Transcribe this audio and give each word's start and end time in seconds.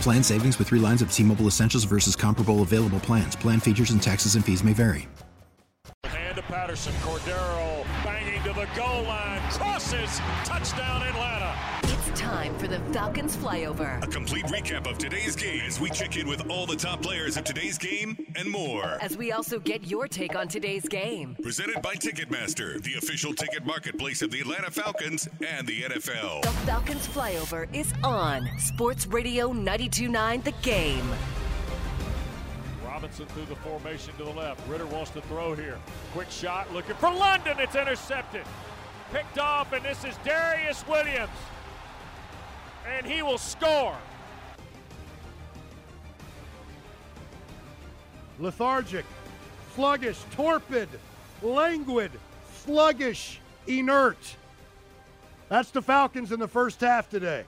Plan 0.00 0.22
savings 0.22 0.58
with 0.58 0.68
three 0.68 0.78
lines 0.78 1.02
of 1.02 1.12
T 1.12 1.22
Mobile 1.22 1.46
Essentials 1.46 1.84
versus 1.84 2.16
comparable 2.16 2.62
available 2.62 3.00
plans. 3.00 3.36
Plan 3.36 3.60
features 3.60 3.90
and 3.90 4.02
taxes 4.02 4.34
and 4.34 4.44
fees 4.44 4.62
may 4.62 4.72
vary. 4.72 5.08
Hand 6.04 6.36
to 6.36 6.42
Patterson. 6.42 6.92
Cordarrelle 6.94 7.84
banging 8.04 8.42
to 8.42 8.52
the 8.52 8.68
goal 8.76 9.02
line. 9.02 9.40
Crosses. 9.50 10.20
Touchdown, 10.44 11.02
Atlanta. 11.02 11.95
It's 12.26 12.34
time 12.34 12.58
for 12.58 12.66
the 12.66 12.80
Falcons 12.92 13.36
flyover. 13.36 14.02
A 14.02 14.06
complete 14.08 14.46
recap 14.46 14.90
of 14.90 14.98
today's 14.98 15.36
game 15.36 15.62
as 15.64 15.78
we 15.78 15.90
check 15.90 16.16
in 16.16 16.26
with 16.26 16.50
all 16.50 16.66
the 16.66 16.74
top 16.74 17.00
players 17.00 17.36
of 17.36 17.44
today's 17.44 17.78
game 17.78 18.16
and 18.34 18.50
more. 18.50 18.98
As 19.00 19.16
we 19.16 19.30
also 19.30 19.60
get 19.60 19.86
your 19.86 20.08
take 20.08 20.34
on 20.34 20.48
today's 20.48 20.88
game. 20.88 21.36
Presented 21.40 21.80
by 21.82 21.94
Ticketmaster, 21.94 22.82
the 22.82 22.94
official 22.94 23.32
ticket 23.32 23.64
marketplace 23.64 24.22
of 24.22 24.32
the 24.32 24.40
Atlanta 24.40 24.72
Falcons 24.72 25.28
and 25.46 25.68
the 25.68 25.82
NFL. 25.82 26.42
The 26.42 26.50
Falcons 26.66 27.06
flyover 27.06 27.72
is 27.72 27.92
on 28.02 28.48
Sports 28.58 29.06
Radio 29.06 29.52
929 29.52 30.42
The 30.42 30.52
Game. 30.62 31.08
Robinson 32.84 33.26
through 33.26 33.44
the 33.44 33.56
formation 33.56 34.12
to 34.16 34.24
the 34.24 34.30
left. 34.30 34.68
Ridder 34.68 34.86
wants 34.86 35.12
to 35.12 35.20
throw 35.22 35.54
here. 35.54 35.78
Quick 36.12 36.32
shot 36.32 36.72
looking 36.74 36.96
for 36.96 37.12
London. 37.12 37.56
It's 37.60 37.76
intercepted. 37.76 38.42
Picked 39.12 39.38
off, 39.38 39.72
and 39.72 39.84
this 39.84 40.04
is 40.04 40.16
Darious 40.24 40.86
Williams. 40.88 41.30
And 42.86 43.06
he 43.06 43.22
will 43.22 43.38
score. 43.38 43.96
lethargic, 48.38 49.04
sluggish, 49.74 50.18
torpid, 50.32 50.88
languid, 51.42 52.10
sluggish, 52.54 53.40
inert. 53.66 54.36
That's 55.48 55.70
the 55.70 55.82
Falcons 55.82 56.32
in 56.32 56.40
the 56.40 56.48
first 56.48 56.80
half 56.80 57.08
today. 57.08 57.44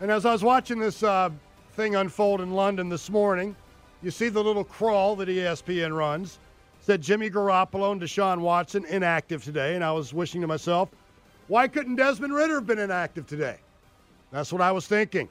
And 0.00 0.10
as 0.10 0.24
I 0.24 0.32
was 0.32 0.42
watching 0.42 0.78
this 0.78 1.02
uh, 1.02 1.30
thing 1.74 1.94
unfold 1.94 2.40
in 2.40 2.52
London 2.52 2.88
this 2.88 3.10
morning, 3.10 3.54
you 4.02 4.10
see 4.10 4.30
the 4.30 4.42
little 4.42 4.64
crawl 4.64 5.14
that 5.16 5.28
ESPN 5.28 5.96
runs. 5.96 6.38
Said 6.82 7.02
Jimmy 7.02 7.28
Garoppolo 7.28 7.92
and 7.92 8.00
Deshaun 8.00 8.38
Watson 8.38 8.86
inactive 8.86 9.44
today, 9.44 9.74
and 9.74 9.84
I 9.84 9.92
was 9.92 10.14
wishing 10.14 10.40
to 10.40 10.46
myself, 10.46 10.88
why 11.50 11.66
couldn't 11.66 11.96
Desmond 11.96 12.32
Ridder 12.32 12.54
have 12.54 12.66
been 12.68 12.78
inactive 12.78 13.26
today? 13.26 13.56
That's 14.30 14.52
what 14.52 14.62
I 14.62 14.70
was 14.70 14.86
thinking. 14.86 15.28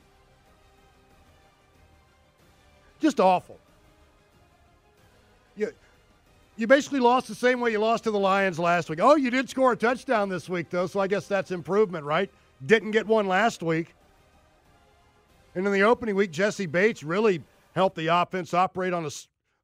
Just 2.99 3.21
awful. 3.21 3.57
You, 5.55 5.71
you 6.57 6.67
basically 6.67 6.99
lost 6.99 7.29
the 7.29 7.35
same 7.35 7.61
way 7.61 7.71
you 7.71 7.79
lost 7.79 8.03
to 8.03 8.11
the 8.11 8.19
Lions 8.19 8.59
last 8.59 8.89
week. 8.89 8.99
Oh, 9.01 9.15
you 9.15 9.31
did 9.31 9.49
score 9.49 9.71
a 9.71 9.77
touchdown 9.77 10.27
this 10.27 10.49
week, 10.49 10.69
though, 10.69 10.87
so 10.87 10.99
I 10.99 11.07
guess 11.07 11.25
that's 11.25 11.51
improvement, 11.51 12.03
right? 12.03 12.29
Didn't 12.65 12.91
get 12.91 13.07
one 13.07 13.29
last 13.29 13.63
week. 13.63 13.95
And 15.55 15.65
in 15.65 15.71
the 15.71 15.83
opening 15.83 16.15
week, 16.15 16.31
Jessie 16.31 16.65
Bates 16.65 17.01
really 17.01 17.41
helped 17.75 17.95
the 17.95 18.07
offense 18.07 18.53
operate 18.53 18.91
on 18.91 19.05
a, 19.05 19.09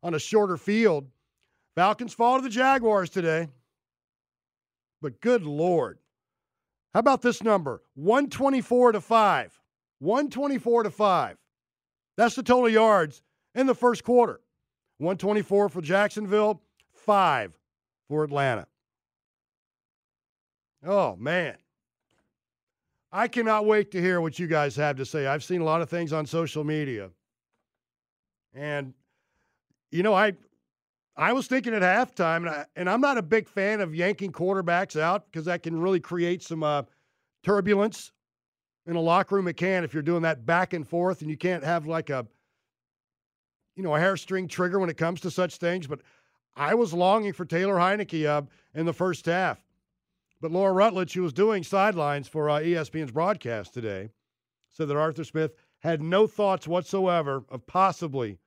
on 0.02 0.14
a 0.14 0.20
shorter 0.20 0.56
field. 0.56 1.06
Falcons 1.76 2.14
fall 2.14 2.38
to 2.38 2.44
the 2.44 2.50
Jaguars 2.50 3.10
today. 3.10 3.50
But 5.02 5.20
good 5.20 5.44
Lord. 5.44 5.98
How 6.96 7.00
about 7.00 7.22
this 7.22 7.44
number? 7.44 7.82
124 7.96 8.94
to 8.94 9.02
5. 9.02 9.60
124 10.00 10.84
to 10.84 10.90
5. 10.90 11.38
That's 12.16 12.36
the 12.36 12.42
total 12.42 12.70
yards 12.70 13.22
in 13.54 13.68
the 13.68 13.76
first 13.76 14.06
quarter. 14.06 14.40
124 15.00 15.68
for 15.68 15.82
Jacksonville, 15.82 16.62
5 16.94 17.60
for 18.08 18.24
Atlanta. 18.24 18.66
Oh, 20.88 21.18
man. 21.18 21.58
I 23.12 23.28
cannot 23.28 23.66
wait 23.66 23.92
to 23.92 24.00
hear 24.00 24.22
what 24.22 24.40
you 24.40 24.48
guys 24.48 24.78
have 24.78 24.96
to 24.96 25.06
say. 25.06 25.28
I've 25.28 25.44
seen 25.44 25.60
a 25.60 25.66
lot 25.66 25.82
of 25.82 25.90
things 25.90 26.14
on 26.14 26.26
social 26.26 26.64
media. 26.64 27.10
And 28.54 28.94
you 29.92 30.02
know, 30.02 30.14
I 30.14 30.32
I 31.18 31.32
was 31.32 31.48
thinking 31.48 31.74
at 31.74 31.82
halftime, 31.82 32.38
and, 32.38 32.50
I, 32.50 32.66
and 32.76 32.90
I'm 32.90 33.00
not 33.00 33.18
a 33.18 33.22
big 33.22 33.48
fan 33.48 33.80
of 33.80 33.96
yanking 33.96 34.34
quarterbacks 34.34 35.00
out 35.00 35.26
because 35.26 35.46
that 35.46 35.64
can 35.64 35.80
really 35.80 36.02
create 36.02 36.44
some 36.44 36.62
uh, 36.62 36.84
turbulence 37.44 38.12
in 38.86 38.96
a 38.96 39.02
locker 39.02 39.36
room. 39.36 39.48
It 39.48 39.56
can 39.56 39.84
if 39.84 39.94
you're 39.94 40.04
doing 40.04 40.24
that 40.24 40.46
back 40.46 40.74
and 40.74 40.88
forth, 40.88 41.22
and 41.22 41.30
you 41.30 41.38
can't 41.38 41.64
have 41.64 41.88
like 41.88 42.10
a 42.10 42.28
you 43.76 43.84
know 43.84 43.96
a 43.96 44.00
hairstring 44.00 44.50
trigger 44.50 44.80
when 44.80 44.90
it 44.90 44.98
comes 44.98 45.22
to 45.22 45.32
such 45.32 45.56
things. 45.58 45.88
But 45.88 46.02
I 46.56 46.76
was 46.76 46.94
longing 46.94 47.34
for 47.34 47.46
Taylor 47.46 47.76
Heinicke 47.76 48.26
uh, 48.26 48.42
in 48.74 48.86
the 48.86 48.94
first 48.94 49.26
half. 49.26 49.64
But 50.42 50.52
Laura 50.52 50.74
Rutledge, 50.74 51.14
who 51.14 51.24
was 51.24 51.34
doing 51.34 51.64
sidelines 51.64 52.28
for 52.28 52.50
uh, 52.50 52.60
ESPN's 52.60 53.12
broadcast 53.12 53.74
today, 53.74 54.10
said 54.72 54.90
that 54.90 54.98
Arthur 54.98 55.24
Smith 55.24 55.54
had 55.80 56.02
no 56.02 56.28
thoughts 56.28 56.68
whatsoever 56.68 57.46
of 57.50 57.66
possibly 57.68 58.38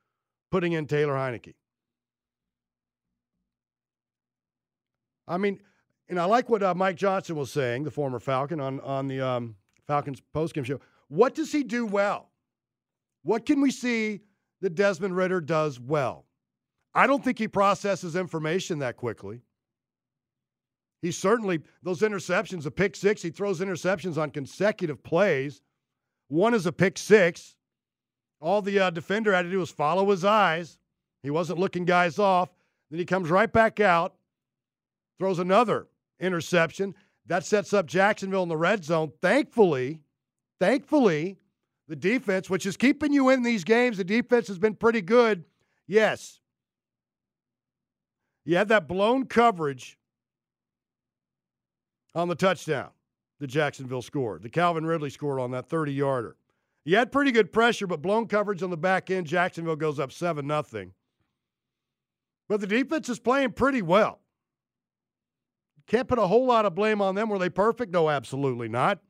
putting 0.50 0.72
in 0.72 0.86
Taylor 0.86 1.14
Heinicke. 1.14 1.54
I 5.28 5.38
mean, 5.38 5.60
and 6.08 6.18
I 6.18 6.24
like 6.24 6.48
what 6.48 6.62
uh, 6.62 6.74
Mike 6.74 6.96
Johnson 6.96 7.36
was 7.36 7.52
saying, 7.52 7.84
the 7.84 7.90
former 7.90 8.18
Falcon, 8.18 8.60
on 8.60 8.80
on 8.80 9.06
the 9.06 9.20
um, 9.20 9.56
Falcons 9.86 10.22
postgame 10.34 10.64
show. 10.64 10.80
What 11.08 11.34
does 11.34 11.52
he 11.52 11.62
do 11.62 11.86
well? 11.86 12.30
What 13.22 13.46
can 13.46 13.60
we 13.60 13.70
see 13.70 14.20
that 14.60 14.74
Desmond 14.74 15.16
Ridder 15.16 15.40
does 15.40 15.78
well? 15.78 16.24
I 16.94 17.06
don't 17.06 17.22
think 17.22 17.38
he 17.38 17.46
processes 17.46 18.16
information 18.16 18.78
that 18.80 18.96
quickly. 18.96 19.42
He 21.02 21.12
certainly 21.12 21.60
those 21.82 22.00
interceptions, 22.00 22.66
a 22.66 22.70
pick 22.70 22.96
six. 22.96 23.22
He 23.22 23.30
throws 23.30 23.60
interceptions 23.60 24.16
on 24.18 24.30
consecutive 24.30 25.02
plays. 25.02 25.62
One 26.28 26.54
is 26.54 26.66
a 26.66 26.72
pick 26.72 26.98
six. 26.98 27.54
All 28.40 28.62
the 28.62 28.78
uh, 28.78 28.90
defender 28.90 29.32
had 29.32 29.42
to 29.42 29.50
do 29.50 29.58
was 29.58 29.70
follow 29.70 30.10
his 30.10 30.24
eyes. 30.24 30.78
He 31.22 31.30
wasn't 31.30 31.58
looking 31.58 31.84
guys 31.84 32.18
off. 32.18 32.50
Then 32.90 32.98
he 32.98 33.04
comes 33.04 33.30
right 33.30 33.52
back 33.52 33.80
out, 33.80 34.14
throws 35.18 35.38
another 35.38 35.88
interception. 36.20 36.94
That 37.26 37.44
sets 37.44 37.72
up 37.72 37.86
Jacksonville 37.86 38.42
in 38.42 38.48
the 38.48 38.56
red 38.56 38.84
zone. 38.84 39.12
Thankfully, 39.20 40.00
thankfully, 40.58 41.36
the 41.88 41.96
defense, 41.96 42.48
which 42.48 42.66
is 42.66 42.76
keeping 42.76 43.12
you 43.12 43.28
in 43.28 43.42
these 43.42 43.64
games, 43.64 43.96
the 43.96 44.04
defense 44.04 44.48
has 44.48 44.58
been 44.58 44.74
pretty 44.74 45.00
good. 45.00 45.44
Yes. 45.86 46.40
You 48.44 48.56
had 48.56 48.68
that 48.68 48.88
blown 48.88 49.26
coverage 49.26 49.98
on 52.14 52.28
the 52.28 52.34
touchdown 52.34 52.90
that 53.40 53.48
Jacksonville 53.48 54.02
scored. 54.02 54.42
The 54.42 54.48
Calvin 54.48 54.86
Ridley 54.86 55.10
scored 55.10 55.40
on 55.40 55.50
that 55.52 55.68
30 55.68 55.92
yarder. 55.92 56.36
You 56.84 56.96
had 56.96 57.12
pretty 57.12 57.32
good 57.32 57.52
pressure, 57.52 57.86
but 57.86 58.00
blown 58.00 58.26
coverage 58.26 58.62
on 58.62 58.70
the 58.70 58.76
back 58.76 59.10
end. 59.10 59.26
Jacksonville 59.26 59.76
goes 59.76 59.98
up 60.00 60.12
7 60.12 60.46
nothing. 60.46 60.92
But 62.48 62.60
the 62.60 62.66
defense 62.66 63.10
is 63.10 63.18
playing 63.18 63.52
pretty 63.52 63.82
well. 63.82 64.20
Can't 65.88 66.08
put 66.08 66.18
a 66.18 66.26
whole 66.26 66.46
lot 66.46 66.66
of 66.66 66.74
blame 66.74 67.00
on 67.00 67.14
them. 67.14 67.28
Were 67.28 67.38
they 67.38 67.48
perfect? 67.48 67.92
No, 67.92 68.08
absolutely 68.08 68.68
not. 68.68 69.00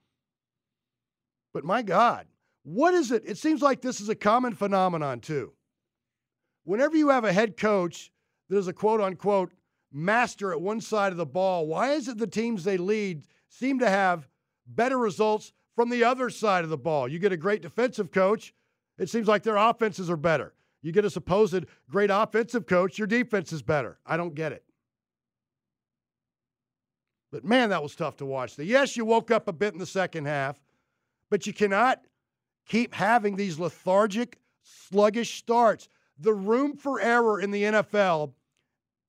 But 1.52 1.64
my 1.64 1.82
God, 1.82 2.26
what 2.62 2.94
is 2.94 3.10
it? 3.10 3.24
It 3.26 3.36
seems 3.36 3.62
like 3.62 3.80
this 3.80 4.00
is 4.00 4.08
a 4.08 4.14
common 4.14 4.54
phenomenon, 4.54 5.20
too. 5.20 5.52
Whenever 6.64 6.96
you 6.96 7.08
have 7.08 7.24
a 7.24 7.32
head 7.32 7.56
coach 7.56 8.12
that 8.48 8.58
is 8.58 8.68
a 8.68 8.72
quote 8.72 9.00
unquote 9.00 9.52
master 9.92 10.52
at 10.52 10.60
one 10.60 10.80
side 10.80 11.12
of 11.12 11.18
the 11.18 11.26
ball, 11.26 11.66
why 11.66 11.92
is 11.92 12.08
it 12.08 12.18
the 12.18 12.26
teams 12.26 12.64
they 12.64 12.76
lead 12.76 13.26
seem 13.48 13.78
to 13.80 13.88
have 13.88 14.28
better 14.66 14.98
results 14.98 15.52
from 15.74 15.90
the 15.90 16.04
other 16.04 16.28
side 16.30 16.64
of 16.64 16.70
the 16.70 16.76
ball. 16.76 17.08
You 17.08 17.18
get 17.18 17.32
a 17.32 17.36
great 17.36 17.62
defensive 17.62 18.10
coach, 18.10 18.52
it 18.98 19.08
seems 19.08 19.28
like 19.28 19.42
their 19.42 19.56
offenses 19.56 20.10
are 20.10 20.16
better. 20.16 20.54
You 20.82 20.92
get 20.92 21.04
a 21.04 21.10
supposed 21.10 21.66
great 21.88 22.10
offensive 22.10 22.66
coach, 22.66 22.98
your 22.98 23.06
defense 23.06 23.52
is 23.52 23.62
better. 23.62 23.98
I 24.04 24.16
don't 24.16 24.34
get 24.34 24.52
it. 24.52 24.64
But 27.30 27.44
man, 27.44 27.70
that 27.70 27.82
was 27.82 27.94
tough 27.94 28.16
to 28.18 28.26
watch. 28.26 28.56
The, 28.56 28.64
Yes, 28.64 28.96
you 28.96 29.04
woke 29.04 29.30
up 29.30 29.48
a 29.48 29.52
bit 29.52 29.72
in 29.72 29.78
the 29.78 29.86
second 29.86 30.26
half, 30.26 30.58
but 31.30 31.46
you 31.46 31.52
cannot 31.52 32.02
keep 32.66 32.94
having 32.94 33.36
these 33.36 33.58
lethargic, 33.58 34.38
sluggish 34.62 35.38
starts. 35.38 35.88
The 36.18 36.32
room 36.32 36.76
for 36.76 37.00
error 37.00 37.40
in 37.40 37.50
the 37.50 37.62
NFL 37.62 38.32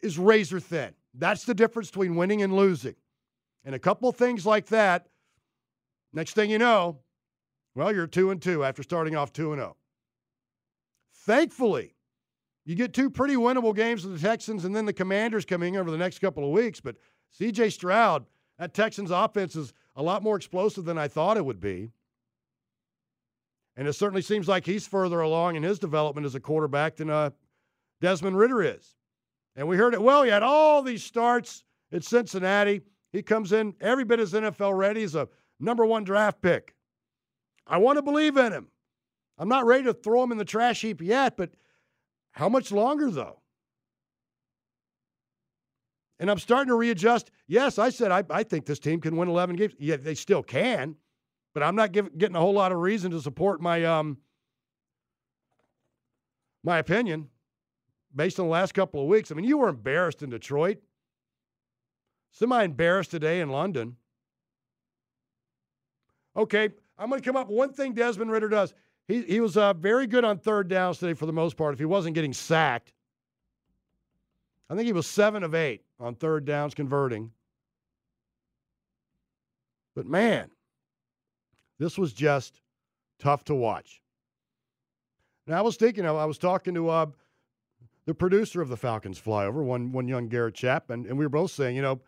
is 0.02 0.18
razor 0.18 0.60
thin. 0.60 0.94
That's 1.14 1.46
the 1.46 1.54
difference 1.54 1.90
between 1.90 2.16
winning 2.16 2.42
and 2.42 2.56
losing. 2.56 2.96
And 3.66 3.76
a 3.76 3.80
couple 3.80 4.12
things 4.12 4.46
like 4.46 4.68
that, 4.68 5.08
next 6.14 6.34
thing 6.34 6.50
you 6.50 6.58
know, 6.58 7.00
well, 7.76 7.94
you're 7.94 8.08
2 8.08 8.32
and 8.32 8.42
2 8.42 8.64
after 8.64 8.84
starting 8.84 9.16
off 9.16 9.32
2 9.34 9.54
and 9.54 9.62
0. 9.62 9.76
Thankfully, 11.14 11.96
you 12.66 12.76
get 12.76 12.94
two 12.94 13.10
pretty 13.10 13.36
winnable 13.36 13.76
games 13.76 14.06
with 14.06 14.20
the 14.20 14.28
Texans 14.28 14.66
and 14.66 14.76
then 14.76 14.86
the 14.86 14.94
Commanders 14.94 15.46
coming 15.46 15.78
over 15.78 15.92
the 15.92 15.98
next 15.98 16.20
couple 16.20 16.44
of 16.44 16.52
weeks, 16.52 16.80
but 16.80 16.96
CJ 17.38 17.72
Stroud, 17.74 18.26
that 18.58 18.74
Texans 18.74 19.12
offense 19.12 19.56
is 19.56 19.74
a 19.96 20.04
lot 20.04 20.24
more 20.24 20.36
explosive 20.36 20.86
than 20.86 20.98
I 20.98 21.08
thought 21.08 21.38
it 21.38 21.46
would 21.46 21.60
be. 21.60 21.92
And 23.76 23.88
it 23.88 23.94
certainly 23.94 24.22
seems 24.22 24.48
like 24.48 24.66
he's 24.66 24.86
further 24.86 25.22
along 25.22 25.56
in 25.56 25.64
his 25.64 25.80
development 25.80 26.26
as 26.26 26.36
a 26.36 26.40
quarterback 26.40 26.98
than 26.98 27.10
uh, 27.10 27.30
Desmond 28.02 28.38
Ridder 28.38 28.62
is. 28.62 28.96
And 29.56 29.68
we 29.68 29.78
heard 29.78 29.94
it 29.94 30.02
well. 30.02 30.24
He 30.24 30.30
had 30.30 30.44
all 30.44 30.82
these 30.82 31.04
starts 31.04 31.64
at 31.92 32.04
Cincinnati. 32.04 32.82
He 33.12 33.22
comes 33.22 33.52
in 33.52 33.74
every 33.80 34.04
bit 34.04 34.20
as 34.20 34.34
NFL 34.34 34.78
ready. 34.78 35.02
He's 35.02 35.16
a 35.16 35.28
number 35.60 35.86
one 35.86 36.04
draft 36.04 36.42
pick. 36.42 36.76
I 37.66 37.78
want 37.78 37.98
to 37.98 38.02
believe 38.02 38.38
in 38.38 38.52
him. 38.52 38.68
I'm 39.38 39.50
not 39.50 39.66
ready 39.66 39.86
to 39.86 39.94
throw 39.94 40.24
him 40.24 40.32
in 40.32 40.38
the 40.38 40.46
trash 40.46 40.82
heap 40.82 41.02
yet, 41.02 41.38
but 41.38 41.52
how 42.32 42.50
much 42.50 42.72
longer, 42.72 43.10
though? 43.10 43.39
And 46.20 46.30
I'm 46.30 46.40
starting 46.40 46.68
to 46.70 46.76
readjust. 46.76 47.32
Yes, 47.48 47.80
I 47.80 47.90
said 47.90 48.12
I, 48.12 48.24
I 48.30 48.44
think 48.44 48.66
this 48.66 48.80
team 48.80 49.00
can 49.00 49.16
win 49.16 49.30
11 49.30 49.56
games. 49.56 49.74
Yeah, 49.80 49.96
they 49.96 50.16
still 50.16 50.44
can, 50.44 50.96
but 51.54 51.64
I'm 51.64 51.76
not 51.76 51.92
give, 51.92 52.18
getting 52.18 52.36
a 52.36 52.40
whole 52.40 52.54
lot 52.54 52.72
of 52.72 52.80
reason 52.80 53.12
to 53.12 53.22
support 53.22 53.62
my 53.62 53.86
um, 53.86 54.18
my 56.64 56.78
opinion 56.78 57.30
based 58.14 58.40
on 58.40 58.48
the 58.48 58.52
last 58.52 58.74
couple 58.74 59.02
of 59.02 59.08
weeks. 59.08 59.32
I 59.32 59.36
mean, 59.36 59.46
you 59.46 59.58
were 59.58 59.70
embarrassed 59.70 60.22
in 60.22 60.30
Detroit, 60.30 60.80
semi 62.32 62.64
embarrassed 62.64 63.12
today 63.12 63.40
in 63.40 63.50
London. 63.50 63.96
Okay, 66.36 66.70
I'm 66.98 67.10
going 67.10 67.22
to 67.22 67.26
come 67.26 67.38
up 67.38 67.50
one 67.50 67.74
thing 67.74 67.94
Desmond 67.94 68.32
Ridder 68.32 68.50
does. 68.50 68.74
He, 69.08 69.24
he 69.24 69.40
was 69.40 69.58
uh, 69.58 69.74
very 69.74 70.06
good 70.06 70.24
on 70.24 70.38
third 70.38 70.68
downs 70.68 71.00
today 71.00 71.14
for 71.14 71.26
the 71.26 71.34
most 71.34 71.58
part 71.58 71.74
if 71.74 71.80
he 71.80 71.86
wasn't 71.86 72.14
getting 72.14 72.34
sacked. 72.34 72.94
I 74.70 74.76
think 74.76 74.86
he 74.86 74.94
was 74.94 75.08
seven 75.08 75.44
of 75.44 75.56
eight 75.56 75.84
on 76.00 76.16
third 76.16 76.46
downs 76.46 76.74
converting. 76.74 77.32
But 79.96 80.06
man, 80.06 80.52
this 81.80 81.98
was 81.98 82.14
just 82.14 82.62
tough 83.20 83.44
to 83.46 83.56
watch. 83.56 84.02
Now 85.48 85.58
I 85.58 85.62
was 85.62 85.76
thinking, 85.76 86.06
I 86.06 86.26
was 86.26 86.38
talking 86.38 86.76
to 86.76 86.90
uh, 86.90 87.06
the 88.06 88.14
producer 88.14 88.62
of 88.62 88.70
the 88.70 88.78
Falcons 88.78 89.20
flyover, 89.20 89.64
one 89.64 89.92
one 89.92 90.08
young 90.08 90.28
Garrett 90.28 90.56
chap, 90.56 90.90
and, 90.90 91.06
and 91.08 91.18
we 91.18 91.26
were 91.26 91.30
both 91.30 91.52
saying, 91.52 91.76
you 91.76 91.82
know, 91.82 92.00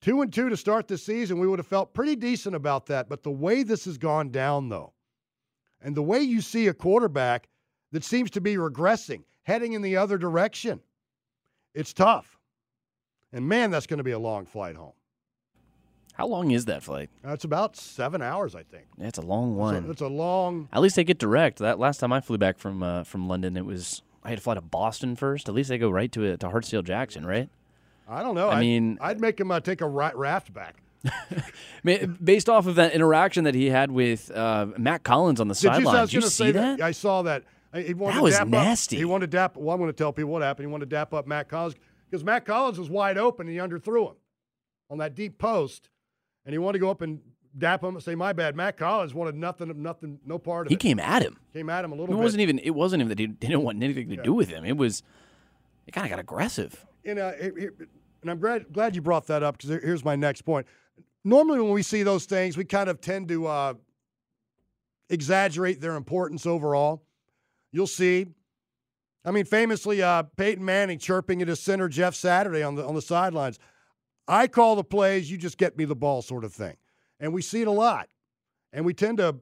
two 0.00 0.22
and 0.22 0.32
two 0.32 0.48
to 0.48 0.56
start 0.56 0.88
the 0.88 0.96
season, 0.96 1.38
we 1.38 1.46
would 1.46 1.58
have 1.58 1.66
felt 1.66 1.94
pretty 1.94 2.16
decent 2.16 2.56
about 2.56 2.86
that. 2.86 3.08
But 3.08 3.22
the 3.22 3.30
way 3.30 3.62
this 3.62 3.84
has 3.84 3.98
gone 3.98 4.30
down, 4.30 4.70
though, 4.70 4.92
and 5.82 5.94
the 5.94 6.02
way 6.02 6.20
you 6.20 6.40
see 6.40 6.68
a 6.68 6.74
quarterback 6.74 7.48
that 7.92 8.04
seems 8.04 8.30
to 8.32 8.40
be 8.40 8.56
regressing, 8.56 9.24
heading 9.42 9.74
in 9.74 9.82
the 9.82 9.96
other 9.96 10.18
direction, 10.18 10.80
it's 11.76 11.92
tough. 11.92 12.38
And 13.32 13.46
man, 13.46 13.70
that's 13.70 13.86
going 13.86 13.98
to 13.98 14.04
be 14.04 14.12
a 14.12 14.18
long 14.18 14.46
flight 14.46 14.76
home. 14.76 14.92
How 16.14 16.26
long 16.26 16.50
is 16.50 16.64
that 16.64 16.82
flight? 16.82 17.10
Uh, 17.24 17.32
it's 17.32 17.44
about 17.44 17.76
seven 17.76 18.22
hours, 18.22 18.54
I 18.54 18.62
think. 18.62 18.86
It's 18.98 19.18
a 19.18 19.22
long 19.22 19.54
one. 19.54 19.76
It's 19.76 19.86
a, 19.86 19.90
it's 19.90 20.00
a 20.00 20.08
long. 20.08 20.68
At 20.72 20.80
least 20.80 20.96
they 20.96 21.04
get 21.04 21.18
direct. 21.18 21.58
That 21.58 21.78
last 21.78 21.98
time 21.98 22.10
I 22.12 22.22
flew 22.22 22.38
back 22.38 22.58
from 22.58 22.82
uh, 22.82 23.04
from 23.04 23.28
London, 23.28 23.56
it 23.56 23.66
was 23.66 24.02
I 24.24 24.30
had 24.30 24.38
to 24.38 24.42
fly 24.42 24.54
to 24.54 24.62
Boston 24.62 25.14
first. 25.14 25.48
At 25.48 25.54
least 25.54 25.68
they 25.68 25.76
go 25.76 25.90
right 25.90 26.10
to 26.12 26.24
it 26.24 26.40
to 26.40 26.48
Hartsfield 26.48 26.84
Jackson, 26.84 27.26
right? 27.26 27.50
I 28.08 28.22
don't 28.22 28.34
know. 28.34 28.48
I 28.48 28.54
I'd, 28.56 28.60
mean, 28.60 28.98
I'd 29.00 29.20
make 29.20 29.38
him 29.38 29.50
uh, 29.50 29.60
take 29.60 29.82
a 29.82 29.86
raft 29.86 30.54
back. 30.54 30.76
Based 32.24 32.48
off 32.48 32.66
of 32.66 32.76
that 32.76 32.92
interaction 32.92 33.44
that 33.44 33.54
he 33.54 33.66
had 33.68 33.90
with 33.90 34.30
uh, 34.30 34.66
Mack 34.78 35.06
Hollins 35.06 35.40
on 35.40 35.48
the 35.48 35.54
sideline, 35.54 36.06
did 36.06 36.14
you 36.14 36.22
see 36.22 36.50
that? 36.52 36.78
that? 36.78 36.84
I 36.84 36.92
saw 36.92 37.22
that. 37.22 37.44
He 37.84 37.94
wanted 37.94 38.14
that 38.14 38.18
to 38.18 38.22
was 38.22 38.34
dap 38.34 38.48
nasty. 38.48 38.96
Up, 38.96 38.98
he 38.98 39.04
wanted 39.04 39.30
to 39.30 39.36
dap. 39.36 39.56
Well, 39.56 39.74
I'm 39.74 39.80
going 39.80 39.90
to 39.90 39.96
tell 39.96 40.12
people 40.12 40.30
what 40.32 40.42
happened. 40.42 40.66
He 40.68 40.72
wanted 40.72 40.90
to 40.90 40.96
dap 40.96 41.12
up 41.12 41.26
Mack 41.26 41.50
Hollins 41.50 41.74
because 42.10 42.24
Mack 42.24 42.46
Hollins 42.46 42.78
was 42.78 42.88
wide 42.88 43.18
open 43.18 43.46
and 43.46 43.54
he 43.54 43.60
underthrew 43.60 44.10
him 44.10 44.16
on 44.90 44.98
that 44.98 45.14
deep 45.14 45.38
post, 45.38 45.88
and 46.44 46.52
he 46.52 46.58
wanted 46.58 46.74
to 46.74 46.78
go 46.80 46.90
up 46.90 47.02
and 47.02 47.20
dap 47.58 47.82
him 47.82 47.94
and 47.94 48.02
say, 48.02 48.14
"My 48.14 48.32
bad." 48.32 48.56
Mack 48.56 48.78
Hollins 48.78 49.14
wanted 49.14 49.34
nothing, 49.34 49.82
nothing, 49.82 50.18
no 50.24 50.38
part 50.38 50.66
of 50.66 50.70
he 50.70 50.74
it. 50.74 50.82
He 50.82 50.88
came 50.88 51.00
at 51.00 51.22
him. 51.22 51.38
Came 51.52 51.70
at 51.70 51.84
him 51.84 51.92
a 51.92 51.94
little. 51.94 52.14
It 52.14 52.18
bit. 52.18 52.22
wasn't 52.22 52.40
even. 52.42 52.58
It 52.60 52.70
wasn't 52.70 53.00
even 53.00 53.08
that 53.08 53.18
he 53.18 53.26
didn't 53.26 53.62
want 53.62 53.82
anything 53.82 54.08
to 54.08 54.16
yeah. 54.16 54.22
do 54.22 54.32
with 54.32 54.48
him. 54.48 54.64
It 54.64 54.76
was. 54.76 55.02
It 55.86 55.92
kind 55.92 56.04
of 56.04 56.10
got 56.10 56.18
aggressive. 56.18 56.84
And, 57.04 57.20
uh, 57.20 57.32
it, 57.38 57.54
it, 57.56 57.88
and 58.22 58.30
I'm 58.30 58.40
glad 58.40 58.72
glad 58.72 58.96
you 58.96 59.02
brought 59.02 59.28
that 59.28 59.42
up 59.42 59.56
because 59.56 59.70
here's 59.82 60.04
my 60.04 60.16
next 60.16 60.42
point. 60.42 60.66
Normally, 61.24 61.60
when 61.60 61.72
we 61.72 61.82
see 61.82 62.02
those 62.02 62.24
things, 62.24 62.56
we 62.56 62.64
kind 62.64 62.88
of 62.88 63.00
tend 63.00 63.28
to 63.28 63.46
uh, 63.46 63.74
exaggerate 65.08 65.80
their 65.80 65.94
importance 65.94 66.46
overall. 66.46 67.02
You'll 67.72 67.86
see. 67.86 68.26
I 69.24 69.32
mean, 69.32 69.44
famously, 69.44 70.02
uh, 70.02 70.22
Peyton 70.36 70.64
Manning 70.64 70.98
chirping 70.98 71.42
at 71.42 71.48
his 71.48 71.60
center 71.60 71.88
Jeff 71.88 72.14
Saturday 72.14 72.62
on 72.62 72.76
the 72.76 72.84
on 72.84 72.94
the 72.94 73.02
sidelines. 73.02 73.58
I 74.28 74.46
call 74.46 74.76
the 74.76 74.84
plays, 74.84 75.30
you 75.30 75.38
just 75.38 75.58
get 75.58 75.76
me 75.76 75.84
the 75.84 75.94
ball, 75.94 76.22
sort 76.22 76.44
of 76.44 76.52
thing. 76.52 76.76
And 77.20 77.32
we 77.32 77.42
see 77.42 77.62
it 77.62 77.68
a 77.68 77.72
lot. 77.72 78.08
And 78.72 78.84
we 78.84 78.92
tend 78.92 79.18
to 79.18 79.36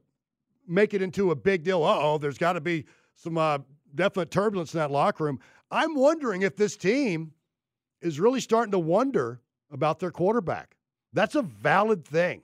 make 0.66 0.94
it 0.94 1.02
into 1.02 1.30
a 1.30 1.34
big 1.34 1.64
deal. 1.64 1.82
Uh 1.82 1.98
oh, 2.00 2.18
there's 2.18 2.38
got 2.38 2.54
to 2.54 2.60
be 2.60 2.84
some 3.14 3.38
uh, 3.38 3.58
definite 3.94 4.30
turbulence 4.30 4.74
in 4.74 4.80
that 4.80 4.90
locker 4.90 5.24
room. 5.24 5.40
I'm 5.70 5.94
wondering 5.94 6.42
if 6.42 6.56
this 6.56 6.76
team 6.76 7.32
is 8.00 8.20
really 8.20 8.40
starting 8.40 8.72
to 8.72 8.78
wonder 8.78 9.40
about 9.70 9.98
their 9.98 10.10
quarterback. 10.10 10.76
That's 11.12 11.34
a 11.34 11.42
valid 11.42 12.04
thing. 12.04 12.42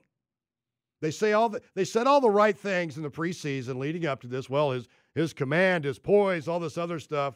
They 1.01 1.11
say 1.11 1.33
all 1.33 1.49
the, 1.49 1.61
they 1.73 1.85
said 1.85 2.07
all 2.07 2.21
the 2.21 2.29
right 2.29 2.57
things 2.57 2.97
in 2.97 3.03
the 3.03 3.09
preseason 3.09 3.77
leading 3.77 4.05
up 4.05 4.21
to 4.21 4.27
this. 4.27 4.49
Well, 4.49 4.71
his 4.71 4.87
his 5.15 5.33
command, 5.33 5.85
his 5.85 5.99
poise, 5.99 6.47
all 6.47 6.59
this 6.59 6.77
other 6.77 6.99
stuff. 6.99 7.35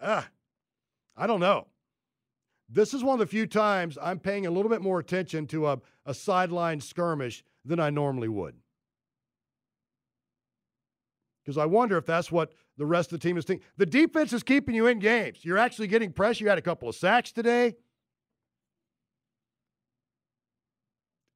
Ah, 0.00 0.28
I 1.16 1.26
don't 1.26 1.40
know. 1.40 1.66
This 2.68 2.92
is 2.92 3.04
one 3.04 3.14
of 3.14 3.20
the 3.20 3.26
few 3.26 3.46
times 3.46 3.96
I'm 4.02 4.18
paying 4.18 4.46
a 4.46 4.50
little 4.50 4.70
bit 4.70 4.82
more 4.82 4.98
attention 4.98 5.46
to 5.48 5.68
a, 5.68 5.78
a 6.04 6.12
sideline 6.12 6.80
skirmish 6.80 7.44
than 7.64 7.78
I 7.78 7.90
normally 7.90 8.28
would. 8.28 8.56
Because 11.44 11.58
I 11.58 11.66
wonder 11.66 11.96
if 11.96 12.06
that's 12.06 12.32
what 12.32 12.52
the 12.76 12.86
rest 12.86 13.12
of 13.12 13.20
the 13.20 13.28
team 13.28 13.38
is 13.38 13.44
thinking. 13.44 13.64
The 13.76 13.86
defense 13.86 14.32
is 14.32 14.42
keeping 14.42 14.74
you 14.74 14.88
in 14.88 14.98
games. 14.98 15.44
You're 15.44 15.58
actually 15.58 15.86
getting 15.86 16.12
pressure. 16.12 16.42
You 16.42 16.50
had 16.50 16.58
a 16.58 16.62
couple 16.62 16.88
of 16.88 16.96
sacks 16.96 17.30
today. 17.30 17.76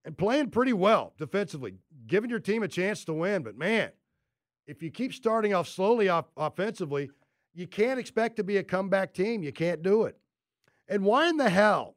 And 0.05 0.19
playing 0.19 0.51
pretty 0.51 0.73
well 0.73 1.13
defensively, 1.17 1.75
giving 2.07 2.29
your 2.29 2.41
team 2.41 2.65
a 2.65 2.69
chance 2.69 3.05
to 3.05 3.13
win. 3.13 3.43
But 3.43 3.57
man, 3.57 3.91
if 4.71 4.85
you 4.85 4.91
keep 4.91 5.13
starting 5.13 5.53
off 5.53 5.67
slowly 5.67 6.09
off 6.09 6.27
offensively, 6.37 7.11
you 7.53 7.67
can't 7.67 7.99
expect 7.99 8.37
to 8.37 8.45
be 8.45 8.57
a 8.57 8.63
comeback 8.63 9.13
team. 9.13 9.43
You 9.43 9.53
can't 9.53 9.83
do 9.83 10.05
it. 10.05 10.17
And 10.89 11.05
why 11.05 11.29
in 11.29 11.37
the 11.37 11.51
hell, 11.51 11.97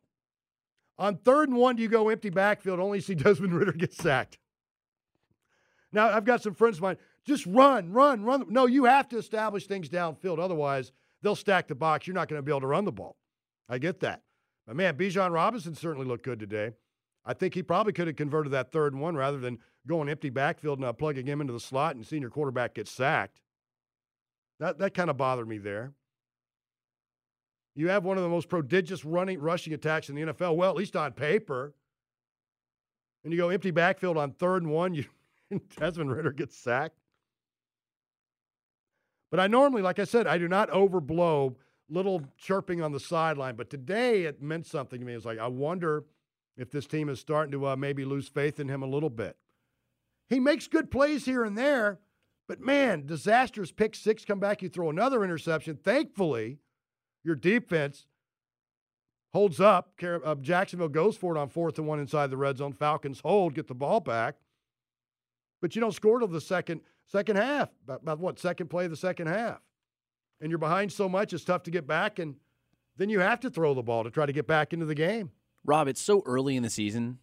on 0.97 1.17
third 1.17 1.49
and 1.49 1.57
one, 1.57 1.75
do 1.75 1.83
you 1.83 1.87
go 1.87 2.09
empty 2.09 2.31
backfield, 2.31 2.79
only 2.79 2.99
see 2.99 3.13
Desmond 3.15 3.53
Ridder 3.53 3.73
get 3.73 3.93
sacked? 3.93 4.39
Now, 5.91 6.09
I've 6.09 6.25
got 6.25 6.41
some 6.41 6.55
friends 6.55 6.77
of 6.77 6.81
mine, 6.81 6.97
just 7.25 7.45
run, 7.45 7.93
run, 7.93 8.23
run. 8.23 8.45
No, 8.49 8.65
you 8.65 8.85
have 8.85 9.07
to 9.09 9.17
establish 9.17 9.67
things 9.67 9.87
downfield. 9.87 10.39
Otherwise, 10.39 10.91
they'll 11.21 11.35
stack 11.35 11.67
the 11.67 11.75
box. 11.75 12.07
You're 12.07 12.15
not 12.15 12.27
going 12.27 12.39
to 12.39 12.43
be 12.43 12.51
able 12.51 12.61
to 12.61 12.67
run 12.67 12.85
the 12.85 12.91
ball. 12.91 13.15
I 13.69 13.77
get 13.77 13.99
that. 13.99 14.23
But 14.65 14.75
man, 14.75 14.97
Bijan 14.97 15.31
Robinson 15.31 15.75
certainly 15.75 16.07
looked 16.07 16.25
good 16.25 16.39
today. 16.39 16.71
I 17.25 17.33
think 17.33 17.53
he 17.53 17.63
probably 17.63 17.93
could 17.93 18.07
have 18.07 18.15
converted 18.15 18.51
that 18.51 18.71
third 18.71 18.93
and 18.93 19.01
one 19.01 19.15
rather 19.15 19.37
than 19.37 19.59
going 19.87 20.09
empty 20.09 20.29
backfield 20.29 20.79
and 20.79 20.85
uh, 20.85 20.93
plugging 20.93 21.25
him 21.25 21.41
into 21.41 21.53
the 21.53 21.59
slot 21.59 21.95
and 21.95 22.05
seeing 22.05 22.21
your 22.21 22.31
quarterback 22.31 22.75
get 22.75 22.87
sacked. 22.87 23.39
That, 24.59 24.77
that 24.79 24.93
kind 24.93 25.09
of 25.09 25.17
bothered 25.17 25.47
me 25.47 25.57
there. 25.57 25.93
You 27.75 27.89
have 27.89 28.03
one 28.03 28.17
of 28.17 28.23
the 28.23 28.29
most 28.29 28.49
prodigious 28.49 29.03
running 29.03 29.39
rushing 29.39 29.73
attacks 29.73 30.09
in 30.09 30.15
the 30.15 30.21
NFL. 30.21 30.55
Well, 30.55 30.69
at 30.69 30.75
least 30.75 30.95
on 30.95 31.13
paper. 31.13 31.73
And 33.23 33.31
you 33.33 33.39
go 33.39 33.49
empty 33.49 33.71
backfield 33.71 34.17
on 34.17 34.31
third 34.31 34.63
and 34.63 34.71
one, 34.71 34.93
you 34.95 35.05
Desmond 35.77 36.11
Ridder 36.11 36.31
gets 36.31 36.57
sacked. 36.57 36.97
But 39.31 39.39
I 39.39 39.47
normally, 39.47 39.81
like 39.81 39.97
I 39.97 40.03
said, 40.03 40.27
I 40.27 40.37
do 40.37 40.47
not 40.47 40.69
overblow 40.69 41.55
little 41.89 42.23
chirping 42.37 42.81
on 42.81 42.91
the 42.91 42.99
sideline. 42.99 43.55
But 43.55 43.69
today 43.69 44.23
it 44.23 44.41
meant 44.41 44.67
something 44.67 44.99
to 44.99 45.05
me. 45.05 45.13
It's 45.13 45.25
like 45.25 45.39
I 45.39 45.47
wonder 45.47 46.03
if 46.57 46.69
this 46.71 46.85
team 46.85 47.09
is 47.09 47.19
starting 47.19 47.51
to 47.51 47.67
uh, 47.67 47.75
maybe 47.75 48.05
lose 48.05 48.27
faith 48.27 48.59
in 48.59 48.69
him 48.69 48.83
a 48.83 48.87
little 48.87 49.09
bit. 49.09 49.37
he 50.29 50.39
makes 50.39 50.67
good 50.67 50.91
plays 50.91 51.25
here 51.25 51.43
and 51.43 51.57
there, 51.57 51.99
but 52.47 52.59
man, 52.59 53.05
disastrous 53.05 53.71
pick 53.71 53.95
six 53.95 54.25
come 54.25 54.39
back, 54.39 54.61
you 54.61 54.69
throw 54.69 54.89
another 54.89 55.23
interception. 55.23 55.75
Thankfully, 55.75 56.59
your 57.23 57.35
defense 57.35 58.05
holds 59.33 59.59
up. 59.59 59.93
Uh, 60.03 60.35
Jacksonville 60.35 60.89
goes 60.89 61.17
for 61.17 61.35
it 61.35 61.39
on 61.39 61.49
fourth 61.49 61.77
and 61.79 61.87
one 61.87 61.99
inside 61.99 62.29
the 62.29 62.37
red 62.37 62.57
zone. 62.57 62.73
Falcons 62.73 63.19
hold, 63.21 63.55
get 63.55 63.67
the 63.67 63.73
ball 63.73 63.99
back, 63.99 64.35
but 65.61 65.75
you 65.75 65.81
don't 65.81 65.93
score 65.93 66.19
till 66.19 66.27
the 66.27 66.41
second 66.41 66.81
second 67.07 67.37
half. 67.37 67.69
About, 67.83 68.01
about 68.01 68.19
what 68.19 68.39
second 68.39 68.67
play 68.67 68.85
of 68.85 68.91
the 68.91 68.97
second 68.97 69.27
half, 69.27 69.59
and 70.41 70.51
you're 70.51 70.59
behind 70.59 70.91
so 70.91 71.09
much, 71.09 71.33
it's 71.33 71.43
tough 71.43 71.63
to 71.63 71.71
get 71.71 71.87
back, 71.87 72.19
and 72.19 72.35
then 72.97 73.09
you 73.09 73.19
have 73.19 73.39
to 73.39 73.49
throw 73.49 73.73
the 73.73 73.81
ball 73.81 74.03
to 74.03 74.11
try 74.11 74.25
to 74.25 74.33
get 74.33 74.45
back 74.47 74.73
into 74.73 74.85
the 74.85 74.95
game. 74.95 75.31
Rob, 75.65 75.87
it's 75.87 76.01
so 76.01 76.21
early 76.25 76.55
in 76.55 76.63
the 76.63 76.69
season, 76.69 77.19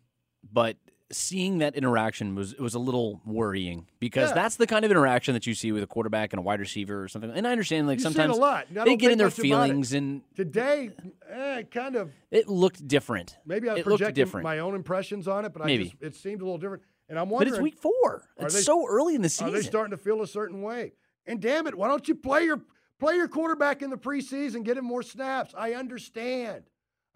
but 0.51 0.77
seeing 1.13 1.59
that 1.59 1.75
interaction 1.75 2.35
was 2.35 2.55
was 2.57 2.75
a 2.75 2.79
little 2.79 3.21
worrying 3.25 3.87
because 3.99 4.31
yeah. 4.31 4.35
that's 4.35 4.57
the 4.57 4.67
kind 4.67 4.85
of 4.85 4.91
interaction 4.91 5.35
that 5.35 5.47
you 5.47 5.55
see 5.55 5.73
with 5.73 5.83
a 5.83 5.87
quarterback 5.87 6.33
and 6.33 6.39
a 6.39 6.43
wide 6.43 6.61
receiver 6.61 7.03
or 7.03 7.09
something. 7.09 7.31
And 7.31 7.47
I 7.47 7.53
understand 7.53 7.87
like 7.87 7.99
you 7.99 8.03
sometimes 8.03 8.39
they 8.71 8.97
get 8.97 9.13
in 9.13 9.19
their 9.19 9.31
feelings 9.31 9.93
and 9.93 10.23
today 10.37 10.91
eh, 11.29 11.63
kind 11.65 11.97
of 11.97 12.13
it 12.31 12.49
looked 12.49 12.87
different. 12.87 13.37
Maybe 13.45 13.69
I 13.69 13.75
was 13.75 13.81
it 13.81 13.85
projecting 13.85 14.43
my 14.43 14.61
own 14.61 14.75
impressions 14.75 15.27
on 15.27 15.45
it, 15.45 15.53
but 15.53 15.65
Maybe. 15.65 15.91
Just, 15.91 16.03
it 16.03 16.15
seemed 16.15 16.43
a 16.43 16.45
little 16.45 16.59
different. 16.59 16.85
And 17.09 17.19
I'm 17.19 17.29
wondering, 17.29 17.51
but 17.51 17.57
it's 17.57 17.63
week 17.63 17.79
four. 17.79 18.29
It's 18.39 18.55
they, 18.55 18.61
so 18.61 18.87
early 18.89 19.17
in 19.17 19.23
the 19.23 19.29
season. 19.29 19.49
Are 19.49 19.51
they 19.51 19.63
starting 19.63 19.91
to 19.91 19.97
feel 19.97 20.23
a 20.23 20.29
certain 20.29 20.63
way? 20.63 20.93
And 21.27 21.41
damn 21.41 21.67
it, 21.67 21.75
why 21.75 21.89
don't 21.89 22.07
you 22.07 22.15
play 22.15 22.45
your 22.45 22.61
play 23.01 23.17
your 23.17 23.27
quarterback 23.27 23.83
in 23.83 23.91
the 23.91 23.99
preseason, 23.99 24.63
get 24.63 24.77
him 24.77 24.85
more 24.85 25.03
snaps? 25.03 25.53
I 25.57 25.75
understand. 25.75 26.65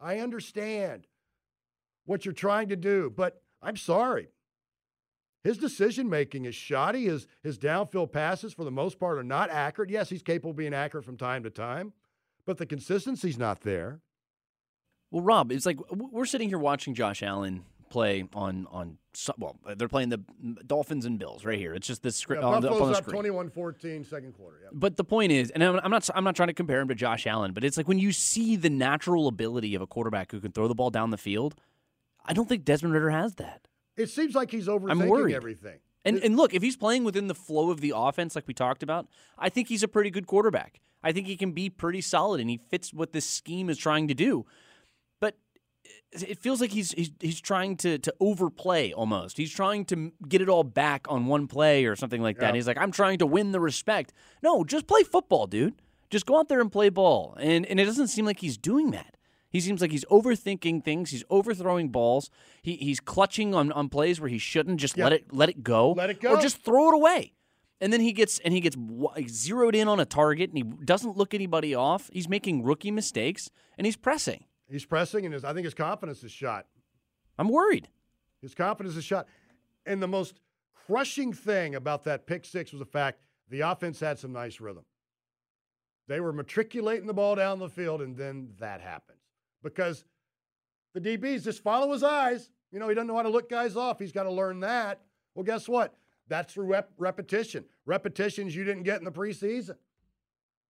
I 0.01 0.19
understand 0.19 1.07
what 2.05 2.25
you're 2.25 2.35
trying 2.35 2.69
to 2.69 2.77
do, 2.77 3.13
but 3.15 3.43
I'm 3.63 3.77
sorry. 3.77 4.29
His 5.43 5.59
decision 5.59 6.09
making 6.09 6.47
is 6.47 6.55
shoddy. 6.55 7.05
His, 7.05 7.27
his 7.43 7.59
downfield 7.59 8.13
passes, 8.13 8.55
for 8.55 8.65
the 8.65 8.71
most 8.71 8.99
part, 8.99 9.19
are 9.19 9.25
not 9.25 9.51
accurate. 9.51 9.91
Yes, 9.91 10.09
he's 10.09 10.23
capable 10.23 10.51
of 10.51 10.57
being 10.57 10.73
accurate 10.73 11.05
from 11.05 11.19
time 11.19 11.43
to 11.43 11.51
time, 11.51 11.93
but 12.47 12.57
the 12.57 12.67
consistency's 12.67 13.37
not 13.37 13.61
there. 13.61 14.01
Well, 15.11 15.23
Rob, 15.23 15.53
it's 15.53 15.67
like 15.67 15.79
we're 15.93 16.25
sitting 16.25 16.49
here 16.49 16.59
watching 16.59 16.95
Josh 16.95 17.23
Allen 17.23 17.65
play 17.91 18.25
on 18.35 18.67
on 18.73 18.99
well, 19.39 19.57
they're 19.77 19.87
playing 19.87 20.09
the 20.09 20.19
Dolphins 20.67 21.05
and 21.05 21.19
Bills 21.19 21.45
right 21.45 21.59
here. 21.59 21.75
It's 21.75 21.87
just 21.87 22.03
this 22.03 22.17
script 22.17 22.43
yeah, 22.43 22.49
on, 22.49 22.63
the, 22.63 22.73
on 22.73 22.91
the 22.91 22.97
screen. 22.97 23.23
21-14 23.23 24.11
second 24.11 24.33
quarter. 24.33 24.59
Yeah. 24.63 24.71
But 24.73 24.97
the 24.97 25.05
point 25.05 25.31
is, 25.31 25.53
and 25.53 25.63
I'm, 25.63 25.79
I'm, 25.85 25.91
not 25.93 26.11
I'm 26.17 26.25
not 26.25 26.35
trying 26.35 26.49
to 26.49 26.55
compare 26.55 26.81
him 26.81 26.89
to 26.89 26.97
Josh 26.97 27.29
Allen, 27.29 27.53
but 27.53 27.63
it's 27.63 27.77
like 27.77 27.87
when 27.87 28.01
you 28.01 28.11
see 28.11 28.57
the 28.57 28.71
natural 28.71 29.29
ability 29.29 29.77
of 29.77 29.83
a 29.83 29.87
quarterback 29.87 30.33
who 30.33 30.41
can 30.41 30.51
throw 30.51 30.67
the 30.67 30.75
ball 30.75 30.91
down 30.91 31.11
the 31.11 31.19
field. 31.19 31.55
I 32.25 32.33
don't 32.33 32.49
think 32.49 32.65
Desmond 32.65 32.95
Ridder 32.95 33.11
has 33.11 33.35
that. 33.37 33.69
It 33.97 34.11
seems 34.11 34.35
like 34.35 34.51
he's 34.51 34.67
overthinking 34.67 35.33
everything. 35.33 35.79
And, 36.05 36.19
and 36.19 36.37
look, 36.37 36.53
if 36.53 36.63
he's 36.63 36.77
playing 36.77 37.05
within 37.05 37.29
the 37.29 37.35
flow 37.35 37.71
of 37.71 37.81
the 37.81 37.93
offense, 37.97 38.35
like 38.35 38.47
we 38.47 38.55
talked 38.55 38.83
about, 38.83 39.09
I 39.39 39.49
think 39.49 39.69
he's 39.69 39.83
a 39.83 39.89
pretty 39.89 40.11
good 40.11 40.27
quarterback. 40.27 40.81
I 41.03 41.13
think 41.13 41.27
he 41.27 41.37
can 41.37 41.53
be 41.53 41.71
pretty 41.71 42.01
solid, 42.01 42.41
and 42.41 42.49
he 42.51 42.59
fits 42.71 42.93
what 42.93 43.13
this 43.13 43.29
scheme 43.29 43.71
is 43.71 43.79
trying 43.79 44.09
to 44.09 44.15
do. 44.15 44.47
But 45.21 45.37
it 46.13 46.39
feels 46.39 46.61
like 46.61 46.71
he's 46.71 46.93
he's, 46.93 47.11
he's 47.21 47.41
trying 47.41 47.77
to 47.79 47.99
to 47.99 48.15
overplay 48.21 48.93
almost. 48.93 49.37
He's 49.37 49.53
trying 49.53 49.85
to 49.87 50.13
get 50.29 50.41
it 50.41 50.49
all 50.49 50.65
back 50.65 51.07
on 51.09 51.27
one 51.27 51.47
play 51.47 51.85
or 51.85 51.95
something 51.95 52.23
like 52.23 52.39
that. 52.39 52.49
Yeah. 52.49 52.55
He's 52.55 52.67
like, 52.67 52.79
I'm 52.79 52.91
trying 52.91 53.19
to 53.19 53.27
win 53.27 53.53
the 53.53 53.61
respect. 53.61 54.13
No, 54.43 54.65
just 54.65 54.87
play 54.87 55.03
football, 55.03 55.47
dude. 55.47 55.75
Just 56.11 56.27
go 56.27 56.39
out 56.39 56.49
there 56.49 56.61
and 56.61 56.73
play 56.73 56.89
ball. 56.89 57.37
And 57.39 57.67
and 57.67 57.79
it 57.79 57.85
doesn't 57.85 58.09
seem 58.09 58.25
like 58.25 58.41
he's 58.41 58.57
doing 58.57 58.91
that. 58.93 59.17
He 59.55 59.61
seems 59.61 59.81
like 59.81 59.93
he's 59.93 60.05
overthinking 60.07 60.83
things. 60.83 61.11
He's 61.11 61.23
overthrowing 61.31 61.91
balls. 61.91 62.29
He, 62.61 62.75
he's 62.75 62.99
clutching 62.99 63.55
on, 63.55 63.71
on 63.71 63.89
plays 63.89 64.21
where 64.21 64.29
he 64.29 64.37
shouldn't. 64.37 64.81
Just 64.81 64.97
yep. 64.97 65.05
let 65.05 65.13
it 65.13 65.33
let 65.33 65.49
it 65.49 65.63
go. 65.63 65.93
Let 65.93 66.11
it 66.11 66.21
go. 66.21 66.35
Or 66.35 66.41
just 66.41 66.65
throw 66.65 66.89
it 66.89 66.95
away. 66.95 67.35
And 67.81 67.93
then 67.93 68.01
he 68.01 68.13
gets 68.13 68.41
and 68.41 68.53
he 68.53 68.59
gets 68.59 68.77
zeroed 69.29 69.77
in 69.77 69.87
on 69.87 70.01
a 70.01 70.05
target 70.05 70.51
and 70.51 70.59
he 70.59 70.65
doesn't 70.85 71.17
look 71.17 71.35
anybody 71.35 71.73
off. 71.73 72.11
He's 72.13 72.29
making 72.29 72.65
rookie 72.65 72.91
mistakes 72.91 73.49
and 73.79 73.87
he's 73.87 73.97
pressing. 73.97 74.47
He's 74.69 74.85
pressing 74.85 75.25
and 75.25 75.33
his, 75.33 75.45
I 75.45 75.53
think 75.53 75.67
his 75.67 75.75
confidence 75.75 76.25
is 76.25 76.33
shot. 76.33 76.67
I'm 77.39 77.49
worried. 77.49 77.89
His 78.43 78.57
confidence 78.57 78.97
is 78.97 79.05
shot. 79.05 79.29
And 79.87 80.03
the 80.03 80.09
most 80.09 80.41
crushing 80.89 81.33
thing 81.33 81.77
about 81.77 82.03
that 82.05 82.27
pick 82.27 82.45
six 82.45 82.73
was 82.73 82.81
the 82.81 82.87
fact 82.87 83.21
the 83.51 83.61
offense 83.61 84.01
had 84.01 84.19
some 84.19 84.33
nice 84.33 84.61
rhythm. 84.61 84.85
They 86.09 86.19
were 86.19 86.33
matriculating 86.33 87.07
the 87.07 87.15
ball 87.15 87.37
down 87.37 87.61
the 87.61 87.69
field, 87.69 88.03
and 88.03 88.17
then 88.17 88.51
that 88.59 88.81
happened 88.81 89.19
because 89.65 90.05
the 90.93 91.01
DBs 91.01 91.43
just 91.43 91.63
follow 91.63 91.93
his 91.93 92.05
eyes. 92.05 92.51
You 92.71 92.79
know, 92.79 92.89
he 92.89 92.95
doesn't 92.95 93.09
know 93.09 93.17
how 93.17 93.23
to 93.23 93.29
look 93.29 93.51
guys 93.51 93.77
off. 93.77 93.99
He's 93.99 94.13
got 94.13 94.25
to 94.25 94.31
learn 94.31 94.61
that. 94.61 95.01
Well, 95.35 95.43
guess 95.43 95.69
what? 95.69 95.97
That's 96.29 96.55
through 96.55 96.67
rep- 96.67 96.93
repetition. 96.97 97.65
Repetitions 97.87 98.55
you 98.55 98.65
didn't 98.65 98.85
get 98.85 98.99
in 98.99 99.05
the 99.05 99.13
preseason, 99.13 99.77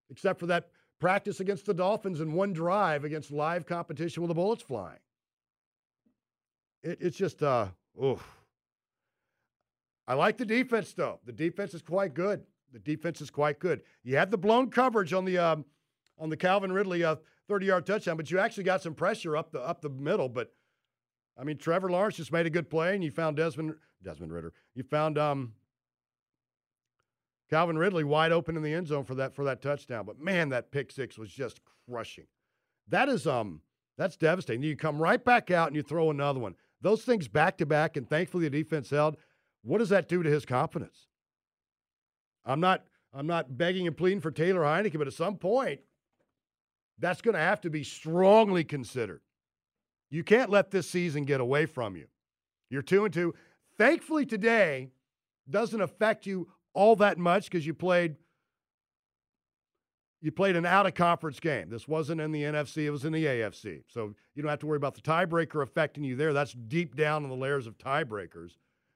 except 0.09 0.39
for 0.39 0.47
that 0.47 0.69
practice 0.99 1.39
against 1.39 1.65
the 1.65 1.73
Dolphins 1.73 2.21
in 2.21 2.33
one 2.33 2.53
drive 2.53 3.03
against 3.03 3.31
live 3.31 3.65
competition 3.65 4.23
with 4.23 4.29
the 4.29 4.35
bullets 4.35 4.63
flying. 4.63 4.99
It, 6.81 6.97
it's 7.01 7.17
just, 7.17 7.43
uh, 7.43 7.67
oof. 8.03 8.25
I 10.07 10.13
like 10.13 10.37
the 10.37 10.45
defense, 10.45 10.93
though. 10.93 11.19
The 11.25 11.31
defense 11.31 11.73
is 11.73 11.81
quite 11.81 12.13
good. 12.13 12.43
The 12.71 12.79
defense 12.79 13.21
is 13.21 13.29
quite 13.29 13.59
good. 13.59 13.81
You 14.03 14.17
had 14.17 14.31
the 14.31 14.37
blown 14.37 14.69
coverage 14.69 15.13
on 15.13 15.25
the 15.25 15.37
um, 15.37 15.65
on 16.19 16.29
the 16.29 16.37
Calvin 16.37 16.71
Ridley 16.71 17.03
uh, 17.03 17.15
30 17.47 17.65
yard 17.65 17.85
touchdown, 17.85 18.17
but 18.17 18.31
you 18.31 18.39
actually 18.39 18.63
got 18.63 18.81
some 18.81 18.93
pressure 18.93 19.37
up 19.37 19.51
the 19.51 19.59
up 19.61 19.81
the 19.81 19.89
middle. 19.89 20.29
But 20.29 20.53
I 21.37 21.43
mean, 21.43 21.57
Trevor 21.57 21.89
Lawrence 21.89 22.17
just 22.17 22.31
made 22.31 22.45
a 22.45 22.49
good 22.49 22.69
play, 22.69 22.95
and 22.95 23.03
you 23.03 23.11
found 23.11 23.37
Desmond 23.37 23.75
Desmond 24.03 24.31
Ridder. 24.31 24.53
You 24.73 24.83
found 24.83 25.17
um, 25.17 25.53
Calvin 27.49 27.77
Ridley 27.77 28.03
wide 28.03 28.31
open 28.31 28.57
in 28.57 28.63
the 28.63 28.73
end 28.73 28.87
zone 28.87 29.05
for 29.05 29.15
that 29.15 29.35
for 29.35 29.45
that 29.45 29.61
touchdown. 29.61 30.05
But 30.05 30.19
man, 30.19 30.49
that 30.49 30.71
pick 30.71 30.91
six 30.91 31.17
was 31.17 31.29
just 31.29 31.59
crushing. 31.87 32.25
That 32.87 33.09
is 33.09 33.27
um 33.27 33.61
that's 33.97 34.17
devastating. 34.17 34.63
You 34.63 34.75
come 34.75 35.01
right 35.01 35.23
back 35.23 35.51
out 35.51 35.67
and 35.67 35.75
you 35.75 35.83
throw 35.83 36.09
another 36.09 36.39
one. 36.39 36.55
Those 36.81 37.03
things 37.03 37.27
back 37.27 37.57
to 37.57 37.65
back, 37.65 37.97
and 37.97 38.09
thankfully 38.09 38.45
the 38.45 38.49
defense 38.49 38.89
held. 38.89 39.17
What 39.63 39.79
does 39.79 39.89
that 39.89 40.07
do 40.07 40.21
to 40.21 40.29
his 40.29 40.45
confidence? 40.45 41.07
I'm 42.45 42.59
not 42.59 42.83
I'm 43.13 43.27
not 43.27 43.57
begging 43.57 43.87
and 43.87 43.95
pleading 43.95 44.21
for 44.21 44.31
Taylor 44.31 44.61
Heinicke, 44.61 44.97
but 44.97 45.07
at 45.07 45.13
some 45.13 45.37
point, 45.37 45.81
that's 46.99 47.21
going 47.21 47.35
to 47.35 47.41
have 47.41 47.61
to 47.61 47.69
be 47.69 47.83
strongly 47.83 48.63
considered. 48.63 49.21
You 50.09 50.23
can't 50.23 50.49
let 50.49 50.71
this 50.71 50.89
season 50.89 51.25
get 51.25 51.41
away 51.41 51.65
from 51.65 51.95
you. 51.95 52.05
You're 52.69 52.81
two 52.81 53.05
and 53.05 53.13
two. 53.13 53.33
Thankfully, 53.77 54.25
today 54.25 54.89
doesn't 55.49 55.81
affect 55.81 56.25
you 56.25 56.47
all 56.73 56.95
that 56.97 57.17
much 57.17 57.45
because 57.45 57.65
you 57.65 57.73
played 57.73 58.15
you 60.21 60.31
played 60.31 60.55
an 60.55 60.65
out 60.65 60.87
of 60.87 60.95
conference 60.95 61.39
game. 61.39 61.69
This 61.69 61.87
wasn't 61.87 62.19
in 62.19 62.31
the 62.31 62.41
NFC, 62.41 62.85
it 62.85 62.89
was 62.89 63.05
in 63.05 63.13
the 63.13 63.25
AFC. 63.25 63.83
So 63.87 64.15
you 64.33 64.41
don't 64.41 64.49
have 64.49 64.59
to 64.59 64.65
worry 64.65 64.77
about 64.77 64.95
the 64.95 65.01
tiebreaker 65.01 65.61
affecting 65.61 66.03
you 66.03 66.15
there. 66.15 66.33
That's 66.33 66.53
deep 66.53 66.95
down 66.95 67.23
in 67.23 67.29
the 67.29 67.35
layers 67.35 67.67
of 67.67 67.77
tiebreakers. 67.77 68.53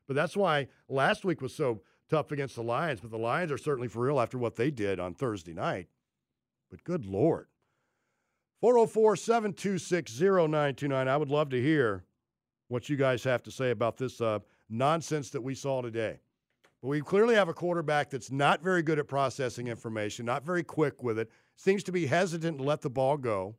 But 0.08 0.16
that's 0.16 0.36
why 0.36 0.70
last 0.88 1.24
week 1.24 1.40
was 1.40 1.54
so 1.54 1.82
tough 2.10 2.32
against 2.32 2.56
the 2.56 2.64
Lions. 2.64 3.00
But 3.00 3.12
the 3.12 3.20
Lions 3.20 3.52
are 3.52 3.60
certainly 3.60 3.88
for 3.88 4.02
real 4.02 4.20
after 4.20 4.40
what 4.40 4.56
they 4.56 4.72
did 4.72 5.00
on 5.00 5.14
Thursday 5.14 5.54
night. 5.54 5.88
But 6.72 6.84
good 6.84 7.06
Lord. 7.06 7.49
404 8.62 9.16
726 9.16 10.20
0929. 10.20 11.08
I 11.08 11.18
would 11.18 11.30
love 11.30 11.50
to 11.50 11.62
hear 11.62 12.04
what 12.68 12.90
you 12.90 12.98
guys 12.98 13.24
have 13.24 13.42
to 13.44 13.52
say 13.52 13.72
about 13.72 13.98
this 13.98 14.20
uh, 14.20 14.40
nonsense 14.70 15.30
that 15.32 15.42
we 15.42 15.56
saw 15.56 15.82
today. 15.82 16.20
But 16.82 16.90
we 16.90 17.02
clearly 17.02 17.36
have 17.36 17.50
a 17.50 17.54
quarterback 17.54 18.10
that's 18.10 18.32
not 18.32 18.62
very 18.62 18.82
good 18.82 19.00
at 19.00 19.08
processing 19.08 19.68
information, 19.68 20.26
not 20.26 20.46
very 20.46 20.64
quick 20.64 21.02
with 21.04 21.20
it, 21.20 21.30
seems 21.56 21.84
to 21.84 21.92
be 21.92 22.06
hesitant 22.06 22.58
to 22.58 22.64
let 22.64 22.82
the 22.82 22.90
ball 22.90 23.18
go. 23.18 23.56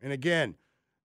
And 0.00 0.12
again, 0.12 0.56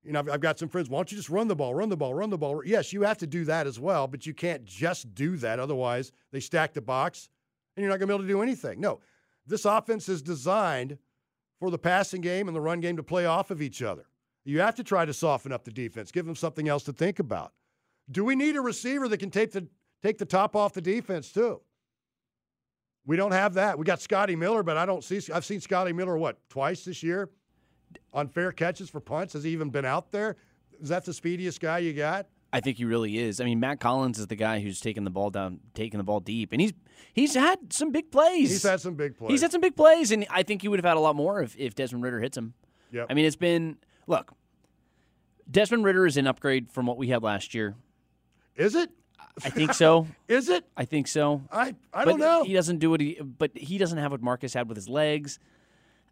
you 0.03 0.13
know, 0.13 0.19
I've, 0.19 0.29
I've 0.29 0.39
got 0.39 0.57
some 0.57 0.69
friends. 0.69 0.89
Why 0.89 0.99
don't 0.99 1.11
you 1.11 1.17
just 1.17 1.29
run 1.29 1.47
the 1.47 1.55
ball, 1.55 1.75
run 1.75 1.89
the 1.89 1.97
ball, 1.97 2.13
run 2.13 2.29
the 2.29 2.37
ball? 2.37 2.63
Yes, 2.65 2.93
you 2.93 3.01
have 3.01 3.17
to 3.17 3.27
do 3.27 3.45
that 3.45 3.67
as 3.67 3.79
well, 3.79 4.07
but 4.07 4.25
you 4.25 4.33
can't 4.33 4.63
just 4.63 5.13
do 5.13 5.37
that. 5.37 5.59
Otherwise, 5.59 6.11
they 6.31 6.39
stack 6.39 6.73
the 6.73 6.81
box 6.81 7.29
and 7.75 7.83
you're 7.83 7.89
not 7.89 7.99
going 7.99 8.07
to 8.07 8.13
be 8.13 8.15
able 8.15 8.23
to 8.23 8.33
do 8.33 8.41
anything. 8.41 8.79
No, 8.79 8.99
this 9.45 9.65
offense 9.65 10.07
is 10.07 10.21
designed 10.21 10.97
for 11.59 11.71
the 11.71 11.77
passing 11.77 12.21
game 12.21 12.47
and 12.47 12.55
the 12.55 12.61
run 12.61 12.79
game 12.79 12.97
to 12.97 13.03
play 13.03 13.25
off 13.25 13.51
of 13.51 13.61
each 13.61 13.81
other. 13.81 14.05
You 14.45 14.59
have 14.61 14.75
to 14.75 14.83
try 14.83 15.05
to 15.05 15.13
soften 15.13 15.51
up 15.51 15.65
the 15.65 15.71
defense, 15.71 16.11
give 16.11 16.25
them 16.25 16.35
something 16.35 16.69
else 16.69 16.83
to 16.83 16.93
think 16.93 17.19
about. 17.19 17.53
Do 18.09 18.23
we 18.23 18.35
need 18.35 18.55
a 18.55 18.61
receiver 18.61 19.07
that 19.09 19.17
can 19.17 19.29
take 19.29 19.51
the 19.51 19.67
take 20.01 20.17
the 20.17 20.25
top 20.25 20.55
off 20.55 20.73
the 20.73 20.81
defense 20.81 21.31
too? 21.31 21.61
We 23.05 23.17
don't 23.17 23.31
have 23.31 23.55
that. 23.55 23.77
We 23.77 23.85
got 23.85 24.01
Scotty 24.01 24.35
Miller, 24.35 24.63
but 24.63 24.77
I 24.77 24.85
don't 24.85 25.03
see. 25.03 25.19
I've 25.33 25.45
seen 25.45 25.61
Scotty 25.61 25.93
Miller 25.93 26.17
what 26.17 26.37
twice 26.49 26.85
this 26.85 27.03
year 27.03 27.29
on 28.13 28.27
fair 28.27 28.51
catches 28.51 28.89
for 28.89 28.99
punts. 28.99 29.33
Has 29.33 29.43
he 29.43 29.51
even 29.51 29.69
been 29.69 29.85
out 29.85 30.11
there? 30.11 30.37
Is 30.79 30.89
that 30.89 31.05
the 31.05 31.13
speediest 31.13 31.59
guy 31.59 31.79
you 31.79 31.93
got? 31.93 32.27
I 32.51 32.59
think 32.61 32.77
he 32.77 32.85
really 32.85 33.17
is. 33.17 33.41
I 33.41 33.45
mean, 33.45 33.59
Mack 33.59 33.83
Hollins 33.83 34.19
is 34.19 34.27
the 34.27 34.35
guy 34.35 34.59
who's 34.59 34.79
taking 34.79 35.03
the 35.03 35.09
ball 35.09 35.29
down, 35.29 35.59
taking 35.73 35.97
the 35.97 36.03
ball 36.03 36.19
deep, 36.19 36.51
and 36.51 36.61
he's 36.61 36.73
he's 37.13 37.35
had 37.35 37.73
some 37.73 37.91
big 37.91 38.11
plays. 38.11 38.49
He's 38.49 38.63
had 38.63 38.79
some 38.79 38.95
big 38.95 39.17
plays. 39.17 39.31
He's 39.31 39.41
had 39.41 39.51
some 39.51 39.61
big 39.61 39.75
plays, 39.75 40.11
and 40.11 40.25
I 40.29 40.43
think 40.43 40.61
he 40.61 40.67
would 40.67 40.79
have 40.79 40.85
had 40.85 40.97
a 40.97 41.01
lot 41.01 41.15
more 41.15 41.41
if, 41.41 41.55
if 41.57 41.75
Desmond 41.75 42.03
Ridder 42.03 42.21
hits 42.21 42.37
him. 42.37 42.53
Yeah. 42.91 43.05
I 43.09 43.13
mean, 43.13 43.25
it's 43.25 43.35
been 43.35 43.77
look. 44.07 44.33
Desmond 45.49 45.83
Ridder 45.83 46.05
is 46.05 46.17
an 46.17 46.27
upgrade 46.27 46.71
from 46.71 46.85
what 46.85 46.97
we 46.97 47.09
had 47.09 47.23
last 47.23 47.53
year. 47.53 47.75
Is 48.55 48.75
it? 48.75 48.89
I 49.43 49.49
think 49.49 49.73
so. 49.73 50.07
Is 50.27 50.49
it? 50.49 50.65
I 50.75 50.85
think 50.85 51.07
so. 51.07 51.43
I 51.51 51.75
I 51.93 52.05
but 52.05 52.05
don't 52.05 52.19
know. 52.19 52.43
He 52.43 52.53
doesn't 52.53 52.79
do 52.79 52.89
what 52.89 53.01
he, 53.01 53.19
but 53.21 53.55
he 53.55 53.77
doesn't 53.77 53.97
have 53.97 54.11
what 54.11 54.21
Marcus 54.21 54.53
had 54.53 54.67
with 54.67 54.77
his 54.77 54.89
legs. 54.89 55.39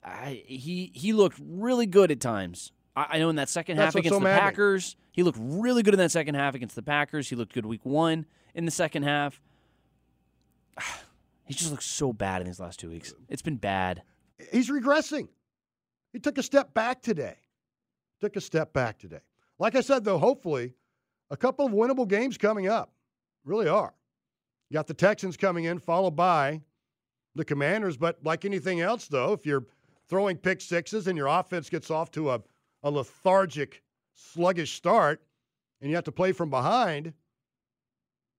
I, 0.03 0.43
he 0.45 0.91
he 0.93 1.13
looked 1.13 1.39
really 1.41 1.87
good 1.87 2.11
at 2.11 2.19
times. 2.19 2.71
I, 2.95 3.07
I 3.11 3.19
know 3.19 3.29
in 3.29 3.37
that 3.37 3.49
second 3.49 3.77
That's 3.77 3.95
half 3.95 3.99
against 3.99 4.15
so 4.15 4.19
the. 4.19 4.25
Packers, 4.25 4.95
he 5.15 5.23
looked 5.23 5.39
really 5.41 5.81
good 5.81 5.93
in 5.93 5.97
that 5.99 6.11
second 6.11 6.35
half 6.35 6.55
against 6.55 6.75
the 6.75 6.83
Packers. 6.83 7.29
He 7.29 7.37
looked 7.37 7.53
good 7.53 7.65
week 7.65 7.85
one 7.85 8.25
in 8.53 8.65
the 8.65 8.71
second 8.71 9.03
half. 9.03 9.41
He 11.47 11.53
just 11.53 11.69
looks 11.69 11.85
so 11.85 12.11
bad 12.11 12.41
in 12.41 12.47
these 12.47 12.59
last 12.59 12.79
two 12.79 12.89
weeks. 12.89 13.13
It's 13.29 13.43
been 13.43 13.57
bad. 13.57 14.01
He's 14.51 14.67
regressing. 14.67 15.27
He 16.11 16.17
took 16.17 16.39
a 16.39 16.43
step 16.43 16.73
back 16.73 17.03
today. 17.03 17.35
Took 18.19 18.35
a 18.35 18.41
step 18.41 18.73
back 18.73 18.97
today. 18.97 19.19
Like 19.59 19.75
I 19.75 19.81
said, 19.81 20.03
though, 20.03 20.17
hopefully, 20.17 20.73
a 21.29 21.37
couple 21.37 21.67
of 21.67 21.71
winnable 21.71 22.07
games 22.07 22.39
coming 22.39 22.67
up. 22.67 22.93
Really 23.43 23.67
are. 23.67 23.93
You 24.71 24.73
got 24.73 24.87
the 24.87 24.95
Texans 24.95 25.37
coming 25.37 25.65
in, 25.65 25.77
followed 25.77 26.15
by 26.15 26.61
the 27.35 27.45
Commanders. 27.45 27.95
But 27.95 28.17
like 28.23 28.43
anything 28.43 28.81
else, 28.81 29.07
though, 29.07 29.31
if 29.33 29.45
you're 29.45 29.67
throwing 30.09 30.37
pick 30.37 30.61
sixes 30.61 31.05
and 31.05 31.15
your 31.15 31.27
offense 31.27 31.69
gets 31.69 31.91
off 31.91 32.09
to 32.13 32.31
a, 32.31 32.41
a 32.81 32.89
lethargic, 32.89 33.83
sluggish 34.15 34.73
start, 34.73 35.21
and 35.81 35.89
you 35.89 35.95
have 35.95 36.05
to 36.05 36.11
play 36.11 36.31
from 36.31 36.49
behind, 36.49 37.13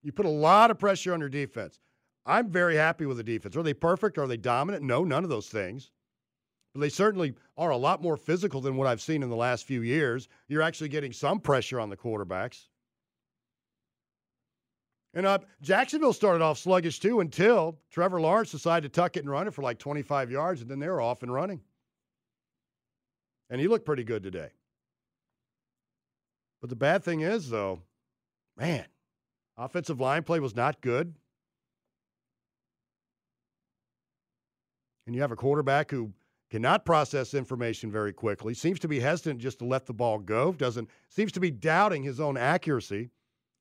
you 0.03 0.13
put 0.13 0.27
a 0.27 0.31
lot 0.31 0.71
of 0.71 0.79
pressure 0.79 1.13
on 1.13 1.21
your 1.21 1.29
defense. 1.29 1.81
I'm 2.25 2.51
very 2.51 2.77
happy 2.77 3.07
with 3.07 3.19
the 3.19 3.23
defense. 3.23 3.57
Are 3.57 3.63
they 3.63 3.75
perfect? 3.75 4.19
Are 4.19 4.27
they 4.27 4.37
dominant? 4.37 4.83
No, 4.83 5.05
none 5.05 5.23
of 5.23 5.31
those 5.31 5.49
things. 5.49 5.91
But 6.75 6.81
they 6.81 6.89
certainly 6.89 7.35
are 7.57 7.71
a 7.71 7.77
lot 7.77 8.03
more 8.03 8.17
physical 8.17 8.61
than 8.61 8.77
what 8.77 8.87
I've 8.87 9.01
seen 9.01 9.23
in 9.23 9.31
the 9.31 9.37
last 9.37 9.65
few 9.65 9.83
years. 9.83 10.29
You're 10.49 10.63
actually 10.63 10.89
getting 10.89 11.13
some 11.13 11.41
pressure 11.41 11.81
on 11.81 11.89
the 11.89 11.97
quarterbacks. 11.97 12.67
And 15.15 15.25
uh, 15.25 15.39
Jacksonville 15.63 16.13
started 16.13 16.43
off 16.43 16.59
sluggish 16.59 16.99
too 16.99 17.21
until 17.21 17.79
Trevor 17.91 18.21
Lawrence 18.21 18.51
decided 18.51 18.93
to 18.93 19.01
tuck 19.01 19.17
it 19.17 19.21
and 19.21 19.31
run 19.31 19.47
it 19.47 19.55
for 19.55 19.63
like 19.63 19.79
25 19.79 20.31
yards, 20.31 20.61
and 20.61 20.71
then 20.71 20.79
they 20.79 20.89
were 20.89 21.01
off 21.01 21.23
and 21.23 21.33
running. 21.33 21.63
And 23.49 23.61
he 23.61 23.69
looked 23.69 23.87
pretty 23.87 24.05
good 24.05 24.23
today. 24.23 24.51
But 26.67 26.71
the 26.71 26.75
bad 26.75 27.05
thing 27.05 27.21
is, 27.21 27.49
though, 27.49 27.83
man, 28.57 28.87
offensive 29.57 30.01
line 30.01 30.25
play 30.25 30.41
was 30.41 30.57
not 30.57 30.81
good. 30.81 31.15
and 35.07 35.15
you 35.15 35.21
have 35.21 35.31
a 35.31 35.37
quarterback 35.37 35.93
who 35.93 36.13
cannot 36.51 36.85
process 36.85 37.35
information 37.35 37.93
very 37.93 38.13
quickly, 38.13 38.53
seems 38.53 38.81
to 38.81 38.89
be 38.89 38.99
hesitant 38.99 39.39
just 39.39 39.61
to 39.61 39.65
let 39.65 39.87
the 39.87 39.93
ball 39.93 40.19
go, 40.19 40.51
doesn't 40.55 40.91
seems 41.09 41.31
to 41.31 41.39
be 41.39 41.53
doubting 41.53 42.03
his 42.03 42.19
own 42.19 42.37
accuracy. 42.37 43.11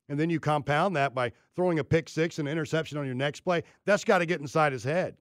And 0.09 0.19
then 0.19 0.31
you 0.31 0.39
compound 0.39 0.95
that 0.95 1.13
by 1.13 1.31
throwing 1.55 1.77
a 1.77 1.83
pick 1.83 2.09
six 2.09 2.39
and 2.39 2.47
interception 2.47 2.97
on 2.97 3.05
your 3.05 3.13
next 3.13 3.41
play. 3.41 3.62
That's 3.85 4.03
got 4.03 4.17
to 4.17 4.25
get 4.25 4.41
inside 4.41 4.71
his 4.71 4.83
head. 4.83 5.15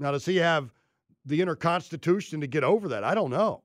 Now, 0.00 0.10
does 0.10 0.26
he 0.26 0.38
have 0.38 0.72
the 1.24 1.40
inner 1.40 1.54
constitution 1.54 2.40
to 2.40 2.48
get 2.48 2.64
over 2.64 2.88
that? 2.88 3.04
I 3.04 3.14
don't 3.14 3.30
know. 3.30 3.62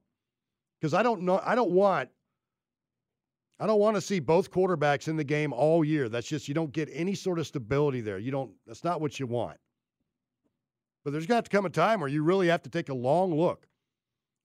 Because 0.80 0.94
I 0.94 1.02
don't 1.02 1.24
know 1.24 1.42
I 1.44 1.56
don't 1.56 1.72
want 1.72 2.10
I 3.64 3.66
don't 3.66 3.80
want 3.80 3.96
to 3.96 4.02
see 4.02 4.20
both 4.20 4.52
quarterbacks 4.52 5.08
in 5.08 5.16
the 5.16 5.24
game 5.24 5.54
all 5.54 5.86
year. 5.86 6.10
That's 6.10 6.28
just 6.28 6.50
you 6.50 6.54
don't 6.54 6.74
get 6.74 6.90
any 6.92 7.16
sort 7.16 7.40
of 7.40 7.48
stability 7.48 8.02
there. 8.02 8.20
You 8.20 8.30
don't 8.30 8.52
that's 8.68 8.84
not 8.84 9.00
what 9.00 9.22
you 9.22 9.26
want. 9.26 9.58
But 11.06 11.14
there's 11.14 11.26
got 11.26 11.46
to 11.46 11.50
come 11.50 11.66
a 11.66 11.70
time 11.70 12.02
where 12.02 12.10
you 12.10 12.24
really 12.24 12.50
have 12.50 12.62
to 12.64 12.70
take 12.70 12.90
a 12.90 12.94
long 12.94 13.34
look. 13.34 13.66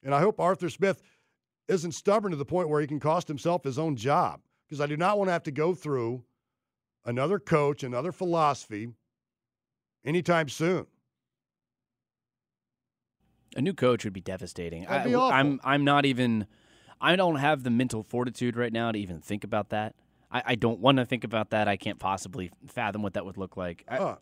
And 0.05 0.15
I 0.15 0.21
hope 0.21 0.39
Arthur 0.39 0.71
Smith 0.71 1.03
isn't 1.67 1.93
stubborn 1.93 2.31
to 2.31 2.37
the 2.37 2.45
point 2.45 2.69
where 2.69 2.81
he 2.81 2.87
can 2.87 3.01
cost 3.01 3.27
himself 3.27 3.65
his 3.65 3.77
own 3.77 3.97
job 3.97 4.41
because 4.69 4.81
I 4.81 4.87
do 4.87 4.97
not 4.97 5.19
want 5.19 5.27
to 5.27 5.33
have 5.33 5.43
to 5.45 5.51
go 5.51 5.75
through 5.75 6.23
another 7.05 7.41
coach, 7.41 7.83
another 7.83 8.13
philosophy 8.13 8.87
anytime 10.05 10.49
soon. 10.49 10.87
A 13.57 13.61
new 13.61 13.75
coach 13.75 14.05
would 14.05 14.13
be 14.13 14.21
devastating. 14.21 14.85
That'd 14.85 15.13
I, 15.13 15.17
awful. 15.17 15.37
I'm 15.37 15.61
I'm 15.65 15.83
not 15.83 16.07
even. 16.07 16.47
I 17.01 17.17
don't 17.17 17.37
have 17.37 17.63
the 17.63 17.71
mental 17.71 18.03
fortitude 18.03 18.57
right 18.57 18.73
now 18.73 18.91
to 18.93 18.99
even 18.99 19.21
think 19.21 19.45
about 19.45 19.71
that. 19.71 19.95
I, 20.31 20.43
I 20.47 20.55
don't 20.57 20.81
want 20.81 20.99
to 20.99 21.05
think 21.07 21.25
about 21.25 21.51
that. 21.51 21.69
I 21.69 21.77
can't 21.77 21.99
possibly 21.99 22.51
fathom 22.67 23.03
what 23.03 23.15
that 23.15 23.25
would 23.25 23.37
look 23.39 23.57
like. 23.57 23.85
I- 23.89 23.99
Uh, 23.99 24.17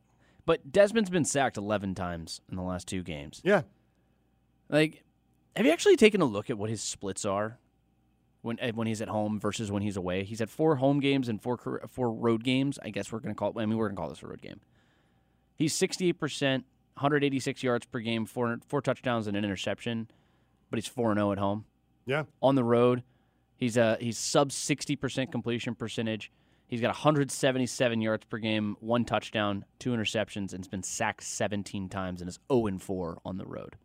but 0.44 0.70
Desmond's 0.70 1.10
been 1.10 1.24
sacked 1.24 1.56
11 1.56 1.94
times 1.96 2.40
in 2.48 2.56
the 2.56 2.62
last 2.62 2.86
two 2.86 3.02
games. 3.02 3.40
yeah. 3.44 3.62
Like, 4.68 5.04
have 5.56 5.64
you 5.66 5.72
actually 5.72 5.96
taken 5.96 6.20
a 6.20 6.24
look 6.24 6.50
at 6.50 6.58
what 6.58 6.70
his 6.70 6.82
splits 6.82 7.24
are 7.24 7.58
when 8.42 8.58
eh, 8.60 8.72
when 8.74 8.86
he's 8.86 9.00
at 9.00 9.08
home 9.08 9.38
versus 9.40 9.70
when 9.70 9.82
he's 9.82 9.96
away? 9.96 10.24
He's 10.24 10.40
had 10.40 10.50
four 10.50 10.76
home 10.76 11.00
games 11.00 11.28
and 11.28 11.40
four 11.40 11.56
four 11.88 12.12
road 12.12 12.42
games. 12.44 12.78
I 12.82 12.90
guess 12.90 13.10
we're 13.12 13.20
gonna 13.20 13.34
call. 13.34 13.50
It, 13.50 13.62
I 13.62 13.66
mean, 13.66 13.78
we're 13.78 13.88
gonna 13.88 13.96
call 14.00 14.08
this 14.08 14.22
a 14.22 14.26
road 14.26 14.42
game. 14.42 14.60
He's 15.56 15.72
68 15.74 16.12
percent, 16.18 16.64
186 16.94 17.62
yards 17.62 17.86
per 17.86 18.00
game, 18.00 18.26
four 18.26 18.58
four 18.68 18.82
touchdowns 18.82 19.26
and 19.28 19.36
an 19.36 19.44
interception, 19.44 20.08
but 20.70 20.78
he's 20.78 20.88
four 20.88 21.10
and 21.12 21.18
zero 21.18 21.30
at 21.32 21.38
home. 21.38 21.64
Yeah. 22.06 22.24
On 22.40 22.54
the 22.54 22.64
road, 22.64 23.02
he's 23.56 23.76
uh 23.76 23.96
he's 24.00 24.16
sub 24.16 24.52
60 24.52 24.96
percent 24.96 25.32
completion 25.32 25.74
percentage. 25.74 26.30
He's 26.68 26.80
got 26.80 26.88
177 26.88 28.00
yards 28.00 28.24
per 28.24 28.38
game, 28.38 28.76
one 28.80 29.04
touchdown, 29.04 29.64
two 29.78 29.90
interceptions, 29.90 30.52
and 30.52 30.58
has 30.58 30.68
been 30.68 30.82
sacked 30.82 31.22
17 31.22 31.88
times 31.88 32.20
and 32.20 32.28
is 32.28 32.40
0 32.52 32.66
and 32.66 32.82
4 32.82 33.18
on 33.24 33.36
the 33.36 33.46
road. 33.46 33.76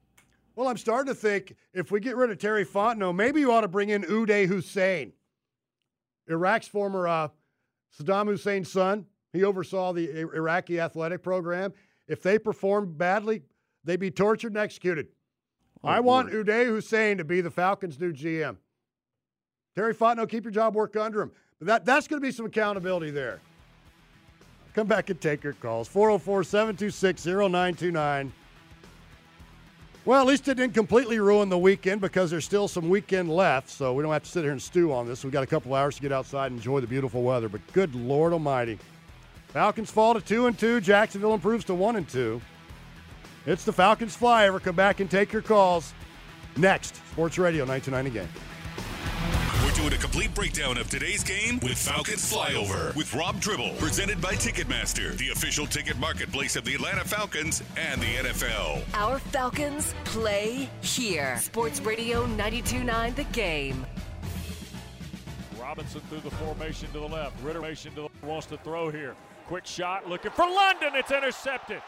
Well, 0.56 0.68
I'm 0.68 0.78
starting 0.78 1.14
to 1.14 1.20
think 1.20 1.56
if 1.74 1.92
we 1.92 2.00
get 2.00 2.16
rid 2.16 2.32
of 2.32 2.40
Terry 2.40 2.66
Fontenot, 2.66 3.16
maybe 3.16 3.40
you 3.40 3.52
ought 3.52 3.62
to 3.62 3.68
bring 3.68 3.90
in 3.90 4.04
Uday 4.04 4.48
Hussein, 4.48 5.14
Iraq's 6.28 6.68
former 6.68 7.08
uh, 7.08 7.28
Saddam 7.98 8.28
Hussein's 8.28 8.72
son. 8.72 9.06
He 9.32 9.44
oversaw 9.44 9.94
the 9.94 10.20
Iraqi 10.20 10.80
athletic 10.80 11.24
program. 11.24 11.74
If 12.08 12.22
they 12.22 12.38
perform 12.38 12.94
badly, 12.98 13.44
they'd 13.84 14.00
be 14.00 14.12
tortured 14.12 14.54
and 14.54 14.58
executed. 14.58 15.08
I 15.84 15.98
oh, 15.98 16.02
want 16.02 16.32
Uday 16.32 16.66
Hussein 16.66 17.18
to 17.18 17.24
be 17.24 17.42
the 17.42 17.50
Falcons' 17.50 18.00
new 18.00 18.14
GM. 18.14 18.58
Terry 19.76 19.96
Fontenot, 19.96 20.30
keep 20.30 20.44
your 20.44 20.52
job 20.52 20.76
work 20.76 20.96
under 20.96 21.22
him. 21.22 21.32
But 21.60 21.68
that, 21.68 21.86
that's 21.86 22.08
going 22.08 22.22
to 22.22 22.26
be 22.26 22.32
some 22.32 22.46
accountability 22.46 23.12
there. 23.12 23.40
Come 24.74 24.88
back 24.88 25.10
and 25.10 25.20
take 25.20 25.44
your 25.44 25.54
calls. 25.54 25.88
404 25.88 26.44
726 26.44 27.26
0929. 27.26 28.32
Well, 30.04 30.22
at 30.22 30.28
least 30.28 30.48
it 30.48 30.56
didn't 30.56 30.74
completely 30.74 31.20
ruin 31.20 31.50
the 31.50 31.58
weekend 31.58 32.02
because 32.02 32.32
there's 32.32 32.46
still 32.46 32.68
some 32.68 32.90
weekend 32.90 33.30
left, 33.30 33.70
so 33.70 33.94
we 33.94 34.02
don't 34.02 34.12
have 34.12 34.24
to 34.24 34.30
sit 34.30 34.44
here 34.44 34.52
and 34.52 34.62
stew 34.62 34.92
on 34.92 35.08
this. 35.08 35.24
We've 35.24 35.34
got 35.34 35.44
a 35.44 35.48
couple 35.48 35.76
hours 35.76 35.96
to 35.98 36.02
get 36.02 36.12
outside 36.12 36.48
and 36.48 36.58
enjoy 36.58 36.80
the 36.80 36.88
beautiful 36.88 37.22
weather. 37.22 37.50
But 37.50 37.62
good 37.74 37.94
Lord 37.94 38.34
Almighty, 38.34 38.80
Falcons 39.50 39.92
fall 39.92 40.16
to 40.16 40.22
two 40.22 40.48
and 40.48 40.58
two. 40.58 40.82
Jacksonville 40.82 41.36
improves 41.36 41.66
to 41.66 41.76
one 41.76 41.98
and 41.98 42.08
two. 42.10 42.42
It's 43.46 43.64
the 43.66 43.74
Falcons 43.74 44.16
flyover. 44.16 44.62
Come 44.62 44.76
back 44.76 45.00
and 45.00 45.10
take 45.10 45.34
your 45.34 45.42
calls 45.42 45.94
next. 46.58 46.96
Sports 47.12 47.38
Radio 47.38 47.66
99 47.66 48.08
again. 48.08 48.30
We're 49.64 49.72
doing 49.72 49.94
a 49.94 49.98
complete 49.98 50.34
breakdown 50.36 50.78
of 50.78 50.90
today's 50.90 51.24
game 51.24 51.60
with 51.64 51.78
Falcons 51.78 52.32
Flyover 52.32 52.96
with 52.96 53.14
Rob 53.16 53.42
Tribble, 53.42 53.72
presented 53.80 54.20
by 54.22 54.34
Ticketmaster, 54.34 55.16
the 55.18 55.30
official 55.30 55.66
ticket 55.66 55.98
marketplace 55.98 56.56
of 56.56 56.66
the 56.66 56.76
Atlanta 56.76 57.04
Falcons 57.04 57.64
and 57.78 58.02
the 58.02 58.06
NFL. 58.06 58.84
Our 58.94 59.20
Falcons 59.20 59.96
play 60.04 60.70
here. 60.82 61.38
Sports 61.38 61.80
Radio 61.82 62.26
929 62.26 63.16
The 63.16 63.24
Game. 63.26 63.86
Robinson 65.60 66.02
through 66.10 66.20
the 66.20 66.32
formation 66.32 66.88
to 66.92 67.00
the 67.00 67.08
left. 67.08 67.42
Ridder 67.42 67.62
to 67.62 67.90
the 67.96 68.10
wants 68.24 68.48
to 68.48 68.58
throw 68.58 68.92
here. 68.92 69.16
Quick 69.48 69.66
shot 69.66 70.08
looking 70.10 70.32
for 70.32 70.46
London. 70.46 70.92
It's 70.96 71.12
intercepted. 71.12 71.82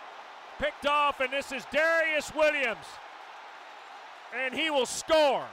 Picked 0.60 0.86
off, 0.86 1.20
and 1.20 1.32
this 1.32 1.52
is 1.52 1.63
Darious 1.66 2.36
Williams. 2.36 2.86
And 4.36 4.54
he 4.54 4.70
will 4.70 4.86
score. 4.86 5.46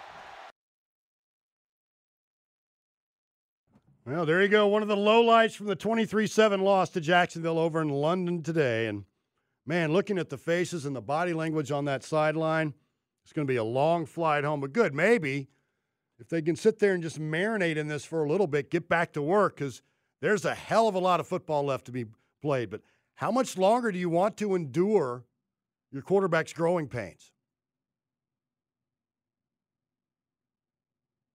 Well, 4.07 4.25
there 4.27 4.43
you 4.43 4.49
go. 4.49 4.67
One 4.67 4.83
of 4.83 4.89
the 4.89 4.97
lowlights 4.97 5.55
from 5.55 5.67
the 5.67 5.77
23 5.77 6.27
7 6.27 6.61
loss 6.61 6.91
to 6.91 7.01
Jacksonville 7.01 7.59
over 7.59 7.81
in 7.81 7.91
London 7.91 8.43
today. 8.43 8.87
And 8.87 9.05
man, 9.67 9.93
looking 9.93 10.19
at 10.19 10.31
the 10.31 10.39
faces 10.39 10.87
and 10.87 10.97
the 10.97 11.03
body 11.03 11.33
language 11.33 11.71
on 11.71 11.85
that 11.85 12.03
sideline, 12.03 12.75
it's 13.23 13.33
going 13.33 13.47
to 13.47 13.53
be 13.53 13.57
a 13.59 13.65
long 13.65 14.07
flight 14.07 14.45
home. 14.45 14.61
But 14.61 14.73
good, 14.73 14.95
maybe 14.95 15.49
if 16.19 16.29
they 16.29 16.43
can 16.43 16.57
sit 16.57 16.79
there 16.79 16.95
and 16.95 17.03
just 17.03 17.21
marinate 17.21 17.77
in 17.77 17.89
this 17.89 18.05
for 18.05 18.25
a 18.25 18.29
little 18.29 18.47
bit, 18.47 18.71
get 18.71 18.89
back 18.89 19.13
to 19.13 19.23
work 19.23 19.57
because 19.57 19.83
there's 20.21 20.45
a 20.45 20.55
hell 20.55 20.89
of 20.89 20.95
a 20.95 20.99
lot 20.99 21.21
of 21.21 21.27
football 21.27 21.65
left 21.65 21.85
to 21.87 21.93
be 21.93 22.07
played. 22.43 22.71
But 22.71 22.81
how 23.21 23.31
much 23.31 23.59
longer 23.59 23.93
do 23.93 23.99
you 23.99 24.09
want 24.09 24.39
to 24.39 24.55
endure 24.55 25.27
your 25.93 26.01
quarterback's 26.01 26.55
growing 26.55 26.89
pains? 26.89 27.33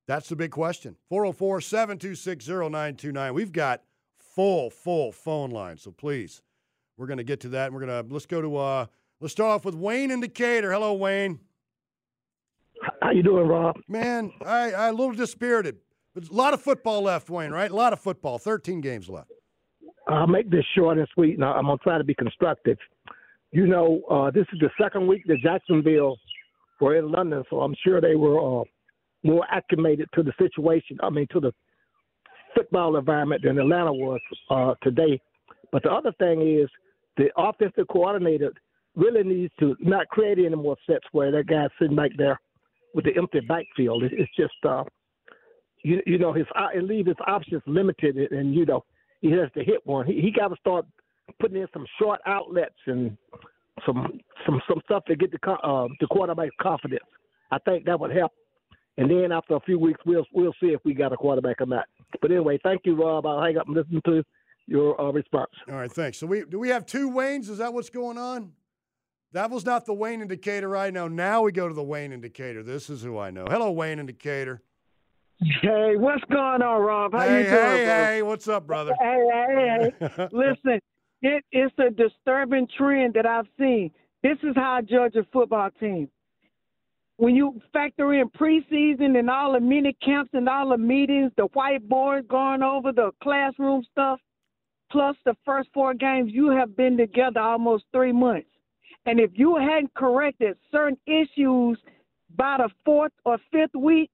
That's 0.08 0.28
the 0.28 0.36
big 0.36 0.50
question. 0.50 0.96
404 1.10 1.62
726 1.62 2.48
0929. 2.48 3.34
We've 3.36 3.52
got 3.52 3.84
full, 4.18 4.72
full 4.72 5.12
phone 5.12 5.52
lines. 5.52 5.84
So 5.84 5.92
please, 5.92 6.42
we're 6.98 7.06
going 7.06 7.20
to 7.20 7.24
get 7.24 7.42
to 7.42 7.50
that. 7.50 7.68
And 7.68 7.76
we're 7.76 7.86
going 7.86 8.08
to, 8.08 8.12
let's 8.12 8.26
go 8.26 8.42
to, 8.42 8.58
uh, 8.58 8.86
let's 9.22 9.34
start 9.34 9.52
off 9.52 9.64
with 9.64 9.76
Wayne 9.76 10.10
in 10.10 10.22
Decatur. 10.22 10.72
Hello, 10.72 10.96
Wayne. 10.96 11.40
How 13.04 13.12
you 13.12 13.22
doing, 13.22 13.48
Rob? 13.48 13.76
Man, 13.88 14.32
I, 14.44 14.72
I 14.72 14.88
a 14.88 14.92
little 14.92 15.14
dispirited. 15.14 15.78
There's 16.16 16.30
a 16.30 16.34
lot 16.34 16.56
of 16.56 16.64
football 16.64 17.04
left, 17.04 17.30
Wayne, 17.30 17.52
right? 17.52 17.70
A 17.70 17.76
lot 17.76 17.94
of 17.94 18.00
football. 18.00 18.40
13 18.40 18.82
games 18.82 19.08
left. 19.08 19.30
I'll 20.08 20.28
make 20.28 20.50
this 20.50 20.66
short 20.76 20.98
and 20.98 21.08
sweet, 21.14 21.36
and 21.36 21.44
I'm 21.44 21.66
going 21.66 21.78
to 21.78 21.84
try 21.84 21.98
to 21.98 22.04
be 22.04 22.14
constructive. 22.14 22.78
You 23.52 23.68
know, 23.68 24.02
uh, 24.10 24.32
this 24.32 24.46
is 24.54 24.60
the 24.60 24.70
second 24.80 25.08
week 25.08 25.24
that 25.28 25.40
Jacksonville 25.42 26.18
were 26.80 26.96
in 26.98 27.12
London, 27.12 27.44
so 27.50 27.62
I'm 27.62 27.76
sure 27.84 28.02
they 28.02 28.16
were 28.16 28.62
uh, 28.62 28.64
more 29.24 29.46
acclimated 29.52 30.10
to 30.14 30.24
the 30.24 30.34
situation, 30.38 30.98
I 31.02 31.10
mean, 31.10 31.28
to 31.32 31.40
the 31.40 31.52
football 32.54 32.98
environment 32.98 33.42
than 33.44 33.58
Atlanta 33.58 33.92
was 33.92 34.20
uh, 34.50 34.76
today. 34.84 35.20
But 35.72 35.84
the 35.84 35.92
other 35.92 36.12
thing 36.20 36.42
is 36.42 36.70
the 37.18 37.30
offensive 37.38 37.88
coordinator 37.88 38.54
really 38.96 39.24
needs 39.24 39.54
to 39.60 39.76
not 39.80 40.08
create 40.10 40.38
any 40.38 40.56
more 40.56 40.78
sets 40.88 41.06
where 41.12 41.32
that 41.32 41.48
guy's 41.48 41.70
sitting 41.80 41.96
back 41.96 42.12
there 42.18 42.40
with 42.94 43.06
the 43.06 43.18
empty 43.18 43.42
backfield. 43.42 44.04
It's 44.04 44.32
just, 44.38 44.54
uh, 44.68 44.84
you, 45.84 46.02
you 46.06 46.18
know, 46.18 46.34
his 46.34 46.46
it 46.74 46.84
leaves 46.84 47.08
his 47.08 47.18
options 47.28 47.62
limited, 47.66 48.16
and 48.32 48.54
you 48.54 48.66
know 48.66 48.86
he 49.22 49.32
has 49.32 49.50
to 49.56 49.64
hit 49.64 49.86
one. 49.86 50.06
He, 50.06 50.22
he 50.22 50.32
got 50.32 50.50
to 50.50 50.56
start 50.60 50.86
putting 51.40 51.58
in 51.58 51.68
some 51.74 51.86
short 52.00 52.20
outlets 52.26 52.76
and 52.86 53.18
some 53.86 54.20
some 54.46 54.62
some 54.68 54.82
stuff 54.86 55.04
to 55.06 55.16
get 55.16 55.32
the 55.32 55.52
uh, 55.52 55.88
the 56.00 56.08
quarterback's 56.08 56.56
confidence. 56.62 57.04
I 57.52 57.58
think 57.60 57.86
that 57.86 58.00
would 58.00 58.16
help. 58.16 58.32
And 58.98 59.12
then 59.12 59.32
after 59.32 59.56
a 59.56 59.60
few 59.62 59.78
weeks, 59.78 60.00
we'll 60.06 60.26
we'll 60.34 60.54
see 60.62 60.68
if 60.68 60.82
we 60.86 60.94
got 60.94 61.12
a 61.12 61.18
quarterback 61.18 61.62
or 61.62 61.66
not. 61.66 61.86
But 62.22 62.32
anyway, 62.32 62.60
thank 62.64 62.82
you, 62.86 62.96
Rob. 62.96 63.26
I'll 63.26 63.42
hang 63.42 63.58
up 63.58 63.68
and 63.68 63.76
listen 63.76 64.02
to 64.06 64.24
your 64.68 65.00
uh, 65.00 65.12
response. 65.12 65.52
All 65.70 65.76
right, 65.76 65.92
thanks. 65.92 66.18
So 66.18 66.28
we 66.28 66.44
do 66.46 66.60
we 66.60 66.70
have 66.70 66.86
two 66.86 67.10
Waynes? 67.12 67.50
Is 67.50 67.58
that 67.58 67.74
what's 67.74 67.90
going 67.90 68.18
on? 68.18 68.54
That 69.34 69.52
was 69.52 69.66
not 69.66 69.86
the 69.86 69.94
Wayne 69.94 70.22
in 70.22 70.30
Decatur 70.30 70.78
I 70.78 70.92
know. 70.92 71.10
Now 71.10 71.42
we 71.42 71.52
go 71.52 71.68
to 71.68 71.74
the 71.74 71.84
Wayne 71.84 72.14
in 72.14 72.22
Decatur. 72.22 72.64
This 72.64 72.90
is 72.90 73.04
who 73.04 73.18
I 73.18 73.32
know. 73.32 73.46
Hello, 73.50 73.70
Wayne 73.70 74.00
in 74.00 74.06
Decatur. 74.06 74.62
Hey, 75.42 75.96
what's 75.98 76.24
going 76.26 76.62
on, 76.62 76.82
Rob? 76.82 77.14
How 77.14 77.26
hey, 77.26 77.40
you 77.40 77.44
doing, 77.50 77.78
hey, 77.80 77.84
bro? 77.84 78.06
hey, 78.06 78.22
what's 78.22 78.48
up, 78.48 78.68
brother? 78.68 78.96
Hey, 79.02 79.28
hey, 79.32 79.92
hey. 80.00 80.28
Listen, 80.32 80.80
it, 81.22 81.44
it's 81.52 81.76
a 81.78 81.90
disturbing 81.90 82.68
trend 82.78 83.14
that 83.16 83.26
I've 83.26 83.48
seen. 83.60 83.92
This 84.24 84.38
is 84.44 84.56
how 84.56 84.76
I 84.76 84.82
judge 84.82 85.16
a 85.16 85.26
football 85.32 85.70
team. 85.80 86.10
When 87.18 87.36
you 87.36 87.62
factor 87.72 88.14
in 88.14 88.30
preseason 88.30 89.18
and 89.18 89.30
all 89.30 89.54
the 89.54 89.60
mini 89.60 89.96
camps 90.04 90.32
and 90.34 90.50
all 90.50 90.70
the 90.70 90.78
meetings, 90.78 91.32
the 91.38 91.48
whiteboards 91.50 92.28
going 92.28 92.62
over 92.62 92.92
the 92.92 93.12
classroom 93.22 93.84
stuff, 93.92 94.20
plus 94.92 95.16
the 95.26 95.36
first 95.46 95.70
four 95.74 95.94
games, 95.94 96.32
you 96.34 96.50
have 96.50 96.76
been 96.76 96.98
together 96.98 97.40
almost 97.40 97.86
three 97.94 98.12
months. 98.12 98.50
And 99.06 99.20
if 99.20 99.32
you 99.34 99.56
hadn't 99.58 99.94
corrected 99.94 100.58
certain 100.72 100.98
issues 101.06 101.78
by 102.36 102.58
the 102.58 102.70
fourth 102.84 103.14
or 103.24 103.38
fifth 103.52 103.76
week, 103.76 104.10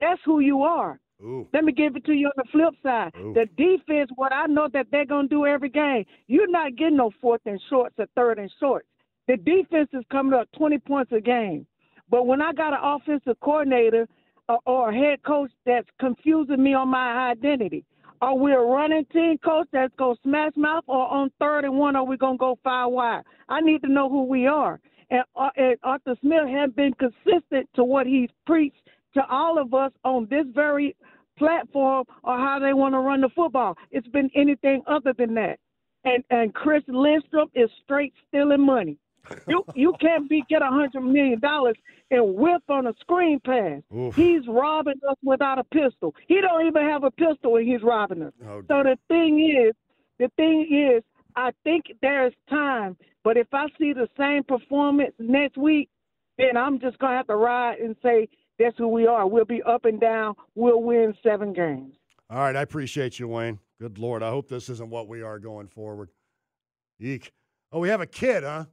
that's 0.00 0.20
who 0.24 0.40
you 0.40 0.62
are. 0.62 0.98
Ooh. 1.22 1.48
Let 1.52 1.64
me 1.64 1.72
give 1.72 1.96
it 1.96 2.04
to 2.04 2.12
you 2.12 2.26
on 2.26 2.32
the 2.36 2.44
flip 2.52 2.74
side. 2.82 3.12
Ooh. 3.18 3.32
The 3.32 3.46
defense, 3.56 4.10
what 4.16 4.32
I 4.32 4.46
know 4.46 4.68
that 4.72 4.86
they're 4.90 5.06
gonna 5.06 5.28
do 5.28 5.46
every 5.46 5.70
game, 5.70 6.04
you're 6.26 6.50
not 6.50 6.76
getting 6.76 6.96
no 6.96 7.10
fourth 7.20 7.40
and 7.46 7.60
shorts 7.70 7.94
or 7.98 8.06
third 8.14 8.38
and 8.38 8.52
shorts. 8.60 8.86
The 9.26 9.36
defense 9.36 9.88
is 9.92 10.04
coming 10.10 10.34
up 10.34 10.48
20 10.56 10.78
points 10.78 11.12
a 11.12 11.20
game. 11.20 11.66
But 12.10 12.26
when 12.26 12.40
I 12.40 12.52
got 12.52 12.72
an 12.72 12.80
offensive 12.82 13.40
coordinator 13.40 14.06
or, 14.48 14.60
or 14.66 14.90
a 14.90 14.94
head 14.94 15.22
coach 15.24 15.50
that's 15.64 15.88
confusing 15.98 16.62
me 16.62 16.74
on 16.74 16.88
my 16.88 17.30
identity, 17.30 17.84
are 18.20 18.34
we 18.34 18.52
a 18.52 18.58
running 18.58 19.04
team 19.06 19.38
coach 19.38 19.68
that's 19.72 19.94
gonna 19.98 20.16
smash 20.22 20.52
mouth, 20.56 20.84
or 20.86 21.08
on 21.08 21.30
third 21.38 21.64
and 21.64 21.78
one 21.78 21.96
are 21.96 22.04
we 22.04 22.16
gonna 22.16 22.38
go 22.38 22.58
five 22.62 22.90
wide? 22.90 23.22
I 23.48 23.60
need 23.60 23.82
to 23.82 23.88
know 23.88 24.08
who 24.08 24.24
we 24.24 24.46
are. 24.46 24.80
And, 25.10 25.22
uh, 25.36 25.50
and 25.56 25.76
Arthur 25.82 26.16
Smith 26.20 26.48
has 26.48 26.70
been 26.72 26.92
consistent 26.94 27.68
to 27.74 27.84
what 27.84 28.06
he's 28.06 28.30
preached 28.46 28.80
to 29.16 29.26
all 29.28 29.58
of 29.58 29.74
us 29.74 29.92
on 30.04 30.26
this 30.30 30.44
very 30.54 30.94
platform 31.38 32.04
or 32.22 32.38
how 32.38 32.58
they 32.58 32.72
want 32.72 32.94
to 32.94 32.98
run 32.98 33.20
the 33.20 33.28
football. 33.34 33.76
It's 33.90 34.06
been 34.08 34.30
anything 34.34 34.82
other 34.86 35.12
than 35.16 35.34
that. 35.34 35.58
And 36.04 36.22
and 36.30 36.54
Chris 36.54 36.82
Lindstrom 36.86 37.48
is 37.54 37.68
straight 37.82 38.14
stealing 38.28 38.64
money. 38.64 38.96
You 39.48 39.64
you 39.74 39.92
can't 40.00 40.28
be 40.28 40.44
get 40.48 40.62
a 40.62 40.66
hundred 40.68 41.00
million 41.00 41.40
dollars 41.40 41.76
and 42.12 42.34
whip 42.36 42.62
on 42.68 42.86
a 42.86 42.94
screen 43.00 43.40
pass. 43.40 43.82
Oof. 43.94 44.14
He's 44.14 44.46
robbing 44.46 45.00
us 45.08 45.16
without 45.24 45.58
a 45.58 45.64
pistol. 45.64 46.14
He 46.28 46.40
don't 46.40 46.64
even 46.64 46.82
have 46.82 47.02
a 47.02 47.10
pistol 47.10 47.56
and 47.56 47.66
he's 47.66 47.82
robbing 47.82 48.22
us. 48.22 48.32
Oh, 48.46 48.62
so 48.68 48.82
the 48.84 48.96
thing 49.08 49.40
is, 49.40 49.74
the 50.20 50.30
thing 50.36 50.92
is, 50.94 51.02
I 51.34 51.50
think 51.64 51.86
there's 52.02 52.34
time. 52.48 52.96
But 53.24 53.36
if 53.36 53.48
I 53.52 53.66
see 53.78 53.92
the 53.92 54.08
same 54.16 54.44
performance 54.44 55.12
next 55.18 55.56
week, 55.56 55.88
then 56.38 56.56
I'm 56.56 56.78
just 56.78 56.98
gonna 56.98 57.16
have 57.16 57.26
to 57.26 57.36
ride 57.36 57.78
and 57.80 57.96
say 58.02 58.28
that's 58.58 58.76
who 58.78 58.88
we 58.88 59.06
are. 59.06 59.26
We'll 59.26 59.44
be 59.44 59.62
up 59.62 59.84
and 59.84 60.00
down. 60.00 60.34
We'll 60.54 60.82
win 60.82 61.14
seven 61.22 61.52
games. 61.52 61.94
All 62.30 62.38
right, 62.38 62.56
I 62.56 62.62
appreciate 62.62 63.18
you, 63.18 63.28
Wayne. 63.28 63.58
Good 63.80 63.98
Lord, 63.98 64.22
I 64.22 64.30
hope 64.30 64.48
this 64.48 64.68
isn't 64.68 64.88
what 64.88 65.06
we 65.06 65.22
are 65.22 65.38
going 65.38 65.68
forward. 65.68 66.10
Eek. 66.98 67.32
Oh, 67.70 67.80
we 67.80 67.88
have 67.88 68.00
a 68.00 68.06
kid, 68.06 68.42
huh? 68.42 68.64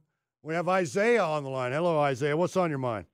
We 0.42 0.54
have 0.54 0.68
Isaiah 0.68 1.24
on 1.24 1.44
the 1.44 1.50
line. 1.50 1.72
Hello, 1.72 1.98
Isaiah. 1.98 2.36
What's 2.36 2.56
on 2.56 2.70
your 2.70 2.78
mind? 2.78 3.06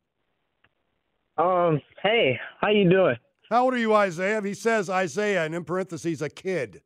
Um, 1.36 1.80
hey, 2.02 2.38
how 2.60 2.70
you 2.70 2.88
doing? 2.88 3.16
How 3.48 3.64
old 3.64 3.74
are 3.74 3.78
you, 3.78 3.94
Isaiah? 3.94 4.40
He 4.42 4.54
says 4.54 4.88
Isaiah, 4.88 5.44
and 5.44 5.54
in 5.54 5.64
parentheses, 5.64 6.22
a 6.22 6.28
kid. 6.28 6.82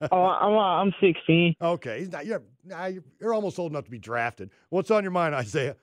oh, 0.12 0.16
I'm 0.16 0.54
uh, 0.54 0.82
I'm 0.82 0.92
16. 1.00 1.56
Okay, 1.60 2.00
he's 2.00 2.12
not. 2.12 2.26
You're, 2.26 2.42
nah, 2.64 2.86
you're 2.86 3.02
you're 3.20 3.34
almost 3.34 3.58
old 3.58 3.72
enough 3.72 3.84
to 3.84 3.90
be 3.90 3.98
drafted. 3.98 4.50
What's 4.70 4.90
on 4.90 5.02
your 5.02 5.10
mind, 5.10 5.34
Isaiah? 5.34 5.76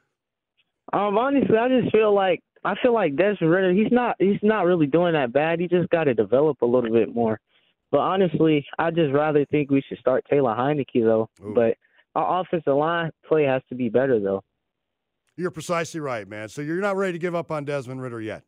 Um, 0.93 1.17
honestly, 1.17 1.58
I 1.58 1.67
just 1.67 1.91
feel 1.91 2.13
like 2.13 2.41
I 2.65 2.73
feel 2.82 2.93
like 2.93 3.15
Desmond 3.15 3.51
Ridder. 3.51 3.71
He's 3.73 3.91
not 3.91 4.15
he's 4.19 4.39
not 4.41 4.65
really 4.65 4.88
doing 4.88 5.13
that 5.13 5.32
bad. 5.32 5.60
He 5.60 5.67
just 5.67 5.89
got 5.89 6.06
to 6.06 6.15
develop 6.15 6.62
a 6.62 6.65
little 6.65 6.91
bit 6.91 7.13
more. 7.13 7.39
But 7.91 7.99
honestly, 7.99 8.65
I 8.80 8.89
just 8.89 9.13
rather 9.13 9.45
think 9.45 9.69
we 9.69 9.84
should 9.88 9.99
start 9.99 10.25
Taylor 10.30 10.56
Heinicke 10.56 11.04
though. 11.04 11.30
Ooh. 11.43 11.54
But 11.54 11.78
our 12.15 12.41
offensive 12.41 12.75
line 12.75 13.12
play 13.28 13.43
has 13.43 13.62
to 13.69 13.75
be 13.75 13.89
better 13.89 14.19
though. 14.19 14.41
You're 15.38 15.51
precisely 15.51 15.99
right, 15.99 16.28
man. 16.28 16.49
So 16.49 16.62
you're 16.62 16.82
not 16.82 16.97
ready 16.97 17.13
to 17.13 17.19
give 17.19 17.36
up 17.36 17.51
on 17.51 17.65
Desmond 17.65 18.01
Ridder 18.01 18.21
yet. 18.21 18.43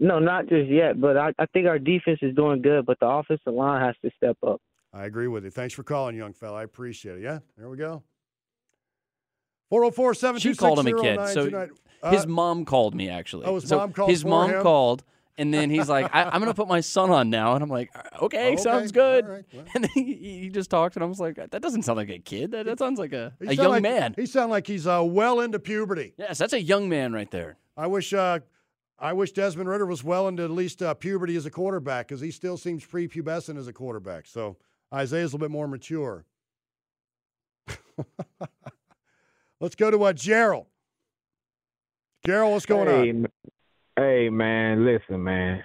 No, 0.00 0.18
not 0.18 0.48
just 0.48 0.68
yet. 0.68 1.00
But 1.00 1.16
I, 1.16 1.32
I 1.38 1.46
think 1.46 1.68
our 1.68 1.78
defense 1.78 2.18
is 2.22 2.34
doing 2.34 2.60
good. 2.60 2.86
But 2.86 2.98
the 2.98 3.06
offensive 3.06 3.54
line 3.54 3.82
has 3.82 3.94
to 4.02 4.10
step 4.16 4.36
up. 4.44 4.60
I 4.92 5.04
agree 5.04 5.28
with 5.28 5.44
you. 5.44 5.50
Thanks 5.50 5.74
for 5.74 5.84
calling, 5.84 6.16
young 6.16 6.32
fella. 6.32 6.58
I 6.58 6.62
appreciate 6.64 7.18
it. 7.18 7.22
Yeah, 7.22 7.38
there 7.56 7.68
we 7.68 7.76
go. 7.76 8.02
404 9.70 10.38
She 10.38 10.54
called 10.54 10.78
him 10.78 10.86
a 10.86 11.00
kid. 11.00 11.28
So 11.28 11.68
his 12.10 12.26
mom 12.26 12.64
called 12.64 12.94
me 12.94 13.08
actually. 13.08 13.46
Uh, 13.46 13.50
oh, 13.50 13.54
his 13.56 13.68
so 13.68 13.78
mom 13.78 13.92
called 13.92 14.10
His 14.10 14.24
mom 14.24 14.50
him? 14.50 14.62
called, 14.62 15.04
and 15.36 15.52
then 15.52 15.68
he's 15.70 15.88
like, 15.88 16.08
I, 16.14 16.24
"I'm 16.24 16.40
going 16.40 16.46
to 16.46 16.54
put 16.54 16.68
my 16.68 16.80
son 16.80 17.10
on 17.10 17.28
now," 17.30 17.54
and 17.54 17.62
I'm 17.62 17.68
like, 17.70 17.90
"Okay, 18.22 18.52
Okay, 18.52 18.56
sounds 18.56 18.92
good." 18.92 19.26
right, 19.26 19.44
well. 19.52 19.64
And 19.74 19.86
he, 19.90 20.14
he 20.42 20.48
just 20.48 20.70
talked, 20.70 20.96
and 20.96 21.02
I 21.02 21.06
was 21.06 21.20
like, 21.20 21.36
"That 21.36 21.60
doesn't 21.62 21.82
sound 21.82 21.96
like 21.96 22.10
a 22.10 22.18
kid. 22.18 22.52
That, 22.52 22.66
that 22.66 22.78
sounds 22.78 22.98
like 22.98 23.12
a, 23.12 23.32
He 23.40 23.48
a 23.48 23.52
young 23.52 23.70
like- 23.70 23.82
man." 23.82 24.14
He 24.16 24.26
sounds 24.26 24.50
like 24.50 24.66
he's 24.66 24.86
uh, 24.86 25.02
well 25.04 25.40
into 25.40 25.58
puberty. 25.58 26.14
Yes, 26.18 26.38
that's 26.38 26.52
a 26.52 26.62
young 26.62 26.88
man 26.88 27.12
right 27.12 27.30
there. 27.30 27.56
I 27.76 27.86
wish 27.88 28.12
uh, 28.12 28.40
I 28.98 29.12
wish 29.12 29.32
Desmond 29.32 29.68
Ridder 29.68 29.86
was 29.86 30.02
well 30.02 30.26
into 30.28 30.42
at 30.44 30.50
least 30.50 30.82
uh, 30.82 30.94
puberty 30.94 31.36
as 31.36 31.46
a 31.46 31.50
quarterback 31.50 32.08
because 32.08 32.20
he 32.20 32.30
still 32.32 32.56
seems 32.56 32.84
prepubescent 32.84 33.56
as 33.58 33.68
a 33.68 33.72
quarterback. 33.72 34.26
So 34.26 34.56
Isaiah's 34.92 35.32
a 35.32 35.36
little 35.36 35.40
bit 35.40 35.50
more 35.52 35.68
mature. 35.68 36.24
Let's 39.60 39.74
go 39.74 39.90
to 39.90 40.04
uh, 40.04 40.12
Gerald. 40.12 40.66
Gerald, 42.24 42.52
what's 42.52 42.66
going 42.66 42.88
hey, 42.88 43.10
on? 43.10 43.26
Hey, 43.96 44.28
man, 44.28 44.84
listen, 44.84 45.22
man. 45.22 45.64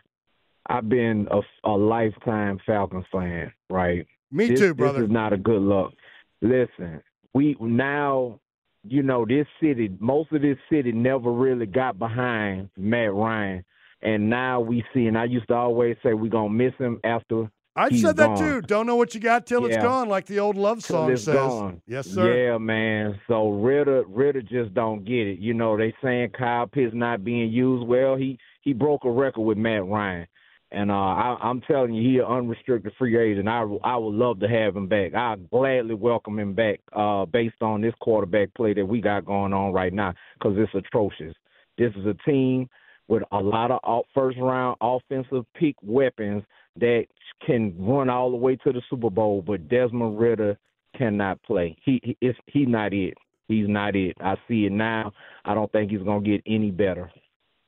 I've 0.68 0.88
been 0.88 1.28
a, 1.30 1.42
a 1.70 1.72
lifetime 1.72 2.60
Falcons 2.66 3.06
fan, 3.12 3.52
right? 3.70 4.08
Me 4.32 4.48
This- 4.48 4.60
too, 4.60 4.74
brother. 4.74 5.02
This 5.02 5.08
is 5.08 5.14
not 5.14 5.34
a 5.34 5.38
good 5.38 5.62
look. 5.62 5.94
Listen, 6.42 7.02
we 7.34 7.56
now, 7.60 8.40
you 8.84 9.04
know, 9.04 9.26
this 9.26 9.48
city, 9.62 9.96
most 10.00 10.32
of 10.32 10.42
this 10.42 10.58
city 10.72 10.92
never 10.92 11.32
really 11.32 11.66
got 11.66 12.00
behind 12.00 12.70
Matt 12.78 13.14
Ryan. 13.14 13.64
And 14.02 14.30
now 14.30 14.60
we 14.60 14.84
see, 14.94 15.06
and 15.06 15.18
I 15.18 15.26
used 15.26 15.48
to 15.48 15.54
always 15.54 15.96
say 16.04 16.14
we're 16.14 16.30
going 16.30 16.50
to 16.50 16.64
miss 16.64 16.74
him 16.78 17.00
after 17.06 17.50
I've 17.76 17.92
he's 17.92 18.02
said 18.02 18.18
that 18.18 18.28
gone. 18.28 18.38
too. 18.38 18.62
Don't 18.62 18.86
know 18.86 18.96
what 18.96 19.16
you 19.16 19.20
got 19.20 19.48
till 19.48 19.66
it's 19.66 19.78
gone, 19.78 20.08
like 20.08 20.28
the 20.28 20.40
old 20.40 20.58
love 20.58 20.84
song 20.84 21.12
it's 21.12 21.24
says. 21.24 21.36
gone. 21.36 21.82
Yes, 21.88 22.08
sir. 22.08 22.52
Yeah, 22.52 22.58
man. 22.60 23.20
So 23.28 23.50
Ridder, 23.50 24.04
Ridder 24.08 24.44
just 24.44 24.74
don't 24.76 25.04
get 25.04 25.28
it. 25.28 25.40
You 25.40 25.56
know, 25.56 25.76
they 25.76 25.94
saying 26.04 26.32
Kyle 26.38 26.68
Pitts 26.68 26.94
not 26.94 27.24
being 27.24 27.52
used. 27.52 27.88
Well, 27.88 28.16
he 28.16 28.38
he 28.62 28.74
broke 28.74 29.06
a 29.06 29.12
record 29.12 29.42
with 29.42 29.58
Matt 29.58 29.86
Ryan, 29.86 30.28
and 30.72 30.92
uh, 30.92 30.94
I, 30.94 31.38
I'm 31.42 31.62
telling 31.62 31.96
you, 31.96 32.08
he 32.08 32.20
an 32.20 32.26
unrestricted 32.26 32.94
free 32.98 33.18
agent. 33.18 33.48
I 33.50 33.62
I 33.84 33.98
would 33.98 34.14
love 34.14 34.40
to 34.42 34.48
have 34.48 34.76
him 34.76 34.88
back. 34.88 35.16
I 35.16 35.38
gladly 35.52 35.96
welcome 35.96 36.38
him 36.38 36.54
back, 36.54 36.80
uh, 36.96 37.26
based 37.26 37.62
on 37.62 37.82
this 37.82 37.96
quarterback 38.02 38.54
play 38.54 38.76
that 38.76 38.86
we 38.86 39.02
got 39.02 39.26
going 39.26 39.52
on 39.52 39.74
right 39.74 39.94
now, 39.94 40.14
because 40.38 40.56
it's 40.60 40.76
atrocious. 40.76 41.34
This 41.80 41.92
is 41.96 42.06
a 42.06 42.14
team 42.30 42.70
with 43.08 43.24
a 43.32 43.40
lot 43.40 43.72
of 43.72 44.04
first 44.14 44.38
round 44.40 44.78
offensive 44.80 45.46
peak 45.56 45.76
weapons 45.82 46.44
that 46.80 47.06
can 47.46 47.76
run 47.78 48.10
all 48.10 48.32
the 48.32 48.38
way 48.38 48.56
to 48.58 48.72
the 48.72 48.82
Super 48.90 49.10
Bowl, 49.10 49.44
but 49.46 49.68
Desmond 49.68 50.20
Ridder 50.20 50.58
cannot 50.98 51.42
play. 51.44 51.76
He 51.84 52.00
he 52.04 52.18
is 52.22 52.36
he 52.48 52.66
not 52.66 52.94
it. 52.94 53.16
He's 53.48 53.68
not 53.68 53.96
it. 53.96 54.16
I 54.20 54.36
see 54.48 54.66
it 54.66 54.72
now. 54.72 55.12
I 55.46 55.54
don't 55.54 55.72
think 55.72 55.92
he's 55.92 56.02
gonna 56.02 56.22
get 56.22 56.42
any 56.46 56.72
better. 56.72 57.12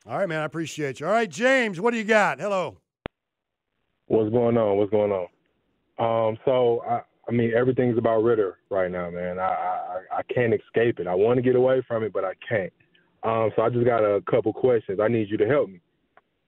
All 0.07 0.17
right, 0.17 0.29
man. 0.29 0.41
I 0.41 0.45
appreciate 0.45 0.99
you. 0.99 1.07
All 1.07 1.11
right, 1.11 1.29
James, 1.29 1.79
what 1.81 1.91
do 1.91 1.97
you 1.97 2.03
got? 2.03 2.39
Hello. 2.39 2.77
What's 4.07 4.31
going 4.31 4.57
on? 4.57 4.77
What's 4.77 4.91
going 4.91 5.11
on? 5.11 5.27
Um, 5.97 6.37
so 6.45 6.83
I, 6.87 7.01
I 7.27 7.31
mean, 7.31 7.51
everything's 7.55 7.97
about 7.97 8.21
Ridder 8.23 8.57
right 8.69 8.91
now, 8.91 9.09
man. 9.09 9.39
I, 9.39 9.43
I 9.43 10.01
I 10.17 10.33
can't 10.33 10.53
escape 10.53 10.99
it. 10.99 11.07
I 11.07 11.15
want 11.15 11.37
to 11.37 11.41
get 11.41 11.55
away 11.55 11.83
from 11.87 12.03
it, 12.03 12.13
but 12.13 12.23
I 12.23 12.33
can't. 12.47 12.73
Um, 13.23 13.51
so 13.55 13.63
I 13.63 13.69
just 13.69 13.85
got 13.85 14.03
a 14.03 14.21
couple 14.29 14.53
questions. 14.53 14.99
I 15.01 15.07
need 15.07 15.29
you 15.29 15.37
to 15.37 15.47
help 15.47 15.69
me. 15.69 15.81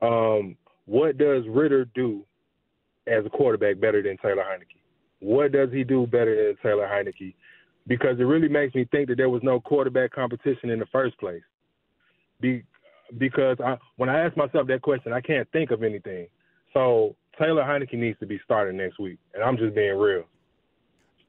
Um, 0.02 0.56
what 0.86 1.18
does 1.18 1.44
Ridder 1.50 1.86
do 1.96 2.24
as 3.08 3.26
a 3.26 3.30
quarterback 3.30 3.80
better 3.80 4.02
than 4.02 4.18
Taylor 4.18 4.44
Heinicke? 4.44 4.78
What 5.20 5.52
does 5.52 5.70
he 5.72 5.84
do 5.84 6.06
better 6.06 6.36
than 6.36 6.58
Taylor 6.62 6.88
Heinicke? 6.88 7.34
Because 7.88 8.20
it 8.20 8.24
really 8.24 8.50
makes 8.50 8.76
me 8.76 8.86
think 8.92 9.08
that 9.10 9.16
there 9.16 9.30
was 9.30 9.42
no 9.44 9.60
quarterback 9.60 10.12
competition 10.12 10.70
in 10.70 10.80
the 10.80 10.86
first 10.92 11.18
place. 11.20 11.42
Be, 12.42 12.64
because 13.18 13.58
I, 13.64 13.78
when 13.96 14.10
I 14.10 14.20
ask 14.20 14.36
myself 14.36 14.68
that 14.68 14.82
question, 14.82 15.14
I 15.14 15.22
can't 15.22 15.50
think 15.52 15.72
of 15.72 15.84
anything. 15.84 16.28
So 16.74 17.16
Taylor 17.40 17.64
Heinicke 17.64 17.94
needs 17.94 18.20
to 18.20 18.26
be 18.26 18.40
starting 18.44 18.78
next 18.78 19.00
week, 19.00 19.18
and 19.34 19.44
I'm 19.44 19.58
just 19.58 19.74
being 19.74 19.98
real. 19.98 20.24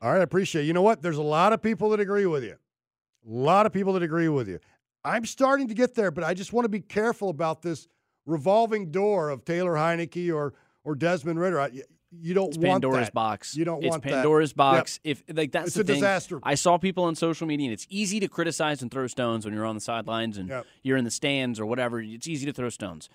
All 0.03 0.11
right, 0.13 0.21
I 0.21 0.23
appreciate 0.23 0.63
it. 0.63 0.67
You 0.67 0.73
know 0.73 0.83
what? 0.83 1.03
There's 1.03 1.19
a 1.19 1.23
lot 1.23 1.53
of 1.53 1.63
people 1.63 1.91
that 1.91 2.01
agree 2.01 2.27
with 2.27 2.45
you. 2.45 2.55
A 2.55 3.33
lot 3.33 3.67
of 3.67 3.73
people 3.73 3.93
that 3.95 4.03
agree 4.03 4.29
with 4.29 4.49
you. 4.49 4.59
I'm 5.05 5.25
starting 5.25 5.69
to 5.69 5.75
get 5.75 5.95
there, 5.95 6.11
but 6.11 6.25
I 6.25 6.35
just 6.35 6.53
want 6.53 6.65
to 6.65 6.69
be 6.69 6.81
careful 6.81 7.31
about 7.31 7.63
this 7.63 7.89
revolving 8.27 8.91
door 8.91 9.31
of 9.31 9.45
Taylor 9.45 9.73
Heinicke 9.73 10.35
or 10.35 10.55
or 10.89 10.95
Desmond 10.95 11.39
Ridder. 11.39 11.61
I, 11.61 11.71
you 12.11 12.33
don't 12.35 12.49
It's 12.49 12.57
want 12.59 12.83
Pandora's 12.83 13.09
that. 13.09 13.15
box. 13.15 13.55
You 13.55 13.65
don't 13.67 13.83
it's 13.85 13.91
want 13.91 14.03
that. 14.05 14.13
Pandora's 14.13 14.51
Yep. 14.53 14.57
box. 14.57 15.01
If 15.05 15.23
like 15.33 15.53
that's 15.53 15.69
It's 15.69 15.75
the 15.77 15.83
a 15.83 15.85
thing. 15.85 15.95
disaster. 15.97 16.41
I 16.43 16.55
saw 16.55 16.79
people 16.79 17.05
on 17.05 17.15
social 17.15 17.47
media, 17.47 17.67
and 17.67 17.73
it's 17.75 17.87
easy 17.91 18.19
to 18.21 18.29
criticize 18.29 18.81
and 18.81 18.91
throw 18.91 19.07
stones 19.07 19.45
when 19.45 19.53
you're 19.53 19.67
on 19.67 19.75
the 19.75 19.81
sidelines 19.83 20.39
and 20.39 20.49
Yep. 20.49 20.67
you're 20.83 20.97
in 20.97 21.05
the 21.05 21.11
stands 21.11 21.61
or 21.61 21.67
whatever. 21.67 22.01
It's 22.01 22.27
easy 22.27 22.47
to 22.47 22.53
throw 22.53 22.71
stones. 22.71 23.11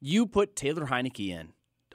You 0.00 0.26
put 0.26 0.56
Taylor 0.56 0.86
Heinicke 0.86 1.28
in. 1.28 1.48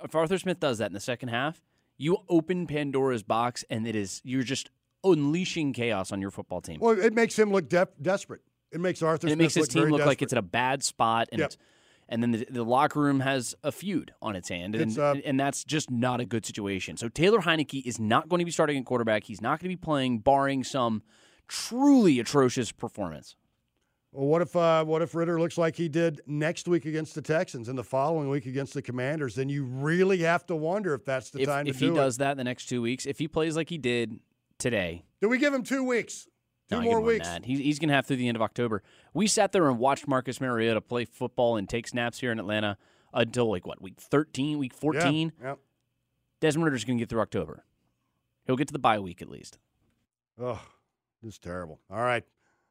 If 0.04 0.14
Arthur 0.14 0.38
Smith 0.38 0.60
does 0.60 0.78
that 0.78 0.88
in 0.88 0.94
the 0.94 1.00
second 1.00 1.30
half, 1.30 1.62
you 1.98 2.18
open 2.30 2.68
Pandora's 2.68 3.24
box, 3.24 3.64
and 3.70 3.88
it 3.88 3.96
is 3.96 4.22
you're 4.24 4.44
just 4.44 4.70
unleashing 5.04 5.74
chaos 5.74 6.12
on 6.12 6.22
your 6.22 6.32
football 6.32 6.62
team. 6.62 6.80
Well, 6.80 7.00
it 7.00 7.14
makes 7.14 7.38
him 7.38 7.52
look 7.52 7.68
def- 7.70 7.90
desperate. 8.02 8.42
It 8.72 8.80
makes 8.80 9.02
Arthur. 9.02 9.28
and 9.28 9.32
it 9.32 9.36
Smith 9.36 9.44
makes 9.46 9.54
his 9.56 9.76
look 9.76 9.84
team 9.86 9.92
look 9.92 10.06
like 10.06 10.22
it's 10.22 10.34
at 10.34 10.40
a 10.40 10.44
bad 10.44 10.84
spot, 10.84 11.30
and 11.32 11.40
Yep. 11.40 11.46
it's, 11.48 11.58
and 12.10 12.22
then 12.22 12.32
the, 12.32 12.48
the 12.50 12.64
locker 12.64 13.00
room 13.00 13.22
has 13.22 13.56
a 13.64 13.72
feud 13.72 14.14
on 14.22 14.36
its 14.36 14.50
hand, 14.50 14.76
and, 14.76 14.92
It's, 14.92 14.98
uh, 14.98 15.16
and 15.26 15.40
that's 15.40 15.64
just 15.64 15.90
not 15.90 16.20
a 16.20 16.26
good 16.26 16.46
situation. 16.46 16.98
So 16.98 17.10
Taylor 17.10 17.40
Heinicke 17.40 17.86
is 17.86 18.00
not 18.00 18.30
going 18.30 18.40
to 18.40 18.46
be 18.46 18.52
starting 18.52 18.78
at 18.78 18.86
quarterback. 18.86 19.24
He's 19.24 19.42
not 19.42 19.60
going 19.60 19.70
to 19.72 19.76
be 19.78 19.82
playing, 19.82 20.20
barring 20.20 20.64
some 20.64 21.02
truly 21.48 22.20
atrocious 22.20 22.72
performance. 22.72 23.36
Well, 24.12 24.28
what 24.28 24.44
if 24.44 24.56
uh, 24.56 24.86
what 24.86 25.02
if 25.02 25.16
Ridder 25.16 25.40
looks 25.40 25.58
like 25.58 25.76
he 25.76 25.90
did 25.90 26.22
next 26.28 26.68
week 26.68 26.86
against 26.86 27.16
the 27.16 27.22
Texans 27.22 27.68
and 27.68 27.76
the 27.76 27.84
following 27.84 28.30
week 28.30 28.46
against 28.46 28.76
the 28.76 28.82
Commanders? 28.84 29.34
Then 29.34 29.50
you 29.50 29.64
really 29.64 30.20
have 30.20 30.46
to 30.48 30.56
wonder 30.56 30.94
if 30.94 31.04
that's 31.04 31.32
the 31.32 31.42
If, 31.42 31.48
time 31.48 31.66
if 31.66 31.80
he 31.80 31.88
do 31.88 31.96
does 31.96 32.18
that 32.18 32.32
in 32.34 32.38
the 32.38 32.44
next 32.44 32.68
two 32.70 32.82
weeks, 32.82 33.08
if 33.08 33.18
he 33.18 33.28
plays 33.28 33.56
like 33.56 33.70
he 33.70 33.80
did 33.80 34.20
today, 34.60 35.04
Do 35.20 35.30
we 35.30 35.40
give 35.40 35.52
him 35.52 35.64
two 35.64 35.84
weeks? 35.84 36.28
Two 36.78 36.82
No, 36.84 36.90
I 36.90 36.92
more 36.94 37.02
weeks. 37.02 37.28
that. 37.28 37.46
He's, 37.46 37.60
he's 37.60 37.80
going 37.80 37.90
to 37.90 37.96
have 37.96 38.06
through 38.06 38.18
the 38.18 38.28
end 38.28 38.36
of 38.38 38.42
October. 38.42 38.82
We 39.14 39.28
sat 39.28 39.52
there 39.52 39.70
and 39.70 39.80
watched 39.80 40.08
Marcus 40.08 40.40
Mariota 40.42 40.82
play 40.82 41.06
football 41.06 41.58
and 41.58 41.68
take 41.70 41.88
snaps 41.88 42.20
here 42.20 42.32
in 42.32 42.40
Atlanta 42.40 42.78
until 43.14 43.50
like 43.52 43.66
what 43.68 43.82
week 43.82 44.00
thirteen, 44.00 44.58
week 44.58 44.74
fourteen. 44.74 45.32
Yeah. 45.42 45.56
Desmond 46.42 46.66
Ridder's 46.66 46.84
going 46.84 46.98
to 46.98 47.02
get 47.02 47.10
through 47.10 47.22
October. 47.22 47.64
He'll 48.46 48.56
get 48.58 48.68
to 48.68 48.74
the 48.74 48.80
bye 48.80 49.00
week 49.00 49.22
at 49.22 49.30
least. 49.30 49.58
Oh, 50.42 50.60
this 51.22 51.34
is 51.34 51.40
terrible. 51.40 51.80
All 51.90 52.02
right. 52.02 52.24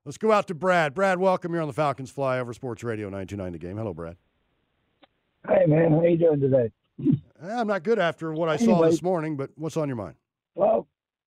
Let's 0.04 0.18
go 0.18 0.32
out 0.32 0.48
to 0.48 0.54
Brad. 0.54 0.94
Brad, 0.94 1.18
welcome. 1.18 1.52
You're 1.52 1.62
on 1.62 1.68
the 1.68 1.72
Falcons 1.74 2.12
Flyover 2.12 2.52
Sports 2.54 2.82
Radio 2.82 3.06
929 3.06 3.52
The 3.52 3.58
Game. 3.58 3.76
Hello, 3.76 3.94
Brad. 3.94 4.16
Hey 5.48 5.64
man, 5.66 5.92
how 5.92 6.02
you 6.02 6.16
doing 6.18 6.40
today? 6.40 6.70
Eh, 7.00 7.12
I'm 7.42 7.66
not 7.66 7.82
good 7.82 7.98
after 7.98 8.32
what 8.32 8.48
I 8.48 8.56
saw 8.56 8.82
this 8.82 9.02
morning, 9.02 9.36
but 9.36 9.50
what's 9.56 9.76
on 9.76 9.88
your 9.88 9.96
mind? 9.96 10.14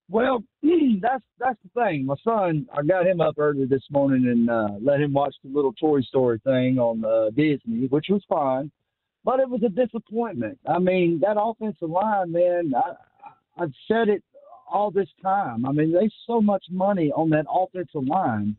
Well, 0.10 0.44
that's 1.02 1.24
that's 1.40 1.60
the 1.64 1.82
thing. 1.82 2.06
My 2.06 2.16
son, 2.24 2.68
I 2.76 2.84
got 2.84 3.08
him 3.08 3.22
up 3.22 3.36
early 3.38 3.66
this 3.66 3.84
morning 3.90 4.28
and 4.28 4.50
uh, 4.50 4.78
let 4.82 5.02
him 5.02 5.14
watch 5.14 5.36
the 5.44 5.50
little 5.50 5.74
Toy 5.74 6.02
Story 6.02 6.40
thing 6.44 6.78
on 6.78 7.04
uh, 7.04 7.32
Disney, 7.32 7.88
which 7.88 8.08
was 8.10 8.24
fine, 8.30 8.72
but 9.24 9.40
it 9.40 9.50
was 9.50 9.62
a 9.64 9.70
disappointment. 9.70 10.60
I 10.68 10.80
mean, 10.80 11.20
that 11.22 11.40
offensive 11.40 11.90
line, 11.90 12.32
man. 12.32 12.74
I, 12.76 13.64
I've 13.64 13.74
said 13.88 14.10
it 14.10 14.24
all 14.72 14.92
this 14.92 15.10
time. 15.24 15.66
I 15.66 15.72
mean, 15.72 15.92
there's 15.92 16.14
so 16.28 16.42
much 16.42 16.66
money 16.70 17.12
on 17.12 17.30
that 17.32 17.46
offensive 17.52 18.08
line. 18.08 18.56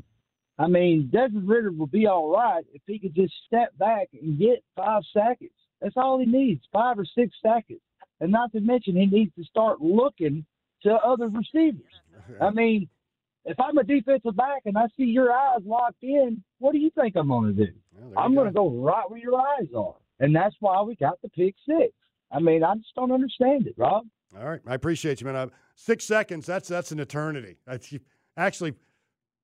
I 0.59 0.69
mean, 0.69 1.11
Desmond 1.13 1.49
Ridder 1.49 1.73
will 1.73 1.87
be 1.87 2.07
all 2.07 2.33
right 2.33 2.65
if 2.73 2.81
he 2.87 2.99
could 2.99 3.15
just 3.15 3.35
step 3.47 3.77
back 3.79 4.09
and 4.21 4.39
get 4.39 4.65
five 4.75 5.03
seconds. 5.13 5.51
That's 5.81 5.97
all 5.97 6.19
he 6.19 6.25
needs, 6.25 6.63
five 6.73 6.99
or 6.99 7.05
six 7.05 7.37
seconds. 7.43 7.81
And 8.21 8.33
not 8.33 8.53
to 8.53 8.61
mention, 8.61 8.97
he 8.97 9.05
needs 9.05 9.35
to 9.37 9.45
start 9.45 9.83
looking 9.83 10.47
to 10.87 10.94
other 10.94 11.29
receivers. 11.29 11.83
I 12.40 12.51
mean, 12.51 12.88
if 13.44 13.59
I'm 13.61 13.79
a 13.79 13.85
defensive 13.85 14.37
back 14.37 14.62
and 14.64 14.77
I 14.77 14.87
see 14.96 15.05
your 15.05 15.33
eyes 15.33 15.61
locked 15.64 16.03
in, 16.03 16.42
what 16.59 16.72
do 16.72 16.79
you 16.79 16.90
think 16.99 17.16
I'm 17.16 17.29
going 17.29 17.55
to 17.55 17.66
do? 17.66 17.72
I'm 18.16 18.35
going 18.35 18.49
to 18.49 18.53
go 18.53 18.68
right 18.70 19.09
where 19.09 19.20
your 19.20 19.38
eyes 19.38 19.68
are. 19.77 19.94
And 20.18 20.35
that's 20.35 20.57
why 20.61 20.81
we 20.83 20.96
got 20.96 21.20
the 21.22 21.29
pick 21.29 21.55
six. 21.68 21.92
I 22.33 22.40
mean, 22.40 22.64
I 22.64 22.75
just 22.75 22.94
don't 22.96 23.12
understand 23.12 23.66
it, 23.66 23.75
Rob. 23.77 24.07
All 24.37 24.49
right. 24.49 24.61
I 24.66 24.75
appreciate 24.75 25.20
you, 25.20 25.27
man. 25.27 25.37
Uh, 25.37 25.46
six 25.77 26.05
seconds, 26.05 26.46
that's 26.46 26.68
that's 26.68 26.90
an 26.90 26.99
eternity. 26.99 27.57
That's, 27.66 27.94
actually, 28.37 28.75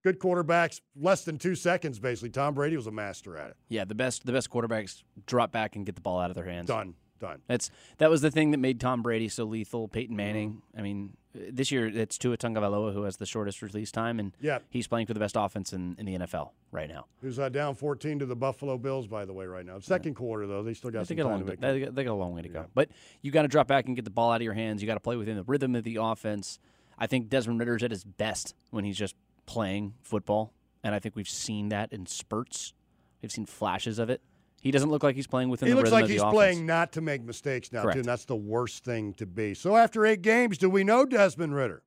good 0.02 0.18
quarterbacks, 0.18 0.80
less 0.96 1.24
than 1.24 1.38
two 1.38 1.54
seconds, 1.54 1.98
basically. 1.98 2.30
Tom 2.30 2.54
Brady 2.54 2.76
was 2.76 2.86
a 2.86 2.90
master 2.90 3.36
at 3.36 3.50
it. 3.50 3.56
Yeah, 3.68 3.84
the 3.84 3.94
best 3.94 4.26
the 4.26 4.32
best 4.32 4.50
quarterbacks 4.50 5.02
drop 5.26 5.52
back 5.52 5.76
and 5.76 5.86
get 5.86 5.94
the 5.94 6.00
ball 6.00 6.18
out 6.18 6.30
of 6.30 6.36
their 6.36 6.46
hands. 6.46 6.66
Done. 6.66 6.94
Done. 7.20 7.40
That's 7.46 7.70
that 7.98 8.10
was 8.10 8.20
the 8.20 8.30
thing 8.32 8.50
that 8.50 8.58
made 8.58 8.80
Tom 8.80 9.02
Brady 9.02 9.28
so 9.28 9.44
lethal. 9.44 9.86
Peyton 9.86 10.16
Manning. 10.16 10.62
I 10.76 10.82
mean, 10.82 11.16
this 11.34 11.70
year 11.72 11.86
it's 11.86 12.18
Tua 12.18 12.36
Tagovailoa 12.36 12.92
who 12.92 13.04
has 13.04 13.16
the 13.16 13.26
shortest 13.26 13.62
release 13.62 13.90
time, 13.90 14.18
and 14.20 14.32
Yeah. 14.40 14.58
he's 14.70 14.86
playing 14.86 15.06
for 15.06 15.14
the 15.14 15.20
best 15.20 15.34
offense 15.38 15.72
in, 15.72 15.96
in 15.98 16.06
the 16.06 16.18
NFL 16.18 16.50
right 16.70 16.88
now. 16.88 17.06
Who's 17.22 17.38
uh, 17.38 17.48
down 17.48 17.74
14 17.74 18.18
to 18.20 18.26
the 18.26 18.36
Buffalo 18.36 18.76
Bills, 18.78 19.06
by 19.06 19.24
the 19.24 19.32
way, 19.32 19.46
right 19.46 19.64
now. 19.64 19.78
Second 19.78 20.14
quarter, 20.14 20.46
though. 20.46 20.62
They 20.62 20.74
still 20.74 20.90
got 20.90 21.06
They 21.06 21.16
some 21.16 21.28
time 21.28 21.38
to 21.40 21.44
make 21.44 21.60
they, 21.60 21.80
got- 21.80 21.94
they 21.94 22.04
got 22.04 22.12
a 22.12 22.14
long 22.14 22.34
way 22.34 22.42
to 22.42 22.48
go. 22.48 22.66
But 22.74 22.90
you 23.22 23.30
got 23.30 23.42
to 23.42 23.48
drop 23.48 23.66
back 23.66 23.86
and 23.86 23.96
get 23.96 24.04
the 24.04 24.10
ball 24.10 24.30
out 24.30 24.36
of 24.36 24.42
your 24.42 24.54
hands. 24.54 24.82
You 24.82 24.86
got 24.86 24.94
to 24.94 25.00
play 25.00 25.16
within 25.16 25.36
the 25.36 25.44
rhythm 25.44 25.74
of 25.74 25.84
the 25.84 25.96
offense. 26.00 26.58
I 26.98 27.06
think 27.06 27.28
Desmond 27.30 27.58
Ridder's 27.58 27.82
at 27.82 27.90
his 27.90 28.04
best 28.04 28.54
when 28.70 28.84
he's 28.84 28.98
just 28.98 29.14
playing 29.46 29.94
football, 30.02 30.52
and 30.84 30.94
I 30.94 30.98
think 30.98 31.16
we've 31.16 31.28
seen 31.28 31.70
that 31.70 31.92
in 31.92 32.06
spurts. 32.06 32.74
We've 33.22 33.32
seen 33.32 33.46
flashes 33.46 33.98
of 33.98 34.10
it. 34.10 34.20
He 34.62 34.70
doesn't 34.70 34.90
look 34.90 35.02
like 35.02 35.16
he's 35.16 35.26
playing 35.26 35.48
within 35.48 35.66
He 35.66 35.72
the 35.72 35.76
looks 35.76 35.86
rhythm 35.86 35.96
like 35.96 36.02
of 36.04 36.08
the 36.08 36.14
he's 36.14 36.22
playing 36.22 36.64
not 36.64 36.92
to 36.92 37.00
make 37.00 37.24
mistakes 37.24 37.72
now, 37.72 37.82
too, 37.82 37.98
and 37.98 38.04
that's 38.04 38.24
the 38.24 38.36
worst 38.36 38.84
thing 38.84 39.12
to 39.14 39.26
be. 39.26 39.54
So 39.54 39.76
after 39.76 40.06
eight 40.06 40.22
games, 40.22 40.56
do 40.56 40.70
we 40.70 40.84
know 40.84 41.04
Desmond 41.04 41.56
Ridder? 41.56 41.82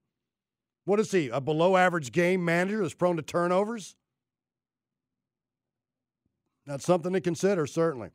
What 0.83 0.99
is 0.99 1.09
he? 1.11 1.29
A 1.29 1.39
below 1.39 1.77
average 1.77 2.11
game 2.11 2.43
manager 2.43 2.81
that's 2.81 2.93
prone 2.93 3.15
to 3.15 3.21
turnovers? 3.21 3.95
That's 6.67 6.83
something 6.83 7.13
to 7.13 7.21
consider, 7.21 7.65
certainly. 7.65 8.09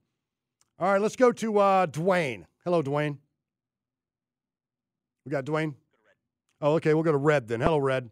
All 0.78 0.92
right, 0.92 1.00
let's 1.00 1.16
go 1.16 1.32
to 1.32 1.58
uh, 1.58 1.86
Dwayne. 1.86 2.44
Hello, 2.64 2.82
Dwayne. 2.82 3.16
We 5.24 5.30
got 5.30 5.46
Dwayne? 5.46 5.74
Oh, 6.60 6.74
okay. 6.74 6.92
We'll 6.92 7.02
go 7.02 7.12
to 7.12 7.18
Red 7.18 7.48
then. 7.48 7.60
Hello, 7.60 7.78
Red. 7.78 8.10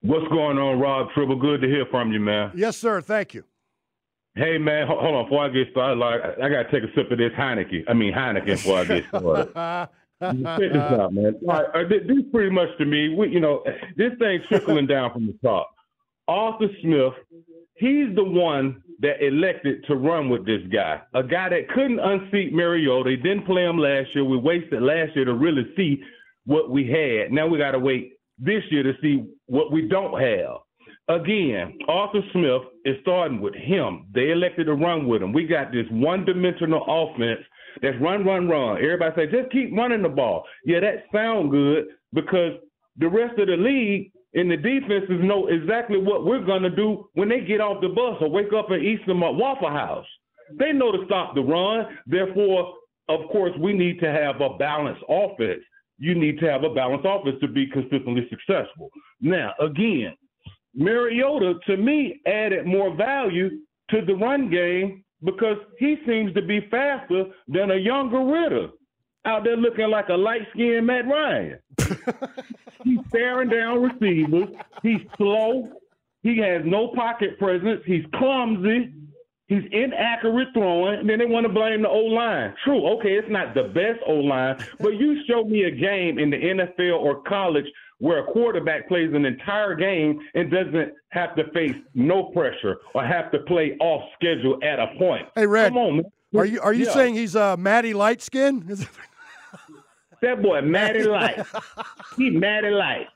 What's 0.00 0.26
going 0.28 0.58
on, 0.58 0.80
Rob 0.80 1.08
Tribble? 1.14 1.36
Good 1.36 1.60
to 1.60 1.68
hear 1.68 1.84
from 1.90 2.12
you, 2.12 2.20
man. 2.20 2.52
Yes, 2.54 2.76
sir. 2.76 3.00
Thank 3.00 3.34
you. 3.34 3.44
Hey, 4.38 4.56
man, 4.56 4.86
hold 4.86 5.02
on. 5.02 5.24
Before 5.24 5.44
I 5.44 5.48
get 5.48 5.68
started, 5.72 5.98
like, 5.98 6.20
I 6.22 6.46
I 6.46 6.48
got 6.48 6.62
to 6.62 6.70
take 6.70 6.88
a 6.88 6.94
sip 6.94 7.10
of 7.10 7.18
this 7.18 7.32
Heineken. 7.32 7.84
I 7.88 7.92
mean, 7.92 8.12
Heineken 8.12 8.46
before 8.46 8.78
I 8.78 8.84
get 8.84 9.04
started. 9.08 9.88
Check 10.20 10.58
this 10.58 10.76
out, 10.76 11.12
man. 11.12 11.34
Right, 11.42 11.66
uh, 11.74 11.88
this 11.88 12.24
pretty 12.32 12.50
much 12.50 12.68
to 12.78 12.84
me, 12.84 13.14
we, 13.14 13.30
you 13.30 13.40
know, 13.40 13.64
this 13.96 14.12
thing's 14.20 14.46
trickling 14.46 14.86
down 14.94 15.12
from 15.12 15.26
the 15.26 15.34
top. 15.42 15.74
Arthur 16.28 16.68
Smith, 16.82 17.14
he's 17.74 18.14
the 18.14 18.22
one 18.24 18.82
that 19.00 19.24
elected 19.24 19.84
to 19.86 19.96
run 19.96 20.28
with 20.28 20.46
this 20.46 20.60
guy, 20.72 21.00
a 21.14 21.22
guy 21.22 21.48
that 21.48 21.68
couldn't 21.70 21.98
unseat 22.00 22.52
Mariota. 22.52 23.10
He 23.10 23.16
didn't 23.16 23.46
play 23.46 23.64
him 23.64 23.78
last 23.78 24.08
year. 24.14 24.24
We 24.24 24.36
wasted 24.36 24.82
last 24.82 25.16
year 25.16 25.24
to 25.24 25.34
really 25.34 25.66
see 25.76 26.00
what 26.44 26.70
we 26.70 26.88
had. 26.88 27.32
Now 27.32 27.46
we 27.46 27.58
got 27.58 27.72
to 27.72 27.78
wait 27.78 28.14
this 28.38 28.62
year 28.70 28.82
to 28.84 28.92
see 29.02 29.24
what 29.46 29.72
we 29.72 29.82
don't 29.88 30.20
have. 30.20 30.58
Again, 31.08 31.78
Arthur 31.88 32.20
Smith 32.32 32.62
is 32.84 32.96
starting 33.00 33.40
with 33.40 33.54
him. 33.54 34.06
They 34.14 34.30
elected 34.30 34.66
to 34.66 34.74
run 34.74 35.08
with 35.08 35.22
him. 35.22 35.32
We 35.32 35.46
got 35.46 35.72
this 35.72 35.86
one-dimensional 35.90 36.84
offense 36.86 37.40
that's 37.80 37.96
run, 38.00 38.24
run, 38.24 38.46
run. 38.46 38.76
Everybody 38.76 39.14
say 39.16 39.26
just 39.40 39.50
keep 39.50 39.74
running 39.74 40.02
the 40.02 40.10
ball. 40.10 40.44
Yeah, 40.66 40.80
that 40.80 41.04
sound 41.12 41.50
good 41.50 41.86
because 42.12 42.52
the 42.98 43.08
rest 43.08 43.38
of 43.38 43.46
the 43.46 43.56
league 43.56 44.12
and 44.34 44.50
the 44.50 44.56
defenses 44.56 45.20
know 45.22 45.46
exactly 45.46 45.98
what 45.98 46.26
we're 46.26 46.44
gonna 46.44 46.68
do 46.68 47.08
when 47.14 47.30
they 47.30 47.40
get 47.40 47.62
off 47.62 47.80
the 47.80 47.88
bus 47.88 48.16
or 48.20 48.28
wake 48.28 48.52
up 48.52 48.70
and 48.70 48.84
eat 48.84 49.00
some 49.06 49.20
Waffle 49.20 49.70
House. 49.70 50.06
They 50.58 50.72
know 50.72 50.92
to 50.92 51.04
stop 51.06 51.34
the 51.34 51.40
run. 51.40 51.86
Therefore, 52.06 52.74
of 53.08 53.20
course, 53.30 53.52
we 53.58 53.72
need 53.72 53.98
to 54.00 54.10
have 54.10 54.40
a 54.42 54.58
balanced 54.58 55.02
offense. 55.08 55.62
You 55.98 56.14
need 56.14 56.38
to 56.40 56.50
have 56.50 56.64
a 56.64 56.74
balanced 56.74 57.06
offense 57.08 57.36
to 57.40 57.48
be 57.48 57.66
consistently 57.66 58.28
successful. 58.28 58.90
Now, 59.20 59.54
again, 59.60 60.14
Mariota 60.78 61.54
to 61.66 61.76
me 61.76 62.20
added 62.26 62.64
more 62.64 62.94
value 62.94 63.50
to 63.90 64.00
the 64.06 64.14
run 64.14 64.48
game 64.48 65.04
because 65.24 65.56
he 65.78 65.96
seems 66.06 66.32
to 66.34 66.42
be 66.42 66.60
faster 66.70 67.24
than 67.48 67.72
a 67.72 67.76
younger 67.76 68.24
Ridder. 68.24 68.68
out 69.24 69.42
there 69.44 69.56
looking 69.56 69.90
like 69.90 70.08
a 70.08 70.14
light 70.14 70.42
skinned 70.54 70.86
Matt 70.86 71.06
Ryan. 71.08 71.58
He's 72.84 73.00
staring 73.08 73.48
down 73.50 73.82
receivers. 73.82 74.48
He's 74.82 75.00
slow. 75.16 75.68
He 76.22 76.38
has 76.38 76.62
no 76.64 76.88
pocket 76.94 77.38
presence. 77.40 77.82
He's 77.84 78.04
clumsy. 78.14 78.92
He's 79.48 79.64
inaccurate 79.72 80.48
throwing. 80.54 81.00
And 81.00 81.10
then 81.10 81.18
they 81.18 81.26
want 81.26 81.46
to 81.46 81.52
blame 81.52 81.82
the 81.82 81.88
O 81.88 81.98
line. 81.98 82.54
True. 82.62 82.86
Okay, 82.98 83.14
it's 83.14 83.30
not 83.30 83.54
the 83.54 83.64
best 83.64 83.98
O 84.06 84.14
line, 84.14 84.64
but 84.78 84.90
you 84.90 85.22
show 85.26 85.42
me 85.42 85.64
a 85.64 85.70
game 85.70 86.18
in 86.18 86.30
the 86.30 86.36
NFL 86.36 87.00
or 87.00 87.22
college 87.22 87.66
where 87.98 88.18
a 88.20 88.24
quarterback 88.32 88.86
plays 88.88 89.12
an 89.14 89.24
entire 89.24 89.74
game 89.74 90.18
and 90.34 90.50
doesn't 90.50 90.92
have 91.10 91.34
to 91.36 91.50
face 91.52 91.74
no 91.94 92.24
pressure 92.32 92.76
or 92.94 93.04
have 93.04 93.30
to 93.32 93.40
play 93.40 93.76
off 93.80 94.02
schedule 94.14 94.58
at 94.62 94.78
a 94.78 94.86
point. 94.98 95.26
Hey, 95.34 95.46
Red, 95.46 95.70
Come 95.70 95.78
on, 95.78 95.96
man. 95.96 96.04
are 96.36 96.46
you 96.46 96.60
are 96.60 96.72
you 96.72 96.86
Yeah. 96.86 96.92
saying 96.92 97.14
he's 97.14 97.34
uh, 97.36 97.56
Matty 97.56 97.92
Light 97.94 98.22
Skin? 98.22 98.64
that 100.22 100.42
boy 100.42 100.60
Matty 100.62 101.02
Light? 101.04 101.44
he 102.16 102.30
Matty 102.30 102.70
Light. 102.70 103.06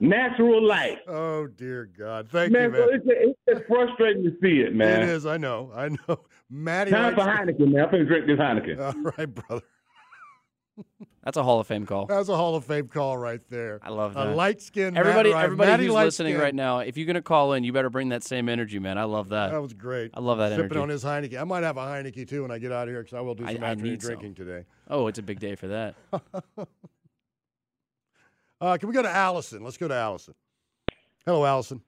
Natural 0.00 0.64
light. 0.64 0.98
Oh 1.08 1.48
dear 1.48 1.86
God! 1.98 2.28
Thank 2.30 2.52
man, 2.52 2.70
you, 2.72 2.76
so 2.76 2.86
man. 2.86 2.94
it's, 2.94 3.04
it's 3.08 3.38
it's 3.48 3.66
frustrating 3.66 4.22
to 4.22 4.30
see 4.40 4.60
it, 4.60 4.72
man. 4.72 5.02
It 5.02 5.08
is. 5.08 5.26
I 5.26 5.38
know. 5.38 5.72
I 5.74 5.88
know. 5.88 6.20
Matty 6.50 6.92
Time 6.92 7.16
Light 7.16 7.24
for. 7.24 7.28
Heineken, 7.28 7.72
man. 7.72 7.84
I'm 7.84 7.90
gonna 7.90 8.04
drink 8.04 8.26
this 8.28 8.38
Heineken. 8.38 8.78
All 8.80 9.12
right, 9.18 9.26
brother. 9.34 9.64
That's 11.24 11.36
a 11.36 11.42
Hall 11.42 11.60
of 11.60 11.66
Fame 11.66 11.84
call. 11.86 12.06
That's 12.06 12.28
a 12.28 12.36
Hall 12.36 12.54
of 12.54 12.64
Fame 12.64 12.88
call 12.88 13.18
right 13.18 13.40
there. 13.50 13.80
I 13.82 13.90
love 13.90 14.14
that. 14.14 14.28
A 14.28 14.34
light 14.34 14.62
skin. 14.62 14.96
Everybody, 14.96 15.32
Matt, 15.32 15.44
everybody 15.44 15.70
Matty 15.70 15.84
who's 15.86 15.94
light 15.94 16.04
listening 16.04 16.32
skin. 16.34 16.42
right 16.42 16.54
now, 16.54 16.78
if 16.78 16.96
you're 16.96 17.06
gonna 17.06 17.20
call 17.20 17.52
in, 17.52 17.64
you 17.64 17.72
better 17.72 17.90
bring 17.90 18.08
that 18.10 18.22
same 18.22 18.48
energy, 18.48 18.78
man. 18.78 18.96
I 18.98 19.04
love 19.04 19.28
that. 19.30 19.50
That 19.50 19.60
was 19.60 19.74
great. 19.74 20.10
I 20.14 20.20
love 20.20 20.38
that 20.38 20.50
Sipping 20.52 20.64
energy. 20.64 20.78
on 20.80 20.88
his 20.88 21.04
Heineken. 21.04 21.40
I 21.40 21.44
might 21.44 21.64
have 21.64 21.76
a 21.76 21.80
Heineken 21.80 22.28
too 22.28 22.42
when 22.42 22.50
I 22.50 22.58
get 22.58 22.72
out 22.72 22.88
of 22.88 22.92
here 22.94 23.02
because 23.02 23.14
I 23.14 23.20
will 23.20 23.34
do 23.34 23.44
some 23.46 23.62
I 23.62 23.68
afternoon 23.68 23.84
need 23.92 24.02
some. 24.02 24.08
drinking 24.10 24.34
today. 24.34 24.64
Oh, 24.88 25.06
it's 25.08 25.18
a 25.18 25.22
big 25.22 25.40
day 25.40 25.54
for 25.54 25.68
that. 25.68 25.94
Uh, 28.60 28.76
can 28.76 28.88
we 28.88 28.94
go 28.94 29.02
to 29.02 29.08
Allison? 29.08 29.62
Let's 29.62 29.76
go 29.76 29.86
to 29.86 29.94
Allison. 29.94 30.34
Hello, 31.24 31.44
Allison. 31.44 31.80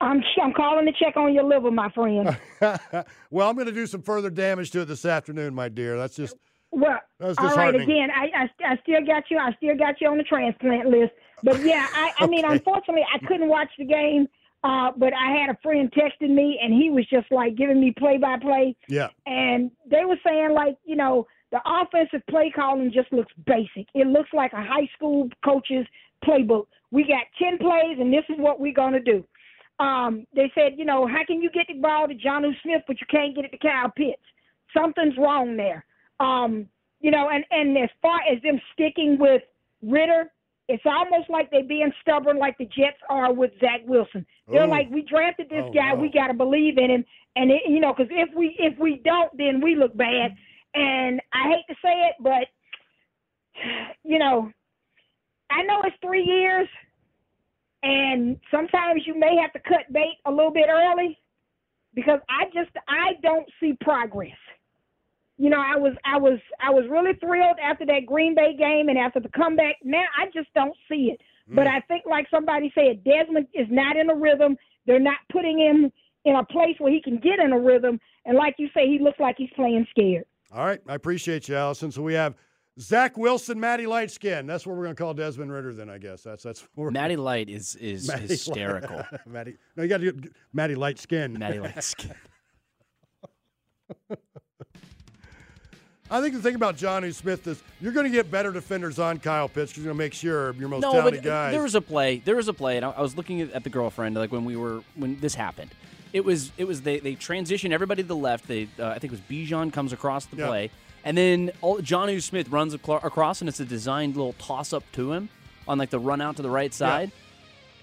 I'm 0.00 0.22
I'm 0.42 0.52
calling 0.52 0.86
to 0.86 0.92
check 0.92 1.16
on 1.16 1.32
your 1.32 1.44
liver, 1.44 1.70
my 1.70 1.88
friend. 1.90 2.36
well, 3.30 3.48
I'm 3.48 3.54
going 3.54 3.66
to 3.66 3.72
do 3.72 3.86
some 3.86 4.02
further 4.02 4.28
damage 4.28 4.70
to 4.72 4.80
it 4.80 4.86
this 4.86 5.04
afternoon, 5.04 5.54
my 5.54 5.68
dear. 5.68 5.96
That's 5.96 6.16
just 6.16 6.36
Well, 6.74 7.00
all 7.20 7.56
right. 7.56 7.74
Again, 7.74 8.08
I, 8.10 8.26
I 8.34 8.72
I 8.72 8.76
still 8.82 9.04
got 9.06 9.30
you. 9.30 9.38
I 9.38 9.52
still 9.56 9.76
got 9.76 10.00
you 10.00 10.08
on 10.08 10.18
the 10.18 10.24
transplant 10.24 10.88
list. 10.88 11.12
But 11.42 11.62
yeah, 11.64 11.86
I 11.92 12.12
I 12.18 12.26
mean, 12.26 12.44
unfortunately, 12.44 13.04
I 13.12 13.18
couldn't 13.26 13.48
watch 13.48 13.70
the 13.78 13.84
game. 13.84 14.28
Uh, 14.64 14.90
but 14.96 15.12
I 15.12 15.30
had 15.30 15.50
a 15.50 15.58
friend 15.62 15.92
texting 15.92 16.34
me, 16.34 16.58
and 16.62 16.72
he 16.72 16.88
was 16.88 17.06
just 17.10 17.30
like 17.30 17.54
giving 17.54 17.80
me 17.80 17.92
play 17.98 18.16
by 18.16 18.38
play. 18.38 18.74
yeah. 18.88 19.08
and 19.26 19.70
they 19.90 20.06
were 20.06 20.16
saying 20.26 20.52
like 20.52 20.76
you 20.84 20.96
know 20.96 21.26
the 21.52 21.60
offensive 21.66 22.26
play 22.28 22.50
calling 22.54 22.90
just 22.92 23.12
looks 23.12 23.32
basic 23.46 23.86
it 23.94 24.06
looks 24.06 24.30
like 24.32 24.52
a 24.54 24.62
high 24.62 24.88
school 24.96 25.28
coach's 25.44 25.86
playbook 26.24 26.66
we 26.90 27.04
got 27.04 27.24
10 27.40 27.58
plays 27.58 27.98
and 28.00 28.12
this 28.12 28.24
is 28.28 28.36
what 28.38 28.58
we're 28.58 28.74
going 28.74 28.92
to 28.92 29.00
do 29.00 29.24
um, 29.78 30.26
they 30.34 30.50
said 30.54 30.72
you 30.76 30.84
know 30.84 31.06
how 31.06 31.24
can 31.26 31.40
you 31.40 31.50
get 31.50 31.66
the 31.68 31.74
ball 31.74 32.08
to 32.08 32.14
Jonnu 32.14 32.52
Smith 32.62 32.82
but 32.86 33.00
you 33.00 33.06
can't 33.10 33.36
get 33.36 33.44
it 33.44 33.50
to 33.52 33.58
Kyle 33.58 33.92
Pitts 33.94 34.22
something's 34.76 35.16
wrong 35.16 35.56
there 35.56 35.84
um, 36.20 36.66
you 37.00 37.10
know 37.10 37.28
and 37.30 37.44
and 37.50 37.76
as 37.78 37.90
far 38.02 38.20
as 38.30 38.40
them 38.42 38.60
sticking 38.74 39.18
with 39.18 39.42
Ridder 39.82 40.30
it's 40.68 40.82
almost 40.86 41.28
like 41.28 41.50
they're 41.50 41.64
being 41.64 41.92
stubborn 42.00 42.38
like 42.38 42.56
the 42.58 42.64
Jets 42.64 42.96
are 43.10 43.32
with 43.32 43.50
Zach 43.60 43.80
Wilson. 43.86 44.24
They're 44.50 44.66
Ooh. 44.66 44.70
like, 44.70 44.88
we 44.90 45.02
drafted 45.02 45.50
this 45.50 45.64
Oh, 45.66 45.72
guy, 45.72 45.92
no. 45.92 46.00
we 46.00 46.10
got 46.10 46.28
to 46.28 46.34
believe 46.34 46.78
in 46.78 46.90
him, 46.90 47.04
and 47.36 47.50
it, 47.50 47.62
you 47.68 47.80
know, 47.80 47.92
because 47.92 48.10
if 48.10 48.34
we 48.34 48.56
if 48.58 48.78
we 48.78 49.00
don't, 49.04 49.36
then 49.36 49.60
we 49.60 49.74
look 49.74 49.94
bad. 49.96 50.34
And 50.74 51.20
I 51.32 51.48
hate 51.48 51.64
to 51.68 51.74
say 51.82 51.92
it, 52.08 52.14
but 52.20 52.48
you 54.04 54.18
know, 54.18 54.50
I 55.50 55.62
know 55.64 55.82
it's 55.84 55.96
three 56.02 56.24
years, 56.24 56.68
and 57.82 58.38
sometimes 58.50 59.02
you 59.06 59.18
may 59.18 59.36
have 59.40 59.52
to 59.52 59.68
cut 59.68 59.92
bait 59.92 60.16
a 60.24 60.30
little 60.30 60.52
bit 60.52 60.66
early 60.70 61.18
because 61.94 62.20
I 62.30 62.46
just 62.46 62.74
I 62.88 63.20
don't 63.22 63.46
see 63.60 63.76
progress. 63.82 64.30
You 65.36 65.50
know, 65.50 65.60
I 65.60 65.76
was 65.76 65.94
I 66.04 66.16
was 66.16 66.38
I 66.60 66.70
was 66.70 66.84
really 66.88 67.14
thrilled 67.18 67.56
after 67.62 67.84
that 67.86 68.06
Green 68.06 68.34
Bay 68.34 68.56
game 68.56 68.88
and 68.88 68.98
after 68.98 69.20
the 69.20 69.28
comeback. 69.30 69.76
Now 69.82 70.04
I 70.16 70.26
just 70.26 70.52
don't 70.54 70.74
see 70.88 71.12
it. 71.12 71.20
But 71.48 71.66
mm. 71.66 71.72
I 71.72 71.80
think, 71.80 72.04
like 72.06 72.26
somebody 72.30 72.72
said, 72.74 73.04
Desmond 73.04 73.48
is 73.52 73.66
not 73.70 73.96
in 73.96 74.08
a 74.10 74.14
rhythm. 74.14 74.56
They're 74.86 75.00
not 75.00 75.18
putting 75.30 75.58
him 75.58 75.92
in 76.24 76.36
a 76.36 76.44
place 76.44 76.76
where 76.78 76.92
he 76.92 77.02
can 77.02 77.18
get 77.18 77.38
in 77.38 77.52
a 77.52 77.58
rhythm. 77.58 78.00
And 78.24 78.36
like 78.36 78.54
you 78.58 78.68
say, 78.74 78.86
he 78.86 78.98
looks 78.98 79.20
like 79.20 79.36
he's 79.36 79.50
playing 79.54 79.86
scared. 79.90 80.24
All 80.52 80.64
right. 80.64 80.80
I 80.88 80.94
appreciate 80.94 81.48
you, 81.48 81.56
Allison. 81.56 81.90
So 81.90 82.00
we 82.00 82.14
have 82.14 82.34
Zach 82.80 83.18
Wilson, 83.18 83.60
Matty 83.60 83.84
Lightskin. 83.84 84.46
That's 84.46 84.66
what 84.66 84.76
we're 84.76 84.84
going 84.84 84.96
to 84.96 85.02
call 85.02 85.14
Desmond 85.14 85.52
Ridder. 85.52 85.74
Then 85.74 85.90
I 85.90 85.98
guess 85.98 86.22
that's 86.22 86.42
that's 86.42 86.62
what 86.62 86.84
we're 86.84 86.90
Matty 86.90 87.16
Light 87.16 87.50
is 87.50 87.76
is 87.76 88.08
Matty 88.08 88.28
hysterical. 88.28 88.96
Light- 88.96 89.26
Matty. 89.26 89.56
No, 89.76 89.82
you 89.82 89.88
got 89.88 89.98
to 89.98 90.12
do 90.12 90.30
Matty 90.52 90.74
Lightskin. 90.74 91.36
Matty 91.38 91.58
Lightskin. 91.58 92.14
I 96.10 96.20
think 96.20 96.34
the 96.34 96.42
thing 96.42 96.54
about 96.54 96.76
Jonnu 96.76 97.14
Smith 97.14 97.46
is 97.46 97.62
you're 97.80 97.92
going 97.92 98.04
to 98.04 98.10
get 98.10 98.30
better 98.30 98.52
defenders 98.52 98.98
on 98.98 99.18
Kyle 99.18 99.48
Pitts. 99.48 99.74
You're 99.76 99.84
going 99.84 99.96
to 99.96 99.98
make 99.98 100.12
sure 100.12 100.52
your 100.54 100.68
most 100.68 100.82
no, 100.82 100.92
talented 100.92 101.22
but 101.22 101.28
guys. 101.28 101.52
there 101.52 101.62
was 101.62 101.74
a 101.74 101.80
play. 101.80 102.18
There 102.18 102.36
was 102.36 102.46
a 102.48 102.52
play, 102.52 102.76
and 102.76 102.84
I, 102.84 102.90
I 102.90 103.00
was 103.00 103.16
looking 103.16 103.40
at, 103.40 103.50
at 103.52 103.64
the 103.64 103.70
girlfriend 103.70 104.14
like 104.14 104.30
when 104.30 104.44
we 104.44 104.54
were 104.54 104.82
when 104.96 105.18
this 105.20 105.34
happened. 105.34 105.70
It 106.12 106.24
was 106.24 106.52
it 106.58 106.64
was 106.64 106.82
they 106.82 106.98
they 107.00 107.14
transition 107.14 107.72
everybody 107.72 108.02
to 108.02 108.08
the 108.08 108.14
left. 108.16 108.46
They 108.46 108.68
uh, 108.78 108.88
I 108.88 108.98
think 108.98 109.12
it 109.14 109.18
was 109.18 109.20
Bijan 109.20 109.72
comes 109.72 109.92
across 109.94 110.26
the 110.26 110.36
Yeah. 110.36 110.46
play, 110.46 110.70
and 111.04 111.16
then 111.16 111.50
all, 111.62 111.78
Jonnu 111.78 112.22
Smith 112.22 112.50
runs 112.50 112.74
across, 112.74 113.40
and 113.40 113.48
it's 113.48 113.60
a 113.60 113.64
designed 113.64 114.14
little 114.14 114.34
toss 114.34 114.72
up 114.74 114.84
to 114.92 115.12
him 115.12 115.30
on 115.66 115.78
like 115.78 115.88
the 115.90 115.98
run 115.98 116.20
out 116.20 116.36
to 116.36 116.42
the 116.42 116.50
right 116.50 116.72
side. 116.74 117.12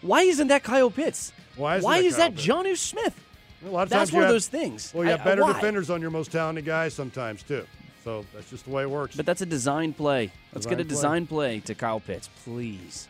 Why 0.03 0.21
isn't 0.21 0.47
that 0.49 0.63
Kyle 0.63 0.91
Pitts? 0.91 1.33
Why 1.55 1.79
Why 1.79 2.01
that 2.01 2.05
is 2.05 2.15
Kyle 2.15 2.29
that 2.29 2.35
Pitts? 2.35 2.45
Jonnu 2.47 2.77
Smith? 2.77 3.19
A 3.65 3.69
lot 3.69 3.83
of 3.83 3.89
That's 3.89 4.09
times 4.09 4.13
one 4.13 4.23
of 4.23 4.29
those 4.29 4.47
things. 4.47 4.91
Well, 4.93 5.03
you 5.05 5.09
I- 5.09 5.13
have 5.17 5.23
better 5.25 5.41
why? 5.41 5.53
defenders 5.53 5.89
on 5.89 6.01
your 6.01 6.11
most 6.11 6.31
talented 6.31 6.65
guys 6.65 6.93
sometimes 6.93 7.41
too. 7.43 7.65
So 8.03 8.25
that's 8.33 8.49
just 8.49 8.65
the 8.65 8.71
way 8.71 8.83
it 8.83 8.89
works. 8.89 9.15
But 9.15 9.25
that's 9.25 9.41
a 9.41 9.45
design 9.45 9.93
play. 9.93 10.31
Let's 10.53 10.65
get 10.65 10.79
a 10.79 10.83
Design 10.83 11.23
design 11.23 11.27
play 11.27 11.59
to 11.61 11.75
Kyle 11.75 11.99
Pitts, 11.99 12.29
please. 12.43 13.07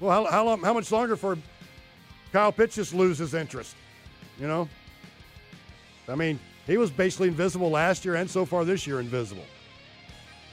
Well, 0.00 0.24
how, 0.24 0.30
how 0.30 0.44
long? 0.44 0.60
How 0.62 0.72
much 0.72 0.90
longer 0.92 1.16
for 1.16 1.36
Kyle 2.32 2.52
Pitts 2.52 2.76
just 2.76 2.94
lose 2.94 3.18
his 3.18 3.34
interest? 3.34 3.74
You 4.38 4.46
know, 4.46 4.68
I 6.08 6.14
mean, 6.14 6.38
he 6.66 6.76
was 6.76 6.90
basically 6.90 7.28
invisible 7.28 7.70
last 7.70 8.04
year 8.04 8.14
and 8.14 8.30
so 8.30 8.44
far 8.44 8.64
this 8.64 8.86
year 8.86 9.00
invisible. 9.00 9.44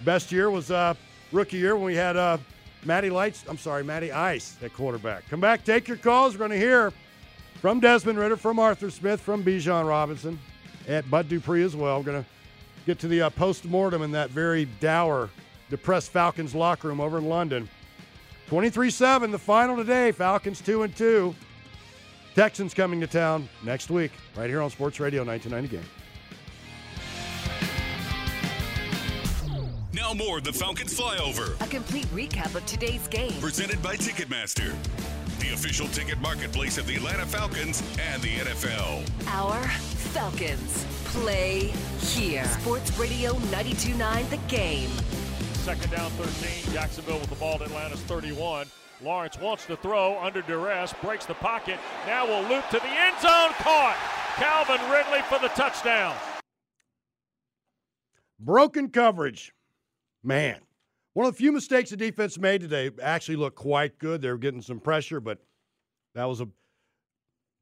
Best 0.03 0.31
year 0.31 0.49
was 0.49 0.71
uh, 0.71 0.93
rookie 1.31 1.57
year 1.57 1.75
when 1.75 1.85
we 1.85 1.95
had 1.95 2.17
uh, 2.17 2.37
Matty 2.85 3.09
Lights. 3.09 3.43
I'm 3.47 3.57
sorry, 3.57 3.83
Matty 3.83 4.11
Ice 4.11 4.57
at 4.63 4.73
quarterback. 4.73 5.27
Come 5.29 5.41
back, 5.41 5.63
take 5.63 5.87
your 5.87 5.97
calls. 5.97 6.33
We're 6.33 6.39
going 6.39 6.51
to 6.51 6.57
hear 6.57 6.91
from 7.61 7.79
Desmond 7.79 8.17
Ridder, 8.17 8.37
from 8.37 8.57
Arthur 8.59 8.89
Smith, 8.89 9.19
from 9.19 9.43
Bijan 9.43 9.87
Robinson, 9.87 10.39
at 10.87 11.09
Bud 11.09 11.27
Dupree 11.29 11.63
as 11.63 11.75
well. 11.75 11.99
We're 11.99 12.05
going 12.05 12.23
to 12.23 12.29
get 12.89 12.97
to 12.97 13.07
the 13.07 13.21
uh, 13.21 13.29
post 13.29 13.65
mortem 13.65 14.01
in 14.01 14.09
that 14.09 14.31
very 14.31 14.65
dour, 14.79 15.29
depressed 15.69 16.09
Falcons 16.09 16.55
locker 16.55 16.87
room 16.87 16.99
over 16.99 17.19
in 17.19 17.29
London. 17.29 17.69
23-7, 18.49 19.29
the 19.29 19.37
final 19.37 19.75
today. 19.75 20.11
Falcons 20.11 20.59
2 20.59 20.81
and 20.81 20.95
2. 20.95 21.35
Texans 22.33 22.73
coming 22.73 22.99
to 22.99 23.05
town 23.05 23.47
next 23.63 23.91
week, 23.91 24.11
right 24.35 24.49
here 24.49 24.59
on 24.59 24.71
Sports 24.71 24.99
Radio 24.99 25.23
1990 25.23 25.77
Game. 25.77 25.85
Now 29.93 30.15
more 30.15 30.39
of 30.39 30.43
the 30.43 30.53
Falcons 30.53 30.99
flyover. 30.99 31.61
A 31.63 31.69
complete 31.69 32.07
recap 32.07 32.55
of 32.55 32.65
today's 32.65 33.07
game. 33.07 33.39
Presented 33.39 33.83
by 33.83 33.97
Ticketmaster, 33.97 34.73
the 35.39 35.53
official 35.53 35.87
ticket 35.89 36.19
marketplace 36.21 36.79
of 36.79 36.87
the 36.87 36.95
Atlanta 36.95 37.27
Falcons 37.27 37.83
and 38.11 38.19
the 38.23 38.37
NFL. 38.37 39.07
Our 39.27 39.61
Falcons 39.67 40.85
play 41.09 41.73
here. 41.99 42.45
Sports 42.45 42.97
Radio 42.97 43.33
92.9 43.33 44.29
The 44.29 44.37
Game. 44.47 44.89
Second 45.53 45.91
down 45.91 46.11
13. 46.11 46.73
Jacksonville 46.73 47.19
with 47.19 47.29
the 47.29 47.35
ball 47.35 47.55
at 47.55 47.61
Atlanta's 47.61 48.01
31. 48.01 48.67
Lawrence 49.01 49.39
wants 49.39 49.65
to 49.65 49.75
throw 49.77 50.19
under 50.19 50.41
duress, 50.41 50.93
breaks 51.01 51.25
the 51.25 51.33
pocket. 51.33 51.79
Now 52.05 52.27
we'll 52.27 52.41
loop 52.43 52.67
to 52.69 52.77
the 52.77 52.87
end 52.87 53.15
zone. 53.21 53.51
Caught. 53.59 53.97
Calvin 54.35 54.89
Ridley 54.91 55.21
for 55.23 55.39
the 55.39 55.47
touchdown. 55.49 56.15
Broken 58.39 58.89
coverage. 58.89 59.53
Man. 60.23 60.59
One 61.13 61.25
of 61.25 61.33
the 61.33 61.37
few 61.37 61.51
mistakes 61.51 61.89
the 61.89 61.97
defense 61.97 62.37
made 62.37 62.61
today 62.61 62.91
actually 63.01 63.37
looked 63.37 63.57
quite 63.57 63.97
good. 63.97 64.21
They 64.21 64.29
were 64.29 64.37
getting 64.37 64.61
some 64.61 64.79
pressure, 64.79 65.19
but 65.19 65.39
that 66.13 66.25
was 66.25 66.39
a 66.39 66.47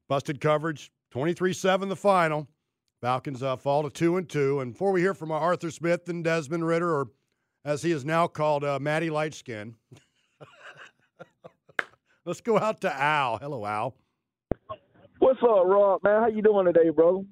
busted 0.08 0.40
coverage. 0.40 0.92
23-7 1.14 1.88
the 1.88 1.96
final. 1.96 2.46
Falcons 3.00 3.42
uh, 3.42 3.56
fall 3.56 3.84
to 3.84 3.90
2 3.90 4.16
and 4.16 4.28
2. 4.28 4.60
And 4.60 4.72
before 4.72 4.92
we 4.92 5.00
hear 5.00 5.14
from 5.14 5.30
Arthur 5.30 5.70
Smith 5.70 6.08
and 6.08 6.24
Desmond 6.24 6.66
Ridder, 6.66 6.90
or 6.90 7.08
as 7.64 7.82
he 7.82 7.92
is 7.92 8.04
now 8.04 8.26
called, 8.26 8.64
uh, 8.64 8.78
Matty 8.80 9.08
Lightskin, 9.08 9.74
let's 12.24 12.40
go 12.40 12.58
out 12.58 12.80
to 12.80 12.92
Al. 12.92 13.38
Hello, 13.38 13.64
Al. 13.64 13.94
What's 15.20 15.40
up, 15.42 15.64
Rob? 15.64 16.02
Man, 16.02 16.22
how 16.22 16.28
you 16.28 16.42
doing 16.42 16.66
today, 16.66 16.90
bro? 16.90 17.24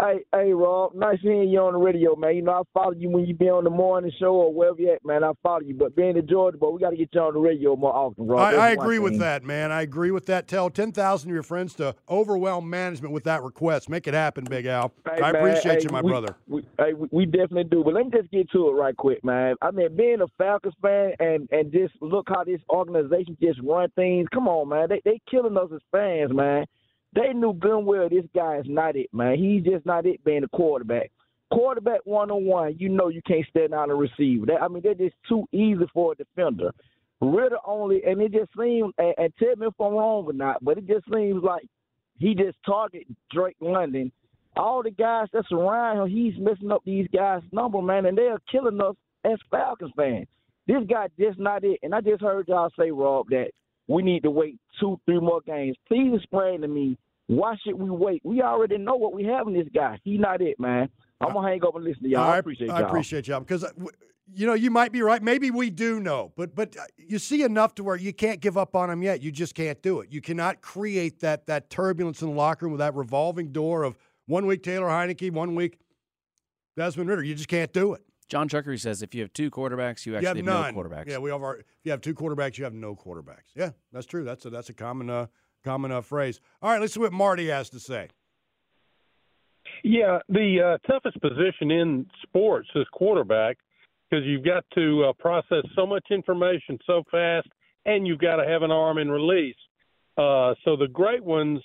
Hey, 0.00 0.20
hey, 0.32 0.52
Rob. 0.54 0.94
Nice 0.94 1.18
hearing 1.20 1.50
you 1.50 1.58
on 1.60 1.74
the 1.74 1.78
radio, 1.78 2.16
man. 2.16 2.34
You 2.34 2.42
know, 2.42 2.52
I 2.52 2.62
follow 2.72 2.92
you 2.92 3.10
when 3.10 3.26
you 3.26 3.34
be 3.34 3.50
on 3.50 3.64
the 3.64 3.70
morning 3.70 4.10
show 4.18 4.32
or 4.32 4.52
wherever 4.52 4.80
you 4.80 4.92
at, 4.92 5.04
man. 5.04 5.22
I 5.22 5.32
follow 5.42 5.60
you. 5.60 5.74
But 5.74 5.94
being 5.94 6.16
in 6.16 6.26
Georgia, 6.26 6.56
boy, 6.56 6.70
we 6.70 6.80
got 6.80 6.90
to 6.90 6.96
get 6.96 7.10
you 7.12 7.20
on 7.20 7.34
the 7.34 7.40
radio 7.40 7.76
more 7.76 7.94
often, 7.94 8.26
Rob. 8.26 8.40
I, 8.40 8.54
I 8.54 8.70
agree 8.70 8.98
with 8.98 9.18
that, 9.18 9.44
man. 9.44 9.70
I 9.70 9.82
agree 9.82 10.10
with 10.10 10.24
that. 10.26 10.48
Tell 10.48 10.70
10,000 10.70 11.28
of 11.28 11.34
your 11.34 11.42
friends 11.42 11.74
to 11.74 11.94
overwhelm 12.08 12.70
management 12.70 13.12
with 13.12 13.24
that 13.24 13.42
request. 13.42 13.90
Make 13.90 14.06
it 14.06 14.14
happen, 14.14 14.44
Big 14.44 14.64
Al. 14.64 14.92
Hey, 15.04 15.20
I 15.20 15.32
man, 15.32 15.36
appreciate 15.36 15.80
hey, 15.80 15.82
you, 15.82 15.90
my 15.90 16.00
we- 16.00 16.10
brother. 16.10 16.34
We, 16.46 16.62
hey, 16.78 16.94
we, 16.94 17.08
we 17.12 17.26
definitely 17.26 17.64
do. 17.64 17.84
But 17.84 17.92
let 17.94 18.06
me 18.06 18.10
just 18.16 18.30
get 18.30 18.50
to 18.52 18.68
it 18.68 18.72
right 18.72 18.96
quick, 18.96 19.22
man. 19.22 19.56
I 19.60 19.70
mean, 19.70 19.94
being 19.96 20.22
a 20.22 20.26
Falcons 20.38 20.74
fan 20.80 21.12
and 21.18 21.48
and 21.50 21.70
just 21.72 21.92
look 22.00 22.26
how 22.28 22.44
this 22.44 22.60
organization 22.70 23.36
just 23.42 23.60
run 23.62 23.90
things. 23.96 24.28
Come 24.32 24.48
on, 24.48 24.68
man. 24.70 24.88
They 24.88 25.02
they 25.04 25.20
killing 25.30 25.56
us 25.58 25.68
as 25.74 25.80
fans, 25.92 26.32
man. 26.32 26.64
They 27.14 27.32
knew 27.32 27.52
good 27.54 27.80
well 27.80 28.08
this 28.08 28.24
guy 28.34 28.58
is 28.58 28.66
not 28.68 28.96
it, 28.96 29.12
man. 29.12 29.36
He's 29.38 29.64
just 29.64 29.84
not 29.84 30.06
it 30.06 30.22
being 30.24 30.44
a 30.44 30.48
quarterback. 30.48 31.10
Quarterback 31.52 32.00
one 32.04 32.30
on 32.30 32.44
one, 32.44 32.76
you 32.78 32.88
know 32.88 33.08
you 33.08 33.20
can't 33.26 33.46
stand 33.50 33.74
out 33.74 33.90
and 33.90 33.98
receive. 33.98 34.46
That, 34.46 34.62
I 34.62 34.68
mean, 34.68 34.82
they're 34.84 34.94
just 34.94 35.16
too 35.28 35.46
easy 35.52 35.84
for 35.92 36.12
a 36.12 36.16
defender. 36.16 36.70
Ridder 37.20 37.58
only, 37.66 38.02
and 38.04 38.20
it 38.22 38.32
just 38.32 38.50
seems, 38.56 38.94
and, 38.98 39.14
and 39.18 39.32
tell 39.38 39.56
me 39.56 39.66
if 39.66 39.74
I'm 39.80 39.92
wrong 39.94 40.24
or 40.26 40.32
not, 40.32 40.64
but 40.64 40.78
it 40.78 40.86
just 40.86 41.04
seems 41.12 41.42
like 41.42 41.66
he 42.18 42.34
just 42.34 42.56
target 42.64 43.06
Drake 43.32 43.56
London. 43.60 44.12
All 44.56 44.82
the 44.82 44.90
guys 44.90 45.26
that's 45.32 45.50
around 45.50 45.98
him, 45.98 46.08
he's 46.08 46.34
messing 46.38 46.70
up 46.70 46.82
these 46.84 47.08
guys' 47.12 47.42
number, 47.50 47.82
man, 47.82 48.06
and 48.06 48.16
they're 48.16 48.40
killing 48.50 48.80
us 48.80 48.94
as 49.24 49.38
Falcons 49.50 49.92
fans. 49.96 50.28
This 50.66 50.84
guy 50.88 51.08
just 51.18 51.38
not 51.38 51.64
it. 51.64 51.80
And 51.82 51.94
I 51.94 52.00
just 52.00 52.22
heard 52.22 52.46
y'all 52.48 52.70
say, 52.78 52.90
Rob, 52.90 53.28
that 53.30 53.50
we 53.90 54.04
need 54.04 54.22
to 54.22 54.30
wait 54.30 54.58
two, 54.78 55.00
three 55.04 55.18
more 55.18 55.40
games. 55.44 55.76
Please 55.88 56.14
explain 56.14 56.60
to 56.60 56.68
me 56.68 56.96
why 57.26 57.56
should 57.62 57.74
we 57.74 57.90
wait? 57.90 58.22
We 58.24 58.40
already 58.40 58.78
know 58.78 58.94
what 58.94 59.12
we 59.12 59.24
have 59.24 59.48
in 59.48 59.54
this 59.54 59.66
guy. 59.74 59.98
He 60.04 60.16
not 60.16 60.40
it, 60.40 60.58
man. 60.58 60.88
I'm 61.20 61.32
gonna 61.32 61.48
hang 61.48 61.62
up 61.64 61.74
and 61.74 61.84
listen 61.84 62.04
to 62.04 62.08
y'all. 62.08 62.30
I, 62.30 62.38
appreciate 62.38 62.68
y'all. 62.68 62.76
I 62.76 62.80
appreciate 62.80 63.28
y'all 63.28 63.40
because 63.40 63.64
uh, 63.64 63.70
you 64.32 64.46
know 64.46 64.54
you 64.54 64.70
might 64.70 64.92
be 64.92 65.02
right. 65.02 65.22
Maybe 65.22 65.50
we 65.50 65.70
do 65.70 66.00
know, 66.00 66.32
but 66.36 66.54
but 66.54 66.76
uh, 66.76 66.82
you 66.96 67.18
see 67.18 67.42
enough 67.42 67.74
to 67.76 67.84
where 67.84 67.96
you 67.96 68.12
can't 68.12 68.40
give 68.40 68.56
up 68.56 68.74
on 68.74 68.90
him 68.90 69.02
yet. 69.02 69.22
You 69.22 69.32
just 69.32 69.54
can't 69.54 69.80
do 69.82 70.00
it. 70.00 70.10
You 70.10 70.20
cannot 70.20 70.60
create 70.60 71.20
that 71.20 71.46
that 71.46 71.68
turbulence 71.68 72.22
in 72.22 72.28
the 72.28 72.34
locker 72.34 72.66
room 72.66 72.72
with 72.72 72.80
that 72.80 72.94
revolving 72.94 73.52
door 73.52 73.82
of 73.82 73.96
one 74.26 74.46
week 74.46 74.62
Taylor 74.62 74.86
Heinicke, 74.86 75.32
one 75.32 75.54
week 75.54 75.78
Desmond 76.76 77.10
Ridder. 77.10 77.24
You 77.24 77.34
just 77.34 77.48
can't 77.48 77.72
do 77.72 77.94
it. 77.94 78.02
John 78.30 78.48
Chuckery 78.48 78.78
says 78.80 79.02
if 79.02 79.12
you 79.14 79.22
have 79.22 79.32
two 79.32 79.50
quarterbacks, 79.50 80.06
you 80.06 80.12
You 80.12 80.18
actually 80.18 80.28
have 80.28 80.36
have, 80.36 80.44
none. 80.46 80.74
no 80.74 80.80
quarterbacks. 80.80 81.08
Yeah, 81.08 81.18
we 81.18 81.30
have 81.30 81.42
our. 81.42 81.56
If 81.56 81.64
you 81.82 81.90
have 81.90 82.00
two 82.00 82.14
quarterbacks, 82.14 82.56
you 82.56 82.64
have 82.64 82.72
no 82.72 82.94
quarterbacks. 82.94 83.50
Yeah, 83.56 83.70
that's 83.92 84.06
true. 84.06 84.22
That's 84.24 84.46
a 84.46 84.50
that's 84.50 84.68
a 84.68 84.72
common 84.72 85.10
uh, 85.10 85.26
common 85.64 85.90
uh, 85.90 86.00
phrase. 86.00 86.40
All 86.62 86.70
right, 86.70 86.80
let's 86.80 86.94
see 86.94 87.00
what 87.00 87.12
Marty 87.12 87.48
has 87.48 87.68
to 87.70 87.80
say. 87.80 88.08
Yeah, 89.82 90.18
the 90.28 90.78
uh, 90.80 90.90
toughest 90.90 91.20
position 91.20 91.70
in 91.72 92.06
sports 92.22 92.68
is 92.76 92.86
quarterback 92.92 93.58
because 94.08 94.24
you've 94.24 94.44
got 94.44 94.64
to 94.74 95.06
uh, 95.08 95.12
process 95.18 95.64
so 95.74 95.86
much 95.86 96.06
information 96.10 96.78
so 96.86 97.02
fast, 97.10 97.48
and 97.84 98.06
you've 98.06 98.18
got 98.20 98.36
to 98.36 98.46
have 98.48 98.62
an 98.62 98.70
arm 98.70 98.98
in 98.98 99.10
release. 99.10 99.56
Uh, 100.16 100.54
so 100.64 100.76
the 100.76 100.88
great 100.92 101.24
ones 101.24 101.60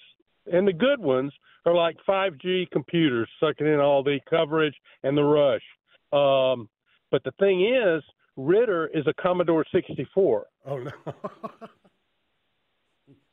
and 0.52 0.68
the 0.68 0.74
good 0.74 1.00
ones 1.00 1.32
are 1.66 1.74
like 1.76 1.98
5G 2.08 2.70
computers, 2.72 3.28
sucking 3.40 3.68
in 3.68 3.80
all 3.80 4.04
the 4.04 4.20
coverage 4.30 4.76
and 5.04 5.18
the 5.18 5.24
rush. 5.24 5.64
Um, 6.12 6.70
but 7.12 7.24
the 7.24 7.32
thing 7.40 7.66
is, 7.66 8.04
Ridder 8.36 8.90
is 8.94 9.06
a 9.08 9.14
Commodore 9.22 9.66
64. 9.72 10.46
Oh 10.66 10.78
no. 10.78 10.92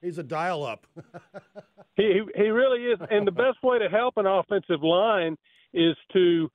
He's 0.00 0.18
a 0.18 0.22
dial 0.22 0.64
up. 0.64 0.86
He 1.94 2.22
he 2.34 2.48
really 2.48 2.84
is, 2.86 2.98
and 3.10 3.26
the 3.26 3.32
best 3.32 3.62
way 3.62 3.78
to 3.78 3.86
help 3.86 4.14
an 4.16 4.24
offensive 4.24 4.82
line 4.82 5.36
is 5.74 5.94
to 6.14 6.50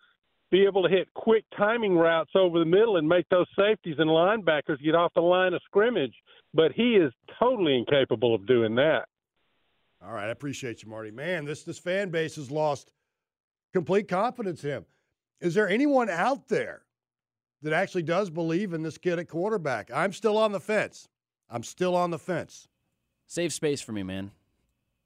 be 0.49 0.65
able 0.65 0.81
to 0.81 0.89
hit 0.89 1.13
quick 1.13 1.45
timing 1.55 1.95
routes 1.95 2.31
over 2.33 2.57
the 2.57 2.65
middle 2.65 2.97
and 2.97 3.07
make 3.07 3.29
those 3.29 3.45
safeties 3.55 3.97
and 3.99 4.09
linebackers 4.09 4.81
get 4.83 4.95
off 4.95 5.13
the 5.13 5.21
line 5.21 5.53
of 5.53 5.61
scrimmage. 5.65 6.15
But 6.53 6.71
he 6.71 6.95
is 6.95 7.11
totally 7.39 7.77
incapable 7.77 8.33
of 8.33 8.47
doing 8.47 8.75
that. 8.75 9.05
All 10.03 10.13
right, 10.13 10.27
I 10.27 10.31
appreciate 10.31 10.81
you, 10.81 10.89
Marty. 10.89 11.11
Man, 11.11 11.45
this 11.45 11.63
this 11.63 11.77
fan 11.77 12.09
base 12.09 12.35
has 12.37 12.49
lost 12.49 12.91
complete 13.73 14.07
confidence 14.07 14.63
in 14.63 14.71
him. 14.71 14.85
Is 15.41 15.53
there 15.53 15.69
anyone 15.69 16.09
out 16.09 16.47
there 16.47 16.81
that 17.61 17.73
actually 17.73 18.03
does 18.03 18.29
believe 18.29 18.73
in 18.73 18.83
this 18.83 18.97
kid 18.97 19.19
at 19.19 19.27
quarterback? 19.27 19.89
I'm 19.93 20.13
still 20.13 20.37
on 20.37 20.51
the 20.51 20.59
fence. 20.59 21.07
I'm 21.49 21.63
still 21.63 21.95
on 21.95 22.11
the 22.11 22.19
fence. 22.19 22.67
Save 23.27 23.53
space 23.53 23.81
for 23.81 23.91
me, 23.91 24.03
man. 24.03 24.31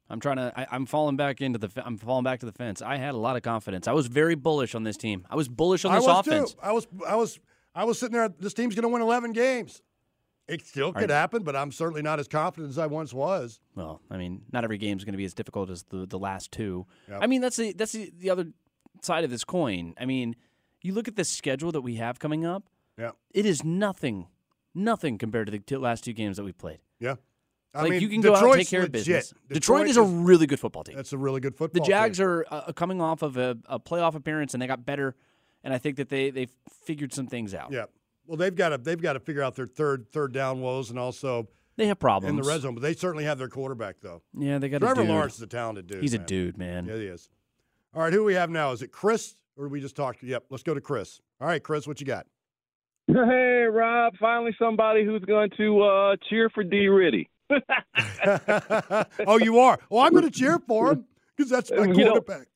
I'm 0.08 0.20
trying 0.20 0.36
to. 0.36 0.52
I, 0.56 0.66
I'm 0.70 0.84
falling 0.86 1.16
back 1.16 1.40
into 1.40 1.58
the. 1.58 1.70
I'm 1.84 1.96
falling 1.96 2.24
back 2.24 2.40
to 2.40 2.46
the 2.46 2.52
fence. 2.52 2.82
I 2.82 2.96
had 2.96 3.14
a 3.14 3.18
lot 3.18 3.36
of 3.36 3.42
confidence. 3.42 3.88
I 3.88 3.92
was 3.92 4.06
very 4.08 4.34
bullish 4.34 4.74
on 4.74 4.82
this 4.84 4.96
team. 4.96 5.26
I 5.30 5.36
was 5.36 5.48
bullish 5.48 5.84
on 5.84 5.92
I 5.92 5.96
this 5.96 6.06
was 6.06 6.18
offense. 6.26 6.52
too. 6.52 6.58
I 6.62 6.72
was 6.72 6.86
I 7.08 7.16
was 7.16 7.38
I 7.74 7.84
was 7.84 7.98
sitting 7.98 8.12
there. 8.14 8.28
This 8.28 8.52
team's 8.52 8.74
going 8.74 8.82
to 8.82 8.88
win 8.88 9.00
11 9.00 9.32
games. 9.32 9.80
It 10.48 10.66
still 10.66 10.92
could 10.92 11.02
Right. 11.02 11.10
happen, 11.10 11.44
but 11.44 11.54
I'm 11.56 11.72
certainly 11.72 12.02
not 12.02 12.18
as 12.18 12.28
confident 12.28 12.68
as 12.70 12.76
I 12.76 12.86
once 12.86 13.14
was. 13.14 13.60
Well, 13.76 14.02
I 14.10 14.18
mean, 14.18 14.42
not 14.52 14.64
every 14.64 14.76
game 14.76 14.98
is 14.98 15.04
going 15.04 15.12
to 15.12 15.16
be 15.18 15.24
as 15.24 15.34
difficult 15.34 15.70
as 15.70 15.84
the 15.84 16.04
the 16.04 16.18
last 16.18 16.52
two. 16.52 16.84
Yep. 17.08 17.18
I 17.22 17.26
mean, 17.26 17.40
that's 17.40 17.56
the 17.56 17.72
that's 17.72 17.92
the, 17.92 18.12
the 18.18 18.28
other 18.28 18.48
side 19.02 19.24
of 19.24 19.30
this 19.30 19.44
coin. 19.44 19.94
I 20.00 20.04
mean, 20.04 20.36
you 20.80 20.94
look 20.94 21.08
at 21.08 21.16
the 21.16 21.24
schedule 21.24 21.72
that 21.72 21.82
we 21.82 21.96
have 21.96 22.18
coming 22.18 22.44
up. 22.44 22.64
Yeah. 22.98 23.10
It 23.32 23.46
is 23.46 23.64
nothing, 23.64 24.26
nothing 24.74 25.18
compared 25.18 25.50
to 25.50 25.58
the 25.58 25.78
last 25.78 26.04
two 26.04 26.12
games 26.12 26.36
that 26.36 26.44
we 26.44 26.52
played. 26.52 26.78
Yeah. 26.98 27.16
I 27.74 27.82
like 27.82 27.90
mean, 27.92 28.02
you 28.02 28.08
can 28.08 28.20
go 28.20 28.34
out 28.36 28.44
and 28.44 28.54
take 28.54 28.68
care 28.68 28.82
of 28.82 28.92
business. 28.92 29.30
Detroit, 29.48 29.54
Detroit 29.54 29.86
is 29.88 29.96
a 29.96 30.02
really 30.02 30.46
good 30.46 30.60
football 30.60 30.84
team. 30.84 30.94
That's 30.94 31.14
a 31.14 31.18
really 31.18 31.40
good 31.40 31.56
football. 31.56 31.82
The. 31.82 31.88
Jags 31.88 32.18
team. 32.18 32.26
are 32.26 32.46
uh, 32.50 32.72
coming 32.72 33.00
off 33.00 33.22
of 33.22 33.38
a, 33.38 33.56
a 33.64 33.80
playoff 33.80 34.14
appearance, 34.14 34.52
and 34.52 34.62
they 34.62 34.66
got 34.66 34.84
better. 34.84 35.14
And 35.64 35.72
I 35.72 35.78
think 35.78 35.96
that 35.96 36.08
they 36.08 36.30
they 36.30 36.48
figured 36.84 37.14
some 37.14 37.26
things 37.26 37.54
out. 37.54 37.72
Yeah. 37.72 37.86
Well, 38.26 38.36
they've 38.36 38.54
got 38.54 38.70
to 38.70 38.78
they've 38.78 39.00
got 39.00 39.14
to 39.14 39.20
figure 39.20 39.42
out 39.42 39.54
their 39.54 39.66
third 39.66 40.06
third 40.12 40.32
down 40.32 40.60
woes 40.60 40.90
and 40.90 40.98
also 40.98 41.48
They 41.76 41.86
have 41.86 41.98
problems 41.98 42.30
in 42.30 42.36
the 42.36 42.46
red 42.46 42.60
zone, 42.60 42.74
but 42.74 42.82
they 42.82 42.94
certainly 42.94 43.24
have 43.24 43.38
their 43.38 43.48
quarterback 43.48 43.96
though. 44.02 44.22
Yeah, 44.36 44.58
they 44.58 44.68
got 44.68 44.82
a 44.82 44.86
Trevor. 44.86 45.04
Lawrence 45.04 45.36
is 45.36 45.42
a 45.42 45.46
talented 45.46 45.86
dude. 45.86 46.02
He's 46.02 46.14
a 46.14 46.18
dude, 46.18 46.58
man. 46.58 46.86
Yeah, 46.86 46.96
he 46.96 47.06
is. 47.06 47.30
All 47.94 48.02
right, 48.02 48.12
who 48.12 48.24
we 48.24 48.34
have 48.34 48.48
now? 48.50 48.72
Is 48.72 48.80
it 48.82 48.90
Chris 48.90 49.34
or 49.56 49.68
we 49.68 49.80
just 49.80 49.94
talked? 49.96 50.22
Yep, 50.22 50.44
let's 50.50 50.62
go 50.62 50.72
to 50.72 50.80
Chris. 50.80 51.20
All 51.40 51.46
right, 51.46 51.62
Chris, 51.62 51.86
what 51.86 52.00
you 52.00 52.06
got? 52.06 52.26
Hey, 53.06 53.64
Rob. 53.70 54.14
Finally, 54.18 54.56
somebody 54.58 55.04
who's 55.04 55.22
going 55.24 55.50
to 55.58 55.82
uh, 55.82 56.16
cheer 56.30 56.48
for 56.50 56.64
D. 56.64 56.88
Riddy. 56.88 57.28
oh, 59.26 59.38
you 59.38 59.58
are. 59.58 59.78
Well, 59.90 60.02
I'm 60.04 60.12
going 60.12 60.24
to 60.24 60.30
cheer 60.30 60.58
for 60.66 60.92
him 60.92 61.04
because 61.36 61.50
that's 61.50 61.70
my 61.70 61.76
You 61.84 61.92
know- 61.92 62.10
quarterback. 62.12 62.46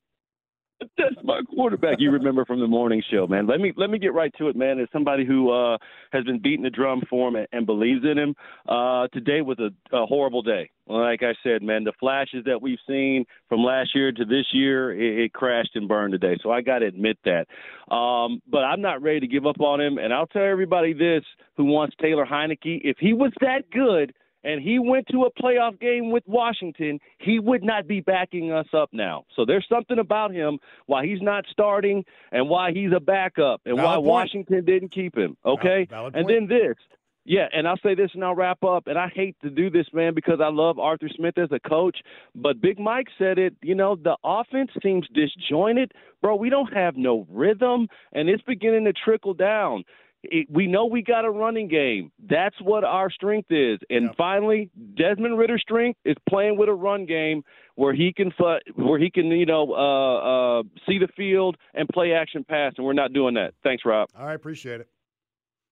That's 0.79 1.15
my 1.23 1.41
quarterback. 1.55 1.95
You 1.99 2.11
remember 2.11 2.45
from 2.45 2.59
the 2.59 2.67
morning 2.67 3.01
show, 3.11 3.25
man. 3.25 3.47
Let 3.47 3.59
me 3.59 3.73
let 3.75 3.89
me 3.89 3.97
get 3.97 4.13
right 4.13 4.31
to 4.37 4.47
it, 4.47 4.55
man. 4.55 4.79
As 4.79 4.87
somebody 4.93 5.25
who 5.25 5.51
uh, 5.51 5.77
has 6.11 6.23
been 6.23 6.39
beating 6.39 6.63
the 6.63 6.69
drum 6.69 7.01
for 7.09 7.29
him 7.29 7.35
and, 7.35 7.47
and 7.51 7.65
believes 7.65 8.03
in 8.03 8.17
him, 8.17 8.35
uh, 8.67 9.07
today 9.07 9.41
was 9.41 9.57
a, 9.59 9.69
a 9.95 10.05
horrible 10.05 10.41
day. 10.41 10.69
Like 10.85 11.23
I 11.23 11.33
said, 11.43 11.63
man, 11.63 11.83
the 11.83 11.93
flashes 11.99 12.43
that 12.45 12.61
we've 12.61 12.77
seen 12.87 13.25
from 13.49 13.63
last 13.63 13.95
year 13.95 14.11
to 14.11 14.25
this 14.25 14.45
year, 14.53 14.93
it, 14.93 15.25
it 15.25 15.33
crashed 15.33 15.75
and 15.75 15.87
burned 15.87 16.13
today. 16.13 16.37
So 16.43 16.51
I 16.51 16.61
got 16.61 16.79
to 16.79 16.85
admit 16.85 17.17
that. 17.25 17.47
Um, 17.93 18.41
but 18.49 18.59
I'm 18.59 18.81
not 18.81 19.01
ready 19.01 19.19
to 19.21 19.27
give 19.27 19.45
up 19.45 19.59
on 19.59 19.81
him. 19.81 19.97
And 19.97 20.13
I'll 20.13 20.27
tell 20.27 20.45
everybody 20.45 20.93
this: 20.93 21.23
who 21.55 21.65
wants 21.65 21.95
Taylor 21.99 22.25
Heinicke? 22.25 22.81
If 22.83 22.97
he 22.99 23.13
was 23.13 23.31
that 23.41 23.69
good. 23.71 24.13
And 24.47 24.61
he 24.61 24.79
went 24.79 25.07
to 25.11 25.23
a 25.23 25.31
playoff 25.31 25.77
game 25.77 26.09
with 26.09 26.23
Washington, 26.25 26.99
he 27.17 27.37
would 27.37 27.63
not 27.63 27.85
be 27.85 27.99
backing 27.99 28.49
us 28.53 28.67
up 28.73 28.87
now. 28.93 29.25
So 29.35 29.43
there's 29.43 29.67
something 29.67 29.99
about 29.99 30.31
him 30.31 30.57
why 30.85 31.05
he's 31.05 31.21
not 31.21 31.43
starting 31.51 32.05
and 32.31 32.47
why 32.47 32.71
he's 32.71 32.93
a 32.95 33.01
backup 33.01 33.59
and 33.65 33.75
Valid 33.75 33.85
why 33.85 33.95
point. 33.95 34.05
Washington 34.05 34.63
didn't 34.63 34.93
keep 34.93 35.17
him. 35.17 35.35
Okay? 35.45 35.85
valid 35.89 36.15
and 36.15 36.29
then 36.29 36.47
this. 36.47 36.77
Yeah, 37.25 37.47
and 37.51 37.67
I'll 37.67 37.79
say 37.83 37.93
this 37.93 38.11
and 38.13 38.23
I'll 38.23 38.35
wrap 38.35 38.63
up. 38.63 38.87
And 38.87 38.97
I 38.97 39.09
hate 39.13 39.35
to 39.43 39.49
do 39.49 39.69
this, 39.69 39.87
man, 39.91 40.13
because 40.15 40.39
I 40.41 40.47
love 40.47 40.79
Arthur 40.79 41.09
Smith 41.13 41.37
as 41.37 41.49
a 41.51 41.59
coach. 41.59 41.97
But 42.33 42.61
Big 42.61 42.79
Mike 42.79 43.07
said 43.17 43.37
it, 43.37 43.53
you 43.61 43.75
know, 43.75 43.97
the 43.97 44.15
offense 44.23 44.71
seems 44.81 45.05
disjointed. 45.13 45.91
Bro, 46.21 46.37
we 46.37 46.49
don't 46.49 46.73
have 46.73 46.95
no 46.95 47.27
rhythm, 47.29 47.89
and 48.13 48.29
it's 48.29 48.43
beginning 48.43 48.85
to 48.85 48.93
trickle 48.93 49.33
down. 49.33 49.83
It, 50.29 50.47
we 50.49 50.67
know 50.67 50.85
we 50.85 51.01
got 51.01 51.25
a 51.25 51.31
running 51.31 51.67
game. 51.67 52.11
That's 52.29 52.55
what 52.61 52.83
our 52.83 53.09
strength 53.09 53.51
is. 53.51 53.79
And 53.89 54.15
finally, 54.15 54.69
Desmond 54.95 55.37
Ridder's 55.37 55.61
strength 55.61 55.99
is 56.05 56.15
playing 56.29 56.57
with 56.57 56.69
a 56.69 56.73
run 56.73 57.05
game 57.05 57.43
where 57.75 57.93
he 57.93 58.11
can 58.11 58.31
where 58.75 58.99
he 58.99 59.09
can 59.09 59.27
you 59.27 59.45
know 59.45 59.73
uh, 59.73 60.59
uh, 60.59 60.63
see 60.87 60.97
the 60.97 61.07
field 61.15 61.57
and 61.73 61.87
play 61.89 62.13
action 62.13 62.43
pass, 62.43 62.73
and 62.77 62.85
we're 62.85 62.93
not 62.93 63.13
doing 63.13 63.35
that. 63.35 63.53
Thanks, 63.63 63.83
Rob. 63.85 64.09
I 64.15 64.33
appreciate 64.33 64.81
it. 64.81 64.87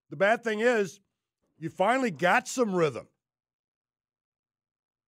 The 0.09 0.15
bad 0.15 0.43
thing 0.43 0.59
is, 0.59 0.99
you 1.57 1.69
finally 1.69 2.11
got 2.11 2.47
some 2.47 2.73
rhythm. 2.73 3.07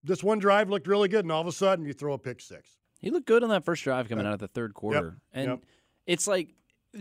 This 0.02 0.22
one 0.22 0.38
drive 0.38 0.70
looked 0.70 0.86
really 0.86 1.08
good, 1.08 1.24
and 1.24 1.32
all 1.32 1.40
of 1.40 1.46
a 1.46 1.52
sudden 1.52 1.84
you 1.84 1.92
throw 1.92 2.14
a 2.14 2.18
pick 2.18 2.40
six. 2.40 2.78
He 3.00 3.10
looked 3.10 3.26
good 3.26 3.42
on 3.42 3.50
that 3.50 3.64
first 3.64 3.84
drive 3.84 4.08
coming 4.08 4.26
out 4.26 4.32
of 4.32 4.38
the 4.40 4.48
third 4.48 4.74
quarter. 4.74 4.98
yep. 4.98 5.14
And 5.32 5.50
yep. 5.50 5.60
it's 6.06 6.26
like 6.26 6.48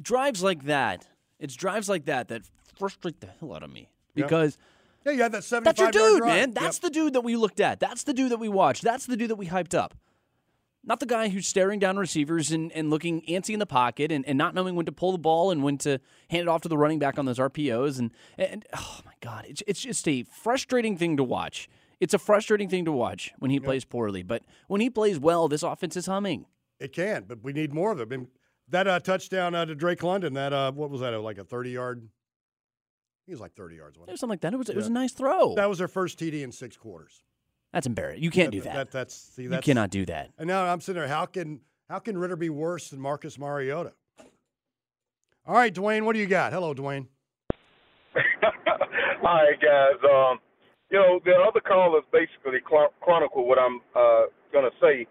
drives 0.01 0.43
like 0.43 0.65
that. 0.65 1.07
It's 1.39 1.55
drives 1.55 1.87
like 1.89 2.05
that 2.05 2.27
that 2.29 2.43
frustrate 2.77 3.19
the 3.21 3.27
hell 3.39 3.53
out 3.53 3.63
of 3.63 3.71
me 3.71 3.89
Yep. 4.15 4.27
because 4.27 4.57
yeah, 5.05 5.11
you 5.13 5.21
had 5.21 5.31
that 5.31 5.43
seventy-five. 5.43 5.75
that's 5.77 5.95
your 5.97 6.09
dude, 6.11 6.19
drive. 6.19 6.29
man. 6.35 6.51
That's 6.53 6.79
the 6.79 6.89
dude 6.89 7.13
that 7.13 7.21
we 7.21 7.35
looked 7.35 7.59
at. 7.59 7.79
That's 7.79 8.03
the 8.03 8.13
dude 8.13 8.31
that 8.31 8.39
we 8.39 8.49
watched. 8.49 8.83
That's 8.83 9.05
the 9.05 9.15
dude 9.15 9.29
that 9.29 9.35
we 9.35 9.47
hyped 9.47 9.73
up. 9.73 9.93
not 10.83 10.99
the 10.99 11.05
guy 11.05 11.29
who's 11.29 11.45
staring 11.47 11.79
down 11.79 11.97
receivers 11.97 12.51
and, 12.51 12.71
and 12.71 12.89
looking 12.89 13.21
antsy 13.23 13.51
in 13.53 13.59
the 13.59 13.65
pocket 13.65 14.11
and, 14.11 14.25
and 14.25 14.37
not 14.37 14.53
knowing 14.55 14.75
when 14.75 14.85
to 14.85 14.91
pull 14.91 15.11
the 15.11 15.17
ball 15.17 15.51
and 15.51 15.63
when 15.63 15.77
to 15.79 15.99
hand 16.29 16.41
it 16.43 16.47
off 16.47 16.61
to 16.61 16.69
the 16.69 16.77
running 16.77 16.97
back 16.99 17.19
on 17.19 17.25
those 17.25 17.39
RPOs. 17.39 17.99
And, 17.99 18.11
and 18.37 18.65
oh 18.75 18.99
my 19.05 19.11
God, 19.21 19.45
it's, 19.47 19.61
it's 19.67 19.81
just 19.81 20.07
a 20.07 20.23
frustrating 20.23 20.97
thing 20.97 21.15
to 21.17 21.23
watch. 21.23 21.69
It's 21.99 22.13
a 22.13 22.19
frustrating 22.19 22.69
thing 22.69 22.85
to 22.85 22.91
watch 22.91 23.33
when 23.39 23.49
he 23.51 23.59
plays 23.59 23.83
poorly. 23.85 24.23
But 24.23 24.43
when 24.67 24.81
he 24.81 24.89
plays 24.89 25.19
well, 25.19 25.47
this 25.47 25.63
offense 25.63 25.95
is 25.97 26.05
humming. 26.05 26.45
It 26.79 26.93
can, 26.93 27.25
but 27.27 27.43
we 27.43 27.53
need 27.53 27.73
more 27.73 27.91
of 27.91 27.97
them. 28.09 28.27
And 28.67 28.73
that 28.73 28.87
uh, 28.87 28.99
touchdown 28.99 29.55
uh, 29.55 29.65
to 29.65 29.75
Drake 29.75 30.03
London, 30.03 30.33
that 30.33 30.53
uh, 30.53 30.71
what 30.71 30.89
was 30.89 31.01
that? 31.01 31.17
Like 31.19 31.37
a 31.37 31.43
thirty 31.43 31.71
yard. 31.71 32.07
He 33.25 33.31
was 33.33 33.41
like 33.41 33.53
thirty 33.53 33.75
yards. 33.75 33.97
Wasn't 33.97 34.13
It 34.15 34.19
something 34.19 34.31
like 34.31 34.41
that. 34.41 34.53
It 34.53 34.57
was, 34.57 34.69
it 34.69 34.75
was 34.75 34.87
a 34.87 34.91
nice 34.91 35.13
throw. 35.13 35.55
That 35.55 35.69
was 35.69 35.79
their 35.79 35.87
first 35.87 36.19
TD 36.19 36.43
in 36.43 36.51
six 36.51 36.77
quarters. 36.77 37.23
That's 37.73 37.87
embarrassing. 37.87 38.23
You 38.23 38.31
can't 38.31 38.51
do 38.51 38.61
that. 38.61 38.91
that's 38.91 39.13
see, 39.13 39.43
You 39.43 39.59
cannot 39.61 39.89
do 39.89 40.05
that. 40.05 40.31
And 40.37 40.47
now 40.47 40.65
I'm 40.65 40.81
sitting 40.81 40.99
there. 40.99 41.09
How 41.09 41.25
can 41.25 41.61
how 41.89 41.99
can 41.99 42.17
Ridder 42.17 42.35
be 42.35 42.49
worse 42.49 42.89
than 42.89 42.99
Marcus 42.99 43.37
Mariota? 43.37 43.93
All 45.45 45.55
right, 45.55 45.73
Dwayne, 45.73 46.03
what 46.03 46.13
do 46.13 46.19
you 46.19 46.25
got? 46.25 46.51
Hello, 46.51 46.73
Dwayne. 46.73 47.07
All 48.15 48.21
right, 49.23 49.59
guys. 49.61 49.95
Um, 50.03 50.39
you 50.89 50.97
know, 50.99 51.19
the 51.23 51.31
other 51.31 51.61
callers 51.61 52.03
basically 52.11 52.59
chron- 52.63 52.89
chronicle 52.99 53.47
what 53.47 53.57
I'm 53.57 53.79
uh, 53.95 54.23
going 54.51 54.65
to 54.65 54.75
say, 54.81 55.07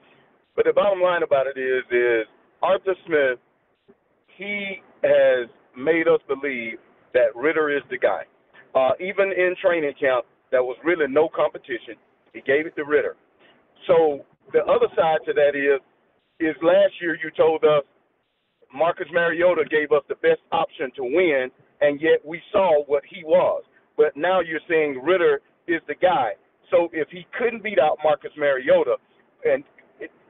but 0.55 0.67
the 0.67 0.75
bottom 0.75 1.01
line 1.01 1.23
about 1.23 1.47
it 1.47 1.59
is, 1.59 1.85
is 1.91 2.27
Arthur 2.63 2.95
Smith. 3.07 3.39
He 4.37 4.83
has 5.03 5.49
made 5.77 6.09
us 6.09 6.21
believe 6.29 6.79
that 7.15 7.35
Ridder 7.35 7.75
is 7.77 7.83
the 7.91 7.99
guy. 7.99 8.23
Uh, 8.75 8.91
even 9.01 9.33
in 9.33 9.55
training 9.61 9.95
camp, 9.99 10.27
there 10.51 10.63
was 10.63 10.77
really 10.85 11.07
no 11.09 11.29
competition. 11.35 11.97
He 12.33 12.41
gave 12.43 12.67
it 12.67 12.77
to 12.77 12.85
Ridder. 12.85 13.17
So 13.87 14.21
the 14.53 14.61
other 14.65 14.87
side 14.95 15.21
to 15.27 15.33
that 15.33 15.57
is, 15.57 15.81
is 16.39 16.55
last 16.63 16.93
year 17.01 17.17
you 17.23 17.31
told 17.37 17.65
us 17.65 17.85
Marcus 18.75 19.07
Mariota 19.13 19.65
gave 19.71 19.93
us 19.93 20.03
the 20.09 20.17
best 20.17 20.41
option 20.53 20.91
to 20.97 21.03
win, 21.05 21.51
and 21.81 22.01
yet 22.01 22.21
we 22.25 22.41
saw 22.53 22.85
what 22.87 23.03
he 23.09 23.25
was. 23.25 23.65
But 23.97 24.17
now 24.17 24.41
you're 24.41 24.61
saying 24.69 25.01
Ridder 25.03 25.41
is 25.67 25.81
the 25.89 25.95
guy. 25.95 26.33
So 26.71 26.89
if 26.93 27.09
he 27.11 27.27
couldn't 27.39 27.63
beat 27.63 27.79
out 27.79 27.99
Marcus 28.05 28.33
Mariota, 28.37 28.97
and 29.45 29.65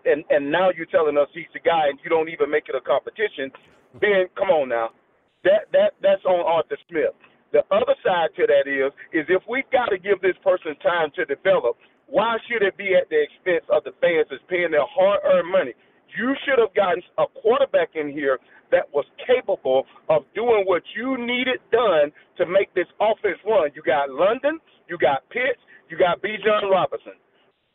and 0.04 0.22
and 0.30 0.52
now 0.52 0.70
you're 0.70 0.86
telling 0.86 1.18
us 1.18 1.26
he's 1.34 1.50
the 1.52 1.60
guy, 1.60 1.88
and 1.88 1.98
you 2.04 2.10
don't 2.10 2.28
even 2.28 2.50
make 2.50 2.68
it 2.68 2.76
a 2.76 2.80
competition, 2.80 3.50
then 4.00 4.28
come 4.36 4.50
on 4.50 4.68
now, 4.68 4.90
that 5.44 5.70
that 5.72 5.94
that's 6.02 6.24
on 6.24 6.44
Arthur 6.44 6.78
Smith. 6.88 7.14
The 7.52 7.62
other 7.70 7.94
side 8.04 8.34
to 8.36 8.46
that 8.46 8.66
is 8.68 8.92
is 9.12 9.24
if 9.28 9.42
we've 9.48 9.68
got 9.70 9.86
to 9.94 9.98
give 9.98 10.20
this 10.20 10.36
person 10.42 10.74
time 10.82 11.10
to 11.16 11.24
develop, 11.24 11.78
why 12.06 12.36
should 12.48 12.62
it 12.62 12.76
be 12.76 12.94
at 12.94 13.08
the 13.08 13.22
expense 13.22 13.64
of 13.70 13.84
the 13.84 13.94
fans 14.00 14.26
that's 14.30 14.42
paying 14.48 14.70
their 14.70 14.86
hard-earned 14.86 15.50
money? 15.50 15.74
You 16.18 16.34
should 16.46 16.58
have 16.58 16.74
gotten 16.74 17.02
a 17.18 17.26
quarterback 17.42 17.90
in 17.94 18.08
here 18.10 18.38
that 18.70 18.86
was 18.92 19.04
capable 19.26 19.84
of 20.08 20.22
doing 20.34 20.64
what 20.66 20.82
you 20.96 21.18
needed 21.18 21.60
done 21.70 22.10
to 22.38 22.46
make 22.46 22.72
this 22.74 22.86
offense 23.00 23.38
run. 23.46 23.70
You 23.74 23.82
got 23.82 24.10
London, 24.10 24.58
you 24.88 24.98
got 24.98 25.28
Pitts, 25.30 25.60
you 25.90 25.98
got 25.98 26.22
Bijan 26.22 26.70
Robinson. 26.70 27.18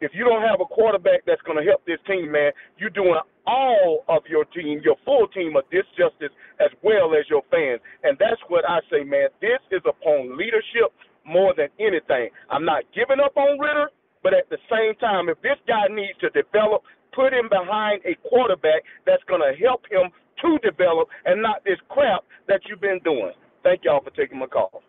If 0.01 0.11
you 0.17 0.25
don't 0.25 0.41
have 0.41 0.59
a 0.59 0.65
quarterback 0.65 1.21
that's 1.29 1.41
going 1.45 1.61
to 1.61 1.63
help 1.63 1.85
this 1.85 2.01
team, 2.09 2.31
man, 2.31 2.51
you're 2.77 2.89
doing 2.89 3.21
all 3.45 4.03
of 4.09 4.23
your 4.27 4.45
team, 4.45 4.81
your 4.83 4.97
full 5.05 5.27
team, 5.29 5.53
a 5.55 5.61
disjustice 5.69 6.33
as 6.59 6.73
well 6.81 7.13
as 7.13 7.29
your 7.29 7.45
fans. 7.53 7.79
And 8.03 8.17
that's 8.17 8.41
what 8.49 8.65
I 8.67 8.81
say, 8.89 9.05
man. 9.05 9.29
This 9.41 9.61
is 9.69 9.81
upon 9.85 10.37
leadership 10.37 10.89
more 11.23 11.53
than 11.55 11.69
anything. 11.79 12.33
I'm 12.49 12.65
not 12.65 12.83
giving 12.97 13.21
up 13.23 13.37
on 13.37 13.59
Ridder, 13.59 13.89
but 14.23 14.33
at 14.33 14.49
the 14.49 14.57
same 14.73 14.97
time, 14.97 15.29
if 15.29 15.39
this 15.45 15.61
guy 15.67 15.85
needs 15.93 16.17
to 16.21 16.33
develop, 16.33 16.81
put 17.13 17.31
him 17.31 17.45
behind 17.49 18.01
a 18.01 18.17
quarterback 18.27 18.81
that's 19.05 19.23
going 19.29 19.41
to 19.45 19.53
help 19.61 19.85
him 19.85 20.09
to 20.41 20.57
develop 20.65 21.09
and 21.25 21.41
not 21.41 21.63
this 21.63 21.77
crap 21.89 22.25
that 22.47 22.61
you've 22.67 22.81
been 22.81 22.99
doing. 23.03 23.33
Thank 23.61 23.81
y'all 23.83 24.01
for 24.01 24.09
taking 24.11 24.39
my 24.39 24.47
call. 24.47 24.81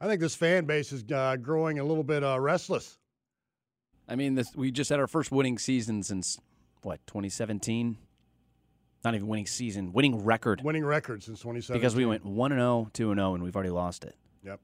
I 0.00 0.06
think 0.06 0.20
this 0.20 0.36
fan 0.36 0.64
base 0.64 0.92
is 0.92 1.04
uh, 1.10 1.36
growing 1.36 1.80
a 1.80 1.84
little 1.84 2.04
bit 2.04 2.22
uh, 2.22 2.38
restless. 2.38 2.98
I 4.08 4.16
mean, 4.16 4.34
this, 4.34 4.54
we 4.54 4.70
just 4.70 4.90
had 4.90 5.00
our 5.00 5.06
first 5.06 5.32
winning 5.32 5.58
season 5.58 6.02
since, 6.02 6.38
what, 6.82 7.00
2017? 7.06 7.96
Not 9.04 9.14
even 9.14 9.28
winning 9.28 9.46
season, 9.46 9.92
winning 9.92 10.24
record. 10.24 10.62
Winning 10.62 10.84
record 10.84 11.22
since 11.22 11.40
2017. 11.40 11.80
Because 11.80 11.94
we 11.94 12.06
went 12.06 12.24
1 12.24 12.52
and 12.52 12.60
0, 12.60 12.90
2 12.92 13.10
and 13.10 13.18
0, 13.18 13.34
and 13.34 13.42
we've 13.42 13.54
already 13.54 13.70
lost 13.70 14.04
it. 14.04 14.16
Yep. 14.44 14.60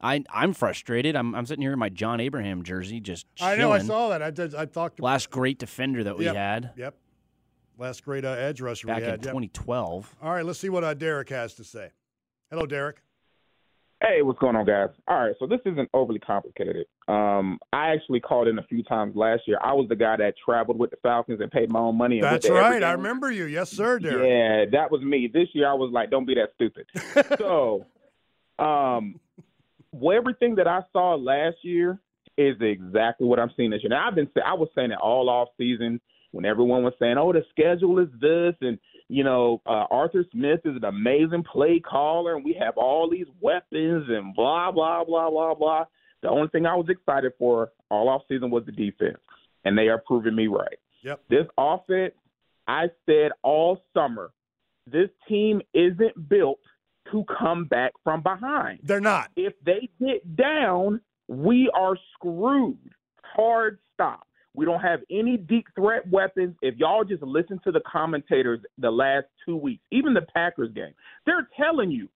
I, 0.00 0.24
I'm 0.30 0.52
frustrated. 0.52 1.14
I'm, 1.14 1.34
I'm 1.34 1.46
sitting 1.46 1.62
here 1.62 1.72
in 1.72 1.78
my 1.78 1.88
John 1.88 2.20
Abraham 2.20 2.64
jersey, 2.64 2.98
just 3.00 3.26
I 3.40 3.56
know. 3.56 3.70
I 3.70 3.78
saw 3.78 4.08
that. 4.08 4.20
I 4.20 4.30
did. 4.30 4.54
I 4.54 4.64
talked. 4.64 4.96
To, 4.96 5.04
Last 5.04 5.30
great 5.30 5.58
defender 5.58 6.02
that 6.04 6.18
we 6.18 6.24
Yep, 6.24 6.34
had 6.34 6.70
Yep. 6.76 6.96
Last 7.78 8.04
great 8.04 8.24
uh, 8.24 8.30
edge 8.30 8.60
rusher 8.60 8.88
back 8.88 8.98
we 8.98 9.04
in 9.04 9.10
yep. 9.10 9.20
2012. 9.20 10.16
All 10.22 10.30
right, 10.30 10.44
let's 10.44 10.58
see 10.58 10.68
what 10.68 10.84
uh, 10.84 10.94
Derek 10.94 11.28
has 11.30 11.54
to 11.54 11.64
say. 11.64 11.90
Hello, 12.50 12.66
Derek. 12.66 13.00
Hey, 14.02 14.22
what's 14.22 14.38
going 14.40 14.56
on, 14.56 14.66
guys? 14.66 14.88
All 15.06 15.24
right, 15.24 15.34
so 15.38 15.46
this 15.46 15.60
isn't 15.64 15.88
overly 15.94 16.18
complicated. 16.18 16.86
Um, 17.06 17.60
I 17.72 17.90
actually 17.94 18.18
called 18.18 18.48
in 18.48 18.58
a 18.58 18.62
few 18.64 18.82
times 18.82 19.14
last 19.14 19.42
year. 19.46 19.58
I 19.62 19.74
was 19.74 19.86
the 19.88 19.94
guy 19.94 20.16
that 20.16 20.34
traveled 20.44 20.76
with 20.76 20.90
the 20.90 20.96
Falcons 21.04 21.40
and 21.40 21.52
paid 21.52 21.70
my 21.70 21.78
own 21.78 21.96
money. 21.96 22.16
And 22.16 22.24
That's 22.24 22.50
right. 22.50 22.82
I 22.82 22.92
remember 22.92 23.30
you. 23.30 23.44
Yes, 23.44 23.70
sir, 23.70 24.00
Derek. 24.00 24.28
Yeah, 24.28 24.78
that 24.80 24.90
was 24.90 25.02
me. 25.02 25.30
This 25.32 25.48
year, 25.52 25.70
I 25.70 25.74
was 25.74 25.92
like, 25.92 26.10
don't 26.10 26.26
be 26.26 26.34
that 26.34 26.48
stupid. 26.56 26.86
so, 27.38 27.86
um, 28.58 29.20
well, 29.92 30.16
everything 30.16 30.56
that 30.56 30.66
I 30.66 30.80
saw 30.92 31.14
last 31.14 31.58
year 31.62 32.00
is 32.36 32.56
exactly 32.60 33.28
what 33.28 33.38
I'm 33.38 33.52
seeing 33.56 33.70
this 33.70 33.84
year. 33.84 33.90
Now, 33.90 34.08
I've 34.08 34.16
been 34.16 34.28
I 34.44 34.54
was 34.54 34.68
saying 34.74 34.90
it 34.90 34.98
all 35.00 35.30
off 35.30 35.48
season 35.56 36.00
when 36.32 36.44
everyone 36.44 36.82
was 36.82 36.94
saying, 36.98 37.18
"Oh, 37.18 37.32
the 37.32 37.44
schedule 37.50 38.00
is 38.00 38.08
this," 38.20 38.54
and 38.62 38.80
you 39.12 39.24
know, 39.24 39.60
uh, 39.66 39.84
Arthur 39.90 40.24
Smith 40.32 40.60
is 40.64 40.76
an 40.76 40.84
amazing 40.84 41.44
play 41.44 41.80
caller, 41.80 42.34
and 42.34 42.44
we 42.44 42.56
have 42.58 42.78
all 42.78 43.10
these 43.10 43.26
weapons, 43.40 44.06
and 44.08 44.34
blah 44.34 44.72
blah 44.72 45.04
blah 45.04 45.28
blah 45.28 45.54
blah. 45.54 45.84
The 46.22 46.30
only 46.30 46.48
thing 46.48 46.64
I 46.64 46.74
was 46.74 46.86
excited 46.88 47.32
for 47.38 47.72
all 47.90 48.08
off 48.08 48.22
season 48.26 48.50
was 48.50 48.64
the 48.64 48.72
defense, 48.72 49.18
and 49.64 49.76
they 49.76 49.88
are 49.88 49.98
proving 49.98 50.34
me 50.34 50.46
right. 50.46 50.78
Yep. 51.02 51.20
This 51.28 51.46
offense, 51.58 52.14
I 52.66 52.86
said 53.04 53.32
all 53.42 53.82
summer, 53.92 54.30
this 54.86 55.10
team 55.28 55.60
isn't 55.74 56.28
built 56.28 56.60
to 57.10 57.24
come 57.38 57.66
back 57.66 57.92
from 58.04 58.22
behind. 58.22 58.80
They're 58.82 59.00
not. 59.00 59.30
If 59.36 59.52
they 59.62 59.90
get 60.00 60.36
down, 60.36 61.02
we 61.28 61.70
are 61.74 61.96
screwed. 62.14 62.78
Hard 63.22 63.78
stop. 63.92 64.26
We 64.54 64.66
don't 64.66 64.80
have 64.80 65.00
any 65.10 65.36
deep 65.36 65.66
threat 65.74 66.08
weapons. 66.10 66.56
If 66.60 66.76
y'all 66.76 67.04
just 67.04 67.22
listen 67.22 67.58
to 67.64 67.72
the 67.72 67.80
commentators 67.90 68.60
the 68.78 68.90
last 68.90 69.26
two 69.46 69.56
weeks, 69.56 69.82
even 69.90 70.12
the 70.12 70.26
Packers 70.34 70.72
game, 70.74 70.92
they're 71.24 71.48
telling 71.56 71.90
you 71.90 72.08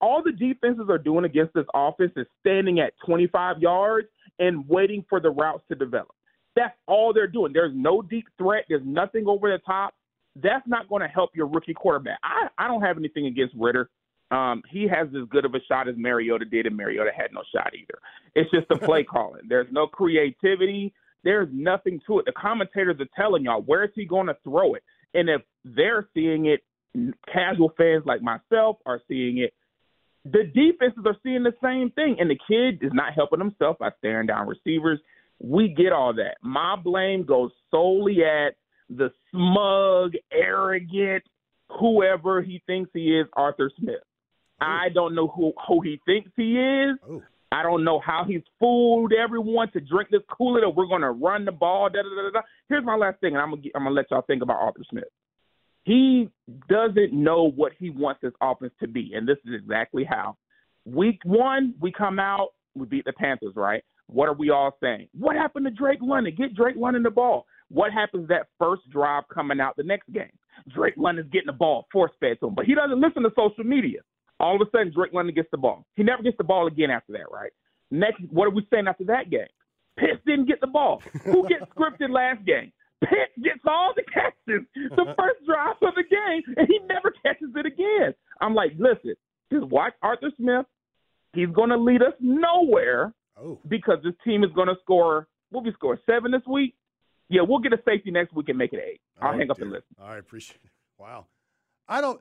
all 0.00 0.22
the 0.22 0.32
defenses 0.32 0.86
are 0.90 0.98
doing 0.98 1.24
against 1.24 1.54
this 1.54 1.64
offense 1.74 2.12
is 2.16 2.26
standing 2.40 2.80
at 2.80 2.92
25 3.06 3.60
yards 3.60 4.08
and 4.38 4.68
waiting 4.68 5.04
for 5.08 5.20
the 5.20 5.30
routes 5.30 5.64
to 5.68 5.74
develop. 5.74 6.10
That's 6.54 6.74
all 6.86 7.12
they're 7.12 7.26
doing. 7.26 7.52
There's 7.52 7.72
no 7.74 8.02
deep 8.02 8.26
threat. 8.38 8.64
There's 8.68 8.84
nothing 8.84 9.26
over 9.26 9.50
the 9.50 9.58
top. 9.58 9.94
That's 10.36 10.66
not 10.66 10.88
going 10.88 11.02
to 11.02 11.08
help 11.08 11.30
your 11.34 11.46
rookie 11.46 11.74
quarterback. 11.74 12.18
I, 12.22 12.48
I 12.58 12.68
don't 12.68 12.82
have 12.82 12.98
anything 12.98 13.26
against 13.26 13.54
Ridder. 13.58 13.88
Um, 14.30 14.62
he 14.68 14.88
has 14.88 15.08
as 15.08 15.28
good 15.30 15.44
of 15.44 15.54
a 15.54 15.60
shot 15.68 15.88
as 15.88 15.94
Mariota 15.96 16.44
did, 16.44 16.66
and 16.66 16.76
Mariota 16.76 17.10
had 17.16 17.32
no 17.32 17.42
shot 17.54 17.72
either. 17.74 17.98
It's 18.34 18.50
just 18.50 18.68
the 18.68 18.76
play 18.76 19.04
calling. 19.04 19.42
There's 19.48 19.68
no 19.70 19.86
creativity. 19.86 20.92
There's 21.24 21.48
nothing 21.52 22.00
to 22.06 22.18
it. 22.20 22.26
The 22.26 22.32
commentators 22.32 23.00
are 23.00 23.08
telling 23.16 23.44
y'all 23.44 23.62
where 23.62 23.84
is 23.84 23.90
he 23.94 24.04
going 24.04 24.26
to 24.28 24.36
throw 24.44 24.74
it, 24.74 24.82
and 25.14 25.28
if 25.28 25.42
they're 25.64 26.08
seeing 26.14 26.46
it, 26.46 26.60
casual 27.32 27.72
fans 27.76 28.04
like 28.06 28.22
myself 28.22 28.78
are 28.86 29.00
seeing 29.08 29.38
it. 29.38 29.52
The 30.24 30.44
defenses 30.44 31.04
are 31.06 31.16
seeing 31.22 31.42
the 31.42 31.54
same 31.62 31.90
thing, 31.90 32.16
and 32.18 32.30
the 32.30 32.38
kid 32.48 32.84
is 32.84 32.92
not 32.92 33.14
helping 33.14 33.38
himself 33.38 33.78
by 33.78 33.90
staring 33.98 34.26
down 34.26 34.48
receivers. 34.48 34.98
We 35.38 35.68
get 35.68 35.92
all 35.92 36.14
that. 36.14 36.36
My 36.42 36.76
blame 36.76 37.24
goes 37.24 37.50
solely 37.70 38.24
at 38.24 38.54
the 38.88 39.10
smug, 39.30 40.12
arrogant, 40.32 41.24
whoever 41.80 42.42
he 42.42 42.62
thinks 42.66 42.90
he 42.92 43.18
is, 43.18 43.26
Arthur 43.34 43.70
Smith. 43.78 44.02
I 44.60 44.88
don't 44.94 45.14
know 45.14 45.28
who 45.28 45.52
who 45.68 45.82
he 45.82 46.00
thinks 46.06 46.30
he 46.36 46.58
is. 46.58 46.96
Oh. 47.08 47.22
I 47.52 47.62
don't 47.62 47.84
know 47.84 48.00
how 48.00 48.24
he's 48.26 48.42
fooled 48.58 49.12
everyone 49.12 49.70
to 49.72 49.80
drink 49.80 50.10
this 50.10 50.22
Kool-Aid 50.30 50.64
or 50.64 50.72
we're 50.72 50.86
going 50.86 51.02
to 51.02 51.12
run 51.12 51.44
the 51.44 51.52
ball. 51.52 51.88
Da, 51.88 52.02
da, 52.02 52.08
da, 52.08 52.30
da. 52.30 52.40
Here's 52.68 52.84
my 52.84 52.96
last 52.96 53.20
thing, 53.20 53.34
and 53.34 53.42
I'm 53.42 53.50
gonna 53.50 53.62
I'm 53.74 53.84
gonna 53.84 53.94
let 53.94 54.10
y'all 54.10 54.22
think 54.22 54.42
about 54.42 54.60
Arthur 54.60 54.82
Smith. 54.90 55.04
He 55.84 56.28
doesn't 56.68 57.12
know 57.12 57.48
what 57.48 57.72
he 57.78 57.90
wants 57.90 58.20
this 58.20 58.32
offense 58.40 58.72
to 58.80 58.88
be, 58.88 59.12
and 59.14 59.28
this 59.28 59.38
is 59.44 59.54
exactly 59.54 60.04
how. 60.04 60.36
Week 60.84 61.20
one, 61.24 61.74
we 61.80 61.92
come 61.92 62.18
out, 62.18 62.48
we 62.74 62.86
beat 62.86 63.04
the 63.04 63.12
Panthers, 63.12 63.54
right? 63.54 63.84
What 64.08 64.28
are 64.28 64.34
we 64.34 64.50
all 64.50 64.76
saying? 64.80 65.08
What 65.16 65.36
happened 65.36 65.66
to 65.66 65.70
Drake 65.70 66.00
London? 66.02 66.34
Get 66.36 66.54
Drake 66.54 66.76
London 66.76 67.04
the 67.04 67.10
ball. 67.10 67.46
What 67.68 67.92
happens 67.92 68.28
that 68.28 68.48
first 68.58 68.88
drive 68.90 69.24
coming 69.32 69.60
out 69.60 69.76
the 69.76 69.82
next 69.84 70.12
game? 70.12 70.30
Drake 70.74 70.94
London's 70.96 71.30
getting 71.32 71.46
the 71.46 71.52
ball 71.52 71.86
force 71.92 72.12
fed 72.18 72.38
to 72.40 72.48
him, 72.48 72.54
but 72.54 72.64
he 72.64 72.74
doesn't 72.74 73.00
listen 73.00 73.22
to 73.22 73.30
social 73.36 73.64
media. 73.64 74.00
All 74.38 74.54
of 74.60 74.66
a 74.66 74.70
sudden, 74.70 74.92
Drake 74.94 75.12
London 75.12 75.34
gets 75.34 75.48
the 75.50 75.58
ball. 75.58 75.86
He 75.94 76.02
never 76.02 76.22
gets 76.22 76.36
the 76.36 76.44
ball 76.44 76.66
again 76.66 76.90
after 76.90 77.12
that, 77.12 77.30
right? 77.32 77.52
Next, 77.90 78.20
what 78.30 78.46
are 78.46 78.50
we 78.50 78.66
saying 78.72 78.86
after 78.88 79.04
that 79.04 79.30
game? 79.30 79.46
Pitts 79.98 80.20
didn't 80.26 80.46
get 80.46 80.60
the 80.60 80.66
ball. 80.66 81.02
Who 81.24 81.48
gets 81.48 81.64
scripted 81.76 82.10
last 82.10 82.44
game? 82.44 82.72
Pitt 83.00 83.30
gets 83.42 83.60
all 83.66 83.92
the 83.94 84.02
catches 84.12 84.66
the 84.74 85.02
uh-huh. 85.02 85.14
first 85.18 85.46
drive 85.46 85.76
of 85.82 85.94
the 85.94 86.04
game, 86.08 86.42
and 86.56 86.66
he 86.68 86.78
never 86.86 87.12
catches 87.22 87.48
it 87.54 87.66
again. 87.66 88.14
I'm 88.40 88.54
like, 88.54 88.72
listen, 88.78 89.14
just 89.52 89.64
watch 89.66 89.92
Arthur 90.02 90.30
Smith. 90.36 90.66
He's 91.34 91.48
going 91.48 91.70
to 91.70 91.76
lead 91.76 92.02
us 92.02 92.14
nowhere 92.20 93.12
oh. 93.38 93.58
because 93.68 93.98
this 94.02 94.14
team 94.24 94.44
is 94.44 94.50
going 94.54 94.68
to 94.68 94.76
score. 94.82 95.28
We'll 95.52 95.62
be 95.62 95.72
scoring 95.72 96.00
seven 96.06 96.30
this 96.32 96.42
week? 96.46 96.74
Yeah, 97.28 97.42
we'll 97.46 97.58
get 97.58 97.72
a 97.72 97.78
safety 97.84 98.10
next 98.10 98.34
week 98.34 98.48
and 98.48 98.56
make 98.58 98.72
it 98.72 98.80
eight. 98.84 99.00
I'll 99.20 99.34
Oh, 99.34 99.38
hang 99.38 99.50
up 99.50 99.56
dear. 99.56 99.64
and 99.66 99.72
listen. 99.72 99.96
I 100.02 100.16
appreciate 100.16 100.60
it. 100.64 100.70
Wow. 100.98 101.26
I 101.88 102.00
don't. 102.00 102.20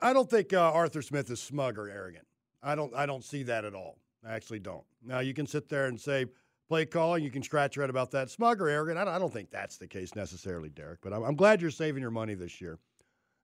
I 0.00 0.12
don't 0.12 0.28
think 0.28 0.52
uh, 0.52 0.72
Arthur 0.72 1.02
Smith 1.02 1.30
is 1.30 1.40
smug 1.40 1.78
or 1.78 1.88
arrogant. 1.88 2.26
I 2.62 2.74
don't. 2.74 2.94
I 2.94 3.06
don't 3.06 3.24
see 3.24 3.42
that 3.44 3.64
at 3.64 3.74
all. 3.74 3.98
I 4.26 4.34
actually 4.34 4.58
don't. 4.58 4.84
Now 5.04 5.20
you 5.20 5.34
can 5.34 5.46
sit 5.46 5.68
there 5.68 5.86
and 5.86 6.00
say 6.00 6.26
play 6.68 6.84
calling. 6.84 7.22
You 7.22 7.30
can 7.30 7.42
scratch 7.42 7.76
your 7.76 7.84
head 7.84 7.90
about 7.90 8.10
that. 8.10 8.30
Smug 8.30 8.60
or 8.60 8.68
arrogant. 8.68 8.98
I 8.98 9.04
don't, 9.04 9.14
I 9.14 9.18
don't 9.18 9.32
think 9.32 9.50
that's 9.50 9.76
the 9.78 9.86
case 9.86 10.14
necessarily, 10.14 10.68
Derek. 10.68 11.00
But 11.00 11.12
I'm, 11.12 11.22
I'm 11.22 11.36
glad 11.36 11.62
you're 11.62 11.70
saving 11.70 12.02
your 12.02 12.10
money 12.10 12.34
this 12.34 12.60
year. 12.60 12.78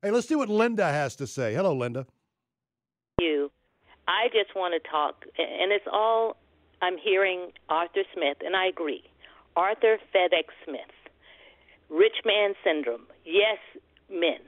Hey, 0.02 0.10
let's 0.10 0.26
see 0.26 0.34
what 0.34 0.48
Linda 0.48 0.84
has 0.84 1.14
to 1.16 1.26
say. 1.26 1.54
Hello, 1.54 1.74
Linda. 1.74 2.06
you. 3.20 3.50
I 4.08 4.26
just 4.32 4.56
want 4.56 4.74
to 4.74 4.90
talk, 4.90 5.24
and 5.38 5.70
it's 5.70 5.86
all 5.90 6.36
I'm 6.82 6.98
hearing 6.98 7.52
Arthur 7.68 8.02
Smith, 8.12 8.38
and 8.44 8.56
I 8.56 8.66
agree. 8.66 9.04
Arthur 9.54 9.98
FedEx 10.12 10.46
Smith, 10.64 10.80
rich 11.88 12.16
man 12.24 12.54
syndrome. 12.64 13.06
Yes, 13.24 13.58
men. 14.10 14.40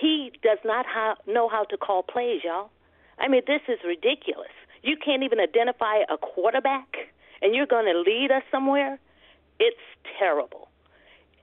He 0.00 0.32
does 0.42 0.58
not 0.64 0.86
know 1.26 1.48
how 1.48 1.64
to 1.64 1.76
call 1.76 2.02
plays, 2.02 2.42
y'all. 2.44 2.70
I 3.18 3.28
mean, 3.28 3.42
this 3.46 3.62
is 3.68 3.78
ridiculous. 3.86 4.52
You 4.82 4.96
can't 5.02 5.22
even 5.22 5.38
identify 5.40 5.98
a 6.10 6.18
quarterback, 6.18 6.88
and 7.40 7.54
you're 7.54 7.66
going 7.66 7.86
to 7.86 7.98
lead 8.00 8.30
us 8.30 8.42
somewhere? 8.50 8.98
It's 9.60 9.80
terrible. 10.18 10.68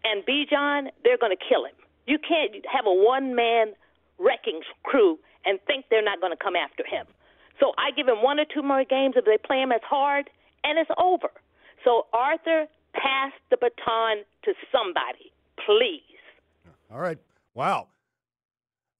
And 0.03 0.23
Bijan, 0.25 0.89
they're 1.03 1.17
going 1.17 1.35
to 1.35 1.43
kill 1.49 1.65
him. 1.65 1.75
You 2.07 2.19
can't 2.19 2.65
have 2.71 2.85
a 2.85 2.93
one 2.93 3.35
man 3.35 3.73
wrecking 4.19 4.61
crew 4.83 5.17
and 5.45 5.59
think 5.65 5.85
they're 5.89 6.03
not 6.03 6.19
going 6.19 6.35
to 6.35 6.43
come 6.43 6.55
after 6.55 6.83
him. 6.85 7.05
So 7.59 7.73
I 7.77 7.91
give 7.91 8.07
him 8.07 8.21
one 8.21 8.39
or 8.39 8.45
two 8.45 8.61
more 8.61 8.83
games 8.83 9.15
if 9.15 9.25
they 9.25 9.37
play 9.37 9.61
him 9.61 9.71
as 9.71 9.81
hard, 9.87 10.29
and 10.63 10.77
it's 10.77 10.89
over. 10.97 11.29
So 11.83 12.07
Arthur, 12.13 12.65
pass 12.93 13.31
the 13.49 13.57
baton 13.57 14.23
to 14.43 14.53
somebody, 14.71 15.31
please. 15.65 16.01
All 16.91 16.99
right. 16.99 17.17
Wow. 17.53 17.87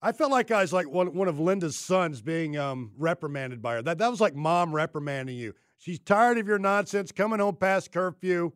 I 0.02 0.12
felt 0.12 0.32
like 0.32 0.50
I 0.50 0.62
was 0.62 0.72
like 0.72 0.90
one, 0.90 1.14
one 1.14 1.28
of 1.28 1.38
Linda's 1.38 1.76
sons 1.76 2.20
being 2.20 2.58
um, 2.58 2.90
reprimanded 2.98 3.62
by 3.62 3.74
her. 3.74 3.82
That 3.82 3.98
that 3.98 4.10
was 4.10 4.20
like 4.20 4.34
mom 4.34 4.74
reprimanding 4.74 5.36
you. 5.36 5.54
She's 5.78 5.98
tired 5.98 6.38
of 6.38 6.46
your 6.46 6.58
nonsense, 6.58 7.12
coming 7.12 7.38
home 7.38 7.56
past 7.56 7.92
curfew, 7.92 8.52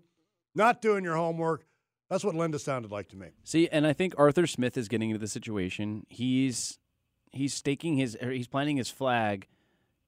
not 0.54 0.82
doing 0.82 1.04
your 1.04 1.16
homework. 1.16 1.66
That's 2.08 2.24
what 2.24 2.34
Linda 2.34 2.58
sounded 2.58 2.90
like 2.90 3.08
to 3.08 3.16
me. 3.16 3.28
See, 3.44 3.68
and 3.70 3.86
I 3.86 3.92
think 3.92 4.14
Arthur 4.16 4.46
Smith 4.46 4.76
is 4.76 4.88
getting 4.88 5.10
into 5.10 5.18
the 5.18 5.28
situation. 5.28 6.06
He's 6.08 6.78
he's 7.32 7.54
staking 7.54 7.96
his 7.96 8.16
he's 8.20 8.48
planting 8.48 8.76
his 8.76 8.90
flag 8.90 9.46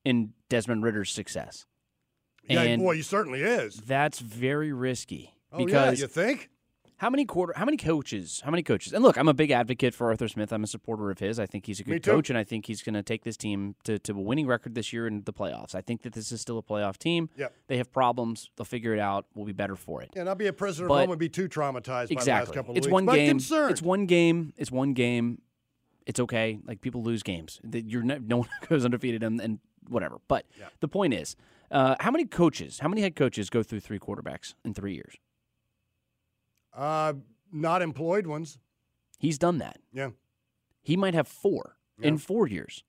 in 0.05 0.33
Desmond 0.49 0.83
Ridder's 0.83 1.11
success. 1.11 1.67
Yeah, 2.49 2.63
and 2.63 2.83
boy, 2.83 2.97
he 2.97 3.03
certainly 3.03 3.43
is. 3.43 3.77
that's 3.77 4.21
very 4.21 4.73
risky. 4.73 5.35
Oh, 5.53 5.67
yeah, 5.67 5.91
you 5.91 6.07
think? 6.07 6.51
How 6.99 7.11
many 7.11 7.25
quarter? 7.25 7.53
How 7.57 7.65
many 7.65 7.77
coaches? 7.77 8.43
How 8.45 8.51
many 8.51 8.63
coaches? 8.65 8.93
And 8.93 9.05
look, 9.05 9.17
I'm 9.17 9.29
a 9.29 9.35
big 9.35 9.53
advocate 9.53 9.95
for 9.95 10.09
Arthur 10.09 10.27
Smith. 10.27 10.53
I'm 10.53 10.65
a 10.65 10.67
supporter 10.67 11.11
of 11.13 11.21
his. 11.21 11.39
I 11.39 11.47
think 11.47 11.67
he's 11.67 11.79
a 11.79 11.85
good 11.85 12.03
coach, 12.03 12.29
and 12.29 12.37
I 12.39 12.43
think 12.43 12.67
he's 12.67 12.83
going 12.83 12.95
to 12.95 13.05
take 13.05 13.23
this 13.23 13.37
team 13.37 13.77
to, 13.85 14.01
to 14.01 14.13
a 14.13 14.21
winning 14.21 14.49
record 14.49 14.75
this 14.75 14.93
year 14.93 15.07
in 15.07 15.23
the 15.25 15.33
playoffs. 15.33 15.77
I 15.77 15.81
think 15.81 16.03
that 16.03 16.13
this 16.13 16.33
is 16.33 16.41
still 16.41 16.59
a 16.59 16.63
playoff 16.63 16.97
team. 16.99 17.31
Yep. 17.37 17.55
They 17.69 17.77
have 17.77 17.93
problems. 17.93 18.51
They'll 18.57 18.65
figure 18.65 18.95
it 18.95 18.99
out. 19.01 19.27
We'll 19.35 19.47
be 19.47 19.53
better 19.53 19.77
for 19.77 20.03
it. 20.03 20.11
Yeah, 20.17 20.25
not 20.25 20.39
be 20.39 20.49
a 20.49 20.53
prisoner 20.53 20.89
But- 20.89 20.95
of 20.95 21.01
home 21.03 21.11
and 21.13 21.21
be 21.21 21.29
too 21.29 21.49
traumatized 21.49 21.85
by 21.85 22.07
the 22.07 22.15
last 22.17 22.23
Exactly. 22.23 22.55
couple 22.55 22.71
of 22.73 22.79
It's 22.79 22.87
weeks. 22.89 22.93
one 22.93 23.07
game. 23.07 23.29
concerned. 23.31 23.71
It's 23.71 23.83
one 23.83 24.07
game. 24.07 24.53
It's 24.57 24.73
one 24.73 24.93
game. 24.93 25.41
It's 26.05 26.19
okay. 26.19 26.59
Like 26.65 26.81
people 26.81 27.03
lose 27.05 27.23
games. 27.23 27.61
That 27.63 27.85
You're 27.85 28.03
ne- 28.03 28.19
no 28.19 28.39
one 28.39 28.49
goes 28.69 28.85
undefeated 28.85 29.23
and, 29.23 29.41
and 29.41 29.61
whatever. 29.89 30.19
But 30.27 30.47
the 30.81 30.89
point 30.89 31.15
is, 31.15 31.37
uh, 31.71 31.95
how 32.01 32.11
many 32.11 32.25
coaches, 32.25 32.81
how 32.81 32.89
many 32.89 33.03
head 33.03 33.15
coaches 33.15 33.51
go 33.51 33.63
through 33.63 33.81
three 33.81 34.01
quarterbacks 34.01 34.55
in 34.65 34.75
three 34.75 34.95
years? 34.95 35.15
Uh, 36.79 37.15
not 37.53 37.83
employed 37.83 38.27
ones. 38.27 38.59
He's 39.19 39.37
done 39.39 39.59
that. 39.59 39.79
Yeah. 39.93 40.11
He 40.83 40.97
might 40.97 41.15
have 41.15 41.27
four 41.27 41.77
in 42.01 42.19
four 42.19 42.47
years. 42.47 42.85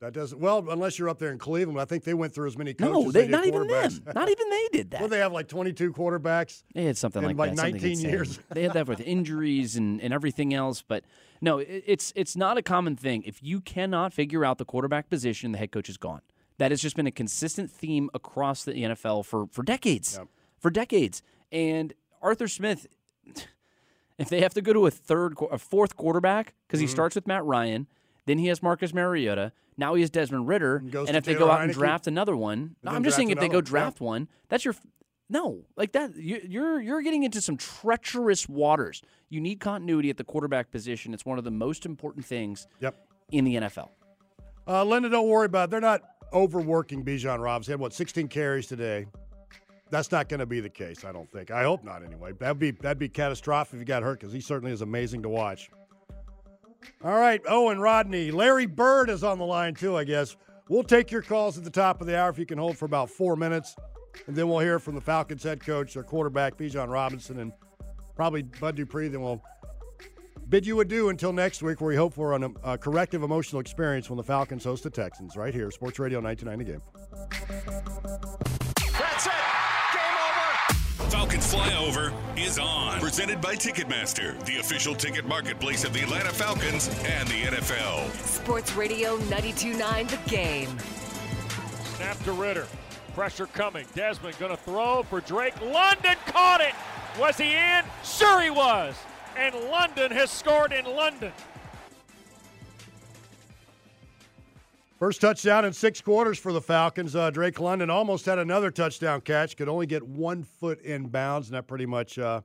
That 0.00 0.14
doesn't 0.14 0.40
well 0.40 0.66
unless 0.70 0.98
you're 0.98 1.10
up 1.10 1.18
there 1.18 1.30
in 1.30 1.38
Cleveland. 1.38 1.78
I 1.78 1.84
think 1.84 2.04
they 2.04 2.14
went 2.14 2.34
through 2.34 2.46
as 2.46 2.56
many 2.56 2.72
coaches. 2.72 2.92
No, 2.94 3.06
as 3.08 3.12
they, 3.12 3.22
did 3.22 3.30
not 3.30 3.46
even 3.46 3.66
them. 3.66 4.02
Not 4.14 4.30
even 4.30 4.50
they 4.50 4.68
did 4.72 4.90
that. 4.92 5.00
Well, 5.00 5.10
they 5.10 5.18
have 5.18 5.32
like 5.32 5.46
22 5.46 5.92
quarterbacks. 5.92 6.62
They 6.74 6.84
had 6.84 6.96
something 6.96 7.22
like 7.22 7.36
like 7.36 7.50
that. 7.50 7.58
something 7.58 7.74
19 7.74 7.90
insane. 7.90 8.10
years. 8.10 8.40
they 8.50 8.62
had 8.62 8.72
that 8.72 8.88
with 8.88 9.00
injuries 9.04 9.76
and, 9.76 10.00
and 10.00 10.14
everything 10.14 10.54
else. 10.54 10.82
But 10.82 11.04
no, 11.42 11.58
it, 11.58 11.84
it's 11.86 12.14
it's 12.16 12.34
not 12.34 12.56
a 12.56 12.62
common 12.62 12.96
thing. 12.96 13.24
If 13.24 13.42
you 13.42 13.60
cannot 13.60 14.14
figure 14.14 14.42
out 14.42 14.56
the 14.56 14.64
quarterback 14.64 15.10
position, 15.10 15.52
the 15.52 15.58
head 15.58 15.70
coach 15.70 15.90
is 15.90 15.98
gone. 15.98 16.22
That 16.56 16.70
has 16.70 16.80
just 16.80 16.96
been 16.96 17.06
a 17.06 17.10
consistent 17.10 17.70
theme 17.70 18.08
across 18.14 18.64
the 18.64 18.72
NFL 18.72 19.26
for 19.26 19.48
for 19.52 19.62
decades. 19.62 20.18
For 20.58 20.70
decades. 20.70 21.22
And 21.52 21.92
Arthur 22.22 22.48
Smith, 22.48 22.86
if 24.18 24.28
they 24.28 24.40
have 24.40 24.54
to 24.54 24.62
go 24.62 24.72
to 24.72 24.86
a 24.86 24.90
third, 24.90 25.34
a 25.50 25.58
fourth 25.58 25.96
quarterback, 25.96 26.54
because 26.66 26.80
he 26.80 26.86
Mhm. 26.86 26.90
starts 26.90 27.14
with 27.14 27.26
Matt 27.26 27.44
Ryan, 27.44 27.86
then 28.26 28.38
he 28.38 28.48
has 28.48 28.62
Marcus 28.62 28.92
Mariota. 28.92 29.52
Now 29.76 29.94
he 29.94 30.02
has 30.02 30.10
Desmond 30.10 30.46
Ridder, 30.46 30.76
and 30.76 30.92
to 30.92 31.16
if 31.16 31.24
they 31.24 31.34
go 31.34 31.50
out 31.50 31.62
and 31.62 31.72
draft 31.72 32.06
another 32.06 32.36
one, 32.36 32.76
then 32.82 32.94
I'm 32.94 33.02
just 33.04 33.16
saying 33.16 33.30
if 33.30 33.38
they 33.40 33.48
go 33.48 33.60
draft 33.60 34.00
one, 34.00 34.28
that's 34.48 34.64
your 34.64 34.74
no, 35.32 35.64
like 35.76 35.92
that. 35.92 36.16
You, 36.16 36.40
you're 36.46 36.80
you're 36.80 37.02
getting 37.02 37.22
into 37.22 37.40
some 37.40 37.56
treacherous 37.56 38.48
waters. 38.48 39.00
You 39.28 39.40
need 39.40 39.60
continuity 39.60 40.10
at 40.10 40.16
the 40.16 40.24
quarterback 40.24 40.70
position. 40.72 41.14
It's 41.14 41.24
one 41.24 41.38
of 41.38 41.44
the 41.44 41.52
most 41.52 41.86
important 41.86 42.26
things. 42.26 42.66
Yep. 42.80 43.06
In 43.30 43.44
the 43.44 43.54
NFL. 43.54 43.90
Uh, 44.66 44.84
Linda, 44.84 45.08
don't 45.08 45.28
worry 45.28 45.46
about 45.46 45.68
it. 45.68 45.70
They're 45.70 45.80
not 45.80 46.02
overworking 46.32 47.04
Bijan 47.04 47.38
Robinson. 47.40 47.70
He 47.70 47.72
had 47.74 47.80
what 47.80 47.92
16 47.94 48.26
carries 48.28 48.66
today. 48.66 49.06
That's 49.90 50.12
not 50.12 50.28
going 50.28 50.40
to 50.40 50.46
be 50.46 50.60
the 50.60 50.70
case. 50.70 51.04
I 51.04 51.12
don't 51.12 51.30
think. 51.30 51.50
I 51.50 51.64
hope 51.64 51.84
not. 51.84 52.04
Anyway, 52.04 52.32
that'd 52.38 52.58
be 52.58 52.70
that'd 52.70 52.98
be 52.98 53.08
catastrophic 53.08 53.74
if 53.74 53.80
he 53.80 53.84
got 53.84 54.02
hurt 54.02 54.20
because 54.20 54.32
he 54.32 54.40
certainly 54.40 54.72
is 54.72 54.82
amazing 54.82 55.22
to 55.22 55.28
watch. 55.28 55.70
All 57.04 57.18
right, 57.18 57.40
oh, 57.46 57.66
Owen 57.66 57.80
Rodney, 57.80 58.30
Larry 58.30 58.66
Bird 58.66 59.10
is 59.10 59.22
on 59.24 59.38
the 59.38 59.44
line 59.44 59.74
too. 59.74 59.96
I 59.96 60.04
guess 60.04 60.36
we'll 60.68 60.82
take 60.82 61.10
your 61.10 61.22
calls 61.22 61.58
at 61.58 61.64
the 61.64 61.70
top 61.70 62.00
of 62.00 62.06
the 62.06 62.18
hour 62.18 62.30
if 62.30 62.38
you 62.38 62.46
can 62.46 62.58
hold 62.58 62.78
for 62.78 62.84
about 62.84 63.10
four 63.10 63.36
minutes, 63.36 63.76
and 64.26 64.36
then 64.36 64.48
we'll 64.48 64.60
hear 64.60 64.78
from 64.78 64.94
the 64.94 65.00
Falcons 65.00 65.42
head 65.42 65.60
coach, 65.60 65.94
their 65.94 66.02
quarterback 66.02 66.56
Bijan 66.56 66.88
Robinson, 66.88 67.40
and 67.40 67.52
probably 68.16 68.42
Bud 68.42 68.76
Dupree. 68.76 69.08
Then 69.08 69.22
we'll 69.22 69.42
bid 70.48 70.66
you 70.66 70.80
adieu 70.80 71.08
until 71.10 71.32
next 71.32 71.62
week, 71.62 71.80
where 71.80 71.88
we 71.88 71.96
hope 71.96 72.14
for 72.14 72.34
an, 72.34 72.54
a 72.64 72.78
corrective 72.78 73.22
emotional 73.22 73.60
experience 73.60 74.08
when 74.08 74.16
the 74.16 74.24
Falcons 74.24 74.64
host 74.64 74.84
the 74.84 74.90
Texans. 74.90 75.36
Right 75.36 75.54
here, 75.54 75.70
Sports 75.70 75.98
Radio 75.98 76.20
929 76.20 76.58
The 76.58 78.40
Game. 78.40 78.49
That's 81.10 81.34
it. 81.34 81.52
Game 81.52 81.72
over. 81.72 82.10
Falcons 82.10 82.12
Flyover 82.12 82.12
is 82.36 82.58
on. 82.58 83.00
Presented 83.00 83.40
by 83.40 83.54
Ticketmaster, 83.54 84.42
the 84.44 84.58
official 84.58 84.94
ticket 84.94 85.24
marketplace 85.26 85.84
of 85.84 85.92
the 85.92 86.00
Atlanta 86.00 86.30
Falcons 86.30 86.88
and 87.04 87.28
the 87.28 87.42
NFL. 87.42 88.10
Sports 88.26 88.74
Radio 88.74 89.18
92.9 89.18 90.08
The 90.08 90.30
Game. 90.30 90.78
Snap 91.96 92.18
to 92.24 92.32
Ridder. 92.32 92.66
Pressure 93.14 93.46
coming. 93.46 93.86
Desmond 93.94 94.38
going 94.38 94.50
to 94.52 94.56
throw 94.56 95.02
for 95.02 95.20
Drake. 95.20 95.60
London 95.60 96.16
caught 96.26 96.60
it. 96.60 96.74
Was 97.18 97.36
he 97.36 97.54
in? 97.54 97.84
Sure 98.04 98.40
he 98.40 98.50
was. 98.50 98.94
And 99.36 99.54
London 99.54 100.10
has 100.12 100.30
scored 100.30 100.72
in 100.72 100.84
London. 100.84 101.32
First 105.00 105.20
touchdown 105.22 105.64
in 105.64 105.72
six 105.72 106.00
quarters 106.02 106.38
for 106.38 106.52
the 106.52 106.60
Falcons. 106.60 107.16
Uh, 107.16 107.30
Drake 107.30 107.58
London 107.58 107.88
almost 107.88 108.26
had 108.26 108.38
another 108.38 108.70
touchdown 108.70 109.22
catch, 109.22 109.56
could 109.56 109.70
only 109.70 109.86
get 109.86 110.06
one 110.06 110.42
foot 110.42 110.78
in 110.82 111.06
bounds, 111.06 111.48
and 111.48 111.56
that 111.56 111.66
pretty 111.66 111.86
much 111.86 112.18
uh, 112.18 112.42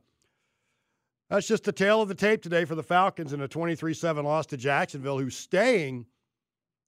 that's 1.30 1.48
just 1.48 1.66
the 1.66 1.74
tail 1.74 2.02
of 2.02 2.08
the 2.08 2.16
tape 2.16 2.42
today 2.42 2.64
for 2.64 2.76
the 2.76 2.82
Falcons 2.82 3.34
in 3.34 3.42
a 3.42 3.48
23-7 3.50 4.24
loss 4.24 4.46
to 4.46 4.56
Jacksonville, 4.56 5.20
who's 5.20 5.36
staying 5.36 6.06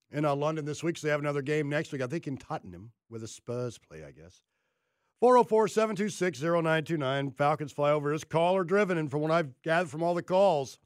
in 0.09 0.23
uh, 0.23 0.33
London 0.33 0.63
this 0.63 0.83
week. 0.83 0.97
So 0.97 1.05
they 1.05 1.11
have 1.11 1.19
another 1.19 1.41
game 1.41 1.67
next 1.67 1.91
week, 1.91 2.01
I 2.01 2.07
think 2.07 2.27
in 2.27 2.37
Tottenham, 2.37 2.93
where 3.09 3.19
the 3.19 3.27
Spurs 3.27 3.77
play, 3.77 4.05
I 4.05 4.11
guess. 4.11 4.41
404-726-0929. 5.21 7.35
Falcons 7.35 7.73
fly 7.73 7.91
over 7.91 8.13
is 8.13 8.23
caller 8.23 8.63
driven, 8.63 8.97
and 8.97 9.11
from 9.11 9.19
what 9.19 9.31
I've 9.31 9.61
gathered 9.63 9.89
from 9.89 10.01
all 10.01 10.13
the 10.13 10.23
calls, 10.23 10.79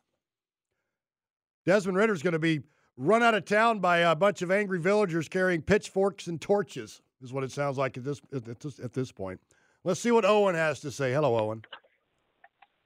Desmond 1.67 1.99
Ridder's 1.99 2.23
going 2.23 2.33
to 2.33 2.39
be 2.39 2.61
run 3.01 3.23
out 3.23 3.33
of 3.33 3.45
town 3.45 3.79
by 3.79 3.99
a 3.99 4.15
bunch 4.15 4.41
of 4.41 4.51
angry 4.51 4.79
villagers 4.79 5.27
carrying 5.27 5.61
pitchforks 5.61 6.27
and 6.27 6.39
torches, 6.39 7.01
is 7.21 7.33
what 7.33 7.43
it 7.43 7.51
sounds 7.51 7.77
like 7.77 7.97
at 7.97 8.03
this 8.03 8.21
at 8.33 8.59
this, 8.59 8.79
at 8.79 8.93
this 8.93 9.11
point. 9.11 9.39
Let's 9.83 9.99
see 9.99 10.11
what 10.11 10.25
Owen 10.25 10.55
has 10.55 10.79
to 10.81 10.91
say. 10.91 11.11
Hello, 11.11 11.37
Owen. 11.37 11.63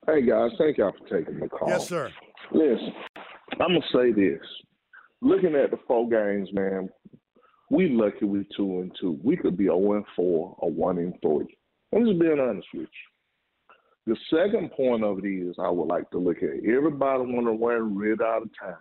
Hey 0.07 0.25
guys, 0.25 0.51
thank 0.57 0.77
y'all 0.77 0.93
for 0.97 1.17
taking 1.17 1.39
the 1.39 1.49
call. 1.49 1.67
Yes, 1.67 1.87
sir. 1.87 2.11
Listen, 2.51 2.93
I'm 3.53 3.69
gonna 3.69 3.81
say 3.93 4.11
this. 4.11 4.39
Looking 5.21 5.55
at 5.55 5.71
the 5.71 5.77
four 5.87 6.07
games, 6.07 6.49
man, 6.53 6.89
we 7.69 7.89
lucky 7.89 8.25
we 8.25 8.47
two 8.55 8.81
and 8.81 8.91
two. 9.01 9.19
We 9.23 9.35
could 9.35 9.57
be 9.57 9.65
0 9.65 9.93
and 9.93 10.05
four 10.15 10.55
or 10.59 10.71
one 10.71 10.99
and 10.99 11.13
three. 11.21 11.57
I'm 11.93 12.05
just 12.05 12.19
being 12.19 12.39
honest 12.39 12.67
with 12.73 12.87
you. 14.07 14.13
The 14.13 14.17
second 14.29 14.71
point 14.71 15.03
of 15.03 15.19
it 15.19 15.27
is 15.27 15.55
I 15.59 15.69
would 15.69 15.87
like 15.87 16.09
to 16.11 16.19
look 16.19 16.37
at 16.37 16.63
everybody 16.63 17.23
to 17.25 17.57
run 17.59 17.95
rid 17.95 18.21
out 18.21 18.43
of 18.43 18.49
town. 18.61 18.77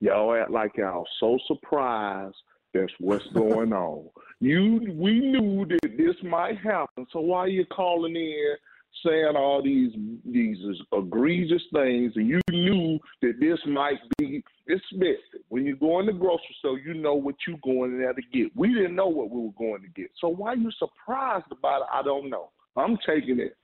Y'all 0.00 0.34
act 0.34 0.50
like 0.50 0.76
y'all 0.76 1.06
so 1.20 1.38
surprised 1.46 2.36
that's 2.74 2.92
what's 2.98 3.26
going 3.28 3.72
on. 3.72 4.08
You 4.40 4.80
we 4.94 5.20
knew 5.20 5.66
that 5.66 5.96
this 5.96 6.16
might 6.22 6.58
happen, 6.58 7.06
so 7.12 7.20
why 7.20 7.40
are 7.40 7.48
you 7.48 7.64
calling 7.66 8.16
in 8.16 8.56
saying 9.04 9.36
all 9.36 9.62
these 9.62 9.92
these 10.24 10.56
egregious 10.92 11.62
things 11.72 12.12
and 12.16 12.28
you 12.28 12.40
knew 12.50 12.98
that 13.22 13.34
this 13.40 13.58
might 13.66 13.98
be 14.18 14.42
expected. 14.68 15.42
When 15.48 15.64
you 15.64 15.76
go 15.76 16.00
in 16.00 16.06
the 16.06 16.12
grocery 16.12 16.56
store, 16.58 16.78
you 16.78 16.94
know 16.94 17.14
what 17.14 17.34
you're 17.46 17.58
going 17.62 17.98
there 17.98 18.12
to 18.12 18.22
get. 18.32 18.56
We 18.56 18.72
didn't 18.72 18.96
know 18.96 19.08
what 19.08 19.30
we 19.30 19.40
were 19.40 19.52
going 19.58 19.82
to 19.82 19.88
get. 19.88 20.10
So 20.20 20.28
why 20.28 20.50
are 20.50 20.56
you 20.56 20.70
surprised 20.78 21.46
about 21.50 21.82
it? 21.82 21.88
I 21.92 22.02
don't 22.02 22.30
know. 22.30 22.50
I'm 22.76 22.98
taking 23.06 23.38
it 23.38 23.56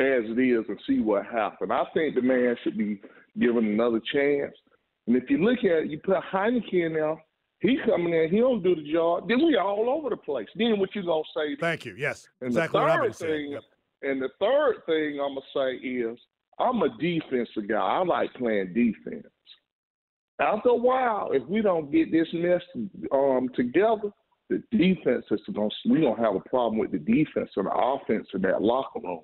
as 0.00 0.24
it 0.30 0.38
is 0.38 0.64
and 0.68 0.78
see 0.86 1.00
what 1.00 1.26
happens. 1.26 1.70
I 1.70 1.84
think 1.94 2.14
the 2.14 2.22
man 2.22 2.56
should 2.62 2.76
be 2.76 3.00
given 3.38 3.66
another 3.66 4.00
chance. 4.12 4.54
And 5.06 5.16
if 5.16 5.28
you 5.28 5.38
look 5.38 5.58
at 5.60 5.84
it, 5.84 5.90
you 5.90 5.98
put 5.98 6.18
Heinicke 6.32 6.72
in 6.72 6.94
there, 6.94 7.16
he 7.60 7.78
coming 7.84 8.14
in, 8.14 8.30
he 8.30 8.38
don't 8.38 8.62
do 8.62 8.74
the 8.74 8.92
job. 8.92 9.28
Then 9.28 9.44
we 9.44 9.56
all 9.56 9.88
over 9.90 10.10
the 10.10 10.16
place. 10.16 10.48
Then 10.56 10.78
what 10.78 10.94
you 10.94 11.02
gonna 11.04 11.22
say? 11.36 11.56
Thank 11.60 11.84
you. 11.84 11.94
Yes, 11.96 12.28
and 12.40 12.48
exactly 12.48 12.78
the 12.78 12.84
what 12.84 12.90
I've 12.90 13.02
been 13.02 13.12
saying. 13.12 13.52
Yep. 13.52 13.62
and 14.02 14.22
the 14.22 14.30
third 14.40 14.76
thing 14.86 15.20
I'm 15.20 15.34
gonna 15.34 15.40
say 15.54 15.86
is 15.86 16.18
I'm 16.58 16.82
a 16.82 16.88
defensive 16.98 17.68
guy. 17.68 17.76
I 17.76 18.02
like 18.04 18.32
playing 18.34 18.72
defense. 18.72 19.26
After 20.40 20.70
a 20.70 20.74
while, 20.74 21.32
if 21.32 21.46
we 21.48 21.60
don't 21.60 21.92
get 21.92 22.10
this 22.10 22.28
mess 22.32 22.62
um, 23.12 23.50
together, 23.54 24.10
the 24.48 24.62
defense 24.72 25.26
is 25.30 25.40
going. 25.52 25.70
We 25.86 26.00
gonna 26.00 26.22
have 26.22 26.34
a 26.34 26.48
problem 26.48 26.78
with 26.78 26.92
the 26.92 26.98
defense 26.98 27.50
and 27.56 27.66
the 27.66 27.74
offense 27.74 28.26
in 28.32 28.40
that 28.42 28.62
locker 28.62 29.00
room. 29.00 29.22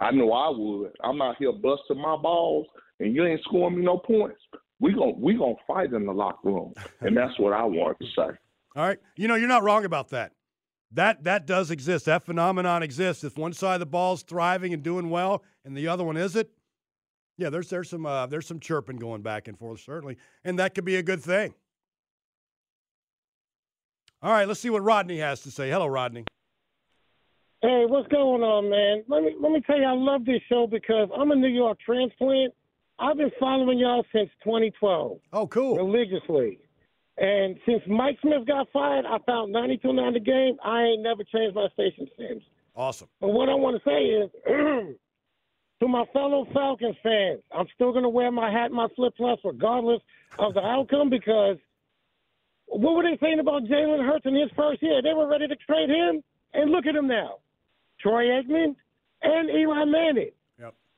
I 0.00 0.10
know 0.12 0.32
I 0.32 0.50
would. 0.50 0.92
I'm 1.04 1.20
out 1.20 1.36
here 1.38 1.52
busting 1.52 2.00
my 2.00 2.16
balls, 2.16 2.66
and 3.00 3.14
you 3.14 3.26
ain't 3.26 3.42
scoring 3.44 3.78
me 3.78 3.84
no 3.84 3.98
points. 3.98 4.40
We 4.78 4.92
gonna 4.92 5.12
we 5.12 5.34
gonna 5.34 5.54
fight 5.66 5.92
in 5.92 6.06
the 6.06 6.12
locker 6.12 6.48
room, 6.50 6.74
and 7.00 7.16
that's 7.16 7.38
what 7.38 7.52
I 7.52 7.64
want 7.64 7.98
to 8.00 8.06
say. 8.06 8.36
All 8.76 8.86
right. 8.86 8.98
You 9.16 9.26
know, 9.26 9.36
you're 9.36 9.48
not 9.48 9.62
wrong 9.62 9.84
about 9.84 10.10
that. 10.10 10.32
That 10.92 11.24
that 11.24 11.46
does 11.46 11.70
exist. 11.70 12.04
That 12.04 12.24
phenomenon 12.24 12.82
exists. 12.82 13.24
If 13.24 13.38
one 13.38 13.52
side 13.52 13.74
of 13.74 13.80
the 13.80 13.86
ball's 13.86 14.22
thriving 14.22 14.74
and 14.74 14.82
doing 14.82 15.10
well, 15.10 15.42
and 15.64 15.76
the 15.76 15.88
other 15.88 16.04
one 16.04 16.16
isn't, 16.16 16.48
yeah, 17.38 17.50
there's 17.50 17.68
there's 17.68 17.90
some 17.90 18.06
uh, 18.06 18.26
there's 18.26 18.46
some 18.46 18.60
chirping 18.60 18.96
going 18.96 19.22
back 19.22 19.48
and 19.48 19.58
forth 19.58 19.80
certainly, 19.80 20.16
and 20.44 20.58
that 20.58 20.74
could 20.74 20.84
be 20.84 20.96
a 20.96 21.02
good 21.02 21.22
thing. 21.22 21.54
All 24.22 24.32
right, 24.32 24.46
let's 24.46 24.60
see 24.60 24.70
what 24.70 24.82
Rodney 24.82 25.18
has 25.18 25.40
to 25.42 25.50
say. 25.50 25.70
Hello, 25.70 25.86
Rodney. 25.86 26.24
Hey, 27.62 27.84
what's 27.86 28.08
going 28.08 28.42
on, 28.42 28.70
man? 28.70 29.04
Let 29.08 29.22
me 29.22 29.34
let 29.40 29.52
me 29.52 29.60
tell 29.66 29.78
you, 29.78 29.84
I 29.84 29.92
love 29.92 30.24
this 30.24 30.40
show 30.48 30.66
because 30.66 31.08
I'm 31.16 31.30
a 31.30 31.36
New 31.36 31.48
York 31.48 31.78
transplant. 31.84 32.54
I've 32.98 33.16
been 33.16 33.30
following 33.38 33.78
y'all 33.78 34.04
since 34.12 34.30
2012. 34.44 35.18
Oh, 35.32 35.46
cool. 35.48 35.76
Religiously. 35.76 36.58
And 37.18 37.56
since 37.66 37.82
Mike 37.86 38.18
Smith 38.22 38.46
got 38.46 38.68
fired, 38.72 39.06
I 39.06 39.18
found 39.26 39.54
92.9 39.54 40.14
the 40.14 40.20
game. 40.20 40.56
I 40.64 40.82
ain't 40.82 41.02
never 41.02 41.24
changed 41.24 41.54
my 41.54 41.68
station 41.74 42.08
since. 42.18 42.42
Awesome. 42.74 43.08
But 43.20 43.28
what 43.28 43.48
I 43.48 43.54
want 43.54 43.82
to 43.82 43.88
say 43.88 44.04
is, 44.04 44.30
to 45.80 45.88
my 45.88 46.04
fellow 46.12 46.46
Falcons 46.52 46.96
fans, 47.02 47.40
I'm 47.56 47.66
still 47.74 47.92
going 47.92 48.02
to 48.02 48.10
wear 48.10 48.30
my 48.30 48.50
hat 48.50 48.66
and 48.66 48.74
my 48.74 48.88
flip 48.94 49.14
flops 49.16 49.42
regardless 49.44 50.00
of 50.38 50.54
the 50.54 50.60
outcome 50.60 51.08
because 51.08 51.56
what 52.66 52.96
were 52.96 53.02
they 53.02 53.18
saying 53.20 53.40
about 53.40 53.64
Jalen 53.64 54.04
Hurts 54.04 54.26
in 54.26 54.34
his 54.34 54.50
first 54.56 54.82
year? 54.82 55.00
They 55.02 55.14
were 55.14 55.28
ready 55.28 55.46
to 55.48 55.56
trade 55.56 55.88
him, 55.88 56.22
and 56.52 56.70
look 56.70 56.86
at 56.86 56.96
him 56.96 57.06
now. 57.06 57.38
Troy 58.00 58.24
Aikman 58.24 58.74
and 59.22 59.50
Eli 59.50 59.84
Manning. 59.84 60.30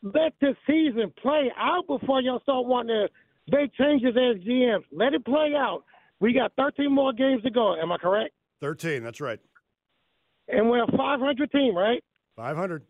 Let 0.03 0.33
the 0.41 0.55
season 0.67 1.13
play 1.21 1.51
out 1.59 1.87
before 1.87 2.21
y'all 2.21 2.41
start 2.41 2.67
wanting 2.67 3.07
to 3.07 3.57
make 3.57 3.75
changes 3.75 4.11
as 4.17 4.43
GMs. 4.45 4.85
Let 4.93 5.15
it 5.15 5.25
play 5.25 5.55
out. 5.57 5.85
We 6.21 6.33
got 6.33 6.53
13 6.57 6.93
more 6.93 7.13
games 7.13 7.43
to 7.43 7.51
go. 7.51 7.75
Am 7.81 7.91
I 7.93 7.99
correct? 7.99 8.33
13. 8.61 9.03
That's 9.03 9.21
right. 9.21 9.39
And 10.49 10.71
we're 10.71 10.85
a 10.85 10.97
500 10.97 11.51
team, 11.51 11.77
right? 11.77 12.03
500. 12.37 12.83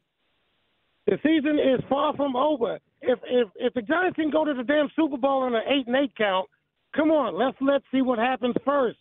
The 1.07 1.19
season 1.23 1.59
is 1.59 1.81
far 1.89 2.15
from 2.15 2.37
over. 2.37 2.79
If 3.01 3.19
if 3.25 3.49
if 3.57 3.73
the 3.75 3.81
Giants 3.83 4.17
can 4.17 4.31
go 4.31 4.45
to 4.45 4.53
the 4.53 4.63
damn 4.63 4.89
Super 4.95 5.17
Bowl 5.17 5.43
on 5.43 5.55
an 5.55 5.63
eight 5.67 5.87
and 5.87 5.97
eight 5.97 6.15
count, 6.17 6.49
come 6.95 7.11
on, 7.11 7.35
let's 7.39 7.57
let's 7.63 7.85
see 7.91 8.03
what 8.03 8.19
happens 8.19 8.55
first. 8.65 8.99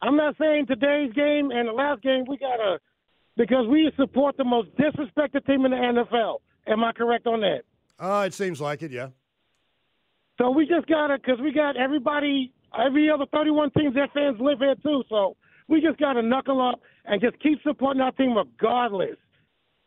I'm 0.00 0.16
not 0.16 0.36
saying 0.40 0.66
today's 0.66 1.12
game 1.12 1.50
and 1.50 1.68
the 1.68 1.72
last 1.72 2.02
game 2.02 2.24
we 2.26 2.38
gotta 2.38 2.78
because 3.36 3.66
we 3.68 3.90
support 3.96 4.36
the 4.38 4.44
most 4.44 4.68
disrespected 4.76 5.44
team 5.44 5.66
in 5.66 5.72
the 5.72 5.76
NFL. 5.76 6.38
Am 6.66 6.82
I 6.82 6.92
correct 6.92 7.26
on 7.26 7.40
that? 7.40 7.62
Uh, 7.98 8.24
it 8.26 8.34
seems 8.34 8.60
like 8.60 8.82
it, 8.82 8.90
yeah. 8.90 9.08
So 10.38 10.50
we 10.50 10.66
just 10.66 10.86
gotta 10.86 11.16
because 11.18 11.40
we 11.40 11.52
got 11.52 11.76
everybody, 11.76 12.52
every 12.78 13.10
other 13.10 13.24
31 13.32 13.70
teams, 13.70 13.94
their 13.94 14.08
fans 14.12 14.36
live 14.40 14.58
here 14.58 14.74
too. 14.82 15.02
So 15.08 15.36
we 15.68 15.80
just 15.80 15.98
gotta 15.98 16.22
knuckle 16.22 16.60
up 16.60 16.80
and 17.06 17.20
just 17.20 17.40
keep 17.42 17.62
supporting 17.62 18.02
our 18.02 18.12
team 18.12 18.36
regardless. 18.36 19.16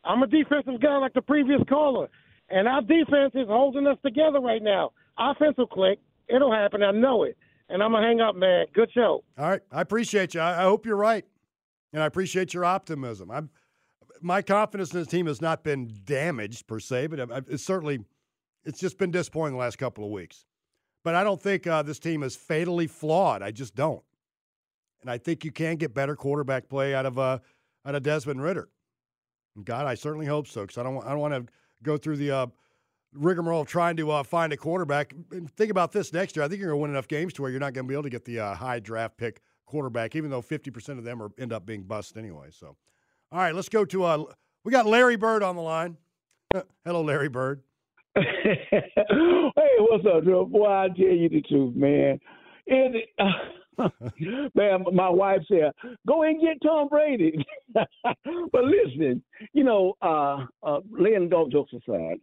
I'm 0.04 0.22
a 0.22 0.26
defensive 0.26 0.80
guy 0.80 0.96
like 0.96 1.12
the 1.12 1.22
previous 1.22 1.60
caller, 1.68 2.08
and 2.48 2.66
our 2.66 2.80
defense 2.80 3.32
is 3.34 3.46
holding 3.46 3.86
us 3.86 3.98
together 4.04 4.40
right 4.40 4.62
now. 4.62 4.90
Offense 5.18 5.56
will 5.58 5.66
click. 5.66 5.98
It'll 6.28 6.52
happen. 6.52 6.82
I 6.82 6.90
know 6.90 7.24
it. 7.24 7.36
And 7.68 7.82
I'm 7.82 7.92
gonna 7.92 8.06
hang 8.06 8.20
up, 8.20 8.34
man. 8.34 8.66
Good 8.74 8.90
show. 8.92 9.22
All 9.38 9.48
right. 9.48 9.60
I 9.70 9.80
appreciate 9.82 10.34
you. 10.34 10.40
I, 10.40 10.60
I 10.60 10.62
hope 10.64 10.84
you're 10.84 10.96
right. 10.96 11.24
And 11.92 12.02
I 12.02 12.06
appreciate 12.06 12.54
your 12.54 12.64
optimism. 12.64 13.30
I'm 13.30 13.50
my 14.20 14.42
confidence 14.42 14.92
in 14.92 15.00
this 15.00 15.08
team 15.08 15.26
has 15.26 15.40
not 15.40 15.62
been 15.64 15.90
damaged 16.04 16.66
per 16.66 16.78
se, 16.80 17.08
but 17.08 17.20
I- 17.30 17.42
it's 17.48 17.64
certainly 17.64 18.00
it's 18.64 18.78
just 18.78 18.98
been 18.98 19.10
disappointing 19.10 19.54
the 19.54 19.58
last 19.60 19.78
couple 19.78 20.04
of 20.04 20.10
weeks. 20.10 20.44
But 21.02 21.14
I 21.14 21.24
don't 21.24 21.40
think 21.40 21.66
uh, 21.66 21.82
this 21.82 21.98
team 21.98 22.22
is 22.22 22.36
fatally 22.36 22.86
flawed. 22.86 23.42
I 23.42 23.50
just 23.50 23.74
don't. 23.74 24.02
And 25.00 25.10
I 25.10 25.16
think 25.16 25.44
you 25.44 25.50
can 25.50 25.76
get 25.76 25.94
better 25.94 26.14
quarterback 26.14 26.68
play 26.68 26.94
out 26.94 27.06
of 27.06 27.18
uh, 27.18 27.38
out 27.86 27.94
of 27.94 28.02
Desmond 28.02 28.42
Ridder. 28.42 28.68
God, 29.64 29.86
I 29.86 29.94
certainly 29.94 30.26
hope 30.26 30.46
so 30.46 30.62
because 30.62 30.78
I 30.78 30.82
don't 30.82 31.02
I 31.04 31.10
don't 31.10 31.20
want 31.20 31.34
to 31.34 31.52
go 31.82 31.96
through 31.96 32.18
the 32.18 32.30
uh, 32.30 32.46
rigmarole 33.14 33.62
of 33.62 33.66
trying 33.66 33.96
to 33.96 34.10
uh, 34.10 34.22
find 34.22 34.52
a 34.52 34.56
quarterback. 34.56 35.14
And 35.30 35.50
think 35.56 35.70
about 35.70 35.92
this 35.92 36.12
next 36.12 36.36
year. 36.36 36.44
I 36.44 36.48
think 36.48 36.60
you're 36.60 36.68
going 36.70 36.78
to 36.78 36.82
win 36.82 36.90
enough 36.90 37.08
games 37.08 37.32
to 37.34 37.42
where 37.42 37.50
you're 37.50 37.60
not 37.60 37.72
going 37.72 37.86
to 37.86 37.88
be 37.88 37.94
able 37.94 38.02
to 38.04 38.10
get 38.10 38.24
the 38.26 38.40
uh, 38.40 38.54
high 38.54 38.78
draft 38.78 39.16
pick 39.16 39.40
quarterback, 39.66 40.14
even 40.16 40.30
though 40.30 40.42
50% 40.42 40.98
of 40.98 41.04
them 41.04 41.22
are 41.22 41.30
end 41.38 41.52
up 41.52 41.64
being 41.64 41.82
bust 41.82 42.16
anyway. 42.16 42.48
So, 42.50 42.76
all 43.32 43.38
right, 43.38 43.54
let's 43.54 43.68
go 43.68 43.84
to 43.84 44.04
uh, 44.04 44.24
we 44.64 44.72
got 44.72 44.86
Larry 44.86 45.16
Bird 45.16 45.42
on 45.42 45.56
the 45.56 45.62
line. 45.62 45.96
Hello, 46.84 47.02
Larry 47.02 47.28
Bird. 47.28 47.62
hey, 48.16 48.90
what's 49.78 50.04
up, 50.04 50.24
Drew? 50.24 50.44
Boy, 50.46 50.66
I 50.66 50.88
tell 50.88 51.06
you 51.06 51.28
the 51.28 51.42
truth, 51.42 51.76
man. 51.76 52.18
And 52.66 52.96
man, 54.54 54.84
my 54.92 55.08
wife 55.08 55.40
said, 55.48 55.72
"Go 56.06 56.22
and 56.22 56.40
get 56.40 56.60
Tom 56.62 56.88
Brady." 56.88 57.44
but 57.72 58.64
listen, 58.64 59.22
you 59.52 59.64
know, 59.64 59.94
uh, 60.02 60.46
uh, 60.62 60.80
laying 60.90 61.28
dog 61.28 61.52
jokes 61.52 61.72
aside, 61.72 62.18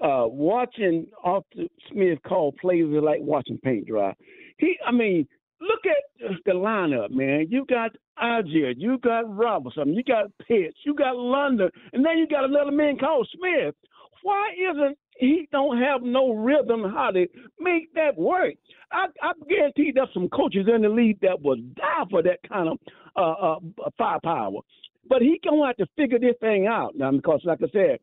uh, 0.00 0.26
watching 0.26 1.06
Arthur 1.22 1.64
Smith 1.90 2.18
call 2.26 2.52
plays 2.52 2.86
is 2.86 3.02
like 3.02 3.20
watching 3.20 3.58
paint 3.58 3.86
dry. 3.86 4.14
He, 4.58 4.76
I 4.86 4.90
mean, 4.90 5.28
look 5.60 5.80
at 5.86 6.44
the 6.44 6.52
lineup, 6.52 7.10
man. 7.10 7.46
You 7.48 7.64
got 7.68 7.92
Allgeier, 8.22 8.74
you 8.76 8.98
got 8.98 9.34
Robertson, 9.34 9.94
you 9.94 10.02
got 10.02 10.26
Pitts, 10.46 10.76
you 10.84 10.94
got 10.94 11.16
London, 11.16 11.70
and 11.92 12.04
then 12.04 12.18
you 12.18 12.26
got 12.26 12.44
another 12.44 12.70
man 12.70 12.98
called 12.98 13.28
Smith. 13.36 13.74
Why 14.22 14.50
isn't 14.70 14.98
he 15.18 15.48
don't 15.52 15.78
have 15.78 16.02
no 16.02 16.32
rhythm 16.32 16.82
how 16.92 17.10
to 17.12 17.26
make 17.60 17.92
that 17.94 18.16
work? 18.16 18.54
I, 18.90 19.06
I 19.22 19.32
guarantee 19.48 19.92
there's 19.94 20.08
some 20.12 20.28
coaches 20.28 20.66
in 20.72 20.82
the 20.82 20.88
league 20.88 21.20
that 21.20 21.40
would 21.42 21.74
die 21.74 22.04
for 22.10 22.22
that 22.22 22.38
kind 22.48 22.68
of 22.68 22.78
uh, 23.16 23.54
uh, 23.54 23.90
firepower. 23.96 24.60
But 25.08 25.22
he 25.22 25.40
gonna 25.44 25.66
have 25.66 25.76
to 25.76 25.86
figure 25.96 26.18
this 26.18 26.34
thing 26.40 26.66
out 26.66 26.96
now 26.96 27.12
because, 27.12 27.40
like 27.44 27.60
I 27.62 27.68
said, 27.72 27.98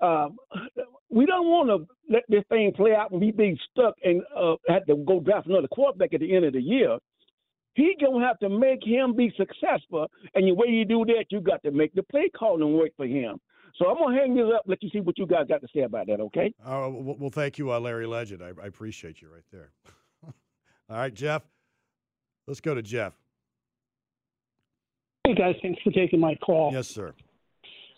uh, 0.00 0.28
we 1.10 1.26
don't 1.26 1.46
want 1.46 1.68
to 1.68 2.12
let 2.12 2.24
this 2.28 2.44
thing 2.48 2.72
play 2.74 2.94
out 2.94 3.10
and 3.10 3.20
we 3.20 3.30
be 3.30 3.58
stuck 3.70 3.94
and 4.02 4.22
uh, 4.36 4.56
have 4.68 4.84
to 4.86 4.96
go 4.96 5.20
draft 5.20 5.46
another 5.46 5.68
quarterback 5.68 6.12
at 6.14 6.20
the 6.20 6.34
end 6.34 6.44
of 6.44 6.52
the 6.52 6.60
year. 6.60 6.98
He 7.74 7.96
gonna 8.00 8.24
have 8.24 8.38
to 8.38 8.48
make 8.48 8.84
him 8.84 9.16
be 9.16 9.32
successful, 9.36 10.06
and 10.34 10.46
the 10.46 10.52
way 10.52 10.68
you 10.68 10.84
do 10.84 11.04
that, 11.06 11.24
you 11.30 11.40
got 11.40 11.60
to 11.64 11.72
make 11.72 11.92
the 11.94 12.04
play 12.04 12.30
calling 12.36 12.72
work 12.72 12.90
for 12.96 13.06
him. 13.06 13.40
So 13.76 13.88
I'm 13.88 13.98
gonna 13.98 14.16
hang 14.16 14.36
this 14.36 14.44
up, 14.54 14.62
let 14.66 14.80
you 14.80 14.90
see 14.90 15.00
what 15.00 15.18
you 15.18 15.26
guys 15.26 15.46
got 15.48 15.60
to 15.60 15.68
say 15.74 15.80
about 15.80 16.06
that. 16.06 16.20
Okay? 16.20 16.54
Uh, 16.64 16.88
well, 16.88 17.16
well, 17.18 17.30
thank 17.30 17.58
you, 17.58 17.72
uh, 17.72 17.80
Larry 17.80 18.06
Legend. 18.06 18.42
I, 18.42 18.52
I 18.62 18.66
appreciate 18.66 19.20
you 19.20 19.28
right 19.28 19.42
there. 19.50 19.72
All 20.88 20.96
right, 20.96 21.12
Jeff. 21.12 21.42
Let's 22.46 22.60
go 22.60 22.74
to 22.74 22.82
Jeff. 22.82 23.14
Hey 25.26 25.34
guys, 25.34 25.56
thanks 25.62 25.80
for 25.82 25.90
taking 25.90 26.20
my 26.20 26.34
call. 26.36 26.70
Yes, 26.72 26.86
sir. 26.86 27.14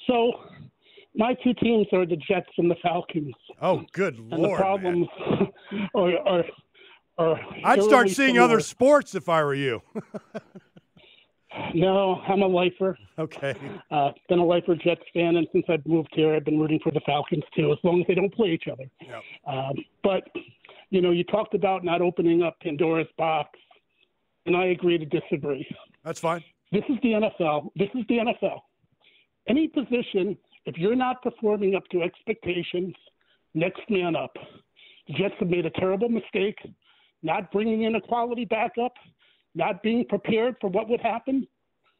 So, 0.07 0.33
my 1.17 1.35
two 1.43 1.55
teams 1.55 1.87
are 1.93 2.07
the 2.07 2.17
Jets 2.17 2.51
and 2.59 2.71
the 2.71 2.77
Falcons. 2.83 3.35
Oh, 3.61 3.85
good 3.93 4.19
and 4.19 4.31
lord! 4.31 4.53
the 4.53 4.57
problems 4.57 5.09
are, 5.95 6.19
are, 6.19 6.45
are 7.19 7.41
I'd 7.65 7.83
start 7.83 8.11
seeing 8.11 8.35
similar. 8.35 8.45
other 8.45 8.61
sports 8.61 9.15
if 9.15 9.29
I 9.29 9.43
were 9.43 9.55
you. 9.55 9.83
No, 11.75 12.17
I'm 12.29 12.43
a 12.43 12.47
lifer. 12.47 12.99
Okay. 13.19 13.55
Uh, 13.91 14.11
been 14.29 14.41
a 14.41 14.45
lifer 14.45 14.75
Jets 14.75 15.01
fan, 15.15 15.37
and 15.37 15.47
since 15.51 15.65
I've 15.71 15.87
moved 15.87 16.11
here, 16.13 16.35
I've 16.35 16.45
been 16.45 16.61
rooting 16.61 16.79
for 16.83 16.93
the 16.93 17.01
Falcons 17.07 17.45
too, 17.57 17.73
as 17.73 17.79
long 17.83 18.03
as 18.03 18.07
they 18.07 18.15
don't 18.15 18.33
play 18.35 18.49
each 18.51 18.65
other. 18.71 18.85
Yep. 19.01 19.23
Um, 19.47 19.73
but 20.05 20.25
you 20.91 21.01
know, 21.01 21.13
you 21.13 21.25
talked 21.25 21.55
about 21.55 21.83
not 21.83 22.03
opening 22.03 22.43
up 22.43 22.61
Pandora's 22.61 23.07
box, 23.17 23.59
and 24.45 24.55
I 24.55 24.67
agree 24.67 24.99
to 24.99 25.07
disagree. 25.07 25.67
That's 26.05 26.21
fine. 26.21 26.45
This 26.73 26.85
is 26.91 26.99
the 27.03 27.13
NFL. 27.13 27.71
This 27.75 27.89
is 27.95 28.05
the 28.11 28.19
NFL. 28.19 28.61
Any 29.49 29.67
position, 29.67 30.37
if 30.67 30.77
you're 30.77 30.97
not 30.97 31.23
performing 31.23 31.75
up 31.75 31.89
to 31.91 32.03
expectations, 32.03 32.95
next 33.55 33.83
man 33.89 34.15
up. 34.15 34.37
The 35.09 35.15
Jets 35.15 35.35
have 35.39 35.49
made 35.49 35.65
a 35.65 35.71
terrible 35.71 36.09
mistake, 36.09 36.59
not 37.23 37.51
bringing 37.53 37.83
in 37.85 37.95
a 37.95 38.01
quality 38.01 38.45
backup, 38.45 38.93
not 39.55 39.83
being 39.83 40.05
prepared 40.05 40.57
for 40.61 40.69
what 40.69 40.89
would 40.89 41.01
happen 41.01 41.47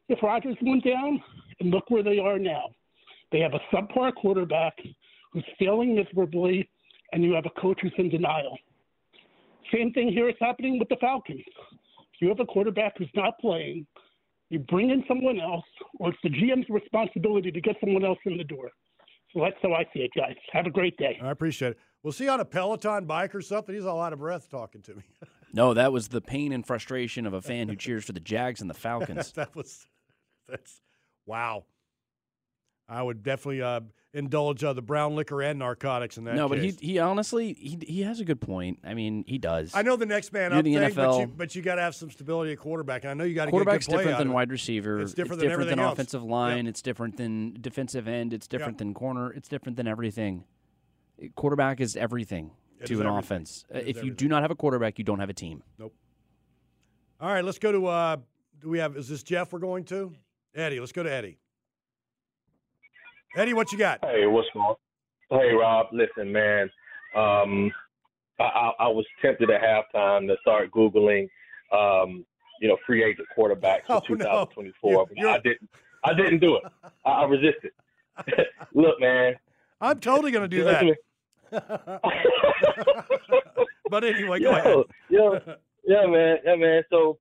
if 0.09 0.21
Rodgers 0.21 0.57
went 0.61 0.85
down, 0.85 1.21
and 1.59 1.71
look 1.71 1.89
where 1.89 2.03
they 2.03 2.19
are 2.19 2.37
now. 2.37 2.69
They 3.31 3.39
have 3.39 3.53
a 3.53 3.75
subpar 3.75 4.13
quarterback 4.15 4.77
who's 5.33 5.45
failing 5.59 5.95
miserably, 5.95 6.69
and 7.11 7.23
you 7.23 7.33
have 7.33 7.45
a 7.45 7.61
coach 7.61 7.79
who's 7.81 7.93
in 7.97 8.09
denial. 8.09 8.57
Same 9.73 9.91
thing 9.91 10.09
here 10.09 10.29
is 10.29 10.35
happening 10.39 10.79
with 10.79 10.87
the 10.87 10.95
Falcons. 11.01 11.43
If 12.13 12.21
you 12.21 12.29
have 12.29 12.39
a 12.39 12.45
quarterback 12.45 12.97
who's 12.97 13.09
not 13.15 13.37
playing, 13.39 13.85
you 14.49 14.59
bring 14.59 14.89
in 14.89 15.03
someone 15.07 15.39
else, 15.39 15.65
or 15.99 16.09
it's 16.09 16.17
the 16.23 16.29
GM's 16.29 16.69
responsibility 16.69 17.51
to 17.51 17.61
get 17.61 17.75
someone 17.81 18.05
else 18.05 18.19
in 18.25 18.37
the 18.37 18.43
door. 18.43 18.71
So 19.33 19.41
that's 19.41 19.57
how 19.61 19.73
I 19.73 19.83
see 19.93 19.99
it, 19.99 20.11
guys. 20.15 20.35
Have 20.53 20.65
a 20.65 20.69
great 20.69 20.97
day. 20.97 21.19
I 21.21 21.31
appreciate 21.31 21.71
it. 21.71 21.79
Was 22.03 22.17
he 22.17 22.29
on 22.29 22.39
a 22.39 22.45
Peloton 22.45 23.05
bike 23.05 23.35
or 23.35 23.41
something? 23.41 23.75
He's 23.75 23.85
all 23.85 24.01
out 24.01 24.13
of 24.13 24.19
breath 24.19 24.49
talking 24.49 24.81
to 24.83 24.95
me. 24.95 25.03
No, 25.53 25.73
that 25.73 25.93
was 25.93 26.09
the 26.09 26.19
pain 26.19 26.51
and 26.51 26.67
frustration 26.67 27.25
of 27.25 27.33
a 27.33 27.41
fan 27.41 27.69
who 27.69 27.75
cheers 27.77 28.03
for 28.03 28.11
the 28.11 28.19
Jags 28.19 28.59
and 28.59 28.69
the 28.69 28.73
Falcons. 28.73 29.31
that 29.37 29.55
was 29.55 29.87
that's 30.47 30.81
wow. 31.25 31.63
I 32.89 33.03
would 33.03 33.21
definitely 33.21 33.61
uh, 33.61 33.81
indulge 34.13 34.63
uh, 34.63 34.71
the 34.71 34.81
brown 34.81 35.15
liquor 35.15 35.41
and 35.41 35.59
narcotics 35.59 36.17
in 36.17 36.23
that. 36.23 36.35
no, 36.35 36.47
but 36.47 36.59
he 36.59 36.71
he 36.79 36.99
honestly 36.99 37.53
he 37.53 37.77
he 37.85 38.01
has 38.03 38.19
a 38.21 38.25
good 38.25 38.39
point. 38.39 38.79
I 38.83 38.93
mean, 38.93 39.25
he 39.27 39.37
does. 39.37 39.71
I 39.75 39.81
know 39.81 39.97
the 39.97 40.05
next 40.05 40.31
man 40.31 40.51
You're 40.51 40.59
up 40.59 40.63
the 40.65 40.73
thing, 40.73 40.93
but 40.95 41.09
NFL. 41.09 41.19
you, 41.19 41.27
but 41.27 41.55
you 41.55 41.61
got 41.61 41.75
to 41.75 41.81
have 41.81 41.95
some 41.95 42.09
stability 42.09 42.53
at 42.53 42.59
quarterback. 42.59 43.03
And 43.03 43.11
I 43.11 43.13
know 43.13 43.25
you 43.25 43.35
got 43.35 43.45
to 43.45 43.51
Quarterback's 43.51 43.87
get 43.87 43.91
good 43.91 43.95
play 43.95 44.03
different 44.05 44.19
than 44.19 44.33
wide 44.33 44.51
receiver. 44.51 45.01
It's 45.01 45.13
different 45.13 45.41
than 45.41 45.51
everything 45.51 45.77
than 45.77 45.85
offensive 45.85 46.23
line. 46.23 46.65
It's 46.65 46.81
different 46.81 47.17
than 47.17 47.57
defensive 47.59 48.07
end. 48.07 48.33
It's 48.33 48.47
different 48.47 48.77
than 48.77 48.93
corner. 48.93 49.33
It's 49.33 49.49
different 49.49 49.75
than 49.75 49.87
everything. 49.87 50.45
Quarterback 51.35 51.81
is 51.81 51.97
everything 51.97 52.51
It 52.79 52.85
to 52.87 52.93
is 52.93 52.99
an 52.99 53.07
everything. 53.07 53.19
offense. 53.19 53.65
Uh, 53.73 53.79
It 53.79 53.87
is 53.87 53.97
If 53.97 54.03
you 54.03 54.11
do 54.11 54.27
not 54.27 54.43
have 54.43 54.51
a 54.51 54.55
quarterback, 54.55 54.97
you 54.97 55.03
don't 55.03 55.19
have 55.19 55.29
a 55.29 55.33
team. 55.33 55.63
Nope. 55.77 55.93
All 57.19 57.29
right, 57.31 57.43
let's 57.43 57.57
go 57.59 57.71
to. 57.71 57.87
Uh, 57.87 58.17
do 58.59 58.69
we 58.69 58.79
have? 58.79 58.95
Is 58.95 59.09
this 59.09 59.23
Jeff? 59.23 59.51
We're 59.51 59.59
going 59.59 59.83
to 59.85 60.13
Eddie. 60.55 60.79
Let's 60.79 60.91
go 60.91 61.03
to 61.03 61.11
Eddie. 61.11 61.37
Eddie, 63.35 63.53
what 63.53 63.71
you 63.71 63.77
got? 63.77 63.99
Hey, 64.03 64.25
what's 64.25 64.47
going? 64.53 64.75
Hey, 65.29 65.53
Rob. 65.53 65.87
Listen, 65.91 66.31
man. 66.31 66.69
Um, 67.15 67.71
I, 68.39 68.43
I, 68.43 68.71
I 68.79 68.87
was 68.87 69.05
tempted 69.21 69.49
at 69.49 69.61
halftime 69.61 70.27
to 70.27 70.35
start 70.41 70.71
googling, 70.71 71.27
um, 71.71 72.25
you 72.61 72.67
know, 72.67 72.77
free 72.85 73.03
agent 73.03 73.27
quarterbacks 73.37 73.85
for 73.87 73.93
Oh, 74.09 74.13
no. 74.13 74.15
2024. 74.15 74.91
You- 75.15 75.23
but 75.23 75.29
I 75.29 75.39
didn't. 75.39 75.69
I 76.03 76.13
didn't 76.13 76.39
do 76.39 76.55
it. 76.57 76.63
I, 77.05 77.09
I 77.09 77.25
resisted. 77.25 77.71
Look, 78.73 78.99
man. 79.01 79.33
I'm 79.81 79.99
totally 79.99 80.31
going 80.31 80.47
to 80.49 80.55
do 80.55 80.63
that. 80.63 80.85
but 83.89 84.03
anyway, 84.03 84.39
go 84.39 84.51
yo, 84.51 84.57
ahead. 84.57 84.75
Yo, 85.09 85.39
yeah, 85.85 86.05
man, 86.07 86.37
yeah, 86.45 86.55
man. 86.55 86.83
So 86.89 87.17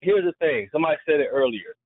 here's 0.00 0.24
the 0.24 0.32
thing. 0.40 0.68
Somebody 0.72 0.96
said 1.06 1.20
it 1.20 1.28
earlier. 1.30 1.76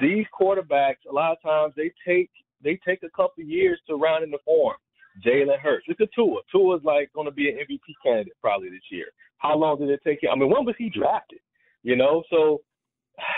These 0.00 0.26
quarterbacks, 0.38 0.96
a 1.08 1.12
lot 1.12 1.32
of 1.32 1.42
times, 1.42 1.72
they 1.76 1.92
take 2.06 2.30
they 2.62 2.78
take 2.86 3.02
a 3.02 3.10
couple 3.10 3.44
years 3.44 3.80
to 3.88 3.96
round 3.96 4.24
in 4.24 4.30
the 4.30 4.38
form. 4.44 4.76
Jalen 5.24 5.58
Hurts. 5.60 5.86
Look 5.88 6.00
at 6.00 6.08
Tua. 6.14 6.40
Tua's 6.50 6.80
like 6.84 7.12
going 7.12 7.26
to 7.26 7.32
be 7.32 7.48
an 7.48 7.56
MVP 7.56 7.94
candidate 8.04 8.32
probably 8.40 8.70
this 8.70 8.90
year. 8.90 9.06
How 9.38 9.56
long 9.56 9.78
did 9.78 9.90
it 9.90 10.00
take 10.04 10.22
him? 10.22 10.30
I 10.32 10.36
mean, 10.36 10.50
when 10.50 10.64
was 10.64 10.74
he 10.78 10.90
drafted? 10.90 11.38
You 11.82 11.96
know, 11.96 12.24
so 12.30 12.62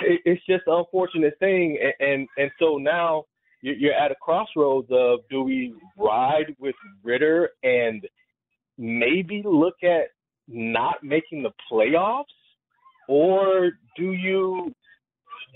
it, 0.03 0.21
it's 0.25 0.47
just 0.47 0.62
an 0.67 0.75
unfortunate 0.75 1.35
thing, 1.39 1.79
and 1.83 2.09
and, 2.09 2.29
and 2.39 2.51
so 2.59 2.79
now 2.79 3.25
you're, 3.61 3.75
you're 3.75 3.93
at 3.93 4.12
a 4.12 4.14
crossroads 4.14 4.89
of 4.91 5.21
do 5.29 5.43
we 5.43 5.75
ride 5.99 6.55
with 6.59 6.77
Ridder 7.03 7.51
and 7.62 8.07
maybe 8.79 9.43
look 9.45 9.75
at 9.83 10.09
not 10.49 11.03
making 11.03 11.43
the 11.43 11.51
playoffs, 11.71 12.25
or 13.09 13.73
do 13.97 14.12
you 14.12 14.73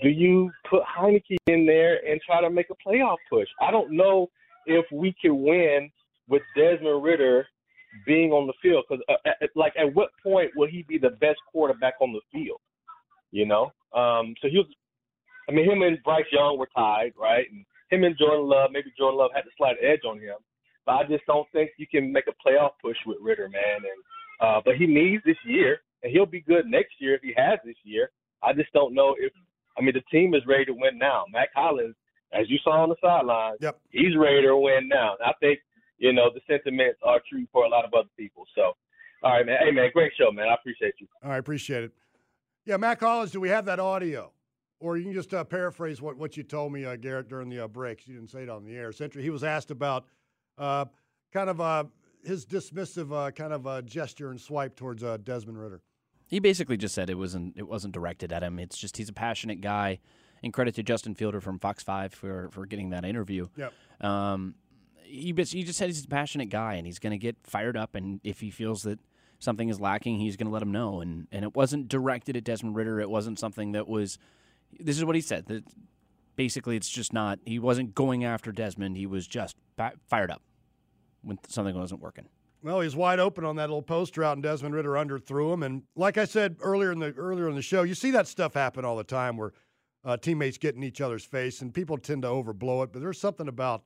do 0.01 0.09
you 0.09 0.51
put 0.69 0.81
Heinicke 0.83 1.37
in 1.47 1.65
there 1.65 1.99
and 2.05 2.19
try 2.21 2.41
to 2.41 2.49
make 2.49 2.67
a 2.69 2.89
playoff 2.89 3.17
push? 3.29 3.47
I 3.61 3.71
don't 3.71 3.91
know 3.91 4.29
if 4.65 4.85
we 4.91 5.15
can 5.21 5.41
win 5.43 5.91
with 6.27 6.41
Desmond 6.55 7.03
Ridder 7.03 7.45
being 8.05 8.31
on 8.31 8.47
the 8.47 8.53
field 8.61 8.85
because, 8.89 9.03
uh, 9.09 9.47
like, 9.55 9.73
at 9.77 9.93
what 9.93 10.09
point 10.23 10.51
will 10.55 10.67
he 10.67 10.83
be 10.87 10.97
the 10.97 11.09
best 11.09 11.39
quarterback 11.51 11.95
on 12.01 12.13
the 12.13 12.21
field? 12.31 12.59
You 13.31 13.45
know, 13.45 13.71
um, 13.93 14.33
so 14.41 14.47
he 14.49 14.57
was. 14.57 14.67
I 15.49 15.53
mean, 15.53 15.69
him 15.69 15.81
and 15.81 16.01
Bryce 16.03 16.25
Young 16.31 16.57
were 16.57 16.69
tied, 16.75 17.13
right? 17.19 17.45
And 17.51 17.65
him 17.89 18.03
and 18.03 18.17
Jordan 18.17 18.47
Love, 18.47 18.69
maybe 18.71 18.93
Jordan 18.97 19.19
Love 19.19 19.31
had 19.33 19.43
the 19.45 19.51
slight 19.57 19.75
edge 19.81 20.01
on 20.07 20.19
him, 20.19 20.35
but 20.85 20.93
I 20.93 21.03
just 21.03 21.25
don't 21.27 21.47
think 21.51 21.71
you 21.77 21.87
can 21.87 22.11
make 22.11 22.25
a 22.27 22.47
playoff 22.47 22.71
push 22.81 22.97
with 23.05 23.17
Ridder, 23.21 23.49
man. 23.49 23.77
And 23.77 23.99
uh, 24.41 24.61
but 24.63 24.75
he 24.75 24.87
needs 24.87 25.23
this 25.25 25.37
year, 25.45 25.81
and 26.03 26.11
he'll 26.11 26.25
be 26.25 26.41
good 26.41 26.65
next 26.67 26.93
year 26.99 27.15
if 27.15 27.21
he 27.21 27.33
has 27.37 27.59
this 27.65 27.75
year. 27.83 28.11
I 28.43 28.53
just 28.53 28.71
don't 28.73 28.93
know 28.93 29.15
if. 29.19 29.31
I 29.77 29.81
mean, 29.81 29.93
the 29.93 30.03
team 30.11 30.33
is 30.33 30.41
ready 30.47 30.65
to 30.65 30.73
win 30.73 30.97
now. 30.97 31.25
Mack 31.31 31.49
Hollins, 31.55 31.95
as 32.33 32.49
you 32.49 32.57
saw 32.63 32.83
on 32.83 32.89
the 32.89 32.95
sidelines, 33.01 33.57
yep. 33.61 33.79
he's 33.89 34.15
ready 34.17 34.41
to 34.43 34.55
win 34.57 34.87
now. 34.87 35.15
And 35.19 35.29
I 35.29 35.33
think 35.39 35.59
you 35.97 36.13
know 36.13 36.29
the 36.33 36.41
sentiments 36.47 36.99
are 37.03 37.21
true 37.29 37.45
for 37.51 37.65
a 37.65 37.69
lot 37.69 37.85
of 37.85 37.93
other 37.93 38.09
people. 38.17 38.45
So, 38.55 38.73
all 39.23 39.33
right, 39.33 39.45
man. 39.45 39.57
Hey, 39.63 39.71
man, 39.71 39.89
great 39.93 40.11
show, 40.17 40.31
man. 40.31 40.47
I 40.49 40.55
appreciate 40.55 40.95
you. 40.99 41.07
All 41.23 41.29
right, 41.29 41.37
appreciate 41.37 41.83
it. 41.83 41.91
Yeah, 42.65 42.77
Mack 42.77 42.99
Hollins, 42.99 43.31
do 43.31 43.39
we 43.39 43.49
have 43.49 43.65
that 43.65 43.79
audio? 43.79 44.31
Or 44.79 44.97
you 44.97 45.03
can 45.03 45.13
just 45.13 45.33
uh, 45.33 45.43
paraphrase 45.43 46.01
what, 46.01 46.17
what 46.17 46.37
you 46.37 46.43
told 46.43 46.73
me, 46.73 46.85
uh, 46.85 46.95
Garrett, 46.95 47.29
during 47.29 47.49
the 47.49 47.59
uh, 47.59 47.67
breaks. 47.67 48.07
You 48.07 48.15
didn't 48.15 48.31
say 48.31 48.43
it 48.43 48.49
on 48.49 48.65
the 48.65 48.75
air. 48.75 48.89
Essentially, 48.89 49.23
he 49.23 49.29
was 49.29 49.43
asked 49.43 49.69
about 49.69 50.05
uh, 50.57 50.85
kind 51.31 51.49
of 51.51 51.61
uh, 51.61 51.83
his 52.23 52.45
dismissive 52.45 53.13
uh, 53.13 53.31
kind 53.31 53.53
of 53.53 53.67
uh, 53.67 53.81
gesture 53.83 54.31
and 54.31 54.41
swipe 54.41 54.75
towards 54.75 55.03
uh, 55.03 55.17
Desmond 55.17 55.59
Ridder. 55.59 55.81
He 56.31 56.39
basically 56.39 56.77
just 56.77 56.95
said 56.95 57.09
it 57.09 57.17
wasn't 57.17 57.57
it 57.57 57.67
wasn't 57.67 57.93
directed 57.93 58.31
at 58.31 58.41
him. 58.41 58.57
It's 58.57 58.77
just 58.77 58.97
he's 58.97 59.09
a 59.09 59.13
passionate 59.13 59.61
guy. 59.61 59.99
And 60.43 60.51
credit 60.51 60.73
to 60.75 60.81
Justin 60.81 61.13
Felder 61.13 61.39
from 61.39 61.59
Fox 61.59 61.83
Five 61.83 62.13
for 62.13 62.49
for 62.51 62.65
getting 62.65 62.89
that 62.89 63.05
interview. 63.05 63.49
Yep. 63.57 63.73
Um, 63.99 64.55
he 65.03 65.33
bas- 65.33 65.51
he 65.51 65.63
just 65.63 65.77
said 65.77 65.87
he's 65.87 66.05
a 66.05 66.07
passionate 66.07 66.49
guy 66.49 66.75
and 66.75 66.87
he's 66.87 66.97
going 66.97 67.11
to 67.11 67.17
get 67.17 67.35
fired 67.43 67.77
up 67.77 67.93
and 67.93 68.19
if 68.23 68.39
he 68.39 68.49
feels 68.49 68.81
that 68.83 68.97
something 69.37 69.69
is 69.69 69.79
lacking, 69.79 70.19
he's 70.19 70.37
going 70.37 70.47
to 70.47 70.53
let 70.53 70.63
him 70.63 70.71
know. 70.71 71.01
And 71.01 71.27
and 71.31 71.43
it 71.43 71.53
wasn't 71.53 71.89
directed 71.89 72.37
at 72.37 72.43
Desmond 72.45 72.75
Ridder. 72.75 72.99
It 73.01 73.09
wasn't 73.09 73.37
something 73.37 73.73
that 73.73 73.87
was. 73.87 74.17
This 74.79 74.97
is 74.97 75.03
what 75.03 75.15
he 75.15 75.21
said. 75.21 75.47
That 75.47 75.65
basically 76.37 76.77
it's 76.77 76.89
just 76.89 77.11
not. 77.11 77.39
He 77.45 77.59
wasn't 77.59 77.93
going 77.93 78.23
after 78.23 78.53
Desmond. 78.53 78.95
He 78.95 79.05
was 79.05 79.27
just 79.27 79.57
fired 80.07 80.31
up 80.31 80.41
when 81.21 81.37
something 81.49 81.77
wasn't 81.77 82.01
working. 82.01 82.29
Well, 82.63 82.81
he's 82.81 82.95
wide 82.95 83.19
open 83.19 83.43
on 83.43 83.55
that 83.55 83.69
little 83.69 83.81
poster 83.81 84.23
out, 84.23 84.33
and 84.33 84.43
Desmond 84.43 84.75
Ridder 84.75 84.91
underthrew 84.91 85.51
him. 85.51 85.63
And 85.63 85.83
like 85.95 86.17
I 86.17 86.25
said 86.25 86.57
earlier 86.61 86.91
in 86.91 86.99
the 86.99 87.11
earlier 87.13 87.49
in 87.49 87.55
the 87.55 87.61
show, 87.61 87.81
you 87.81 87.95
see 87.95 88.11
that 88.11 88.27
stuff 88.27 88.53
happen 88.53 88.85
all 88.85 88.95
the 88.95 89.03
time 89.03 89.35
where 89.35 89.53
uh, 90.03 90.17
teammates 90.17 90.57
get 90.57 90.75
in 90.75 90.83
each 90.83 91.01
other's 91.01 91.25
face, 91.25 91.61
and 91.61 91.73
people 91.73 91.97
tend 91.97 92.21
to 92.21 92.27
overblow 92.27 92.83
it. 92.83 92.93
But 92.93 93.01
there's 93.01 93.19
something 93.19 93.47
about 93.47 93.83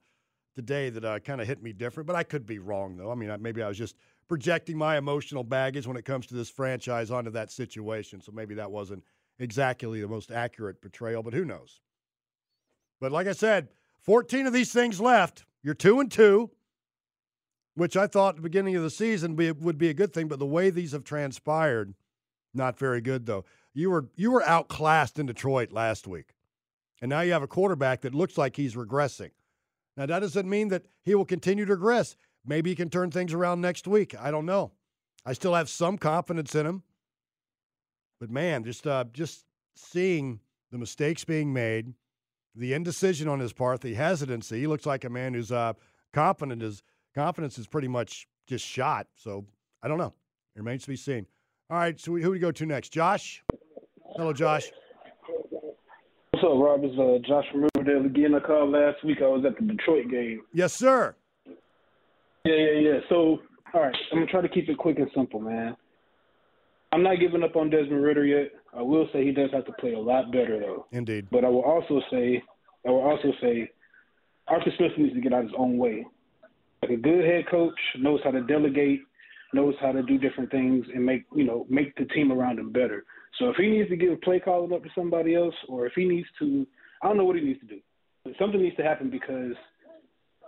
today 0.56 0.90
that 0.90 1.06
uh, 1.06 1.20
kind 1.20 1.40
of 1.40 1.48
hit 1.48 1.64
me 1.64 1.72
different. 1.72 2.08
But 2.08 2.18
I 2.18 2.24
could 2.24 2.46
be 2.46 2.60
wrong, 2.60 2.98
though. 2.98 3.12
I 3.12 3.16
mean, 3.16 3.30
I, 3.30 3.38
maybe 3.38 3.62
I 3.62 3.68
was 3.70 3.78
just 3.78 3.96
projecting 4.28 4.78
my 4.78 4.98
emotional 4.98 5.44
baggage 5.44 5.88
when 5.88 5.98
it 5.98 6.04
comes 6.06 6.26
to 6.28 6.34
this 6.34 6.50
franchise 6.50 7.12
onto 7.12 7.32
that 7.32 7.52
situation. 7.52 8.20
So 8.22 8.34
maybe 8.34 8.56
that 8.56 8.72
wasn't 8.72 9.04
exactly 9.40 10.02
the 10.02 10.08
most 10.08 10.32
accurate 10.32 10.82
portrayal. 10.82 11.24
But 11.24 11.34
who 11.34 11.46
knows? 11.46 11.80
But 13.00 13.14
like 13.14 13.28
I 13.28 13.34
said, 13.34 13.70
14 14.02 14.48
of 14.48 14.54
these 14.54 14.74
things 14.74 15.00
left. 15.00 15.46
You're 15.64 15.74
two 15.74 16.00
and 16.00 16.12
two 16.12 16.52
which 17.76 17.96
I 17.96 18.08
thought 18.08 18.30
at 18.30 18.36
the 18.38 18.42
beginning 18.42 18.76
of 18.76 18.84
the 18.84 18.90
season 18.90 19.36
would 19.36 19.78
be 19.78 19.90
a 19.90 19.94
good 19.94 20.14
thing, 20.14 20.28
but 20.28 20.40
the 20.40 20.46
way 20.46 20.70
these 20.70 20.94
have 20.94 21.04
transpired, 21.04 21.94
not 22.54 22.80
very 22.80 23.02
good 23.02 23.26
though. 23.26 23.46
You 23.74 23.92
were 23.92 24.08
you 24.16 24.32
were 24.32 24.44
outclassed 24.44 25.20
in 25.20 25.26
Detroit 25.26 25.72
last 25.72 26.08
week, 26.08 26.34
and 27.02 27.10
now 27.10 27.22
you 27.22 27.34
have 27.34 27.44
a 27.44 27.48
quarterback 27.48 28.02
that 28.02 28.16
looks 28.16 28.38
like 28.38 28.56
he's 28.56 28.76
regressing. 28.76 29.32
Now 29.98 30.06
that 30.06 30.20
doesn't 30.20 30.50
mean 30.50 30.70
that 30.70 30.86
he 31.04 31.14
will 31.14 31.26
continue 31.26 31.66
to 31.66 31.74
regress. 31.74 32.16
Maybe 32.46 32.70
he 32.70 32.76
can 32.76 32.90
turn 32.90 33.12
things 33.12 33.34
around 33.34 33.62
next 33.62 33.88
week. 33.88 34.16
I 34.20 34.32
don't 34.32 34.46
know. 34.46 34.72
I 35.26 35.34
still 35.34 35.56
have 35.56 35.70
some 35.70 35.98
confidence 35.98 36.56
in 36.56 36.66
him, 36.66 36.84
but 38.20 38.30
man, 38.30 38.64
just 38.64 38.88
uh, 38.88 39.06
just 39.12 39.46
seeing 39.76 40.40
the 40.72 40.78
mistakes 40.78 41.26
being 41.26 41.52
made, 41.52 41.94
the 42.56 42.74
indecision 42.74 43.28
on 43.28 43.40
his 43.40 43.52
part, 43.52 43.82
the 43.82 43.96
hesitancy. 43.96 44.62
He 44.62 44.68
looks 44.68 44.86
like 44.86 45.04
a 45.04 45.10
man 45.10 45.34
who's 45.34 45.52
uh, 45.52 45.74
confident 46.14 46.64
is 46.64 46.82
confidence 47.16 47.58
is 47.58 47.66
pretty 47.66 47.88
much 47.88 48.28
just 48.48 48.66
shot. 48.66 49.08
So 49.16 49.46
I 49.82 49.88
don't 49.88 49.98
know. 49.98 50.14
It 50.56 50.60
remains 50.60 50.84
to 50.84 50.90
be 50.90 50.96
seen. 50.96 51.26
All 51.70 51.78
right, 51.78 52.00
so 52.00 52.12
who 52.12 52.22
do 52.22 52.30
we 52.30 52.40
go 52.40 52.52
to 52.52 52.66
next? 52.66 52.90
Josh. 52.90 53.44
Hello, 54.16 54.32
Josh. 54.34 54.72
What's 56.32 56.44
up, 56.46 56.52
Rob? 56.54 56.82
It's 56.84 56.94
uh, 57.00 57.28
Josh 57.28 57.46
from 57.52 57.68
Riverdale 57.76 58.06
again. 58.06 58.36
I 58.36 58.40
called 58.40 58.72
last 58.72 59.04
week. 59.04 59.18
I 59.22 59.28
was 59.28 59.44
at 59.46 59.58
the 59.58 59.66
Detroit 59.66 60.10
game. 60.12 60.42
Yes, 60.54 60.74
sir. 60.74 61.16
Yeah, 62.46 62.56
yeah, 62.56 62.80
yeah. 62.80 63.00
So, 63.10 63.40
all 63.74 63.82
right, 63.82 63.96
I'm 64.12 64.20
gonna 64.20 64.28
try 64.28 64.42
to 64.42 64.50
keep 64.50 64.70
it 64.70 64.78
quick 64.78 65.00
and 65.00 65.10
simple, 65.16 65.40
man. 65.40 65.76
I'm 66.92 67.02
not 67.02 67.20
giving 67.20 67.42
up 67.42 67.56
on 67.56 67.70
Desmond 67.70 68.04
Ridder 68.04 68.26
yet. 68.26 68.52
I 68.78 68.82
will 68.82 69.08
say 69.12 69.26
he 69.26 69.32
does 69.32 69.50
have 69.52 69.66
to 69.66 69.72
play 69.80 69.94
a 69.94 70.00
lot 70.00 70.32
better, 70.32 70.60
though. 70.60 70.86
Indeed. 70.92 71.28
But 71.32 71.44
I 71.44 71.50
will 71.50 71.64
also 71.64 72.00
say, 72.12 72.44
I 72.86 72.92
will 72.92 73.02
also 73.02 73.32
say, 73.42 73.72
Arthur 74.48 74.72
Smith 74.78 74.92
needs 74.98 75.16
to 75.16 75.22
get 75.22 75.34
out 75.34 75.40
of 75.40 75.46
his 75.46 75.56
own 75.58 75.78
way. 75.78 76.06
Like 76.88 77.00
a 77.00 77.02
good 77.02 77.26
head 77.26 77.46
coach 77.50 77.74
knows 77.98 78.20
how 78.24 78.30
to 78.30 78.42
delegate, 78.42 79.02
knows 79.54 79.74
how 79.82 79.92
to 79.92 80.04
do 80.04 80.20
different 80.20 80.52
things, 80.52 80.86
and 80.94 81.04
make 81.04 81.26
you 81.36 81.44
know 81.44 81.66
make 81.68 81.96
the 81.96 82.06
team 82.06 82.32
around 82.32 82.60
him 82.60 82.72
better. 82.72 83.06
So 83.40 83.50
if 83.50 83.56
he 83.56 83.68
needs 83.68 83.90
to 83.90 83.96
give 83.96 84.12
a 84.12 84.18
play 84.18 84.40
calling 84.40 84.72
up 84.72 84.84
to 84.84 84.90
somebody 84.94 85.34
else, 85.34 85.56
or 85.68 85.88
if 85.88 85.94
he 85.96 86.06
needs 86.06 86.28
to, 86.40 86.68
I 87.02 87.08
don't 87.08 87.18
know 87.18 87.26
what 87.26 87.38
he 87.38 87.42
needs 87.42 87.60
to 87.62 87.66
do, 87.66 87.80
but 88.24 88.34
something 88.38 88.62
needs 88.62 88.76
to 88.76 88.84
happen 88.84 89.10
because 89.10 89.56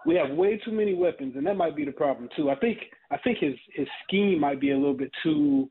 we 0.06 0.14
have 0.14 0.38
way 0.38 0.62
too 0.64 0.72
many 0.72 0.94
weapons, 0.94 1.34
and 1.36 1.48
that 1.48 1.58
might 1.58 1.76
be 1.76 1.86
the 1.86 1.92
problem 1.92 2.30
too. 2.36 2.52
I 2.52 2.56
think 2.56 2.78
I 3.10 3.18
think 3.18 3.40
his 3.40 3.56
his 3.74 3.88
scheme 4.08 4.40
might 4.40 4.62
be 4.62 4.72
a 4.72 4.78
little 4.78 4.94
bit 4.94 5.10
too 5.24 5.68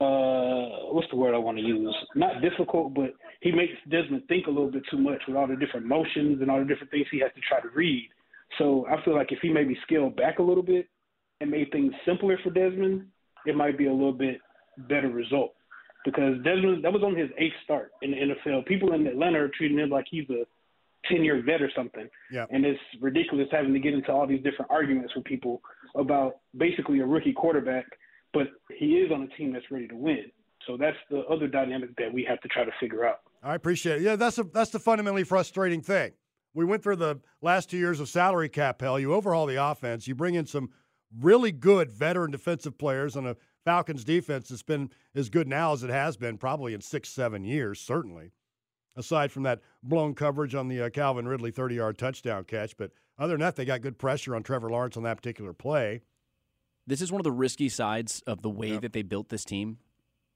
uh 0.00 0.92
what's 0.92 1.08
the 1.10 1.16
word 1.16 1.34
I 1.34 1.38
want 1.38 1.56
to 1.56 1.64
use? 1.64 1.96
Not 2.14 2.42
difficult, 2.42 2.92
but 2.92 3.14
he 3.40 3.52
makes 3.52 3.72
Desmond 3.90 4.24
think 4.28 4.48
a 4.48 4.50
little 4.50 4.70
bit 4.70 4.82
too 4.90 4.98
much 4.98 5.22
with 5.26 5.36
all 5.36 5.46
the 5.46 5.56
different 5.56 5.86
motions 5.86 6.42
and 6.42 6.50
all 6.50 6.58
the 6.58 6.66
different 6.66 6.90
things 6.90 7.06
he 7.10 7.20
has 7.20 7.30
to 7.34 7.40
try 7.48 7.60
to 7.60 7.74
read. 7.74 8.10
So 8.58 8.86
I 8.88 9.02
feel 9.04 9.14
like 9.14 9.32
if 9.32 9.38
he 9.42 9.50
maybe 9.50 9.76
scaled 9.82 10.16
back 10.16 10.38
a 10.38 10.42
little 10.42 10.62
bit 10.62 10.86
and 11.40 11.50
made 11.50 11.70
things 11.72 11.92
simpler 12.06 12.38
for 12.42 12.50
Desmond, 12.50 13.06
it 13.46 13.56
might 13.56 13.76
be 13.76 13.86
a 13.86 13.92
little 13.92 14.12
bit 14.12 14.40
better 14.88 15.08
result. 15.08 15.54
Because 16.04 16.36
Desmond 16.44 16.84
that 16.84 16.92
was 16.92 17.02
on 17.02 17.16
his 17.16 17.30
eighth 17.38 17.54
start 17.64 17.92
in 18.02 18.10
the 18.10 18.16
NFL. 18.16 18.66
People 18.66 18.92
in 18.92 19.06
Atlanta 19.06 19.40
are 19.40 19.50
treating 19.56 19.78
him 19.78 19.90
like 19.90 20.04
he's 20.10 20.28
a 20.30 20.44
ten 21.10 21.24
year 21.24 21.42
vet 21.44 21.62
or 21.62 21.70
something. 21.74 22.08
Yeah. 22.30 22.46
And 22.50 22.64
it's 22.64 22.80
ridiculous 23.00 23.48
having 23.50 23.72
to 23.72 23.80
get 23.80 23.94
into 23.94 24.12
all 24.12 24.26
these 24.26 24.42
different 24.42 24.70
arguments 24.70 25.14
with 25.14 25.24
people 25.24 25.62
about 25.96 26.36
basically 26.56 27.00
a 27.00 27.06
rookie 27.06 27.32
quarterback, 27.32 27.86
but 28.32 28.48
he 28.76 28.96
is 28.96 29.10
on 29.12 29.22
a 29.22 29.28
team 29.36 29.52
that's 29.52 29.70
ready 29.70 29.88
to 29.88 29.96
win. 29.96 30.26
So 30.66 30.76
that's 30.76 30.96
the 31.10 31.20
other 31.30 31.46
dynamic 31.46 31.96
that 31.96 32.12
we 32.12 32.24
have 32.28 32.40
to 32.40 32.48
try 32.48 32.64
to 32.64 32.72
figure 32.80 33.04
out. 33.04 33.20
I 33.42 33.54
appreciate 33.54 33.96
it. 33.96 34.02
Yeah, 34.02 34.16
that's 34.16 34.38
a, 34.38 34.44
that's 34.44 34.70
the 34.70 34.78
fundamentally 34.78 35.24
frustrating 35.24 35.82
thing. 35.82 36.12
We 36.54 36.64
went 36.64 36.82
through 36.82 36.96
the 36.96 37.20
last 37.42 37.68
two 37.68 37.76
years 37.76 38.00
of 38.00 38.08
salary 38.08 38.48
cap 38.48 38.80
hell. 38.80 38.98
You 38.98 39.12
overhaul 39.12 39.46
the 39.46 39.62
offense. 39.62 40.06
You 40.06 40.14
bring 40.14 40.36
in 40.36 40.46
some 40.46 40.70
really 41.20 41.52
good 41.52 41.90
veteran 41.90 42.30
defensive 42.30 42.78
players 42.78 43.16
on 43.16 43.26
a 43.26 43.36
Falcons 43.64 44.04
defense 44.04 44.48
that's 44.48 44.62
been 44.62 44.90
as 45.14 45.28
good 45.28 45.48
now 45.48 45.72
as 45.72 45.82
it 45.82 45.90
has 45.90 46.16
been 46.16 46.38
probably 46.38 46.74
in 46.74 46.80
six, 46.80 47.08
seven 47.08 47.44
years, 47.44 47.80
certainly. 47.80 48.32
Aside 48.96 49.32
from 49.32 49.42
that 49.42 49.60
blown 49.82 50.14
coverage 50.14 50.54
on 50.54 50.68
the 50.68 50.82
uh, 50.82 50.90
Calvin 50.90 51.26
Ridley 51.26 51.50
30 51.50 51.74
yard 51.74 51.98
touchdown 51.98 52.44
catch. 52.44 52.76
But 52.76 52.92
other 53.18 53.32
than 53.34 53.40
that, 53.40 53.56
they 53.56 53.64
got 53.64 53.80
good 53.80 53.98
pressure 53.98 54.36
on 54.36 54.44
Trevor 54.44 54.70
Lawrence 54.70 54.96
on 54.96 55.02
that 55.02 55.16
particular 55.16 55.52
play. 55.52 56.02
This 56.86 57.00
is 57.00 57.10
one 57.10 57.18
of 57.20 57.24
the 57.24 57.32
risky 57.32 57.68
sides 57.68 58.22
of 58.26 58.42
the 58.42 58.50
way 58.50 58.76
that 58.76 58.92
they 58.92 59.02
built 59.02 59.30
this 59.30 59.44
team. 59.44 59.78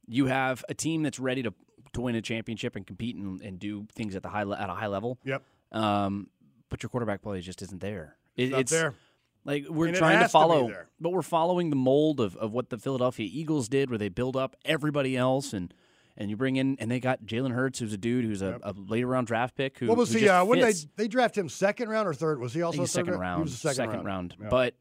You 0.06 0.26
have 0.26 0.64
a 0.68 0.74
team 0.74 1.02
that's 1.02 1.20
ready 1.20 1.42
to 1.42 1.54
to 1.92 2.00
win 2.02 2.14
a 2.14 2.22
championship 2.22 2.76
and 2.76 2.86
compete 2.86 3.16
and, 3.16 3.40
and 3.40 3.58
do 3.58 3.86
things 3.94 4.14
at 4.14 4.22
the 4.22 4.28
high 4.28 4.42
le- 4.42 4.58
at 4.58 4.68
a 4.68 4.74
high 4.74 4.86
level. 4.88 5.18
Yep. 5.24 5.42
Um, 5.72 6.28
but 6.68 6.82
your 6.82 6.90
quarterback 6.90 7.22
play 7.22 7.40
just 7.40 7.62
isn't 7.62 7.80
there. 7.80 8.16
It's 8.36 8.52
not 8.52 8.66
there. 8.66 8.94
Like 9.44 9.66
we're 9.68 9.86
And 9.88 9.96
trying 9.96 10.16
to 10.16 10.18
has 10.18 10.30
to 10.30 10.32
follow, 10.32 10.70
but 11.00 11.10
we're 11.10 11.22
following 11.22 11.70
the 11.70 11.76
mold 11.76 12.20
of, 12.20 12.36
of 12.36 12.52
what 12.52 12.70
the 12.70 12.78
Philadelphia 12.78 13.28
Eagles 13.30 13.68
did, 13.68 13.88
where 13.88 13.98
they 13.98 14.08
build 14.08 14.36
up 14.36 14.56
everybody 14.64 15.16
else, 15.16 15.52
and 15.52 15.72
and 16.16 16.28
you 16.28 16.36
bring 16.36 16.56
in 16.56 16.76
and 16.80 16.90
they 16.90 17.00
got 17.00 17.22
Jalen 17.24 17.52
Hurts, 17.52 17.78
who's 17.78 17.92
a 17.92 17.96
dude 17.96 18.24
who's 18.24 18.42
a, 18.42 18.58
a 18.62 18.74
later 18.76 19.06
round 19.06 19.26
draft 19.26 19.56
pick. 19.56 19.78
Who 19.78 19.86
what 19.86 19.96
was 19.96 20.12
who 20.12 20.18
he? 20.18 20.28
Uh, 20.28 20.44
when 20.44 20.60
they 20.60 20.74
they 20.96 21.08
draft 21.08 21.38
him 21.38 21.48
second 21.48 21.88
round 21.88 22.06
or 22.08 22.12
third? 22.12 22.40
Was 22.40 22.52
he 22.52 22.62
also 22.62 22.78
think 22.78 22.82
he's 22.88 22.94
a 22.94 22.98
third 22.98 23.06
second 23.06 23.20
round? 23.20 23.38
He 23.38 23.42
was 23.44 23.64
a 23.64 23.74
second, 23.74 24.04
round. 24.04 24.34
Yeah. 24.38 24.48
But 24.50 24.74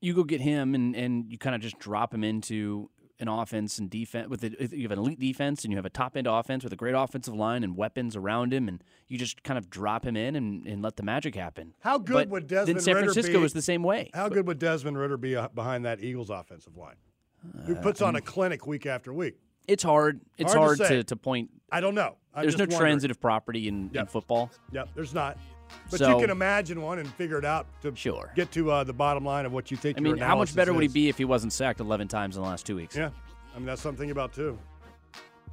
you 0.00 0.14
go 0.14 0.24
get 0.24 0.40
him, 0.40 0.74
and 0.74 0.94
and 0.94 1.30
you 1.30 1.38
kind 1.38 1.54
of 1.54 1.62
just 1.62 1.78
drop 1.78 2.12
him 2.12 2.24
into 2.24 2.90
an 3.20 3.28
offense 3.28 3.78
and 3.78 3.90
defense 3.90 4.28
with 4.28 4.44
it. 4.44 4.72
You 4.72 4.82
have 4.82 4.92
an 4.92 4.98
elite 4.98 5.18
defense, 5.18 5.64
and 5.64 5.72
you 5.72 5.76
have 5.76 5.84
a 5.86 5.90
top 5.90 6.16
end 6.16 6.26
offense 6.26 6.62
with 6.64 6.72
a 6.72 6.76
great 6.76 6.94
offensive 6.94 7.34
line 7.34 7.64
and 7.64 7.76
weapons 7.76 8.14
around 8.16 8.52
him, 8.52 8.68
and 8.68 8.82
you 9.08 9.18
just 9.18 9.42
kind 9.42 9.58
of 9.58 9.68
drop 9.70 10.04
him 10.04 10.16
in 10.16 10.36
and, 10.36 10.66
and 10.66 10.82
let 10.82 10.96
the 10.96 11.02
magic 11.02 11.34
happen. 11.34 11.74
How 11.80 11.98
good 11.98 12.14
But 12.14 12.28
would 12.28 12.46
Desmond 12.46 12.76
then 12.78 12.82
San 12.82 12.94
Ridder 12.94 13.06
Francisco 13.12 13.32
be? 13.38 13.42
was 13.42 13.52
the 13.52 13.62
same 13.62 13.82
way. 13.82 14.10
How 14.14 14.28
good 14.28 14.46
would 14.46 14.58
Desmond 14.58 14.96
Ridder 14.98 15.16
be 15.16 15.34
uh, 15.36 15.48
behind 15.48 15.84
that 15.84 16.00
Eagles 16.02 16.30
offensive 16.30 16.76
line? 16.76 16.96
Who 17.66 17.76
Uh, 17.76 17.82
puts 17.82 18.02
on 18.02 18.16
a 18.16 18.20
clinic 18.20 18.66
week 18.66 18.86
after 18.86 19.12
week? 19.12 19.34
It's 19.66 19.82
hard. 19.82 20.20
It's 20.38 20.52
Hard 20.54 20.78
hard, 20.78 20.78
to 20.78 20.96
to, 20.98 21.04
to 21.04 21.16
point. 21.16 21.50
I 21.70 21.80
don't 21.80 21.94
know. 21.94 22.16
I'm 22.34 22.42
There's 22.42 22.56
no 22.56 22.62
wondering. 22.62 22.80
transitive 22.80 23.20
property 23.20 23.68
in, 23.68 23.90
in 23.94 24.06
football. 24.06 24.50
Yep, 24.72 24.88
there's 24.94 25.12
not. 25.12 25.36
But 25.90 26.00
So- 26.00 26.14
you 26.14 26.20
can 26.20 26.30
imagine 26.30 26.82
one 26.82 26.98
and 26.98 27.08
figure 27.14 27.38
it 27.38 27.44
out 27.44 27.66
to 27.82 27.94
Sure. 27.94 28.30
get 28.34 28.50
to 28.52 28.70
uh, 28.70 28.84
the 28.84 28.92
bottom 28.92 29.24
line 29.24 29.46
of 29.46 29.52
what 29.52 29.70
you 29.70 29.76
think. 29.76 29.96
I 29.98 30.00
mean, 30.00 30.18
how 30.18 30.36
much 30.36 30.54
better 30.54 30.72
would 30.72 30.82
he 30.82 30.88
be 30.88 31.08
if 31.08 31.18
he 31.18 31.24
wasn't 31.24 31.52
sacked 31.52 31.80
11 31.80 32.08
times 32.08 32.36
in 32.36 32.42
the 32.42 32.48
last 32.48 32.66
two 32.66 32.76
weeks? 32.76 32.94
Yeah, 32.96 33.10
I 33.54 33.58
mean 33.58 33.66
that's 33.66 33.82
something 33.82 34.10
about 34.10 34.32
too. 34.32 34.58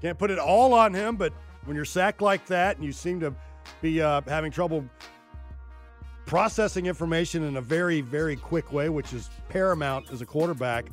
Can't 0.01 0.17
put 0.19 0.31
it 0.31 0.39
all 0.39 0.73
on 0.73 0.93
him, 0.93 1.15
but 1.15 1.33
when 1.65 1.75
you're 1.75 1.85
sacked 1.85 2.21
like 2.21 2.45
that 2.47 2.75
and 2.75 2.85
you 2.85 2.91
seem 2.91 3.19
to 3.21 3.33
be 3.81 4.01
uh, 4.01 4.21
having 4.27 4.51
trouble 4.51 4.85
processing 6.25 6.85
information 6.85 7.43
in 7.43 7.57
a 7.57 7.61
very, 7.61 8.01
very 8.01 8.35
quick 8.35 8.71
way, 8.73 8.89
which 8.89 9.13
is 9.13 9.29
paramount 9.49 10.09
as 10.11 10.21
a 10.21 10.25
quarterback, 10.25 10.85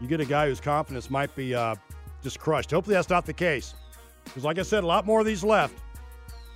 you 0.00 0.06
get 0.08 0.20
a 0.20 0.24
guy 0.24 0.46
whose 0.48 0.60
confidence 0.60 1.10
might 1.10 1.34
be 1.36 1.54
uh, 1.54 1.74
just 2.22 2.38
crushed. 2.40 2.70
Hopefully 2.70 2.94
that's 2.94 3.10
not 3.10 3.26
the 3.26 3.32
case, 3.32 3.74
because 4.24 4.44
like 4.44 4.58
I 4.58 4.62
said, 4.62 4.82
a 4.82 4.86
lot 4.86 5.06
more 5.06 5.20
of 5.20 5.26
these 5.26 5.44
left. 5.44 5.78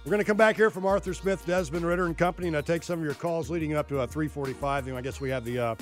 We're 0.06 0.10
going 0.10 0.20
to 0.20 0.24
come 0.24 0.36
back 0.36 0.54
here 0.54 0.70
from 0.70 0.86
Arthur 0.86 1.12
Smith, 1.14 1.44
Desmond 1.46 1.84
Ridder, 1.84 2.06
and 2.06 2.16
company, 2.16 2.46
and 2.46 2.56
I 2.56 2.60
take 2.60 2.84
some 2.84 3.00
of 3.00 3.04
your 3.04 3.14
calls 3.14 3.50
leading 3.50 3.74
up 3.74 3.88
to 3.88 3.98
uh, 3.98 4.06
3:45. 4.06 4.84
Then 4.84 4.94
I 4.94 5.00
guess 5.00 5.20
we 5.20 5.30
have 5.30 5.44
the 5.44 5.58
uh, 5.58 5.74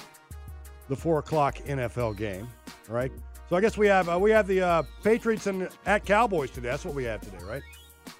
the 0.88 0.96
four 0.96 1.18
o'clock 1.18 1.56
NFL 1.66 2.16
game, 2.16 2.48
right? 2.88 3.12
So 3.50 3.56
I 3.56 3.60
guess 3.60 3.76
we 3.76 3.86
have 3.86 4.08
uh, 4.08 4.18
we 4.18 4.30
have 4.30 4.46
the 4.46 4.62
uh, 4.62 4.82
Patriots 5.02 5.46
and 5.46 5.68
at 5.84 6.06
Cowboys 6.06 6.50
today. 6.50 6.70
That's 6.70 6.86
what 6.86 6.94
we 6.94 7.04
have 7.04 7.20
today, 7.20 7.44
right? 7.44 7.62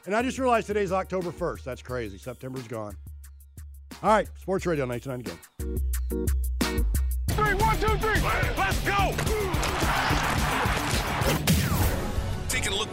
And 0.04 0.14
I 0.14 0.20
just 0.20 0.38
realized 0.38 0.66
today's 0.66 0.92
October 0.92 1.32
1st. 1.32 1.64
That's 1.64 1.80
crazy. 1.80 2.18
September's 2.18 2.68
gone. 2.68 2.94
All 4.02 4.10
right, 4.10 4.28
Sports 4.38 4.66
Radio 4.66 4.84
99 4.84 5.20
game. 5.20 5.38
Three, 7.30 7.54
one, 7.54 7.78
two, 7.80 7.96
three. 7.96 8.20
Let's 8.58 8.80
go. 8.82 9.33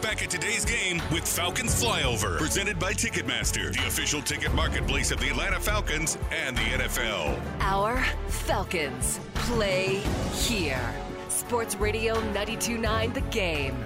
Back 0.02 0.20
at 0.20 0.30
today's 0.30 0.64
game 0.64 1.00
with 1.12 1.26
Falcons 1.26 1.80
Flyover, 1.80 2.36
presented 2.36 2.76
by 2.76 2.92
Ticketmaster, 2.92 3.72
the 3.72 3.86
official 3.86 4.20
ticket 4.20 4.52
marketplace 4.52 5.12
of 5.12 5.20
the 5.20 5.28
Atlanta 5.28 5.60
Falcons 5.60 6.18
and 6.32 6.56
the 6.56 6.62
NFL. 6.62 7.40
Our 7.60 8.02
Falcons 8.26 9.20
play 9.34 10.02
here. 10.34 10.92
Sports 11.28 11.76
Radio 11.76 12.14
929 12.14 13.12
The 13.12 13.20
Game. 13.20 13.76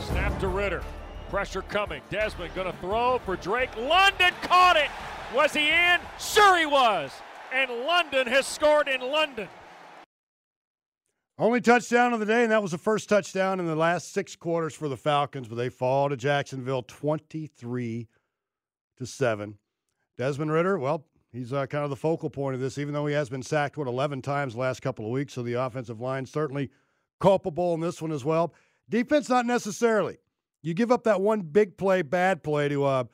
Snap 0.00 0.38
to 0.40 0.48
Ridder. 0.48 0.82
Pressure 1.28 1.62
coming. 1.62 2.02
Desmond 2.10 2.52
going 2.56 2.70
to 2.70 2.76
throw 2.78 3.20
for 3.24 3.36
Drake. 3.36 3.70
London 3.76 4.32
caught 4.42 4.76
it. 4.76 4.90
Was 5.32 5.52
he 5.52 5.68
in? 5.68 6.00
Sure 6.18 6.58
he 6.58 6.66
was. 6.66 7.12
And 7.54 7.70
London 7.86 8.26
has 8.26 8.48
scored 8.48 8.88
in 8.88 9.00
London. 9.00 9.48
Only 11.40 11.62
touchdown 11.62 12.12
of 12.12 12.20
the 12.20 12.26
day, 12.26 12.42
and 12.42 12.52
that 12.52 12.60
was 12.60 12.72
the 12.72 12.76
first 12.76 13.08
touchdown 13.08 13.60
in 13.60 13.66
the 13.66 13.74
last 13.74 14.12
six 14.12 14.36
quarters 14.36 14.74
for 14.74 14.90
the 14.90 14.96
Falcons, 14.98 15.48
but 15.48 15.54
they 15.54 15.70
fall 15.70 16.10
to 16.10 16.16
Jacksonville 16.16 16.82
23 16.82 18.08
to 18.98 19.06
7. 19.06 19.56
Desmond 20.18 20.52
Ridder, 20.52 20.78
well, 20.78 21.06
he's 21.32 21.54
uh, 21.54 21.64
kind 21.64 21.82
of 21.82 21.88
the 21.88 21.96
focal 21.96 22.28
point 22.28 22.56
of 22.56 22.60
this, 22.60 22.76
even 22.76 22.92
though 22.92 23.06
he 23.06 23.14
has 23.14 23.30
been 23.30 23.42
sacked, 23.42 23.78
what, 23.78 23.88
11 23.88 24.20
times 24.20 24.52
the 24.52 24.60
last 24.60 24.82
couple 24.82 25.06
of 25.06 25.12
weeks. 25.12 25.32
So 25.32 25.42
the 25.42 25.54
offensive 25.54 25.98
line 25.98 26.26
certainly 26.26 26.68
culpable 27.20 27.72
in 27.72 27.80
this 27.80 28.02
one 28.02 28.12
as 28.12 28.22
well. 28.22 28.52
Defense, 28.90 29.30
not 29.30 29.46
necessarily. 29.46 30.18
You 30.60 30.74
give 30.74 30.92
up 30.92 31.04
that 31.04 31.22
one 31.22 31.40
big 31.40 31.78
play, 31.78 32.02
bad 32.02 32.42
play 32.42 32.68
to 32.68 32.84
uh, 32.84 33.04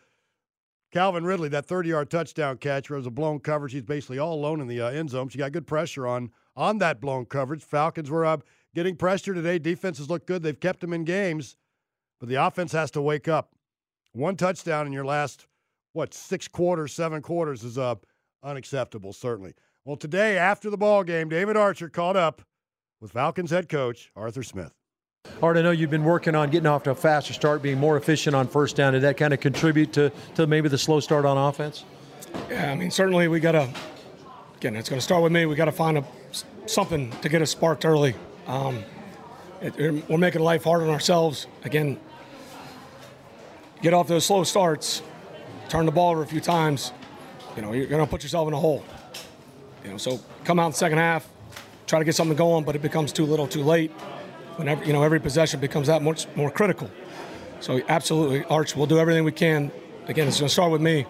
Calvin 0.90 1.24
Ridley, 1.24 1.50
that 1.50 1.66
30 1.66 1.90
yard 1.90 2.10
touchdown 2.10 2.56
catch 2.56 2.90
where 2.90 2.96
it 2.96 3.00
was 3.02 3.06
a 3.06 3.10
blown 3.12 3.38
coverage. 3.38 3.72
He's 3.72 3.84
basically 3.84 4.18
all 4.18 4.34
alone 4.34 4.60
in 4.60 4.66
the 4.66 4.80
uh, 4.80 4.90
end 4.90 5.10
zone. 5.10 5.28
She 5.28 5.38
got 5.38 5.52
good 5.52 5.68
pressure 5.68 6.08
on 6.08 6.32
on 6.57 6.78
that 6.78 7.00
blown 7.00 7.26
coverage. 7.26 7.62
Falcons 7.62 8.11
were 8.11 8.24
uh, 8.24 8.38
getting 8.74 8.96
pressure 8.96 9.34
today. 9.34 9.59
Defenses 9.59 10.09
look 10.09 10.26
good. 10.26 10.42
They've 10.42 10.59
kept 10.59 10.80
them 10.80 10.92
in 10.92 11.04
games, 11.04 11.57
but 12.18 12.28
the 12.28 12.36
offense 12.36 12.72
has 12.72 12.90
to 12.92 13.02
wake 13.02 13.28
up. 13.28 13.52
One 14.12 14.36
touchdown 14.36 14.86
in 14.86 14.92
your 14.92 15.04
last, 15.04 15.46
what, 15.92 16.14
six 16.14 16.48
quarters, 16.48 16.92
seven 16.92 17.20
quarters 17.20 17.62
is 17.64 17.76
uh, 17.76 17.96
unacceptable, 18.42 19.12
certainly. 19.12 19.54
Well, 19.84 19.96
today, 19.96 20.38
after 20.38 20.70
the 20.70 20.76
ball 20.76 21.04
game, 21.04 21.28
David 21.28 21.57
Archer 21.57 21.88
caught 21.88 22.16
up 22.16 22.42
with 23.00 23.12
Falcons 23.12 23.50
head 23.50 23.68
coach 23.68 24.11
Arthur 24.16 24.42
Smith. 24.42 24.72
Art, 25.42 25.57
I 25.57 25.62
know 25.62 25.70
you've 25.70 25.90
been 25.90 26.04
working 26.04 26.34
on 26.34 26.50
getting 26.50 26.66
off 26.66 26.84
to 26.84 26.92
a 26.92 26.94
faster 26.94 27.32
start, 27.32 27.61
being 27.61 27.78
more 27.78 27.96
efficient 27.96 28.34
on 28.34 28.48
first 28.48 28.76
down. 28.76 28.94
Did 28.94 29.02
that 29.02 29.16
kind 29.16 29.34
of 29.34 29.40
contribute 29.40 29.92
to, 29.94 30.11
to 30.36 30.46
maybe 30.46 30.68
the 30.68 30.78
slow 30.78 31.00
start 31.00 31.24
on 31.24 31.36
offense? 31.36 31.84
Yeah, 32.48 32.70
I 32.70 32.74
mean, 32.74 32.90
certainly 32.90 33.28
we 33.28 33.40
got 33.40 33.52
to, 33.52 33.68
it's 34.74 34.88
going 34.88 34.98
to 34.98 35.04
start 35.04 35.22
with 35.22 35.32
me. 35.32 35.46
We 35.46 35.54
got 35.54 35.66
to 35.66 35.72
find 35.72 35.98
a, 35.98 36.04
something 36.66 37.10
to 37.20 37.28
get 37.28 37.42
us 37.42 37.50
sparked 37.50 37.84
early. 37.84 38.14
Um, 38.46 38.82
it, 39.60 40.08
we're 40.08 40.18
making 40.18 40.40
life 40.40 40.64
hard 40.64 40.82
on 40.82 40.88
ourselves. 40.88 41.46
Again, 41.64 42.00
get 43.82 43.92
off 43.92 44.08
those 44.08 44.24
slow 44.24 44.44
starts, 44.44 45.02
turn 45.68 45.86
the 45.86 45.92
ball 45.92 46.12
over 46.12 46.22
a 46.22 46.26
few 46.26 46.40
times, 46.40 46.92
you 47.56 47.62
know, 47.62 47.72
you're 47.72 47.86
going 47.86 48.04
to 48.04 48.10
put 48.10 48.22
yourself 48.22 48.46
in 48.48 48.54
a 48.54 48.58
hole. 48.58 48.84
You 49.82 49.92
know, 49.92 49.96
so 49.96 50.20
come 50.44 50.58
out 50.58 50.66
in 50.66 50.72
the 50.72 50.76
second 50.76 50.98
half, 50.98 51.26
try 51.86 51.98
to 51.98 52.04
get 52.04 52.14
something 52.14 52.36
going, 52.36 52.64
but 52.64 52.76
it 52.76 52.82
becomes 52.82 53.12
too 53.12 53.24
little, 53.24 53.46
too 53.46 53.62
late. 53.62 53.90
Whenever 54.56 54.84
you 54.84 54.92
know 54.92 55.02
every 55.02 55.20
possession 55.20 55.60
becomes 55.60 55.86
that 55.86 56.02
much 56.02 56.26
more 56.34 56.50
critical. 56.50 56.90
So 57.60 57.80
absolutely, 57.88 58.44
Arch, 58.44 58.74
we'll 58.74 58.86
do 58.86 58.98
everything 58.98 59.24
we 59.24 59.32
can. 59.32 59.70
Again, 60.06 60.28
it's 60.28 60.38
going 60.38 60.48
to 60.48 60.52
start 60.52 60.72
with 60.72 60.80
me, 60.80 61.06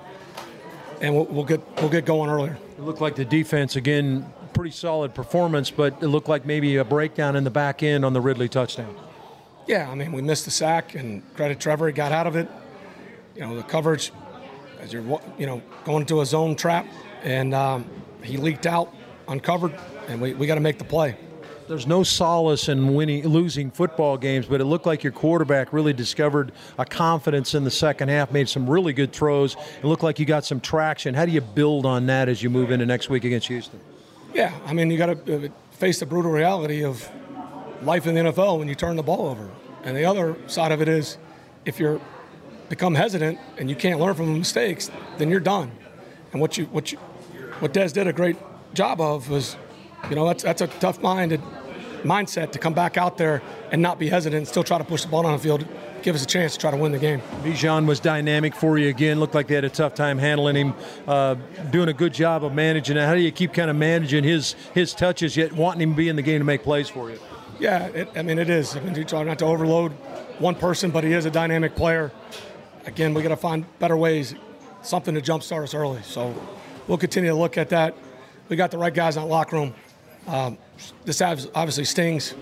and 1.00 1.14
we'll, 1.14 1.26
we'll 1.26 1.44
get 1.44 1.60
we'll 1.80 1.90
get 1.90 2.04
going 2.04 2.28
earlier. 2.28 2.58
It 2.76 2.82
looked 2.82 3.00
like 3.00 3.16
the 3.16 3.24
defense 3.24 3.76
again, 3.76 4.30
pretty 4.52 4.70
solid 4.70 5.14
performance, 5.14 5.70
but 5.70 6.02
it 6.02 6.08
looked 6.08 6.28
like 6.28 6.44
maybe 6.44 6.76
a 6.76 6.84
breakdown 6.84 7.34
in 7.34 7.42
the 7.42 7.50
back 7.50 7.82
end 7.82 8.04
on 8.04 8.12
the 8.12 8.20
Ridley 8.20 8.50
touchdown. 8.50 8.94
Yeah, 9.66 9.90
I 9.90 9.94
mean, 9.94 10.12
we 10.12 10.20
missed 10.20 10.44
the 10.44 10.50
sack, 10.50 10.94
and 10.94 11.22
credit 11.34 11.58
Trevor, 11.58 11.86
he 11.86 11.92
got 11.92 12.12
out 12.12 12.26
of 12.26 12.36
it. 12.36 12.48
You 13.34 13.40
know, 13.40 13.56
the 13.56 13.62
coverage, 13.62 14.12
as 14.78 14.92
you're, 14.92 15.02
you 15.38 15.46
know, 15.46 15.62
going 15.84 16.02
into 16.02 16.20
a 16.20 16.26
zone 16.26 16.54
trap, 16.54 16.86
and 17.22 17.54
um, 17.54 17.88
he 18.22 18.36
leaked 18.36 18.66
out, 18.66 18.94
uncovered, 19.26 19.74
and 20.08 20.20
we, 20.20 20.34
we 20.34 20.46
got 20.46 20.56
to 20.56 20.60
make 20.60 20.78
the 20.78 20.84
play. 20.84 21.16
There's 21.68 21.86
no 21.86 22.02
solace 22.02 22.68
in 22.68 22.94
winning, 22.94 23.26
losing 23.26 23.70
football 23.70 24.16
games, 24.16 24.46
but 24.46 24.60
it 24.60 24.64
looked 24.64 24.86
like 24.86 25.02
your 25.02 25.12
quarterback 25.12 25.72
really 25.72 25.92
discovered 25.92 26.52
a 26.78 26.84
confidence 26.84 27.54
in 27.54 27.64
the 27.64 27.70
second 27.70 28.08
half, 28.08 28.30
made 28.30 28.48
some 28.48 28.68
really 28.68 28.92
good 28.92 29.12
throws. 29.12 29.56
It 29.82 29.84
looked 29.84 30.02
like 30.02 30.18
you 30.18 30.26
got 30.26 30.44
some 30.44 30.60
traction. 30.60 31.14
How 31.14 31.26
do 31.26 31.32
you 31.32 31.40
build 31.40 31.84
on 31.86 32.06
that 32.06 32.28
as 32.28 32.42
you 32.42 32.50
move 32.50 32.70
into 32.70 32.86
next 32.86 33.08
week 33.10 33.24
against 33.24 33.48
Houston? 33.48 33.80
Yeah, 34.32 34.52
I 34.64 34.72
mean, 34.72 34.90
you 34.90 34.98
got 34.98 35.26
to 35.26 35.46
uh, 35.46 35.48
face 35.72 35.98
the 35.98 36.06
brutal 36.06 36.30
reality 36.30 36.84
of 36.84 37.08
life 37.82 38.06
in 38.06 38.14
the 38.14 38.20
NFL 38.20 38.58
when 38.58 38.68
you 38.68 38.74
turn 38.74 38.96
the 38.96 39.02
ball 39.02 39.28
over. 39.28 39.50
And 39.82 39.96
the 39.96 40.04
other 40.04 40.36
side 40.46 40.72
of 40.72 40.80
it 40.80 40.88
is 40.88 41.18
if 41.64 41.80
you're 41.80 42.00
become 42.68 42.94
hesitant 42.94 43.38
and 43.58 43.70
you 43.70 43.76
can't 43.76 44.00
learn 44.00 44.14
from 44.14 44.38
mistakes, 44.38 44.90
then 45.18 45.30
you're 45.30 45.40
done. 45.40 45.70
And 46.32 46.40
what 46.40 46.58
you 46.58 46.66
what 46.66 46.92
you 46.92 46.98
what 47.60 47.72
Des 47.72 47.88
did 47.88 48.06
a 48.06 48.12
great 48.12 48.36
job 48.74 49.00
of 49.00 49.30
was, 49.30 49.56
you 50.08 50.16
know, 50.16 50.26
that's 50.26 50.42
that's 50.42 50.62
a 50.62 50.66
tough 50.66 51.00
minded 51.02 51.40
mindset 52.02 52.52
to 52.52 52.58
come 52.58 52.72
back 52.72 52.96
out 52.96 53.18
there 53.18 53.42
and 53.70 53.82
not 53.82 53.98
be 53.98 54.08
hesitant 54.08 54.38
and 54.38 54.48
still 54.48 54.64
try 54.64 54.78
to 54.78 54.84
push 54.84 55.02
the 55.02 55.08
ball 55.08 55.26
on 55.26 55.32
the 55.32 55.38
field, 55.38 55.66
give 56.02 56.14
us 56.14 56.22
a 56.22 56.26
chance 56.26 56.52
to 56.54 56.58
try 56.58 56.70
to 56.70 56.76
win 56.76 56.92
the 56.92 56.98
game. 56.98 57.20
Bijan 57.42 57.86
was 57.86 58.00
dynamic 58.00 58.54
for 58.54 58.78
you 58.78 58.88
again. 58.88 59.18
Looked 59.18 59.34
like 59.34 59.48
they 59.48 59.54
had 59.54 59.64
a 59.64 59.70
tough 59.70 59.94
time 59.94 60.18
handling 60.18 60.56
him, 60.56 60.74
uh, 61.06 61.34
doing 61.70 61.88
a 61.88 61.92
good 61.92 62.14
job 62.14 62.44
of 62.44 62.54
managing 62.54 62.96
it. 62.96 63.04
How 63.04 63.14
do 63.14 63.20
you 63.20 63.32
keep 63.32 63.52
kind 63.52 63.70
of 63.70 63.76
managing 63.76 64.24
his 64.24 64.54
his 64.72 64.94
touches 64.94 65.36
yet 65.36 65.52
wanting 65.52 65.82
him 65.82 65.90
to 65.90 65.96
be 65.96 66.08
in 66.08 66.16
the 66.16 66.22
game 66.22 66.38
to 66.38 66.44
make 66.44 66.62
plays 66.62 66.88
for 66.88 67.10
you? 67.10 67.18
Yeah, 67.58 67.86
it, 67.86 68.08
I 68.14 68.22
mean 68.22 68.38
it 68.38 68.50
is. 68.50 68.76
I 68.76 68.80
mean, 68.80 68.94
you 68.94 69.04
try 69.04 69.22
not 69.24 69.38
to 69.40 69.46
overload 69.46 69.92
one 70.38 70.54
person, 70.54 70.90
but 70.90 71.04
he 71.04 71.12
is 71.12 71.24
a 71.24 71.30
dynamic 71.30 71.74
player. 71.74 72.12
Again, 72.84 73.14
we 73.14 73.22
got 73.22 73.30
to 73.30 73.36
find 73.36 73.64
better 73.78 73.96
ways, 73.96 74.34
something 74.82 75.14
to 75.14 75.20
jumpstart 75.20 75.64
us 75.64 75.74
early. 75.74 76.02
So 76.02 76.34
we'll 76.86 76.98
continue 76.98 77.30
to 77.30 77.36
look 77.36 77.58
at 77.58 77.70
that. 77.70 77.96
We 78.48 78.54
got 78.54 78.70
the 78.70 78.78
right 78.78 78.94
guys 78.94 79.16
in 79.16 79.22
that 79.22 79.28
locker 79.28 79.56
room. 79.56 79.74
Um, 80.26 80.58
this 81.04 81.22
obviously 81.22 81.84
stings, 81.84 82.34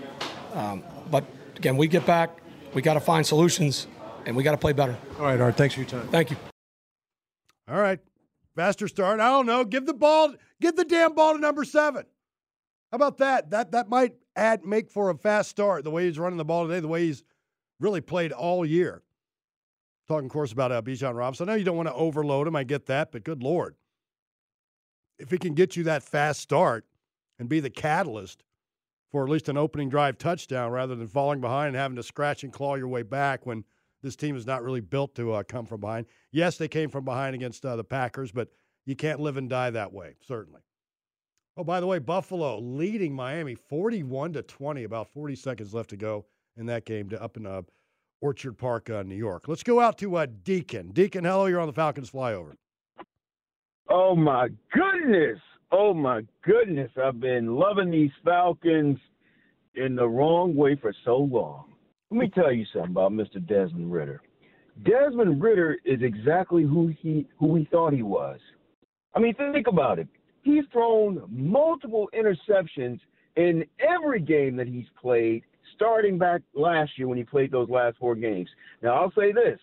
um, 0.55 0.83
but 1.11 1.25
again, 1.57 1.77
we 1.77 1.87
get 1.87 2.07
back. 2.07 2.31
We 2.73 2.83
got 2.83 2.95
to 2.95 3.01
find 3.01 3.27
solutions, 3.27 3.87
and 4.25 4.35
we 4.35 4.43
got 4.43 4.53
to 4.53 4.59
play 4.59 4.73
better. 4.73 4.97
All 5.19 5.27
right, 5.27 5.41
Art. 5.41 5.57
Thanks 5.57 5.75
for 5.75 5.81
your 5.81 5.89
time. 5.89 6.09
Thank 6.09 6.31
you. 6.31 6.37
All 7.69 7.79
right, 7.79 7.99
faster 8.57 8.89
start. 8.89 9.21
I 9.21 9.29
don't 9.29 9.47
know. 9.47 9.65
Give 9.65 9.85
the 9.85 9.95
ball. 9.95 10.35
Give 10.61 10.75
the 10.75 10.85
damn 10.85 11.15
ball 11.15 11.35
to 11.35 11.39
number 11.39 11.65
seven. 11.65 12.07
How 12.91 12.97
about 12.97 13.19
that? 13.19 13.51
That 13.51 13.73
that 13.73 13.89
might 13.89 14.15
add 14.35 14.65
make 14.65 14.91
for 14.91 15.11
a 15.11 15.17
fast 15.17 15.51
start. 15.51 15.85
The 15.85 15.91
way 15.91 16.07
he's 16.07 16.19
running 16.19 16.39
the 16.39 16.45
ball 16.45 16.67
today, 16.67 16.81
the 16.81 16.89
way 16.89 17.05
he's 17.07 17.23
really 17.81 18.01
played 18.01 18.33
all 18.33 18.65
year. 18.65 19.03
Talking, 20.09 20.27
of 20.27 20.33
course, 20.33 20.53
about 20.53 20.73
uh, 20.73 20.83
Bijan 20.83 21.15
Robinson. 21.15 21.49
I 21.49 21.53
know 21.53 21.59
you 21.59 21.65
don't 21.65 21.77
want 21.77 21.89
to 21.89 21.95
overload 21.95 22.47
him. 22.47 22.57
I 22.57 22.65
get 22.65 22.87
that, 22.87 23.13
but 23.13 23.25
good 23.25 23.43
lord, 23.43 23.75
if 25.19 25.31
he 25.31 25.39
can 25.39 25.55
get 25.55 25.77
you 25.77 25.85
that 25.85 26.03
fast 26.03 26.41
start 26.41 26.87
and 27.39 27.49
be 27.49 27.61
the 27.61 27.71
catalyst 27.71 28.45
for 29.11 29.25
at 29.25 29.31
least 29.31 29.49
an 29.49 29.57
opening 29.57 29.89
drive 29.89 30.19
touchdown, 30.19 30.73
rather 30.73 30.97
than 30.97 31.07
falling 31.07 31.41
behind 31.41 31.69
and 31.69 31.77
having 31.77 31.97
to 31.97 32.03
scratch 32.03 32.43
and 32.43 32.53
claw 32.53 32.75
your 32.75 32.89
way 32.89 33.03
back 33.03 33.47
when 33.47 33.65
this 34.03 34.17
team 34.17 34.37
is 34.37 34.47
not 34.47 34.63
really 34.63 34.81
built 34.81 35.15
to 35.15 35.33
uh, 35.33 35.43
come 35.45 35.67
from 35.67 35.81
behind. 35.81 36.07
Yes, 36.33 36.59
they 36.59 36.69
came 36.69 36.91
from 36.91 37.05
behind 37.05 37.35
against 37.35 37.65
uh, 37.65 37.77
the 37.77 37.85
Packers, 37.85 38.33
but 38.33 38.49
you 38.87 38.97
can't 38.97 39.21
live 39.21 39.37
and 39.37 39.49
die 39.49 39.71
that 39.71 39.93
way. 39.93 40.17
Certainly. 40.21 40.61
Oh, 41.57 41.65
by 41.65 41.79
the 41.79 41.87
way, 41.87 42.01
Buffalo 42.01 42.59
leading 42.59 43.15
Miami 43.15 43.55
41 43.55 44.33
to 44.33 44.43
20, 44.43 44.83
about 44.83 45.13
40 45.13 45.37
seconds 45.37 45.73
left 45.73 45.91
to 45.91 45.97
go 45.97 46.27
in 46.57 46.67
that 46.67 46.85
game 46.85 47.09
to 47.11 47.23
up 47.23 47.37
in 47.37 47.47
uh, 47.47 47.63
Orchard 48.21 48.59
Park, 48.59 48.91
uh, 48.91 49.05
New 49.05 49.15
York. 49.15 49.47
Let's 49.47 49.63
go 49.63 49.79
out 49.79 49.97
to 49.99 50.17
uh, 50.17 50.27
Deacon. 50.43 50.91
Deacon, 50.91 51.25
hello, 51.25 51.47
you're 51.47 51.61
on 51.61 51.69
the 51.69 51.73
Falcons 51.73 52.11
flyover. 52.11 52.55
Oh, 53.89 54.17
my 54.17 54.49
goodness. 54.73 55.39
Oh, 55.77 55.93
my 55.93 56.23
goodness. 56.45 56.91
I've 57.03 57.19
been 57.19 57.57
loving 57.57 57.91
these 57.91 58.13
Falcons 58.25 58.99
in 59.75 59.97
the 59.97 60.07
wrong 60.07 60.55
way 60.55 60.77
for 60.77 60.95
so 61.05 61.17
long. 61.17 61.73
Let 62.11 62.19
me 62.21 62.31
tell 62.31 62.53
you 62.53 62.65
something 62.73 62.93
about 62.93 63.11
Mr. 63.13 63.45
Desmond 63.45 63.93
Ridder. 63.93 64.23
Desmond 64.85 65.43
Ridder 65.43 65.77
is 65.85 66.01
exactly 66.03 66.63
who 66.63 66.93
he 67.01 67.27
who 67.39 67.47
we 67.47 67.69
thought 67.71 67.93
he 67.93 68.03
was. 68.03 68.39
I 69.15 69.21
mean, 69.21 69.35
think 69.35 69.67
about 69.67 69.99
it 69.99 70.09
he's 70.45 70.65
thrown 70.71 71.23
multiple 71.29 72.09
interceptions 72.15 73.01
in 73.37 73.65
every 73.81 74.21
game 74.21 74.55
that 74.57 74.69
he's 74.69 74.87
played, 75.01 75.43
starting 75.75 76.19
back 76.19 76.43
last 76.55 76.93
year 76.97 77.09
when 77.09 77.19
he 77.19 77.25
played 77.25 77.51
those 77.51 77.69
last 77.69 77.97
four 77.99 78.15
games. 78.15 78.49
Now, 78.83 78.95
I'll 78.95 79.13
say 79.19 79.33
this 79.33 79.59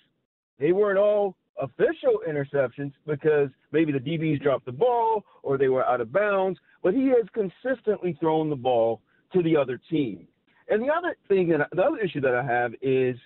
they 0.60 0.74
weren't 0.74 1.00
all 1.00 1.38
official 1.62 2.22
interceptions 2.28 2.92
because 3.06 3.50
maybe 3.72 3.92
the 3.92 4.00
DBs 4.00 4.42
dropped 4.42 4.66
the 4.66 4.72
ball 4.72 5.24
or 5.44 5.58
they 5.58 5.70
were 5.70 5.86
out 5.86 6.02
of 6.02 6.12
bounds, 6.12 6.60
but 6.84 6.94
he 6.94 7.08
has 7.08 7.26
consistently 7.34 8.18
thrown 8.20 8.50
the 8.50 8.56
ball 8.56 9.02
to 9.34 9.42
the 9.44 9.56
other 9.56 9.80
team. 9.90 10.28
And 10.70 10.82
the 10.82 10.92
other 10.92 11.16
thing 11.28 11.50
that 11.50 11.70
the 11.72 11.82
other 11.82 11.98
issue 11.98 12.22
that 12.22 12.34
I 12.34 12.44
have 12.44 12.74
is 12.82 13.18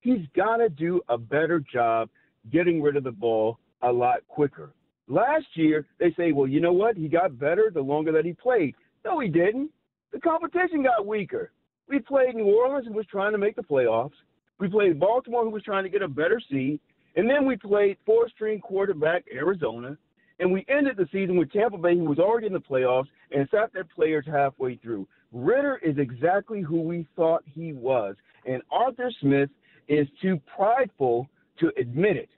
he's 0.00 0.26
got 0.36 0.58
to 0.58 0.68
do 0.68 1.00
a 1.08 1.16
better 1.16 1.62
job 1.72 2.08
getting 2.50 2.82
rid 2.82 2.96
of 2.96 3.04
the 3.04 3.12
ball 3.12 3.58
a 3.82 3.90
lot 3.90 4.18
quicker. 4.28 4.72
Last 5.08 5.46
year, 5.54 5.86
they 5.98 6.12
say, 6.16 6.32
well, 6.32 6.46
you 6.46 6.60
know 6.60 6.72
what? 6.72 6.96
He 6.96 7.08
got 7.08 7.38
better 7.38 7.70
the 7.72 7.80
longer 7.80 8.12
that 8.12 8.24
he 8.24 8.32
played. 8.32 8.74
No, 9.04 9.20
he 9.20 9.28
didn't. 9.28 9.70
The 10.12 10.20
competition 10.20 10.82
got 10.82 11.06
weaker. 11.06 11.52
We 11.88 11.98
played 11.98 12.34
New 12.34 12.44
Orleans, 12.44 12.86
who 12.86 12.92
was 12.92 13.06
trying 13.06 13.32
to 13.32 13.38
make 13.38 13.56
the 13.56 13.62
playoffs. 13.62 14.12
We 14.58 14.68
played 14.68 15.00
Baltimore, 15.00 15.44
who 15.44 15.50
was 15.50 15.62
trying 15.62 15.84
to 15.84 15.90
get 15.90 16.02
a 16.02 16.08
better 16.08 16.40
seed. 16.50 16.78
And 17.16 17.28
then 17.28 17.46
we 17.46 17.56
played 17.56 17.98
four 18.06 18.28
string 18.28 18.60
quarterback 18.60 19.24
Arizona. 19.34 19.96
And 20.38 20.52
we 20.52 20.64
ended 20.68 20.96
the 20.96 21.06
season 21.12 21.36
with 21.36 21.52
Tampa 21.52 21.78
Bay, 21.78 21.96
who 21.96 22.04
was 22.04 22.18
already 22.18 22.46
in 22.48 22.52
the 22.52 22.60
playoffs 22.60 23.06
and 23.30 23.48
sat 23.50 23.72
their 23.72 23.84
players 23.84 24.24
halfway 24.26 24.76
through. 24.76 25.06
Ridder 25.30 25.78
is 25.82 25.98
exactly 25.98 26.62
who 26.62 26.80
we 26.80 27.06
thought 27.14 27.44
he 27.46 27.72
was. 27.72 28.16
And 28.44 28.62
Arthur 28.70 29.10
Smith 29.20 29.50
is 29.88 30.08
too 30.20 30.40
prideful 30.56 31.28
to 31.60 31.70
admit 31.78 32.16
it. 32.16 32.30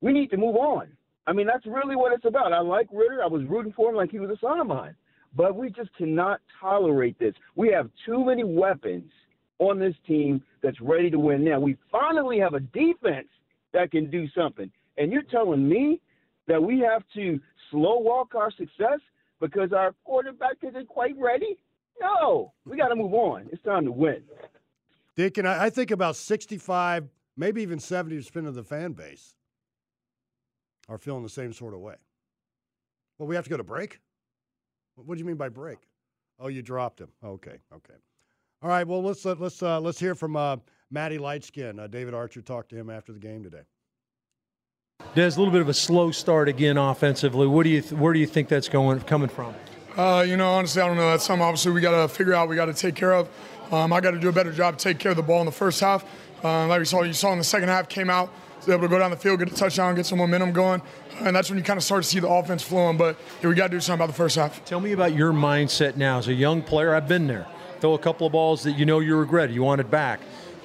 We 0.00 0.12
need 0.12 0.30
to 0.30 0.36
move 0.36 0.56
on. 0.56 0.88
I 1.26 1.32
mean, 1.32 1.46
that's 1.46 1.66
really 1.66 1.96
what 1.96 2.12
it's 2.12 2.24
about. 2.24 2.52
I 2.52 2.60
like 2.60 2.88
Ridder. 2.92 3.22
I 3.22 3.26
was 3.26 3.44
rooting 3.44 3.72
for 3.72 3.90
him 3.90 3.96
like 3.96 4.10
he 4.10 4.20
was 4.20 4.30
a 4.30 4.38
son 4.40 4.60
of 4.60 4.66
mine. 4.66 4.94
But 5.36 5.54
we 5.54 5.70
just 5.70 5.94
cannot 5.96 6.40
tolerate 6.60 7.18
this. 7.18 7.34
We 7.56 7.70
have 7.72 7.90
too 8.06 8.24
many 8.24 8.42
weapons 8.42 9.10
on 9.58 9.78
this 9.78 9.94
team 10.06 10.42
that's 10.62 10.80
ready 10.80 11.10
to 11.10 11.18
win 11.18 11.44
now. 11.44 11.60
We 11.60 11.76
finally 11.92 12.38
have 12.38 12.54
a 12.54 12.60
defense 12.60 13.28
that 13.72 13.90
can 13.90 14.10
do 14.10 14.26
something. 14.36 14.70
And 14.98 15.12
you're 15.12 15.22
telling 15.22 15.68
me 15.68 16.00
that 16.48 16.62
we 16.62 16.80
have 16.80 17.02
to 17.14 17.40
slow 17.70 17.98
walk 17.98 18.34
our 18.34 18.50
success 18.52 19.00
because 19.40 19.72
our 19.72 19.94
quarterback 20.04 20.56
isn't 20.62 20.88
quite 20.88 21.14
ready? 21.18 21.58
No, 22.00 22.52
we 22.64 22.76
got 22.76 22.88
to 22.88 22.96
move 22.96 23.14
on. 23.14 23.48
It's 23.52 23.62
time 23.62 23.84
to 23.84 23.92
win. 23.92 24.22
Deacon, 25.16 25.46
I 25.46 25.70
think 25.70 25.90
about 25.90 26.16
65, 26.16 27.08
maybe 27.36 27.62
even 27.62 27.78
70% 27.78 28.46
of 28.46 28.54
the 28.54 28.62
fan 28.62 28.92
base 28.92 29.34
are 30.88 30.98
feeling 30.98 31.22
the 31.22 31.28
same 31.28 31.52
sort 31.52 31.74
of 31.74 31.80
way. 31.80 31.96
Well, 33.18 33.28
we 33.28 33.34
have 33.34 33.44
to 33.44 33.50
go 33.50 33.56
to 33.56 33.64
break? 33.64 34.00
What 34.96 35.14
do 35.14 35.18
you 35.18 35.26
mean 35.26 35.36
by 35.36 35.48
break? 35.48 35.78
Oh, 36.38 36.48
you 36.48 36.62
dropped 36.62 37.00
him. 37.00 37.08
Okay, 37.22 37.58
okay. 37.72 37.94
All 38.62 38.68
right. 38.68 38.86
Well, 38.86 39.02
let's 39.02 39.24
let's 39.24 39.62
uh, 39.62 39.80
let's 39.80 39.98
hear 39.98 40.14
from 40.14 40.36
uh, 40.36 40.56
Matty 40.90 41.18
Lightskin. 41.18 41.78
Uh, 41.78 41.86
David 41.86 42.14
Archer 42.14 42.42
talked 42.42 42.70
to 42.70 42.76
him 42.76 42.90
after 42.90 43.12
the 43.12 43.18
game 43.18 43.42
today. 43.42 43.62
There's 45.14 45.36
a 45.36 45.38
little 45.38 45.52
bit 45.52 45.62
of 45.62 45.68
a 45.68 45.74
slow 45.74 46.10
start 46.10 46.48
again 46.48 46.76
offensively. 46.76 47.46
What 47.46 47.64
do 47.64 47.70
you 47.70 47.80
th- 47.80 47.92
where 47.92 48.12
do 48.12 48.18
you 48.18 48.26
think 48.26 48.48
that's 48.48 48.68
going 48.68 49.00
coming 49.00 49.28
from? 49.28 49.54
Uh, 49.96 50.24
you 50.26 50.36
know, 50.36 50.52
honestly, 50.52 50.82
I 50.82 50.86
don't 50.86 50.96
know. 50.96 51.10
That's 51.10 51.24
something 51.24 51.42
obviously 51.42 51.72
we 51.72 51.80
got 51.80 52.00
to 52.00 52.08
figure 52.08 52.34
out. 52.34 52.48
We 52.48 52.56
got 52.56 52.66
to 52.66 52.74
take 52.74 52.94
care 52.94 53.12
of. 53.12 53.28
Um, 53.72 53.92
I 53.92 54.00
got 54.00 54.12
to 54.12 54.20
do 54.20 54.28
a 54.28 54.32
better 54.32 54.52
job 54.52 54.78
to 54.78 54.82
take 54.82 54.98
care 54.98 55.10
of 55.10 55.16
the 55.16 55.22
ball 55.22 55.40
in 55.40 55.46
the 55.46 55.52
first 55.52 55.80
half. 55.80 56.04
Uh, 56.44 56.66
like 56.66 56.80
we 56.80 56.84
saw, 56.84 57.02
you 57.02 57.12
saw 57.12 57.32
in 57.32 57.38
the 57.38 57.44
second 57.44 57.68
half, 57.68 57.88
came 57.88 58.10
out 58.10 58.30
was 58.60 58.68
able 58.68 58.82
to 58.82 58.88
go 58.88 58.98
down 58.98 59.10
the 59.10 59.16
field, 59.16 59.38
get 59.38 59.50
a 59.50 59.54
touchdown, 59.54 59.94
get 59.94 60.06
some 60.06 60.18
momentum 60.18 60.52
going, 60.52 60.82
and 61.20 61.34
that's 61.34 61.50
when 61.50 61.58
you 61.58 61.64
kind 61.64 61.76
of 61.76 61.84
start 61.84 62.02
to 62.02 62.08
see 62.08 62.20
the 62.20 62.28
offense 62.28 62.62
flowing. 62.62 62.96
But 62.96 63.16
yeah, 63.42 63.48
we 63.48 63.54
got 63.54 63.68
to 63.68 63.76
do 63.76 63.80
something 63.80 64.04
about 64.04 64.08
the 64.08 64.16
first 64.16 64.36
half. 64.36 64.64
Tell 64.64 64.80
me 64.80 64.92
about 64.92 65.14
your 65.14 65.32
mindset 65.32 65.96
now 65.96 66.18
as 66.18 66.28
a 66.28 66.34
young 66.34 66.62
player. 66.62 66.94
I've 66.94 67.08
been 67.08 67.26
there. 67.26 67.46
Throw 67.80 67.94
a 67.94 67.98
couple 67.98 68.26
of 68.26 68.32
balls 68.32 68.62
that 68.64 68.72
you 68.72 68.84
know 68.84 69.00
you 69.00 69.16
regret, 69.16 69.50
you 69.50 69.62
want 69.62 69.80
it 69.80 69.90
back. 69.90 70.20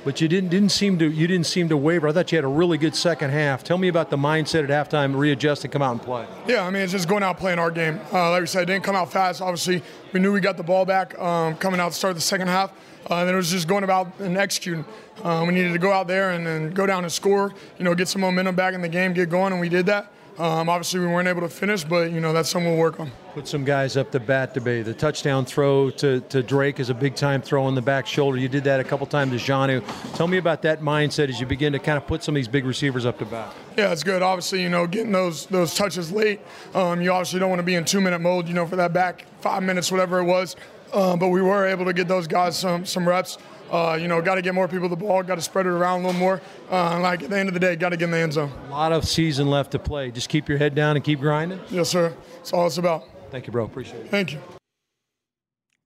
But 0.06 0.22
you 0.22 0.28
didn't 0.28 0.50
didn't 0.50 0.70
seem 0.70 0.98
to 1.00 1.12
you 1.12 1.28
didn't 1.28 1.48
seem 1.48 1.68
to 1.70 1.76
waver. 1.76 2.08
I 2.08 2.14
thought 2.14 2.32
you 2.32 2.38
had 2.38 2.46
a 2.46 2.48
really 2.48 2.78
good 2.78 2.96
second 2.96 3.32
half. 3.32 3.64
Tell 3.64 3.78
me 3.78 3.88
about 3.88 4.12
the 4.12 4.18
mindset 4.18 4.70
at 4.70 4.70
halftime, 4.70 5.18
readjust 5.18 5.66
and 5.66 5.74
come 5.74 5.82
out 5.82 5.94
and 5.94 6.02
play. 6.02 6.28
Yeah, 6.48 6.66
I 6.66 6.70
mean, 6.70 6.84
it's 6.84 6.92
just 6.92 7.10
going 7.10 7.24
out 7.24 7.38
playing 7.38 7.60
our 7.60 7.72
game. 7.72 8.00
Uh, 8.14 8.30
like 8.30 8.42
we 8.42 8.48
said, 8.48 8.62
it 8.62 8.66
didn't 8.68 8.84
come 8.86 8.96
out 8.96 9.12
fast. 9.12 9.42
Obviously, 9.42 9.82
we 10.14 10.20
knew 10.20 10.32
we 10.32 10.40
got 10.40 10.58
the 10.58 10.64
ball 10.64 10.86
back 10.86 11.18
um, 11.20 11.56
coming 11.58 11.80
out 11.80 11.92
to 11.92 11.98
start 11.98 12.16
the 12.16 12.22
second 12.22 12.48
half. 12.48 12.72
Uh, 13.10 13.16
and 13.18 13.28
then 13.28 13.34
it 13.34 13.38
was 13.38 13.52
just 13.52 13.68
going 13.68 13.84
about 13.84 14.20
and 14.20 14.38
executing. 14.38 14.86
Uh, 15.24 15.44
we 15.48 15.54
needed 15.54 15.74
to 15.74 15.80
go 15.80 15.92
out 15.92 16.08
there 16.08 16.32
and, 16.32 16.48
and 16.48 16.76
go 16.76 16.86
down 16.86 17.04
and 17.04 17.12
score, 17.12 17.54
you 17.78 17.86
know, 17.86 17.94
get 17.94 18.08
some 18.08 18.22
momentum 18.22 18.56
back 18.56 18.74
in 18.74 18.82
the 18.82 18.90
game, 18.90 19.14
get 19.14 19.30
going, 19.30 19.52
and 19.52 19.62
we 19.62 19.70
did 19.70 19.86
that. 19.86 20.12
Um, 20.38 20.68
obviously, 20.68 21.00
we 21.00 21.08
weren't 21.08 21.30
able 21.30 21.42
to 21.42 21.50
finish, 21.50 21.86
but, 21.86 22.12
you 22.12 22.20
know, 22.20 22.34
that's 22.34 22.50
something 22.50 22.70
we'll 22.70 22.80
work 22.80 23.00
on. 23.00 23.10
Put 23.34 23.48
some 23.48 23.64
guys 23.64 23.96
up 23.96 24.12
the 24.12 24.20
bat 24.20 24.54
debate. 24.54 24.84
The 24.84 24.94
touchdown 24.94 25.46
throw 25.46 25.90
to, 25.92 26.20
to 26.22 26.44
Drake 26.44 26.82
is 26.82 26.90
a 26.90 26.94
big 26.94 27.16
time 27.16 27.42
throw 27.42 27.64
on 27.64 27.74
the 27.74 27.82
back 27.82 28.06
shoulder. 28.06 28.38
You 28.38 28.50
did 28.50 28.66
that 28.66 28.82
a 28.82 28.84
couple 28.84 29.08
times 29.08 29.32
to 29.32 29.38
Jonnu. 29.38 29.82
Tell 30.16 30.28
me 30.28 30.38
about 30.38 30.62
that 30.64 30.82
mindset 30.82 31.30
as 31.30 31.40
you 31.40 31.46
begin 31.46 31.72
to 31.72 31.80
kind 31.80 31.98
of 31.98 32.06
put 32.06 32.22
some 32.22 32.36
of 32.36 32.38
these 32.38 32.50
big 32.50 32.66
receivers 32.66 33.06
up 33.06 33.18
to 33.20 33.26
bat. 33.26 33.54
Yeah, 33.78 33.94
it's 33.94 34.04
good. 34.04 34.22
Obviously, 34.22 34.62
you 34.62 34.70
know, 34.70 34.88
getting 34.88 35.14
those 35.14 35.46
those 35.46 35.74
touches 35.74 36.12
late. 36.12 36.42
Um, 36.74 37.02
you 37.02 37.12
obviously 37.12 37.40
don't 37.40 37.50
want 37.50 37.60
to 37.60 37.64
be 37.64 37.76
in 37.76 37.86
two 37.86 38.02
minute 38.02 38.20
mode, 38.20 38.48
you 38.48 38.54
know, 38.54 38.66
for 38.66 38.76
that 38.76 38.92
back 38.92 39.26
five 39.40 39.64
minutes, 39.64 39.90
whatever 39.90 40.20
it 40.20 40.26
was. 40.26 40.58
Uh, 40.92 41.16
but 41.16 41.30
we 41.30 41.42
were 41.42 41.66
able 41.66 41.86
to 41.86 41.94
get 41.94 42.08
those 42.08 42.28
guys 42.28 42.58
some 42.58 42.86
some 42.86 43.08
reps. 43.08 43.38
Uh, 43.76 43.96
you 43.96 44.08
know, 44.08 44.22
got 44.22 44.36
to 44.36 44.42
get 44.42 44.54
more 44.54 44.70
people 44.70 44.88
the 44.88 44.96
ball, 44.96 45.22
got 45.22 45.36
to 45.36 45.42
spread 45.42 45.66
it 45.66 45.70
around 45.70 46.00
a 46.00 46.08
little 46.08 46.20
more. 46.20 46.42
Uh, 46.72 46.98
like 47.02 47.22
at 47.24 47.30
the 47.30 47.38
end 47.38 47.50
of 47.50 47.54
the 47.54 47.60
day, 47.60 47.76
got 47.76 47.90
to 47.90 47.98
get 47.98 48.06
in 48.06 48.12
the 48.12 48.18
end 48.18 48.32
zone. 48.32 48.50
A 48.68 48.72
lot 48.72 48.94
of 48.94 49.06
season 49.06 49.50
left 49.50 49.72
to 49.72 49.80
play. 49.80 50.12
Just 50.12 50.30
keep 50.30 50.48
your 50.48 50.58
head 50.58 50.76
down 50.76 50.96
and 50.96 51.04
keep 51.04 51.20
grinding. 51.20 51.60
Yes, 51.70 51.90
sir. 51.90 52.16
That's 52.38 52.54
all 52.54 52.68
it's 52.68 52.78
about. 52.78 53.04
Thank 53.32 53.48
you, 53.48 53.52
bro. 53.52 53.66
Appreciate 53.66 54.06
it. 54.06 54.10
Thank 54.10 54.32
you. 54.32 54.40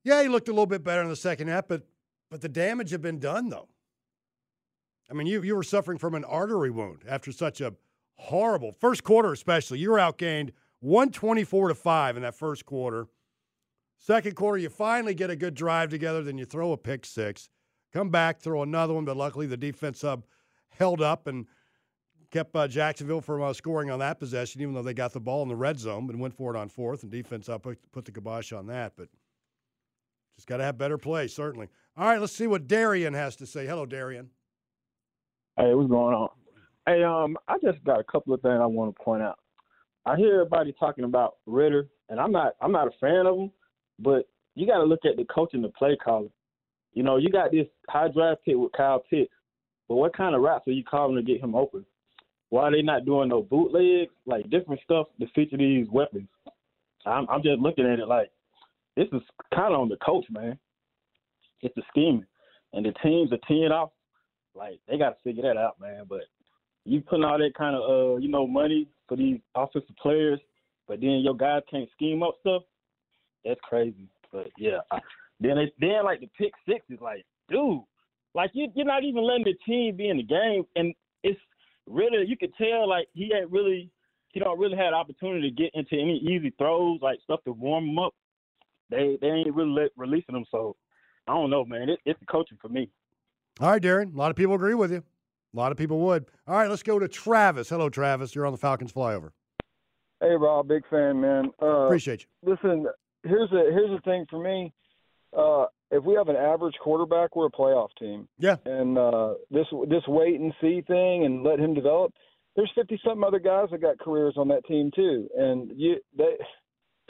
Yeah, 0.03 0.21
he 0.21 0.29
looked 0.29 0.47
a 0.49 0.51
little 0.51 0.67
bit 0.67 0.83
better 0.83 1.01
in 1.01 1.09
the 1.09 1.15
second 1.15 1.47
half, 1.47 1.67
but 1.67 1.81
but 2.29 2.41
the 2.41 2.49
damage 2.49 2.91
had 2.91 3.01
been 3.01 3.17
done 3.17 3.49
though. 3.49 3.67
I 5.09 5.15
mean, 5.15 5.25
you 5.25 5.41
you 5.41 5.55
were 5.55 5.63
suffering 5.63 5.97
from 5.97 6.13
an 6.13 6.23
artery 6.25 6.69
wound 6.69 7.01
after 7.07 7.31
such 7.31 7.59
a 7.59 7.73
horrible 8.17 8.71
first 8.71 9.03
quarter, 9.03 9.31
especially. 9.31 9.79
You 9.79 9.89
were 9.89 9.97
outgained 9.97 10.51
124 10.81 11.69
to 11.69 11.75
5 11.75 12.17
in 12.17 12.21
that 12.21 12.35
first 12.35 12.67
quarter. 12.67 13.07
Second 13.97 14.35
quarter, 14.35 14.59
you 14.59 14.69
finally 14.69 15.15
get 15.15 15.31
a 15.31 15.35
good 15.35 15.55
drive 15.55 15.89
together, 15.89 16.23
then 16.23 16.37
you 16.37 16.45
throw 16.45 16.71
a 16.71 16.77
pick 16.77 17.05
six, 17.05 17.49
come 17.93 18.09
back, 18.09 18.39
throw 18.39 18.63
another 18.63 18.93
one, 18.93 19.05
but 19.05 19.17
luckily 19.17 19.47
the 19.47 19.57
defense 19.57 19.99
sub 19.99 20.23
held 20.69 21.01
up 21.01 21.27
and 21.27 21.45
kept 22.31 22.55
uh, 22.55 22.67
Jacksonville 22.67 23.21
from 23.21 23.41
uh, 23.41 23.53
scoring 23.53 23.89
on 23.89 23.99
that 23.99 24.19
possession, 24.19 24.61
even 24.61 24.73
though 24.73 24.81
they 24.81 24.93
got 24.93 25.13
the 25.13 25.19
ball 25.19 25.41
in 25.43 25.49
the 25.49 25.55
red 25.55 25.79
zone, 25.79 26.07
but 26.07 26.15
went 26.15 26.33
for 26.33 26.55
it 26.55 26.57
on 26.57 26.69
fourth, 26.69 27.03
and 27.03 27.11
defense 27.11 27.49
up 27.49 27.63
put, 27.63 27.79
put 27.91 28.05
the 28.05 28.11
kibosh 28.11 28.51
on 28.51 28.67
that. 28.67 28.93
But 28.95 29.09
just 30.35 30.47
got 30.47 30.57
to 30.57 30.63
have 30.63 30.77
better 30.77 30.97
play, 30.97 31.27
certainly. 31.27 31.67
All 31.97 32.05
right, 32.07 32.21
let's 32.21 32.33
see 32.33 32.47
what 32.47 32.67
Darian 32.67 33.13
has 33.13 33.35
to 33.37 33.45
say. 33.45 33.65
Hello, 33.65 33.85
Darian. 33.85 34.29
Hey, 35.57 35.73
what's 35.73 35.89
going 35.89 36.15
on? 36.15 36.29
Hey, 36.85 37.03
um, 37.03 37.37
I 37.47 37.55
just 37.61 37.83
got 37.83 37.99
a 37.99 38.03
couple 38.03 38.33
of 38.33 38.41
things 38.41 38.59
I 38.61 38.65
want 38.65 38.95
to 38.95 39.03
point 39.03 39.21
out. 39.21 39.39
I 40.05 40.15
hear 40.15 40.35
everybody 40.35 40.73
talking 40.79 41.03
about 41.03 41.35
Ridder, 41.45 41.89
and 42.07 42.19
I'm 42.19 42.31
not 42.31 42.53
I'm 42.61 42.71
not 42.71 42.87
a 42.87 42.91
fan 43.01 43.25
of 43.25 43.37
him, 43.37 43.51
but 43.99 44.29
you 44.55 44.65
got 44.65 44.77
to 44.77 44.85
look 44.85 45.01
at 45.05 45.17
the 45.17 45.25
coach 45.25 45.49
and 45.53 45.63
the 45.63 45.69
play 45.69 45.97
caller. 46.03 46.29
You 46.93 47.03
know, 47.03 47.17
you 47.17 47.29
got 47.29 47.51
this 47.51 47.67
high 47.87 48.07
draft 48.07 48.41
pick 48.45 48.55
with 48.57 48.71
Kyle 48.73 49.03
Pitts, 49.09 49.31
but 49.87 49.95
what 49.95 50.15
kind 50.15 50.35
of 50.35 50.41
routes 50.41 50.67
are 50.67 50.71
you 50.71 50.83
calling 50.83 51.15
to 51.15 51.21
get 51.21 51.41
him 51.41 51.55
open? 51.55 51.85
Why 52.49 52.63
are 52.63 52.71
they 52.71 52.81
not 52.81 53.05
doing 53.05 53.29
no 53.29 53.43
bootlegs, 53.43 54.11
like 54.25 54.49
different 54.49 54.81
stuff 54.83 55.07
to 55.19 55.27
feature 55.35 55.57
these 55.57 55.87
weapons? 55.91 56.27
I'm 57.05 57.27
I'm 57.29 57.43
just 57.43 57.59
looking 57.59 57.85
at 57.85 57.99
it 57.99 58.07
like 58.07 58.31
this 58.95 59.07
is 59.13 59.21
kind 59.53 59.73
of 59.73 59.81
on 59.81 59.89
the 59.89 59.97
coach, 59.97 60.25
man. 60.29 60.57
It's 61.61 61.75
the 61.75 61.83
scheming, 61.89 62.25
and 62.73 62.85
the 62.85 62.93
teams 63.03 63.31
are 63.31 63.47
teeing 63.47 63.71
off. 63.71 63.91
Like 64.55 64.79
they 64.87 64.97
got 64.97 65.09
to 65.11 65.23
figure 65.23 65.43
that 65.43 65.57
out, 65.57 65.79
man. 65.79 66.05
But 66.09 66.23
you 66.85 67.01
putting 67.01 67.23
all 67.23 67.37
that 67.37 67.53
kind 67.57 67.75
of 67.75 67.89
uh, 67.89 68.17
you 68.17 68.29
know, 68.29 68.47
money 68.47 68.87
for 69.07 69.15
these 69.15 69.39
offensive 69.55 69.95
players, 70.01 70.39
but 70.87 70.99
then 71.01 71.21
your 71.23 71.35
guys 71.35 71.61
can't 71.69 71.89
scheme 71.95 72.23
up 72.23 72.35
stuff. 72.41 72.63
That's 73.45 73.59
crazy. 73.63 74.09
But 74.31 74.47
yeah, 74.57 74.79
I, 74.91 74.99
then 75.39 75.57
it's 75.57 75.73
then 75.79 76.03
like 76.03 76.19
the 76.19 76.29
pick 76.37 76.53
six 76.67 76.85
is 76.89 76.99
like, 77.01 77.25
dude, 77.49 77.81
like 78.35 78.51
you 78.53 78.67
you're 78.75 78.85
not 78.85 79.03
even 79.03 79.23
letting 79.23 79.45
the 79.45 79.55
team 79.65 79.95
be 79.95 80.09
in 80.09 80.17
the 80.17 80.23
game, 80.23 80.63
and 80.75 80.93
it's 81.23 81.39
really 81.87 82.25
you 82.27 82.37
could 82.37 82.53
tell 82.55 82.87
like 82.87 83.07
he 83.13 83.31
ain't 83.33 83.51
really 83.51 83.89
he 84.29 84.39
don't 84.39 84.59
really 84.59 84.77
had 84.77 84.93
opportunity 84.93 85.49
to 85.49 85.55
get 85.55 85.71
into 85.73 85.93
any 85.93 86.17
easy 86.17 86.53
throws 86.57 86.99
like 87.01 87.19
stuff 87.23 87.43
to 87.45 87.51
warm 87.51 87.89
him 87.89 87.99
up. 87.99 88.13
They 88.89 89.17
they 89.21 89.27
ain't 89.27 89.55
really 89.55 89.71
let, 89.71 89.91
releasing 89.95 90.33
them, 90.33 90.45
so 90.51 90.75
I 91.27 91.33
don't 91.33 91.49
know, 91.49 91.65
man. 91.65 91.89
It, 91.89 91.99
it's 92.05 92.19
the 92.19 92.25
coaching 92.25 92.57
for 92.61 92.69
me. 92.69 92.89
All 93.59 93.69
right, 93.71 93.81
Darren. 93.81 94.13
A 94.13 94.17
lot 94.17 94.31
of 94.31 94.37
people 94.37 94.55
agree 94.55 94.73
with 94.73 94.91
you. 94.91 95.03
A 95.53 95.57
lot 95.57 95.71
of 95.71 95.77
people 95.77 95.99
would. 95.99 96.25
All 96.47 96.55
right, 96.55 96.69
let's 96.69 96.83
go 96.83 96.99
to 96.99 97.07
Travis. 97.07 97.69
Hello, 97.69 97.89
Travis. 97.89 98.35
You're 98.35 98.45
on 98.45 98.51
the 98.51 98.57
Falcons 98.57 98.93
flyover. 98.93 99.31
Hey, 100.21 100.35
Rob, 100.37 100.67
big 100.67 100.83
fan, 100.89 101.21
man. 101.21 101.51
Uh, 101.61 101.85
Appreciate 101.85 102.23
you. 102.23 102.51
Listen, 102.51 102.85
here's 103.23 103.51
a 103.51 103.71
here's 103.71 103.89
the 103.89 104.01
thing 104.03 104.25
for 104.29 104.41
me. 104.41 104.73
Uh, 105.37 105.65
if 105.91 106.03
we 106.03 106.15
have 106.15 106.29
an 106.29 106.35
average 106.35 106.75
quarterback, 106.81 107.35
we're 107.35 107.47
a 107.47 107.51
playoff 107.51 107.89
team. 107.99 108.27
Yeah. 108.37 108.57
And 108.65 108.97
uh, 108.97 109.35
this 109.49 109.65
this 109.87 110.03
wait 110.07 110.39
and 110.39 110.53
see 110.61 110.81
thing 110.87 111.25
and 111.25 111.43
let 111.43 111.59
him 111.59 111.73
develop. 111.73 112.13
There's 112.55 112.71
fifty 112.75 112.99
something 113.03 113.23
other 113.23 113.39
guys 113.39 113.67
that 113.71 113.81
got 113.81 113.99
careers 113.99 114.35
on 114.37 114.47
that 114.49 114.65
team 114.65 114.91
too, 114.95 115.27
and 115.37 115.71
you 115.75 115.97
they 116.17 116.37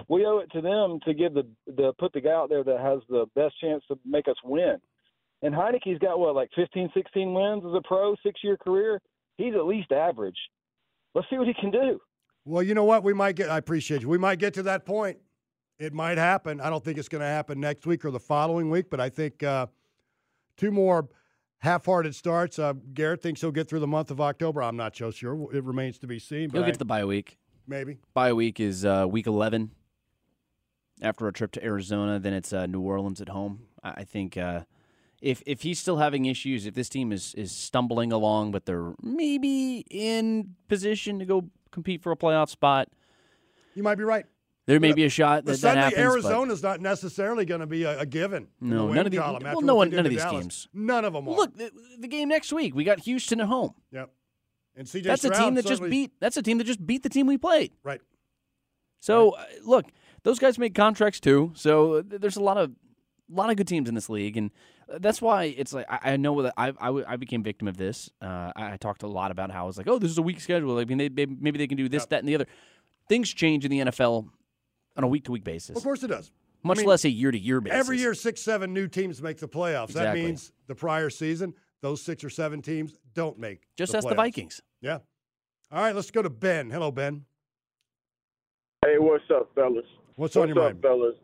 we 0.08 0.26
owe 0.26 0.40
it 0.40 0.52
to 0.52 0.62
them 0.62 1.00
to 1.06 1.14
give 1.14 1.34
the 1.34 1.48
the 1.68 1.94
put 2.00 2.14
the 2.14 2.22
guy 2.22 2.32
out 2.32 2.50
there 2.50 2.64
that 2.64 2.80
has 2.80 3.00
the 3.10 3.26
best 3.36 3.60
chance 3.60 3.84
to 3.90 4.00
make 4.06 4.28
us 4.28 4.38
win. 4.44 4.78
And 5.42 5.54
Heinicke's 5.54 6.00
got 6.00 6.20
what 6.20 6.36
like 6.36 6.50
15, 6.56 6.90
16 6.94 7.34
wins 7.34 7.64
as 7.66 7.74
a 7.74 7.82
pro, 7.88 8.16
six 8.24 8.42
year 8.44 8.58
career. 8.58 9.00
He's 9.38 9.54
at 9.56 9.66
least 9.66 9.92
average. 9.92 10.36
Let's 11.16 11.28
see 11.30 11.38
what 11.38 11.48
he 11.48 11.54
can 11.54 11.72
do. 11.72 12.00
Well, 12.46 12.64
you 12.64 12.74
know 12.74 12.84
what? 12.84 13.04
We 13.04 13.14
might 13.14 13.36
get. 13.36 13.50
I 13.50 13.58
appreciate 13.58 14.02
you. 14.02 14.10
We 14.10 14.18
might 14.18 14.40
get 14.40 14.54
to 14.56 14.64
that 14.64 14.86
point. 14.86 15.18
It 15.80 15.94
might 15.94 16.18
happen. 16.18 16.60
I 16.60 16.70
don't 16.70 16.84
think 16.84 16.98
it's 16.98 17.08
going 17.08 17.22
to 17.22 17.28
happen 17.28 17.60
next 17.60 17.86
week 17.88 18.04
or 18.04 18.12
the 18.12 18.20
following 18.20 18.70
week, 18.70 18.90
but 18.90 19.00
I 19.00 19.10
think 19.10 19.42
uh, 19.44 19.68
two 20.58 20.72
more 20.72 21.08
half-hearted 21.60 22.14
starts. 22.14 22.60
Uh, 22.60 22.74
Garrett 22.94 23.22
thinks 23.22 23.40
he'll 23.40 23.52
get 23.52 23.70
through 23.70 23.80
the 23.80 23.88
month 23.88 24.12
of 24.12 24.20
October. 24.20 24.62
I'm 24.62 24.76
not 24.76 24.96
so 24.96 25.10
sure. 25.10 25.48
It 25.56 25.64
remains 25.64 25.98
to 26.00 26.08
be 26.08 26.20
seen. 26.20 26.50
But 26.50 26.58
He'll 26.58 26.64
I- 26.64 26.68
get 26.68 26.74
to 26.74 26.80
the 26.80 26.86
bye 26.86 27.06
week. 27.06 27.38
Maybe. 27.66 27.98
Bye 28.14 28.34
week 28.34 28.60
is 28.60 28.84
uh, 28.84 29.06
week 29.10 29.26
11. 29.28 29.72
After 31.02 31.28
a 31.30 31.32
trip 31.34 31.52
to 31.54 31.64
Arizona, 31.64 32.20
then 32.20 32.34
it's 32.34 32.52
uh, 32.52 32.66
New 32.66 32.82
Orleans 32.82 33.22
at 33.22 33.30
home. 33.30 33.62
I 33.82 33.90
I 33.98 34.04
think 34.04 34.36
uh, 34.36 34.64
if 35.22 35.42
if 35.46 35.62
he's 35.62 35.80
still 35.80 35.96
having 35.96 36.26
issues, 36.26 36.66
if 36.66 36.74
this 36.74 36.90
team 36.90 37.14
is 37.14 37.34
is 37.36 37.54
stumbling 37.54 38.12
along, 38.12 38.52
but 38.52 38.66
they're 38.66 38.94
maybe 39.02 39.86
in 39.90 40.56
position 40.68 41.18
to 41.20 41.26
go 41.26 41.50
compete 41.72 42.02
for 42.04 42.12
a 42.12 42.18
playoff 42.18 42.50
spot, 42.50 42.90
you 43.76 43.84
might 43.84 43.96
be 43.96 44.04
right. 44.04 44.26
There 44.70 44.80
may 44.80 44.94
be 44.94 45.04
a 45.04 45.10
shot 45.10 45.46
that 45.46 45.62
that 45.62 45.78
happens. 45.78 45.96
but- 45.96 46.12
Arizona's 46.12 46.62
not 46.62 46.80
necessarily 46.80 47.44
going 47.44 47.62
to 47.62 47.66
be 47.68 47.84
a, 47.84 48.02
a 48.02 48.06
given. 48.06 48.48
No, 48.62 48.94
none 48.94 49.08
of 49.08 49.12
the- 49.12 49.18
well, 49.18 49.62
no 49.62 49.74
one- 49.74 49.90
none 49.90 50.06
of 50.06 50.12
these 50.12 50.22
Dallas. 50.22 50.42
teams. 50.42 50.70
None 50.74 51.06
of 51.06 51.14
them 51.14 51.28
are. 51.28 51.36
Look, 51.36 51.56
the, 51.58 51.72
the 52.00 52.08
game 52.08 52.30
next 52.30 52.54
week, 52.54 52.76
we 52.76 52.84
got 52.84 53.00
Houston 53.00 53.42
at 53.42 53.48
home. 53.48 53.74
Yep. 53.92 54.12
And 54.76 54.88
CJ 54.88 55.04
That's 55.04 55.26
a 55.26 55.32
team 55.32 55.56
that 55.56 55.66
just 55.66 55.82
beat. 55.82 56.12
That's 56.20 56.38
a 56.38 56.44
team 56.44 56.60
that 56.60 56.66
just 56.66 56.86
beat 56.86 57.02
the 57.02 57.10
team 57.10 57.26
we 57.26 57.38
played. 57.40 57.72
Right. 57.84 58.00
So 59.00 59.32
uh, 59.32 59.44
look, 59.64 59.86
those 60.24 60.38
guys 60.40 60.60
make 60.60 60.76
contracts 60.76 61.20
too. 61.20 61.52
So 61.56 61.96
uh, 61.96 62.04
th- 62.08 62.22
there's 62.22 62.38
a 62.38 62.44
lot 62.44 62.58
of 62.58 62.72
lot 63.30 63.50
of 63.50 63.58
good 63.58 63.68
teams 63.68 63.90
in 63.90 63.96
this 63.96 64.08
league, 64.10 64.38
and 64.38 64.52
uh, 64.94 65.00
that's 65.02 65.22
why 65.22 65.46
it's 65.46 65.74
like 65.74 65.86
I, 65.90 66.14
I 66.14 66.18
know 66.18 66.42
that 66.44 66.54
I, 66.58 66.74
I 66.80 67.14
I 67.14 67.16
became 67.16 67.42
victim 67.44 67.68
of 67.68 67.78
this. 67.78 68.10
Uh, 68.22 68.52
I, 68.56 68.74
I 68.74 68.78
talked 68.78 69.02
a 69.04 69.08
lot 69.08 69.32
about 69.32 69.52
how 69.52 69.64
I 69.64 69.68
was 69.68 69.78
like, 69.78 69.88
oh, 69.88 69.98
this 70.00 70.12
is 70.12 70.18
a 70.18 70.22
weak 70.22 70.40
schedule. 70.40 70.78
I 70.78 70.86
mean, 70.86 70.98
they, 70.98 71.08
they 71.10 71.26
maybe 71.26 71.58
they 71.58 71.68
can 71.68 71.78
do 71.78 71.90
this, 71.90 72.06
that, 72.08 72.20
and 72.20 72.28
the 72.30 72.36
other. 72.36 72.46
Things 73.08 73.34
change 73.34 73.66
in 73.66 73.72
the 73.72 73.80
NFL 73.80 74.28
on 74.96 75.04
a 75.04 75.08
week 75.08 75.26
to 75.26 75.32
week 75.32 75.44
basis. 75.44 75.78
Of 75.78 75.84
course 75.84 76.04
it 76.04 76.08
does. 76.08 76.32
Much 76.64 76.80
I 76.80 76.82
mean, 76.82 76.90
less 76.90 77.06
a 77.06 77.10
year 77.10 77.32
to 77.32 77.40
year 77.40 77.62
basis. 77.62 77.80
Every 77.80 78.00
year, 78.00 78.14
six, 78.14 78.42
seven 78.42 78.74
new 78.74 78.88
teams 78.88 79.22
make 79.22 79.38
the 79.38 79.48
playoffs. 79.48 79.94
That 79.94 80.14
means 80.14 80.52
the 80.68 80.76
prior 80.76 81.10
season, 81.10 81.54
those 81.82 82.02
six 82.02 82.24
or 82.24 82.30
seven 82.30 82.62
teams 82.62 82.94
don't 83.14 83.40
make. 83.40 83.64
Just 83.78 83.94
the 83.94 84.00
ask 84.00 84.10
the. 84.10 84.16
Vikings. 84.16 84.62
Yeah. 84.82 85.00
All 85.72 85.82
right, 85.82 85.96
let's 85.96 86.12
go 86.12 86.22
to 86.22 86.30
Ben. 86.30 86.70
Hello, 86.70 86.92
Ben. 86.92 87.26
Hey, 88.86 88.96
what's 88.98 89.24
up, 89.34 89.50
fellas? 89.56 89.86
What's 90.16 90.36
on 90.36 90.50
your 90.50 90.58
up, 90.58 90.64
mind? 90.64 90.82
fellas? 90.82 91.16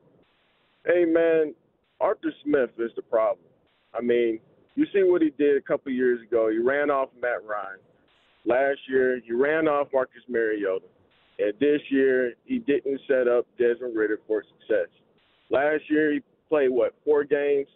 Hey, 0.86 1.04
man, 1.06 1.54
Arthur 2.00 2.32
Smith 2.44 2.70
is 2.78 2.92
the 2.96 3.02
problem. 3.02 3.48
I 3.94 4.02
mean, 4.02 4.40
you 4.76 4.86
see 4.94 5.04
what 5.04 5.22
he 5.22 5.32
did 5.38 5.58
a 5.58 5.62
couple 5.62 5.92
years 5.92 6.22
ago. 6.22 6.50
He 6.50 6.60
ran 6.60 6.90
off 6.90 7.10
Matt 7.20 7.44
Ryan. 7.46 7.80
Last 8.46 8.80
year, 8.88 9.20
he 9.26 9.34
ran 9.34 9.68
off 9.68 9.88
Marcus 9.92 10.22
Mariota. 10.30 10.86
And 11.38 11.54
this 11.60 11.82
year, 11.90 12.34
he 12.46 12.60
didn't 12.60 13.02
set 13.08 13.28
up 13.28 13.46
Desmond 13.58 13.96
Ridder 13.96 14.20
for 14.28 14.44
success. 14.44 14.88
Last 15.50 15.84
year, 15.90 16.14
he 16.14 16.22
played, 16.48 16.70
what, 16.70 16.94
four 17.04 17.24
games? 17.24 17.68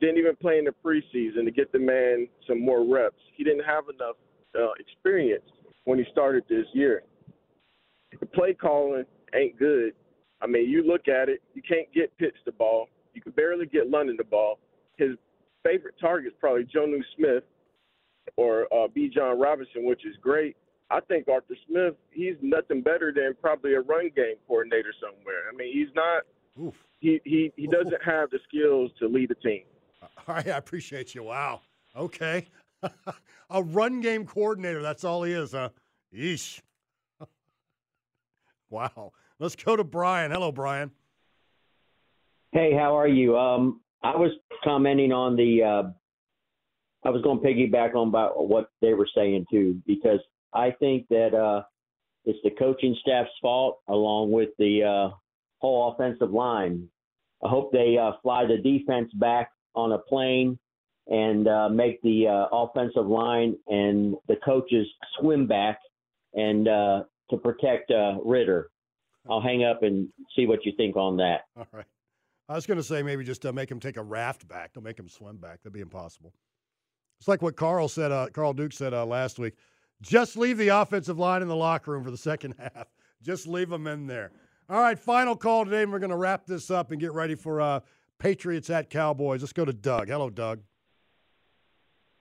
Didn't 0.00 0.18
even 0.18 0.36
play 0.36 0.58
in 0.58 0.64
the 0.64 0.74
preseason 0.84 1.44
to 1.44 1.50
get 1.50 1.70
the 1.72 1.78
man 1.78 2.28
some 2.46 2.60
more 2.60 2.84
reps. 2.86 3.20
He 3.36 3.44
didn't 3.44 3.64
have 3.64 3.84
enough 3.88 4.16
uh, 4.58 4.72
experience 4.78 5.44
when 5.84 5.98
he 5.98 6.04
started 6.10 6.44
this 6.48 6.66
year. 6.72 7.02
The 8.18 8.26
play 8.26 8.54
calling 8.54 9.04
ain't 9.34 9.58
good. 9.58 9.92
I 10.40 10.46
mean, 10.46 10.68
you 10.68 10.82
look 10.86 11.08
at 11.08 11.28
it, 11.28 11.42
you 11.54 11.62
can't 11.62 11.92
get 11.92 12.16
Pitts 12.18 12.36
the 12.44 12.52
ball. 12.52 12.88
You 13.14 13.20
can 13.20 13.32
barely 13.32 13.66
get 13.66 13.88
London 13.88 14.16
the 14.16 14.24
ball. 14.24 14.58
His 14.96 15.10
favorite 15.62 15.94
target 16.00 16.32
is 16.32 16.38
probably 16.40 16.64
Jonnu 16.64 17.00
Smith 17.16 17.44
or 18.36 18.64
uh, 18.72 18.88
Bijan 18.88 19.40
Robinson, 19.40 19.84
which 19.84 20.04
is 20.04 20.16
great. 20.20 20.56
I 20.90 21.00
think 21.00 21.28
Arthur 21.28 21.56
Smith, 21.66 21.94
he's 22.10 22.36
nothing 22.42 22.82
better 22.82 23.12
than 23.14 23.34
probably 23.40 23.74
a 23.74 23.80
run 23.80 24.10
game 24.14 24.36
coordinator 24.46 24.92
somewhere. 25.00 25.48
I 25.52 25.56
mean, 25.56 25.72
he's 25.72 25.94
not. 25.94 26.22
Oof. 26.62 26.74
He 27.00 27.20
he 27.24 27.52
he 27.56 27.66
doesn't 27.66 27.92
have 28.04 28.30
the 28.30 28.38
skills 28.48 28.90
to 28.98 29.08
lead 29.08 29.30
a 29.30 29.34
team. 29.36 29.62
All 30.02 30.34
right, 30.34 30.46
I 30.46 30.56
appreciate 30.56 31.14
you. 31.14 31.24
Wow. 31.24 31.62
Okay. 31.96 32.46
a 33.50 33.62
run 33.62 34.00
game 34.00 34.26
coordinator. 34.26 34.82
That's 34.82 35.04
all 35.04 35.22
he 35.22 35.32
is, 35.32 35.52
huh? 35.52 35.70
Yeesh. 36.14 36.60
wow. 38.70 39.12
Let's 39.38 39.56
go 39.56 39.76
to 39.76 39.84
Brian. 39.84 40.30
Hello, 40.30 40.52
Brian. 40.52 40.90
Hey, 42.52 42.72
how 42.72 42.96
are 42.96 43.08
you? 43.08 43.36
Um, 43.36 43.80
I 44.02 44.16
was 44.16 44.30
commenting 44.62 45.12
on 45.12 45.36
the. 45.36 45.62
Uh, 45.62 45.90
I 47.06 47.10
was 47.10 47.20
going 47.22 47.40
to 47.40 47.46
piggyback 47.46 47.94
on 47.94 48.08
about 48.08 48.48
what 48.48 48.70
they 48.80 48.94
were 48.94 49.08
saying 49.14 49.46
too, 49.50 49.80
because 49.86 50.20
I 50.54 50.70
think 50.70 51.06
that 51.08 51.34
uh, 51.34 51.62
it's 52.24 52.38
the 52.44 52.50
coaching 52.50 52.96
staff's 53.00 53.30
fault, 53.42 53.80
along 53.88 54.30
with 54.32 54.50
the 54.58 54.82
uh, 54.82 55.14
whole 55.58 55.92
offensive 55.92 56.30
line. 56.30 56.88
I 57.44 57.48
hope 57.48 57.72
they 57.72 57.98
uh, 58.00 58.12
fly 58.22 58.46
the 58.46 58.58
defense 58.58 59.10
back 59.14 59.50
on 59.74 59.92
a 59.92 59.98
plane 59.98 60.58
and 61.06 61.46
uh, 61.48 61.68
make 61.68 62.00
the 62.02 62.26
uh, 62.28 62.56
offensive 62.56 63.06
line 63.06 63.56
and 63.66 64.14
the 64.28 64.36
coaches 64.44 64.86
swim 65.18 65.46
back 65.46 65.78
and 66.32 66.66
uh, 66.68 67.02
to 67.30 67.36
protect 67.36 67.90
uh, 67.90 68.14
Ridder. 68.24 68.70
I'll 69.28 69.42
hang 69.42 69.64
up 69.64 69.82
and 69.82 70.08
see 70.36 70.46
what 70.46 70.64
you 70.64 70.72
think 70.76 70.96
on 70.96 71.16
that. 71.18 71.42
All 71.56 71.66
right. 71.72 71.86
I 72.48 72.54
was 72.54 72.66
going 72.66 72.76
to 72.76 72.84
say 72.84 73.02
maybe 73.02 73.24
just 73.24 73.46
uh, 73.46 73.52
make 73.52 73.70
him 73.70 73.80
take 73.80 73.96
a 73.96 74.02
raft 74.02 74.46
back. 74.46 74.74
Don't 74.74 74.84
make 74.84 74.98
him 74.98 75.08
swim 75.08 75.38
back. 75.38 75.62
That'd 75.62 75.72
be 75.72 75.80
impossible. 75.80 76.34
It's 77.18 77.28
like 77.28 77.40
what 77.40 77.56
Carl 77.56 77.88
said. 77.88 78.12
Uh, 78.12 78.28
Carl 78.32 78.52
Duke 78.52 78.72
said 78.72 78.92
uh, 78.92 79.06
last 79.06 79.38
week. 79.38 79.54
Just 80.02 80.36
leave 80.36 80.58
the 80.58 80.68
offensive 80.68 81.18
line 81.18 81.42
in 81.42 81.48
the 81.48 81.56
locker 81.56 81.92
room 81.92 82.04
for 82.04 82.10
the 82.10 82.16
second 82.16 82.54
half. 82.58 82.88
Just 83.22 83.46
leave 83.46 83.70
them 83.70 83.86
in 83.86 84.06
there. 84.06 84.32
All 84.68 84.80
right, 84.80 84.98
final 84.98 85.36
call 85.36 85.64
today, 85.64 85.82
and 85.82 85.92
we're 85.92 85.98
going 85.98 86.10
to 86.10 86.16
wrap 86.16 86.46
this 86.46 86.70
up 86.70 86.90
and 86.90 87.00
get 87.00 87.12
ready 87.12 87.34
for 87.34 87.60
uh, 87.60 87.80
Patriots 88.18 88.70
at 88.70 88.90
Cowboys. 88.90 89.42
Let's 89.42 89.52
go 89.52 89.64
to 89.64 89.72
Doug. 89.72 90.08
Hello, 90.08 90.30
Doug. 90.30 90.60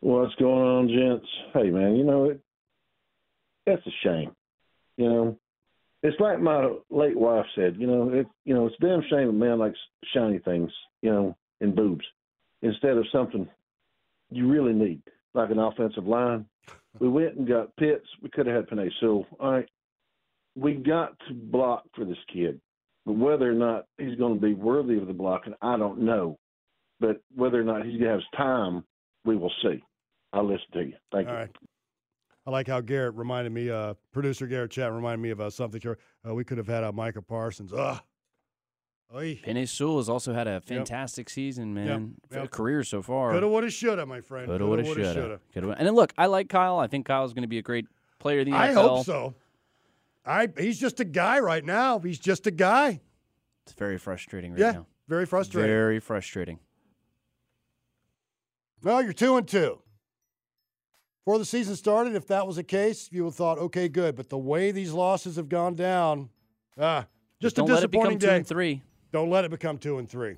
What's 0.01 0.35
going 0.35 0.61
on, 0.61 0.87
gents? 0.89 1.27
Hey, 1.53 1.69
man, 1.69 1.95
you 1.95 2.03
know, 2.03 2.25
it, 2.25 2.41
that's 3.65 3.81
a 3.87 3.91
shame. 4.03 4.31
You 4.97 5.07
know, 5.07 5.39
it's 6.03 6.19
like 6.19 6.41
my 6.41 6.75
late 6.89 7.17
wife 7.17 7.45
said, 7.55 7.77
you 7.79 7.87
know, 7.87 8.09
it, 8.09 8.27
you 8.43 8.53
know, 8.53 8.67
it's 8.67 8.75
damn 8.81 9.01
shame 9.09 9.29
a 9.29 9.31
man 9.31 9.59
likes 9.59 9.77
shiny 10.13 10.39
things, 10.39 10.69
you 11.01 11.09
know, 11.09 11.37
and 11.61 11.73
boobs 11.73 12.03
instead 12.61 12.97
of 12.97 13.05
something 13.11 13.47
you 14.29 14.49
really 14.49 14.73
need, 14.73 15.01
like 15.33 15.49
an 15.49 15.59
offensive 15.59 16.05
line. 16.05 16.45
We 16.99 17.09
went 17.09 17.35
and 17.35 17.47
got 17.47 17.75
Pitts. 17.77 18.05
We 18.21 18.29
could 18.29 18.45
have 18.47 18.55
had 18.55 18.67
Penei 18.67 18.89
Sewell. 18.99 19.25
All 19.39 19.51
right, 19.51 19.69
we 20.55 20.73
got 20.75 21.17
to 21.27 21.33
block 21.33 21.83
for 21.95 22.05
this 22.05 22.17
kid, 22.31 22.59
but 23.05 23.13
whether 23.13 23.49
or 23.49 23.55
not 23.55 23.85
he's 23.97 24.17
going 24.17 24.35
to 24.35 24.41
be 24.41 24.53
worthy 24.53 24.97
of 24.97 25.07
the 25.07 25.13
blocking, 25.13 25.53
I 25.61 25.77
don't 25.77 25.99
know. 25.99 26.37
But 26.99 27.21
whether 27.35 27.59
or 27.59 27.63
not 27.63 27.85
he's 27.85 27.99
going 27.99 28.01
he 28.01 28.07
has 28.07 28.21
time, 28.37 28.83
we 29.25 29.35
will 29.35 29.51
see. 29.61 29.83
I'll 30.31 30.47
listen 30.47 30.65
to 30.73 30.83
you. 30.83 30.93
Thank 31.11 31.27
All 31.27 31.33
you. 31.33 31.39
right. 31.39 31.55
I 32.45 32.51
like 32.51 32.67
how 32.67 32.81
Garrett 32.81 33.15
reminded 33.15 33.53
me, 33.53 33.69
uh, 33.69 33.93
producer 34.11 34.47
Garrett 34.47 34.71
Chat 34.71 34.91
reminded 34.91 35.21
me 35.21 35.29
of 35.29 35.39
uh, 35.39 35.49
something 35.49 35.79
here. 35.79 35.97
Uh, 36.27 36.33
we 36.33 36.43
could 36.43 36.57
have 36.57 36.67
had 36.67 36.83
uh, 36.83 36.91
Micah 36.91 37.21
Parsons. 37.21 37.71
Ugh. 37.71 37.99
Oy. 39.15 39.39
Penei 39.45 39.67
Sewell 39.67 39.97
has 39.97 40.09
also 40.09 40.33
had 40.33 40.47
a 40.47 40.59
fantastic 40.61 41.29
season, 41.29 41.73
man. 41.73 42.15
Yep. 42.31 42.41
For 42.41 42.47
Career 42.47 42.83
so 42.83 43.01
far. 43.01 43.31
Coulda, 43.31 43.47
woulda, 43.47 43.69
shoulda, 43.69 44.05
my 44.05 44.21
friend. 44.21 44.47
Coulda, 44.47 44.65
woulda, 44.65 44.83
woulda, 44.83 45.13
shoulda. 45.13 45.39
Coulda. 45.53 45.75
And 45.77 45.87
then 45.87 45.93
look, 45.93 46.13
I 46.17 46.25
like 46.25 46.49
Kyle. 46.49 46.79
I 46.79 46.87
think 46.87 47.05
Kyle's 47.05 47.33
going 47.33 47.43
to 47.43 47.47
be 47.47 47.59
a 47.59 47.61
great 47.61 47.85
player 48.19 48.39
of 48.39 48.45
the 48.45 48.51
NFL. 48.51 48.55
I 48.55 48.73
hope 48.73 49.05
so. 49.05 49.35
I 50.25 50.47
he's 50.57 50.79
just 50.79 50.99
a 50.99 51.05
guy 51.05 51.39
right 51.39 51.63
now. 51.63 51.99
He's 51.99 52.19
just 52.19 52.47
a 52.47 52.51
guy. 52.51 53.01
It's 53.65 53.73
very 53.73 53.97
frustrating 53.97 54.51
right 54.51 54.59
yeah, 54.59 54.71
now. 54.71 54.87
very 55.07 55.25
frustrating. 55.25 55.69
Very 55.69 55.99
frustrating. 55.99 56.59
Well, 58.81 59.01
you're 59.01 59.13
two 59.13 59.37
and 59.37 59.47
two. 59.47 59.79
Before 61.23 61.39
the 61.39 61.45
season 61.45 61.75
started, 61.75 62.15
if 62.15 62.27
that 62.27 62.45
was 62.45 62.57
the 62.57 62.63
case, 62.63 63.09
you 63.11 63.23
would 63.23 63.29
have 63.29 63.35
thought, 63.35 63.57
okay, 63.57 63.87
good. 63.87 64.15
But 64.15 64.29
the 64.29 64.37
way 64.37 64.71
these 64.71 64.91
losses 64.91 65.37
have 65.37 65.47
gone 65.47 65.75
down, 65.75 66.29
ah, 66.77 67.05
just 67.41 67.55
Don't 67.55 67.69
a 67.69 67.73
let 67.73 67.83
it 67.83 67.91
become 67.91 68.17
disappointing 68.17 68.19
two 68.19 68.29
and 68.29 68.47
three. 68.47 68.81
Don't 69.13 69.29
let 69.29 69.45
it 69.45 69.51
become 69.51 69.77
two 69.77 69.99
and 69.99 70.09
three. 70.09 70.37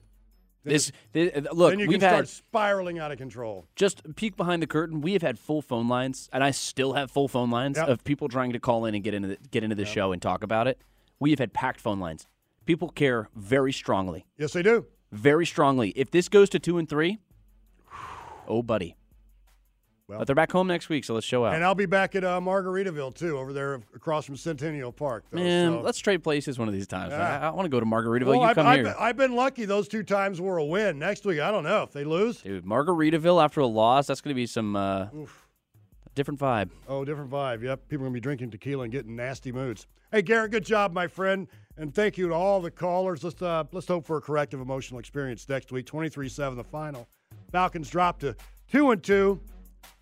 Then 0.63 0.73
This, 0.73 0.91
this 1.13 1.31
uh, 1.35 1.53
look, 1.53 1.71
then 1.71 1.79
you 1.79 1.87
we've 1.87 1.99
can 1.99 2.09
start 2.09 2.15
had 2.17 2.27
spiraling 2.27 2.99
out 2.99 3.11
of 3.11 3.17
control. 3.17 3.65
just 3.75 4.01
peek 4.15 4.35
behind 4.35 4.61
the 4.61 4.67
curtain. 4.67 4.99
We 5.01 5.13
have 5.13 5.21
had 5.21 5.39
full 5.39 5.61
phone 5.61 5.87
lines, 5.87 6.29
and 6.33 6.43
I 6.43 6.51
still 6.51 6.93
have 6.93 7.09
full 7.09 7.27
phone 7.27 7.49
lines 7.49 7.77
Yep. 7.77 7.87
of 7.87 8.03
people 8.03 8.27
trying 8.27 8.51
to 8.53 8.59
call 8.59 8.85
in 8.85 8.93
and 8.93 9.03
get 9.03 9.13
into 9.13 9.29
the, 9.29 9.37
get 9.49 9.63
into 9.63 9.75
the 9.75 9.85
show 9.85 10.11
and 10.11 10.21
talk 10.21 10.43
about 10.43 10.67
it. 10.67 10.79
We 11.19 11.29
have 11.29 11.39
had 11.39 11.53
packed 11.53 11.79
phone 11.79 11.99
lines. 11.99 12.27
People 12.65 12.89
care 12.89 13.29
very 13.35 13.71
strongly. 13.71 14.25
Yes, 14.37 14.51
they 14.53 14.61
do. 14.63 14.85
Very 15.11 15.45
strongly. 15.45 15.89
If 15.95 16.11
this 16.11 16.27
goes 16.27 16.49
to 16.49 16.59
two 16.59 16.77
and 16.77 16.89
three, 16.89 17.19
oh, 18.47 18.61
buddy. 18.61 18.97
Well- 20.07 20.19
but 20.19 20.27
they're 20.27 20.35
back 20.35 20.51
home 20.51 20.67
next 20.67 20.87
week, 20.87 21.03
so 21.03 21.15
let's 21.15 21.25
show 21.25 21.45
out. 21.45 21.55
And 21.55 21.63
I'll 21.63 21.73
be 21.73 21.87
back 21.87 22.15
at 22.15 22.23
uh, 22.23 22.39
Margaritaville 22.39 23.15
too, 23.15 23.37
over 23.37 23.53
there 23.53 23.81
across 23.95 24.25
from 24.25 24.37
Centennial 24.37 24.91
Park. 24.91 25.25
Though, 25.31 25.39
Man, 25.39 25.71
so. 25.73 25.81
let's 25.81 25.97
trade 25.97 26.23
places 26.23 26.59
one 26.59 26.67
of 26.67 26.73
these 26.73 26.87
times. 26.87 27.11
Yeah. 27.11 27.39
I, 27.39 27.47
I 27.47 27.49
want 27.51 27.65
to 27.65 27.69
go 27.69 27.79
to 27.79 27.85
Margaritaville. 27.85 28.25
Well, 28.25 28.35
you 28.35 28.41
I've, 28.43 28.55
come 28.55 28.67
I've, 28.67 28.85
here. 28.85 28.95
I've 28.99 29.17
been 29.17 29.35
lucky. 29.35 29.65
Those 29.65 29.87
two 29.87 30.03
times 30.03 30.39
were 30.39 30.57
a 30.57 30.65
win. 30.65 30.99
Next 30.99 31.25
week, 31.25 31.39
I 31.39 31.49
don't 31.49 31.63
know 31.63 31.81
if 31.83 31.91
they 31.91 32.03
lose. 32.03 32.41
Dude, 32.41 32.65
Margaritaville 32.65 33.43
after 33.43 33.61
a 33.61 33.67
loss, 33.67 34.05
that's 34.07 34.21
going 34.21 34.33
to 34.33 34.35
be 34.35 34.45
some 34.45 34.75
uh, 34.75 35.07
different 36.15 36.39
vibe. 36.39 36.69
Oh, 36.87 37.05
different 37.05 37.29
vibe. 37.29 37.61
Yep, 37.61 37.87
people 37.89 38.05
are 38.05 38.07
gonna 38.07 38.13
be 38.13 38.19
drinking 38.19 38.51
tequila 38.51 38.83
and 38.83 38.91
getting 38.91 39.15
nasty 39.15 39.51
moods. 39.51 39.85
Hey, 40.11 40.21
Garrett, 40.21 40.51
good 40.51 40.65
job, 40.65 40.93
my 40.93 41.07
friend, 41.07 41.47
and 41.77 41.93
thank 41.93 42.17
you 42.17 42.29
to 42.29 42.33
all 42.33 42.61
the 42.61 42.71
callers. 42.71 43.23
Let's 43.23 43.41
uh, 43.41 43.65
let's 43.71 43.87
hope 43.87 44.05
for 44.05 44.17
a 44.17 44.21
corrective 44.21 44.61
emotional 44.61 44.99
experience 44.99 45.47
next 45.47 45.71
week. 45.71 45.85
23-7 45.85 46.55
the 46.55 46.63
final. 46.63 47.07
Falcons 47.51 47.89
drop 47.89 48.19
to 48.19 48.35
two 48.71 48.91
and 48.91 49.03
two. 49.03 49.39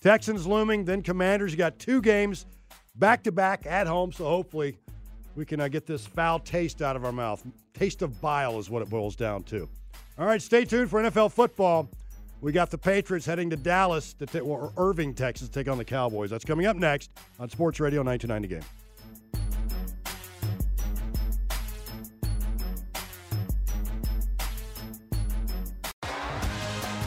Texans 0.04 0.46
looming, 0.46 0.84
then 0.84 1.02
Commanders. 1.02 1.54
You 1.54 1.58
got 1.58 1.80
two 1.80 2.02
games 2.02 2.46
back 2.96 3.24
to 3.24 3.32
back 3.32 3.66
at 3.66 3.88
home, 3.88 4.12
so 4.12 4.26
hopefully 4.26 4.78
we 5.38 5.46
can 5.46 5.62
uh, 5.62 5.70
get 5.70 5.86
this 5.86 6.06
foul 6.06 6.40
taste 6.40 6.82
out 6.82 6.98
of 6.98 7.06
our 7.06 7.14
mouth. 7.14 7.42
Taste 7.74 8.02
of 8.02 8.20
bile 8.20 8.60
is 8.60 8.70
what 8.70 8.82
it 8.82 8.90
boils 8.90 9.16
down 9.16 9.44
to. 9.44 9.70
All 10.20 10.26
right, 10.26 10.42
stay 10.42 10.66
tuned 10.66 10.90
for 10.90 11.02
NFL 11.02 11.32
football. 11.32 11.90
We 12.42 12.52
got 12.52 12.70
the 12.70 12.78
Patriots 12.78 13.26
heading 13.26 13.50
to 13.52 13.56
Dallas, 13.56 14.14
to 14.16 14.26
ta- 14.26 14.40
or 14.40 14.74
Irving, 14.76 15.14
Texas, 15.14 15.48
to 15.48 15.54
take 15.54 15.70
on 15.70 15.78
the 15.78 15.86
Cowboys. 15.86 16.30
That's 16.30 16.44
coming 16.44 16.66
up 16.66 16.76
next 16.76 17.10
on 17.40 17.50
Sports 17.50 17.80
Radio 17.80 18.02
929 18.02 18.42
The 18.42 18.48
Game. 18.50 18.83